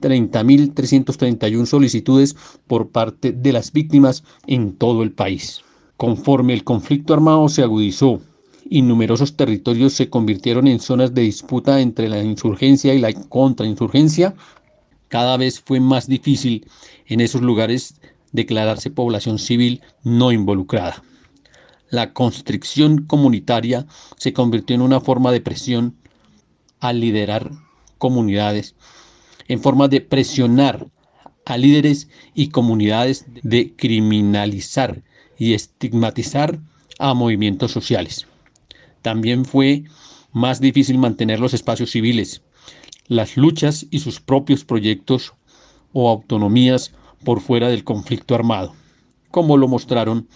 30.331 0.00 1.66
solicitudes 1.66 2.36
por 2.66 2.88
parte 2.88 3.32
de 3.32 3.52
las 3.52 3.72
víctimas 3.72 4.24
en 4.46 4.72
todo 4.72 5.02
el 5.02 5.12
país. 5.12 5.62
Conforme 5.96 6.52
el 6.54 6.64
conflicto 6.64 7.14
armado 7.14 7.48
se 7.48 7.62
agudizó 7.62 8.20
y 8.68 8.82
numerosos 8.82 9.36
territorios 9.36 9.92
se 9.92 10.08
convirtieron 10.08 10.66
en 10.66 10.80
zonas 10.80 11.14
de 11.14 11.22
disputa 11.22 11.80
entre 11.80 12.08
la 12.08 12.22
insurgencia 12.22 12.94
y 12.94 12.98
la 12.98 13.12
contrainsurgencia, 13.12 14.34
cada 15.08 15.36
vez 15.36 15.60
fue 15.60 15.78
más 15.78 16.08
difícil 16.08 16.66
en 17.06 17.20
esos 17.20 17.42
lugares 17.42 18.00
declararse 18.32 18.90
población 18.90 19.38
civil 19.38 19.82
no 20.02 20.32
involucrada. 20.32 21.02
La 21.92 22.14
constricción 22.14 23.04
comunitaria 23.04 23.86
se 24.16 24.32
convirtió 24.32 24.74
en 24.74 24.80
una 24.80 25.02
forma 25.02 25.30
de 25.30 25.42
presión 25.42 25.94
al 26.80 27.00
liderar 27.00 27.50
comunidades, 27.98 28.74
en 29.46 29.60
forma 29.60 29.88
de 29.88 30.00
presionar 30.00 30.88
a 31.44 31.58
líderes 31.58 32.08
y 32.32 32.48
comunidades 32.48 33.26
de 33.42 33.74
criminalizar 33.76 35.02
y 35.36 35.52
estigmatizar 35.52 36.58
a 36.98 37.12
movimientos 37.12 37.72
sociales. 37.72 38.26
También 39.02 39.44
fue 39.44 39.84
más 40.32 40.62
difícil 40.62 40.96
mantener 40.96 41.40
los 41.40 41.52
espacios 41.52 41.90
civiles, 41.90 42.40
las 43.06 43.36
luchas 43.36 43.86
y 43.90 43.98
sus 43.98 44.18
propios 44.18 44.64
proyectos 44.64 45.34
o 45.92 46.08
autonomías 46.08 46.92
por 47.22 47.42
fuera 47.42 47.68
del 47.68 47.84
conflicto 47.84 48.34
armado, 48.34 48.74
como 49.30 49.58
lo 49.58 49.68
mostraron 49.68 50.26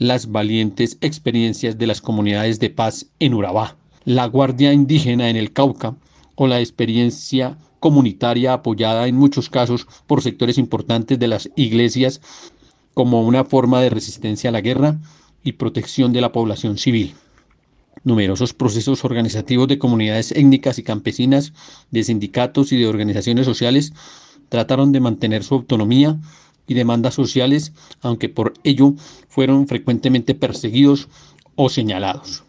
las 0.00 0.32
valientes 0.32 0.96
experiencias 1.02 1.76
de 1.76 1.86
las 1.86 2.00
comunidades 2.00 2.58
de 2.58 2.70
paz 2.70 3.04
en 3.18 3.34
Urabá, 3.34 3.76
la 4.06 4.24
Guardia 4.24 4.72
Indígena 4.72 5.28
en 5.28 5.36
el 5.36 5.52
Cauca 5.52 5.94
o 6.36 6.46
la 6.46 6.58
experiencia 6.58 7.58
comunitaria 7.80 8.54
apoyada 8.54 9.08
en 9.08 9.16
muchos 9.16 9.50
casos 9.50 9.86
por 10.06 10.22
sectores 10.22 10.56
importantes 10.56 11.18
de 11.18 11.28
las 11.28 11.50
iglesias 11.54 12.22
como 12.94 13.20
una 13.20 13.44
forma 13.44 13.82
de 13.82 13.90
resistencia 13.90 14.48
a 14.48 14.54
la 14.54 14.62
guerra 14.62 14.98
y 15.44 15.52
protección 15.52 16.14
de 16.14 16.22
la 16.22 16.32
población 16.32 16.78
civil. 16.78 17.14
Numerosos 18.02 18.54
procesos 18.54 19.04
organizativos 19.04 19.68
de 19.68 19.78
comunidades 19.78 20.32
étnicas 20.32 20.78
y 20.78 20.82
campesinas, 20.82 21.52
de 21.90 22.04
sindicatos 22.04 22.72
y 22.72 22.78
de 22.78 22.86
organizaciones 22.86 23.44
sociales 23.44 23.92
trataron 24.48 24.92
de 24.92 25.00
mantener 25.00 25.44
su 25.44 25.56
autonomía 25.56 26.18
y 26.70 26.74
demandas 26.74 27.14
sociales, 27.14 27.72
aunque 28.00 28.28
por 28.28 28.54
ello 28.62 28.94
fueron 29.28 29.66
frecuentemente 29.66 30.36
perseguidos 30.36 31.08
o 31.56 31.68
señalados. 31.68 32.44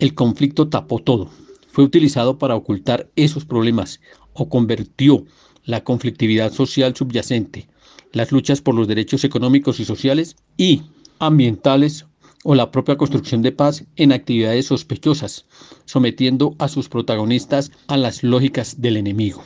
El 0.00 0.14
conflicto 0.14 0.68
tapó 0.68 0.98
todo. 0.98 1.30
Fue 1.70 1.84
utilizado 1.84 2.38
para 2.38 2.56
ocultar 2.56 3.08
esos 3.14 3.44
problemas 3.44 4.00
o 4.32 4.48
convirtió 4.48 5.24
la 5.64 5.84
conflictividad 5.84 6.52
social 6.52 6.96
subyacente, 6.96 7.68
las 8.10 8.32
luchas 8.32 8.60
por 8.60 8.74
los 8.74 8.88
derechos 8.88 9.22
económicos 9.22 9.78
y 9.78 9.84
sociales 9.84 10.34
y 10.56 10.82
ambientales 11.20 12.06
o 12.42 12.56
la 12.56 12.72
propia 12.72 12.96
construcción 12.96 13.42
de 13.42 13.52
paz 13.52 13.84
en 13.94 14.10
actividades 14.10 14.66
sospechosas, 14.66 15.46
sometiendo 15.84 16.56
a 16.58 16.66
sus 16.66 16.88
protagonistas 16.88 17.70
a 17.86 17.96
las 17.96 18.24
lógicas 18.24 18.80
del 18.80 18.96
enemigo 18.96 19.44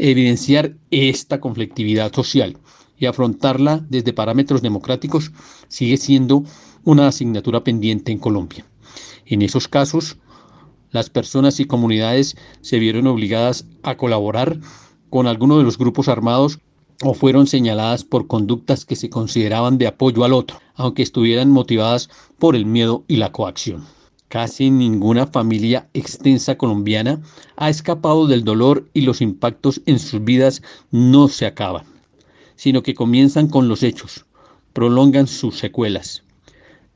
evidenciar 0.00 0.76
esta 0.90 1.40
conflictividad 1.40 2.12
social 2.14 2.56
y 3.00 3.06
afrontarla 3.06 3.84
desde 3.88 4.12
parámetros 4.12 4.62
democráticos 4.62 5.32
sigue 5.66 5.96
siendo 5.96 6.44
una 6.84 7.08
asignatura 7.08 7.64
pendiente 7.64 8.12
en 8.12 8.18
Colombia. 8.18 8.64
En 9.26 9.42
esos 9.42 9.66
casos, 9.66 10.18
las 10.90 11.10
personas 11.10 11.58
y 11.58 11.64
comunidades 11.64 12.36
se 12.60 12.78
vieron 12.78 13.06
obligadas 13.06 13.66
a 13.82 13.96
colaborar 13.96 14.60
con 15.08 15.26
alguno 15.26 15.58
de 15.58 15.64
los 15.64 15.78
grupos 15.78 16.08
armados 16.08 16.60
o 17.02 17.14
fueron 17.14 17.46
señaladas 17.46 18.04
por 18.04 18.26
conductas 18.26 18.84
que 18.84 18.96
se 18.96 19.08
consideraban 19.08 19.78
de 19.78 19.86
apoyo 19.86 20.24
al 20.24 20.34
otro, 20.34 20.58
aunque 20.74 21.02
estuvieran 21.02 21.50
motivadas 21.50 22.10
por 22.38 22.54
el 22.54 22.66
miedo 22.66 23.04
y 23.08 23.16
la 23.16 23.32
coacción. 23.32 23.86
Casi 24.28 24.70
ninguna 24.70 25.26
familia 25.26 25.88
extensa 25.94 26.56
colombiana 26.56 27.20
ha 27.56 27.70
escapado 27.70 28.26
del 28.26 28.44
dolor 28.44 28.88
y 28.92 29.00
los 29.00 29.22
impactos 29.22 29.80
en 29.86 29.98
sus 29.98 30.22
vidas 30.22 30.62
no 30.90 31.28
se 31.28 31.46
acaban, 31.46 31.84
sino 32.60 32.82
que 32.82 32.92
comienzan 32.92 33.48
con 33.48 33.68
los 33.68 33.82
hechos, 33.82 34.26
prolongan 34.74 35.26
sus 35.26 35.56
secuelas. 35.56 36.24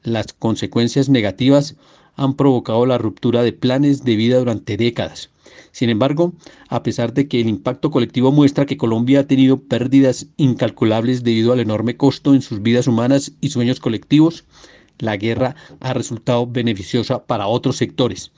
Las 0.03 0.27
consecuencias 0.35 1.09
negativas 1.09 1.75
han 2.17 2.35
provocado 2.35 2.85
la 2.85 2.99
ruptura 2.99 3.43
de 3.43 3.55
planes 3.55 4.05
de 4.05 4.15
vida 4.15 4.39
durante 4.39 4.77
décadas. 4.77 5.31
Sin 5.73 5.89
embargo, 5.89 6.35
a 6.69 6.83
pesar 6.83 7.15
de 7.15 7.29
que 7.29 7.41
el 7.41 7.49
impacto 7.49 7.91
colectivo 7.91 8.31
muestra 8.31 8.67
que 8.67 8.77
Colombia 8.77 9.21
ha 9.21 9.27
tenido 9.27 9.59
pérdidas 9.59 10.27
incalculables 10.37 11.25
debido 11.25 11.55
al 11.55 11.61
enorme 11.61 11.97
costo 11.97 12.35
en 12.35 12.43
sus 12.43 12.61
vidas 12.61 12.87
humanas 12.87 13.33
y 13.41 13.49
sueños 13.49 13.81
colectivos, 13.81 14.45
la 14.99 15.17
guerra 15.17 15.57
ha 15.81 15.95
resultado 15.95 16.47
beneficiosa 16.47 17.25
para 17.25 17.47
otros 17.47 17.79
sectores 17.79 18.33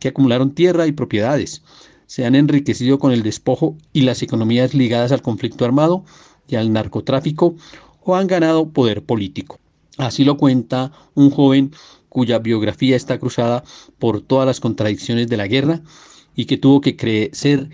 que 0.00 0.08
acumularon 0.08 0.56
tierra 0.56 0.88
y 0.88 0.92
propiedades, 0.92 1.62
se 2.08 2.24
han 2.24 2.34
enriquecido 2.34 2.98
con 2.98 3.12
el 3.12 3.22
despojo 3.22 3.76
y 3.92 4.00
las 4.00 4.22
economías 4.22 4.72
ligadas 4.74 5.12
al 5.12 5.22
conflicto 5.22 5.64
armado 5.66 6.04
y 6.48 6.56
al 6.56 6.72
narcotráfico 6.72 7.54
o 8.02 8.16
han 8.16 8.26
ganado 8.26 8.70
poder 8.70 9.04
político. 9.04 9.58
Así 9.98 10.24
lo 10.24 10.36
cuenta 10.36 10.92
un 11.14 11.30
joven 11.30 11.72
cuya 12.08 12.38
biografía 12.38 12.96
está 12.96 13.18
cruzada 13.18 13.64
por 13.98 14.22
todas 14.22 14.46
las 14.46 14.60
contradicciones 14.60 15.28
de 15.28 15.36
la 15.36 15.46
guerra 15.46 15.82
y 16.34 16.46
que 16.46 16.56
tuvo 16.56 16.80
que 16.80 16.96
crecer 16.96 17.68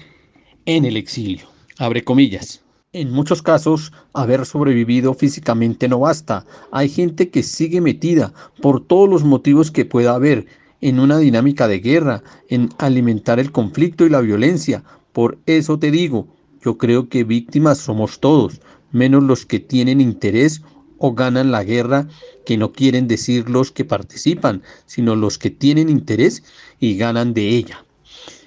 en 0.67 0.85
el 0.85 0.97
exilio. 0.97 1.47
Abre 1.79 2.03
comillas. 2.03 2.63
En 2.93 3.11
muchos 3.11 3.43
casos, 3.43 3.93
haber 4.13 4.47
sobrevivido 4.47 5.15
físicamente 5.15 5.89
no 5.89 5.99
basta. 5.99 6.47
Hay 6.71 6.89
gente 6.89 7.29
que 7.29 7.43
sigue 7.43 7.81
metida, 7.81 8.33
por 8.63 8.87
todos 8.87 9.09
los 9.09 9.25
motivos 9.25 9.73
que 9.73 9.85
pueda 9.85 10.15
haber, 10.15 10.47
en 10.81 11.01
una 11.01 11.19
dinámica 11.19 11.67
de 11.67 11.81
guerra, 11.81 12.23
en 12.49 12.71
alimentar 12.79 13.41
el 13.41 13.51
conflicto 13.51 14.07
y 14.07 14.11
la 14.11 14.21
violencia. 14.21 14.85
Por 15.13 15.39
eso 15.47 15.79
te 15.79 15.91
digo, 15.91 16.29
yo 16.65 16.79
creo 16.79 17.09
que 17.11 17.25
víctimas 17.25 17.79
somos 17.79 18.21
todos, 18.21 18.61
menos 18.91 19.23
los 19.23 19.45
que 19.45 19.61
tienen 19.61 20.01
interés 20.01 20.63
o 20.97 21.13
ganan 21.13 21.51
la 21.51 21.63
guerra, 21.63 22.09
que 22.47 22.57
no 22.57 22.73
quieren 22.73 23.07
decir 23.07 23.51
los 23.51 23.71
que 23.71 23.85
participan, 23.85 24.63
sino 24.87 25.15
los 25.15 25.37
que 25.37 25.51
tienen 25.51 25.91
interés 25.91 26.43
y 26.81 26.97
ganan 26.97 27.35
de 27.35 27.51
ella. 27.51 27.85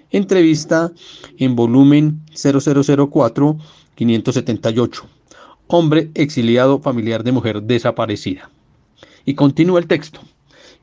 Entrevista 0.09 0.91
en 1.37 1.55
volumen 1.55 2.21
0004 2.33 3.57
578. 3.95 5.05
Hombre 5.67 6.09
exiliado 6.15 6.79
familiar 6.79 7.23
de 7.23 7.31
mujer 7.31 7.61
desaparecida. 7.63 8.49
Y 9.25 9.35
continúa 9.35 9.79
el 9.79 9.87
texto. 9.87 10.21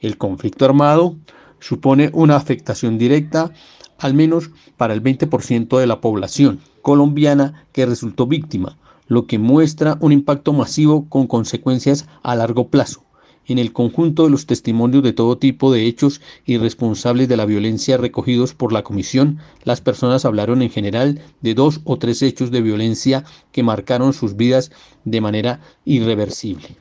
El 0.01 0.19
conflicto 0.19 0.65
armado 0.67 1.17
supone 1.59 2.11
una 2.13 2.37
afectación 2.37 2.99
directa 2.99 3.53
al 3.99 4.15
menos 4.15 4.51
para 4.77 4.93
el 4.95 5.03
20% 5.03 5.79
de 5.79 5.87
la 5.87 6.01
población 6.01 6.61
colombiana 6.85 7.67
que 7.73 7.87
resultó 7.87 8.29
víctima, 8.29 8.79
lo 9.09 9.27
que 9.27 9.41
muestra 9.41 9.99
un 10.01 10.13
impacto 10.13 10.53
masivo 10.53 11.09
con 11.09 11.27
consecuencias 11.27 12.07
a 12.23 12.37
largo 12.37 12.69
plazo 12.69 13.05
en 13.47 13.59
el 13.59 13.73
conjunto 13.73 14.25
de 14.25 14.31
los 14.31 14.47
testimonios 14.47 15.03
de 15.03 15.13
todo 15.13 15.39
tipo 15.39 15.73
de 15.73 15.87
hechos 15.87 16.21
irresponsables 16.47 17.29
de 17.29 17.37
la 17.37 17.47
violencia 17.47 17.97
recogidos 17.97 18.55
por 18.55 18.73
la 18.73 18.83
comisión, 18.83 19.39
las 19.65 19.81
personas 19.81 20.25
hablaron 20.25 20.63
en 20.63 20.71
general 20.71 21.21
de 21.41 21.55
dos 21.55 21.81
o 21.85 21.99
tres 21.99 22.23
hechos 22.23 22.51
de 22.51 22.63
violencia 22.63 23.25
que 23.53 23.63
marcaron 23.63 24.13
sus 24.13 24.37
vidas 24.37 24.71
de 25.05 25.21
manera 25.21 25.61
irreversible. 25.85 26.77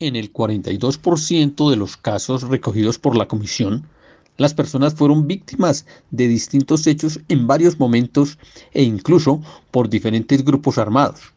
En 0.00 0.16
el 0.16 0.32
42% 0.32 1.70
de 1.70 1.76
los 1.76 1.96
casos 1.96 2.42
recogidos 2.42 2.98
por 2.98 3.16
la 3.16 3.26
comisión, 3.26 3.86
las 4.36 4.54
personas 4.54 4.94
fueron 4.94 5.26
víctimas 5.26 5.86
de 6.10 6.28
distintos 6.28 6.86
hechos 6.86 7.20
en 7.28 7.46
varios 7.46 7.78
momentos 7.78 8.38
e 8.72 8.82
incluso 8.82 9.40
por 9.70 9.88
diferentes 9.88 10.44
grupos 10.44 10.78
armados. 10.78 11.34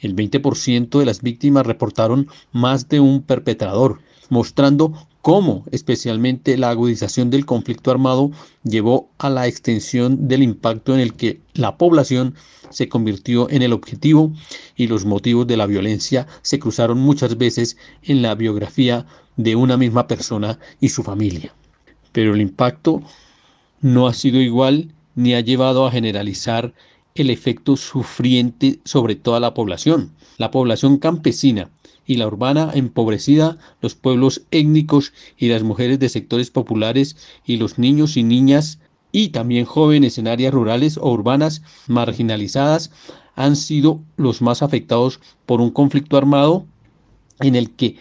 El 0.00 0.14
20% 0.14 0.98
de 0.98 1.06
las 1.06 1.22
víctimas 1.22 1.66
reportaron 1.66 2.28
más 2.52 2.88
de 2.88 3.00
un 3.00 3.22
perpetrador, 3.22 4.00
mostrando 4.30 4.92
cómo 5.22 5.64
especialmente 5.72 6.56
la 6.56 6.70
agudización 6.70 7.30
del 7.30 7.44
conflicto 7.44 7.90
armado 7.90 8.30
llevó 8.62 9.10
a 9.18 9.28
la 9.28 9.46
extensión 9.46 10.28
del 10.28 10.42
impacto 10.42 10.94
en 10.94 11.00
el 11.00 11.14
que 11.14 11.40
la 11.54 11.76
población 11.76 12.34
se 12.70 12.88
convirtió 12.88 13.50
en 13.50 13.62
el 13.62 13.72
objetivo 13.72 14.32
y 14.76 14.86
los 14.86 15.04
motivos 15.04 15.46
de 15.46 15.56
la 15.56 15.66
violencia 15.66 16.26
se 16.42 16.58
cruzaron 16.58 16.98
muchas 16.98 17.36
veces 17.36 17.76
en 18.02 18.22
la 18.22 18.34
biografía 18.34 19.04
de 19.36 19.56
una 19.56 19.76
misma 19.76 20.06
persona 20.06 20.58
y 20.80 20.90
su 20.90 21.02
familia. 21.02 21.52
Pero 22.18 22.34
el 22.34 22.40
impacto 22.40 23.00
no 23.80 24.08
ha 24.08 24.12
sido 24.12 24.40
igual 24.40 24.92
ni 25.14 25.34
ha 25.34 25.40
llevado 25.40 25.86
a 25.86 25.92
generalizar 25.92 26.74
el 27.14 27.30
efecto 27.30 27.76
sufriente 27.76 28.80
sobre 28.84 29.14
toda 29.14 29.38
la 29.38 29.54
población. 29.54 30.10
La 30.36 30.50
población 30.50 30.98
campesina 30.98 31.70
y 32.06 32.16
la 32.16 32.26
urbana 32.26 32.72
empobrecida, 32.74 33.58
los 33.80 33.94
pueblos 33.94 34.42
étnicos 34.50 35.12
y 35.36 35.46
las 35.46 35.62
mujeres 35.62 36.00
de 36.00 36.08
sectores 36.08 36.50
populares 36.50 37.16
y 37.46 37.56
los 37.56 37.78
niños 37.78 38.16
y 38.16 38.24
niñas 38.24 38.80
y 39.12 39.28
también 39.28 39.64
jóvenes 39.64 40.18
en 40.18 40.26
áreas 40.26 40.52
rurales 40.52 40.98
o 40.98 41.12
urbanas 41.12 41.62
marginalizadas 41.86 42.90
han 43.36 43.54
sido 43.54 44.00
los 44.16 44.42
más 44.42 44.64
afectados 44.64 45.20
por 45.46 45.60
un 45.60 45.70
conflicto 45.70 46.16
armado 46.16 46.66
en 47.38 47.54
el 47.54 47.70
que 47.70 47.94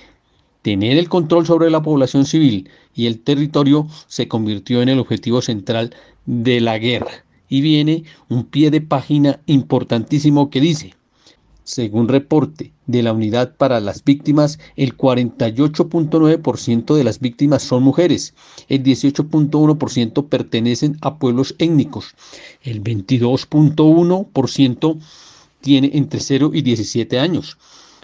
tener 0.68 0.98
el 0.98 1.07
control 1.07 1.45
sobre 1.45 1.69
la 1.69 1.81
población 1.81 2.26
civil 2.26 2.69
y 2.94 3.06
el 3.06 3.22
territorio 3.22 3.88
se 4.07 4.27
convirtió 4.27 4.81
en 4.81 4.89
el 4.89 4.99
objetivo 4.99 5.41
central 5.41 5.95
de 6.26 6.60
la 6.60 6.77
guerra. 6.77 7.23
Y 7.48 7.61
viene 7.61 8.03
un 8.27 8.44
pie 8.44 8.69
de 8.69 8.81
página 8.81 9.39
importantísimo 9.45 10.49
que 10.49 10.60
dice, 10.60 10.94
según 11.64 12.10
reporte 12.10 12.73
de 12.85 13.02
la 13.02 13.14
Unidad 13.14 13.56
para 13.56 13.80
las 13.80 14.03
Víctimas, 14.03 14.60
el 14.76 14.98
48.9% 14.98 16.95
de 16.95 17.03
las 17.06 17.22
víctimas 17.22 17.64
son 17.64 17.84
mujeres, 17.84 18.34
el 18.68 18.84
18.1% 18.84 20.27
pertenecen 20.27 20.98
a 20.99 21.18
pueblos 21.18 21.56
étnicos, 21.60 22.14
el 22.61 22.84
22.1% 22.84 24.99
tiene 25.61 25.91
entre 25.94 26.19
0 26.19 26.52
y 26.53 26.61
17 26.61 27.19
años, 27.19 27.57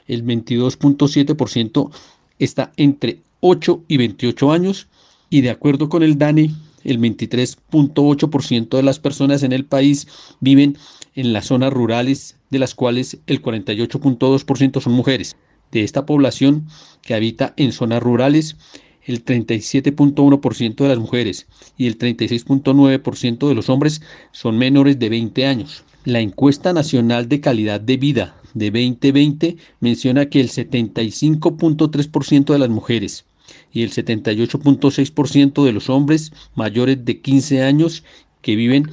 el 0.08 0.26
22.7% 0.26 1.92
está 2.40 2.72
entre 2.78 3.22
8 3.42 3.84
y 3.88 3.98
28 3.98 4.52
años 4.52 4.88
y 5.30 5.42
de 5.42 5.50
acuerdo 5.50 5.90
con 5.90 6.04
el 6.04 6.18
DANE, 6.18 6.52
el 6.84 7.00
23.8% 7.00 8.78
de 8.78 8.84
las 8.84 9.00
personas 9.00 9.44
en 9.44 9.52
el 9.52 9.66
país 9.66 10.08
viven 10.40 10.78
en 11.16 11.34
las 11.34 11.48
zonas 11.48 11.74
rurales 11.74 12.38
de 12.50 12.60
las 12.60 12.76
cuales 12.76 13.18
el 13.28 13.42
48.2% 13.42 14.82
son 14.82 14.94
mujeres. 14.94 15.36
De 15.72 15.84
esta 15.84 16.06
población 16.06 16.68
que 17.02 17.16
habita 17.16 17.54
en 17.58 17.72
zonas 17.72 18.04
rurales, 18.04 18.58
el 19.06 19.26
37.1% 19.26 20.76
de 20.76 20.88
las 20.88 21.00
mujeres 21.00 21.48
y 21.78 21.88
el 21.88 21.98
36.9% 21.98 23.48
de 23.48 23.56
los 23.56 23.70
hombres 23.70 24.02
son 24.32 24.58
menores 24.58 25.00
de 25.00 25.10
20 25.10 25.46
años. 25.46 25.84
La 26.06 26.20
encuesta 26.20 26.74
nacional 26.74 27.28
de 27.28 27.42
calidad 27.42 27.82
de 27.82 27.98
vida 27.98 28.36
de 28.54 28.72
2020 28.72 29.58
menciona 29.80 30.28
que 30.28 30.42
el 30.42 30.50
75.3% 30.50 32.54
de 32.54 32.60
las 32.60 32.70
mujeres 32.70 33.26
y 33.72 33.84
el 33.84 33.92
78.6% 33.92 35.64
de 35.64 35.72
los 35.72 35.90
hombres 35.90 36.32
mayores 36.56 37.04
de 37.04 37.22
15 37.22 37.64
años 37.64 38.04
que 38.42 38.56
viven 38.56 38.90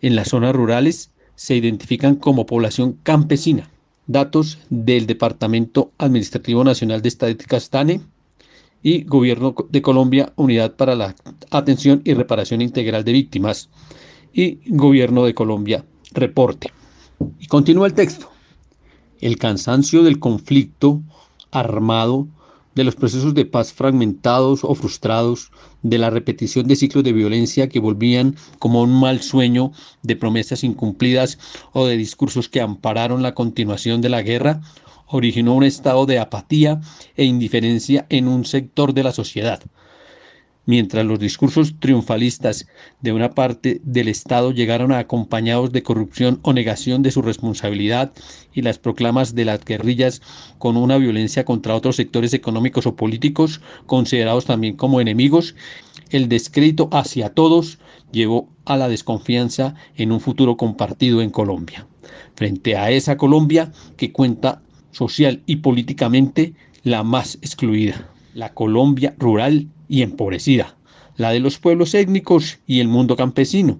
en 0.00 0.16
las 0.16 0.28
zonas 0.28 0.54
rurales 0.54 1.10
se 1.34 1.56
identifican 1.56 2.16
como 2.16 2.46
población 2.46 2.98
campesina. 3.02 3.68
Datos 4.06 4.58
del 4.68 5.06
Departamento 5.06 5.92
Administrativo 5.98 6.64
Nacional 6.64 7.02
de 7.02 7.08
Estadísticas 7.08 7.70
TANE 7.70 8.00
y 8.82 9.04
Gobierno 9.04 9.54
de 9.70 9.82
Colombia, 9.82 10.32
Unidad 10.36 10.74
para 10.74 10.96
la 10.96 11.14
Atención 11.50 12.02
y 12.04 12.14
Reparación 12.14 12.62
Integral 12.62 13.04
de 13.04 13.12
Víctimas 13.12 13.68
y 14.32 14.58
Gobierno 14.66 15.24
de 15.24 15.34
Colombia, 15.34 15.84
reporte. 16.12 16.72
Y 17.38 17.46
continúa 17.46 17.86
el 17.86 17.94
texto. 17.94 18.31
El 19.22 19.38
cansancio 19.38 20.02
del 20.02 20.18
conflicto 20.18 21.00
armado 21.52 22.26
de 22.74 22.82
los 22.82 22.96
procesos 22.96 23.34
de 23.34 23.44
paz 23.44 23.72
fragmentados 23.72 24.64
o 24.64 24.74
frustrados, 24.74 25.52
de 25.82 25.98
la 25.98 26.10
repetición 26.10 26.66
de 26.66 26.74
ciclos 26.74 27.04
de 27.04 27.12
violencia 27.12 27.68
que 27.68 27.78
volvían 27.78 28.34
como 28.58 28.82
un 28.82 28.98
mal 28.98 29.22
sueño 29.22 29.70
de 30.02 30.16
promesas 30.16 30.64
incumplidas 30.64 31.38
o 31.72 31.86
de 31.86 31.96
discursos 31.96 32.48
que 32.48 32.60
ampararon 32.60 33.22
la 33.22 33.32
continuación 33.32 34.00
de 34.00 34.08
la 34.08 34.22
guerra, 34.22 34.60
originó 35.06 35.54
un 35.54 35.62
estado 35.62 36.04
de 36.04 36.18
apatía 36.18 36.80
e 37.16 37.24
indiferencia 37.24 38.06
en 38.08 38.26
un 38.26 38.44
sector 38.44 38.92
de 38.92 39.04
la 39.04 39.12
sociedad. 39.12 39.62
Mientras 40.66 41.04
los 41.04 41.18
discursos 41.18 41.74
triunfalistas 41.78 42.66
de 43.00 43.12
una 43.12 43.32
parte 43.32 43.80
del 43.84 44.08
Estado 44.08 44.52
llegaron 44.52 44.92
acompañados 44.92 45.72
de 45.72 45.82
corrupción 45.82 46.38
o 46.42 46.52
negación 46.52 47.02
de 47.02 47.10
su 47.10 47.22
responsabilidad 47.22 48.12
y 48.52 48.62
las 48.62 48.78
proclamas 48.78 49.34
de 49.34 49.44
las 49.44 49.64
guerrillas 49.64 50.22
con 50.58 50.76
una 50.76 50.98
violencia 50.98 51.44
contra 51.44 51.74
otros 51.74 51.96
sectores 51.96 52.32
económicos 52.34 52.86
o 52.86 52.96
políticos 52.96 53.60
considerados 53.86 54.44
también 54.44 54.76
como 54.76 55.00
enemigos, 55.00 55.54
el 56.10 56.28
descrédito 56.28 56.88
hacia 56.92 57.30
todos 57.30 57.78
llevó 58.12 58.48
a 58.64 58.76
la 58.76 58.88
desconfianza 58.88 59.74
en 59.96 60.12
un 60.12 60.20
futuro 60.20 60.56
compartido 60.56 61.22
en 61.22 61.30
Colombia. 61.30 61.86
Frente 62.34 62.76
a 62.76 62.90
esa 62.90 63.16
Colombia 63.16 63.72
que 63.96 64.12
cuenta 64.12 64.62
social 64.92 65.42
y 65.46 65.56
políticamente 65.56 66.54
la 66.82 67.02
más 67.02 67.36
excluida, 67.36 68.08
la 68.34 68.52
Colombia 68.52 69.14
rural 69.18 69.68
y 69.92 70.00
empobrecida, 70.00 70.74
la 71.18 71.32
de 71.32 71.40
los 71.40 71.58
pueblos 71.58 71.92
étnicos 71.92 72.60
y 72.66 72.80
el 72.80 72.88
mundo 72.88 73.14
campesino, 73.14 73.78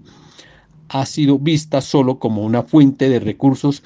ha 0.87 1.07
sido 1.07 1.39
vista 1.39 1.81
solo 1.81 2.19
como 2.19 2.43
una 2.43 2.61
fuente 2.61 3.09
de 3.09 3.19
recursos 3.19 3.81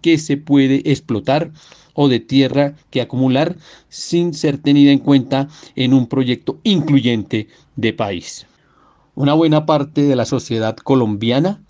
que 0.00 0.16
se 0.16 0.38
puede 0.38 0.76
explotar 0.90 1.52
o 1.92 2.08
de 2.08 2.20
tierra 2.20 2.74
que 2.88 3.02
acumular 3.02 3.58
sin 3.90 4.32
ser 4.32 4.56
tenida 4.56 4.92
en 4.92 4.98
cuenta 4.98 5.48
en 5.76 5.92
un 5.92 6.06
proyecto 6.06 6.58
incluyente 6.62 7.48
de 7.76 7.92
país. 7.92 8.46
Una 9.14 9.34
buena 9.34 9.66
parte 9.66 10.04
de 10.04 10.16
la 10.16 10.24
sociedad 10.24 10.74
colombiana 10.74 11.62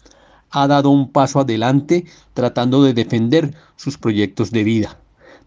ha 0.51 0.69
dado 0.69 0.91
un 0.91 1.11
paso 1.11 1.41
adelante 1.41 2.05
tratando 2.35 2.85
de 2.85 2.95
defender 2.95 3.53
sus 3.75 3.99
proyectos 3.99 4.53
de 4.53 4.63
vida, 4.63 5.01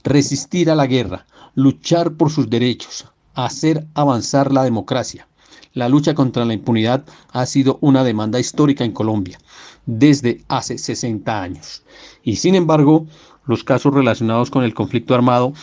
resistir 0.04 0.70
a 0.70 0.76
la 0.76 0.88
guerra, 0.88 1.26
luchar 1.56 2.16
por 2.18 2.32
sus 2.32 2.50
derechos, 2.50 3.06
hacer 3.34 3.88
avanzar 3.94 4.52
la 4.52 4.64
democracia. 4.64 5.28
La 5.74 5.88
lucha 5.88 6.14
contra 6.14 6.46
la 6.46 6.54
impunidad 6.54 7.06
ha 7.32 7.46
sido 7.46 7.78
una 7.82 8.04
demanda 8.04 8.40
histórica 8.40 8.84
en 8.84 8.92
Colombia 8.92 9.40
desde 9.86 10.44
hace 10.48 10.78
60 10.78 11.42
años. 11.42 11.84
Y 12.24 12.36
sin 12.36 12.56
embargo, 12.56 13.06
los 13.46 13.64
casos 13.64 13.94
relacionados 13.94 14.52
con 14.52 14.64
el 14.64 14.74
conflicto 14.74 15.16
armado 15.16 15.54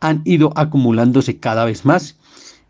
han 0.00 0.22
ido 0.24 0.52
acumulándose 0.56 1.38
cada 1.38 1.64
vez 1.64 1.84
más 1.84 2.16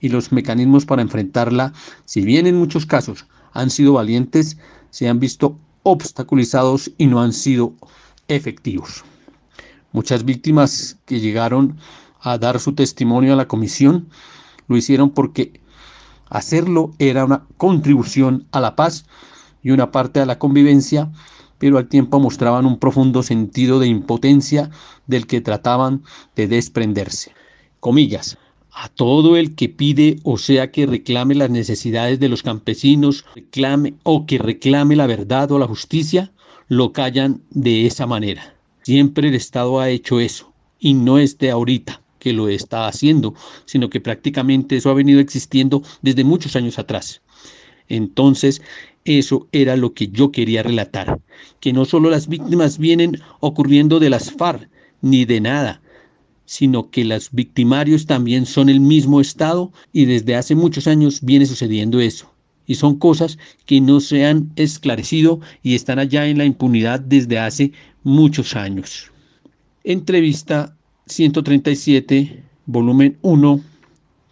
y 0.01 0.09
los 0.09 0.33
mecanismos 0.33 0.85
para 0.85 1.03
enfrentarla, 1.03 1.73
si 2.05 2.23
bien 2.23 2.47
en 2.47 2.57
muchos 2.57 2.87
casos 2.87 3.27
han 3.53 3.71
sido 3.71 3.95
valientes, 3.95 4.59
se 4.91 5.09
han 5.09 5.21
visto 5.21 5.59
obstaculizados 5.83 6.91
y 6.99 7.07
no 7.07 7.21
han 7.23 7.33
sido 7.33 7.75
efectivos. 8.29 9.05
Muchas 9.93 10.25
víctimas 10.25 10.99
que 11.07 11.21
llegaron 11.21 11.79
a 12.27 12.39
dar 12.39 12.59
su 12.59 12.73
testimonio 12.73 13.33
a 13.33 13.37
la 13.37 13.47
comisión, 13.47 14.09
lo 14.67 14.77
hicieron 14.77 15.11
porque 15.11 15.61
hacerlo 16.29 16.91
era 16.99 17.25
una 17.25 17.47
contribución 17.57 18.49
a 18.51 18.61
la 18.61 18.75
paz 18.75 19.07
y 19.63 19.71
una 19.71 19.93
parte 19.93 20.19
a 20.19 20.27
la 20.27 20.37
convivencia, 20.37 21.09
pero 21.59 21.79
al 21.79 21.87
tiempo 21.87 22.19
mostraban 22.19 22.67
un 22.67 22.81
profundo 22.81 23.23
sentido 23.23 23.79
de 23.79 23.87
impotencia 23.87 24.71
del 25.07 25.29
que 25.29 25.41
trataban 25.41 26.03
de 26.35 26.49
desprenderse. 26.49 27.33
Comillas. 27.79 28.37
A 28.73 28.89
todo 28.89 29.37
el 29.37 29.55
que 29.55 29.69
pide 29.69 30.19
o 30.25 30.37
sea 30.37 30.73
que 30.73 30.85
reclame 30.85 31.37
las 31.37 31.49
necesidades 31.49 32.19
de 32.19 32.29
los 32.29 32.43
campesinos, 32.43 33.25
reclame 33.37 33.95
o 34.03 34.27
que 34.27 34.39
reclame 34.39 34.97
la 34.97 35.07
verdad 35.07 35.53
o 35.53 35.61
la 35.61 35.69
justicia, 35.69 36.33
lo 36.67 36.93
callan 36.93 37.41
de 37.51 37.87
esa 37.87 38.05
manera. 38.07 38.57
Siempre 38.83 39.29
el 39.29 39.37
Estado 39.37 39.79
ha 39.79 39.91
hecho 39.91 40.19
eso 40.19 40.53
y 40.81 40.93
no 40.93 41.19
es 41.19 41.39
de 41.39 41.53
ahorita 41.53 42.03
que 42.27 42.33
lo 42.33 42.49
está 42.49 42.89
haciendo, 42.89 43.35
sino 43.67 43.89
que 43.89 44.01
prácticamente 44.01 44.77
eso 44.77 44.91
ha 44.91 44.95
venido 44.95 45.21
existiendo 45.21 45.85
desde 46.03 46.25
muchos 46.25 46.57
años 46.57 46.77
atrás. 46.77 47.23
Entonces, 47.89 48.63
eso 49.05 49.47
era 49.53 49.77
lo 49.77 49.95
que 49.95 50.09
yo 50.09 50.33
quería 50.33 50.65
relatar, 50.65 51.21
que 51.61 51.73
no 51.73 51.85
solo 51.85 52.11
las 52.11 52.27
víctimas 52.27 52.79
vienen 52.79 53.21
ocurriendo 53.39 54.01
de 54.01 54.11
las 54.11 54.33
FARC, 54.33 54.69
ni 55.03 55.25
de 55.25 55.41
nada, 55.41 55.81
sino 56.47 56.91
que 56.91 57.05
los 57.05 57.31
victimarios 57.31 58.07
también 58.07 58.45
son 58.45 58.71
el 58.71 58.81
mismo 58.81 59.21
Estado 59.21 59.71
y 59.93 60.07
desde 60.07 60.35
hace 60.35 60.57
muchos 60.57 60.89
años 60.89 61.21
viene 61.23 61.47
sucediendo 61.47 62.01
eso. 62.01 62.29
Y 62.67 62.75
son 62.75 62.97
cosas 62.97 63.39
que 63.67 63.81
no 63.81 64.01
se 64.01 64.27
han 64.27 64.51
esclarecido 64.57 65.39
y 65.63 65.77
están 65.77 66.01
allá 66.01 66.27
en 66.27 66.39
la 66.39 66.45
impunidad 66.45 66.99
desde 66.99 67.39
hace 67.39 67.71
muchos 68.03 68.57
años. 68.57 69.13
Entrevista 69.85 70.76
137, 71.07 72.43
volumen 72.67 73.17
1, 73.23 73.61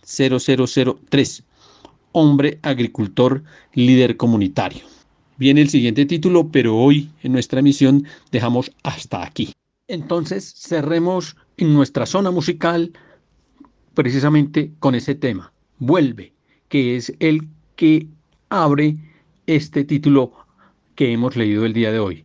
0003. 0.02 1.44
Hombre 2.10 2.58
agricultor, 2.62 3.44
líder 3.74 4.16
comunitario. 4.16 4.82
Viene 5.36 5.62
el 5.62 5.68
siguiente 5.68 6.04
título, 6.04 6.48
pero 6.48 6.76
hoy 6.76 7.10
en 7.22 7.32
nuestra 7.32 7.60
emisión 7.60 8.04
dejamos 8.32 8.72
hasta 8.82 9.24
aquí. 9.24 9.52
Entonces 9.86 10.52
cerremos 10.56 11.36
en 11.58 11.74
nuestra 11.74 12.06
zona 12.06 12.32
musical 12.32 12.92
precisamente 13.94 14.72
con 14.80 14.96
ese 14.96 15.14
tema. 15.14 15.52
Vuelve, 15.78 16.32
que 16.68 16.96
es 16.96 17.12
el 17.20 17.48
que 17.76 18.08
abre 18.48 18.96
este 19.46 19.84
título 19.84 20.32
que 20.96 21.12
hemos 21.12 21.36
leído 21.36 21.66
el 21.66 21.72
día 21.72 21.92
de 21.92 22.00
hoy. 22.00 22.24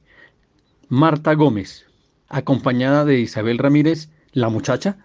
Marta 0.88 1.34
Gómez, 1.34 1.86
acompañada 2.30 3.06
de 3.06 3.20
Isabel 3.20 3.60
Ramírez, 3.60 4.10
la 4.34 4.50
muchacha, 4.50 4.98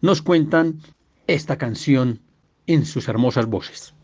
nos 0.00 0.22
cuentan 0.22 0.80
esta 1.26 1.56
canción 1.56 2.20
en 2.66 2.84
sus 2.84 3.08
hermosas 3.08 3.46
voces. 3.46 3.94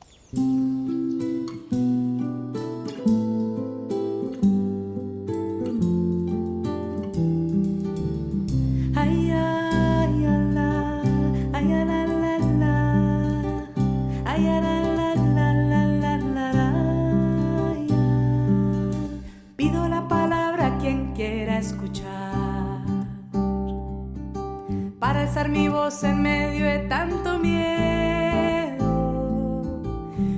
Mi 25.48 25.68
voz 25.68 26.04
en 26.04 26.22
medio 26.22 26.66
de 26.66 26.80
tanto 26.80 27.38
miedo. 27.38 28.84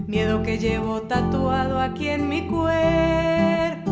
Miedo 0.07 0.43
que 0.43 0.59
llevo 0.59 1.03
tatuado 1.03 1.81
aquí 1.81 2.09
en 2.09 2.29
mi 2.29 2.47
cuerpo. 2.47 3.91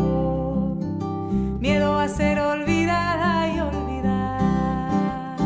Miedo 1.59 1.99
a 1.99 2.07
ser 2.07 2.39
olvidada 2.39 3.53
y 3.53 3.59
olvidar. 3.59 5.37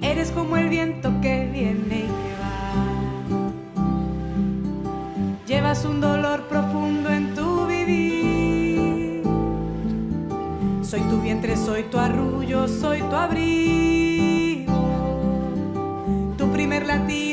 Eres 0.00 0.32
como 0.32 0.56
el 0.56 0.68
viento 0.68 1.12
que 1.20 1.46
viene 1.52 1.98
y 1.98 2.08
que 2.08 2.34
va. 2.40 2.72
Llevas 5.46 5.84
un 5.84 6.00
dolor 6.00 6.48
profundo 6.48 6.71
tu 11.54 11.66
soy 11.66 11.82
tu 11.84 11.98
arrullo, 11.98 12.66
soy 12.66 13.00
tu 13.00 13.14
abrigo 13.14 14.72
primer 16.52 16.86
latido, 16.86 17.31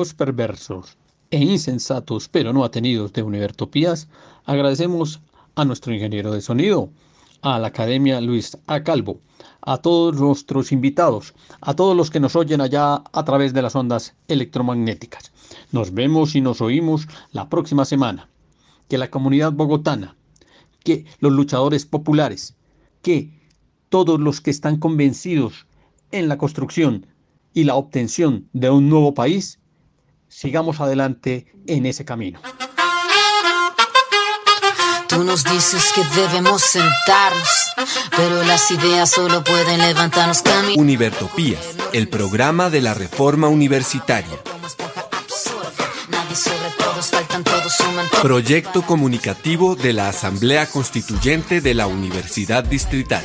Perversos 0.00 0.96
e 1.30 1.38
insensatos, 1.38 2.28
pero 2.28 2.52
no 2.52 2.64
atenidos 2.64 3.12
de 3.12 3.22
Univertopías, 3.22 4.08
agradecemos 4.46 5.20
a 5.54 5.64
nuestro 5.66 5.92
ingeniero 5.92 6.32
de 6.32 6.40
sonido, 6.40 6.90
a 7.42 7.58
la 7.58 7.68
Academia 7.68 8.20
Luis 8.20 8.56
A. 8.66 8.82
Calvo, 8.82 9.20
a 9.60 9.76
todos 9.76 10.16
nuestros 10.16 10.72
invitados, 10.72 11.34
a 11.60 11.74
todos 11.74 11.94
los 11.94 12.10
que 12.10 12.18
nos 12.18 12.34
oyen 12.34 12.62
allá 12.62 13.02
a 13.12 13.24
través 13.24 13.52
de 13.52 13.60
las 13.60 13.76
ondas 13.76 14.14
electromagnéticas. 14.26 15.32
Nos 15.70 15.92
vemos 15.92 16.34
y 16.34 16.40
nos 16.40 16.62
oímos 16.62 17.06
la 17.32 17.50
próxima 17.50 17.84
semana. 17.84 18.28
Que 18.88 18.98
la 18.98 19.10
comunidad 19.10 19.52
bogotana, 19.52 20.16
que 20.82 21.04
los 21.20 21.32
luchadores 21.32 21.84
populares, 21.84 22.56
que 23.02 23.30
todos 23.90 24.18
los 24.18 24.40
que 24.40 24.50
están 24.50 24.78
convencidos 24.78 25.66
en 26.10 26.28
la 26.28 26.38
construcción 26.38 27.06
y 27.52 27.64
la 27.64 27.74
obtención 27.74 28.48
de 28.52 28.70
un 28.70 28.88
nuevo 28.88 29.14
país, 29.14 29.59
sigamos 30.30 30.80
adelante 30.80 31.46
en 31.66 31.84
ese 31.84 32.04
camino. 32.06 32.40
Tú 35.08 35.24
nos 35.24 35.42
dices 35.42 35.92
que 35.92 36.04
debemos 36.20 36.62
sentarnos, 36.62 37.48
pero 38.16 38.44
las 38.44 38.70
ideas 38.70 39.10
solo 39.10 39.42
pueden 39.42 39.80
levantarnos 39.80 40.40
camino. 40.40 40.80
Univertopías, 40.80 41.60
el 41.92 42.08
programa 42.08 42.70
de 42.70 42.80
la 42.80 42.94
reforma 42.94 43.48
universitaria. 43.48 44.38
Proyecto 48.22 48.82
comunicativo 48.82 49.74
de 49.74 49.92
la 49.92 50.08
Asamblea 50.08 50.66
Constituyente 50.66 51.60
de 51.60 51.74
la 51.74 51.88
Universidad 51.88 52.62
Distrital. 52.62 53.24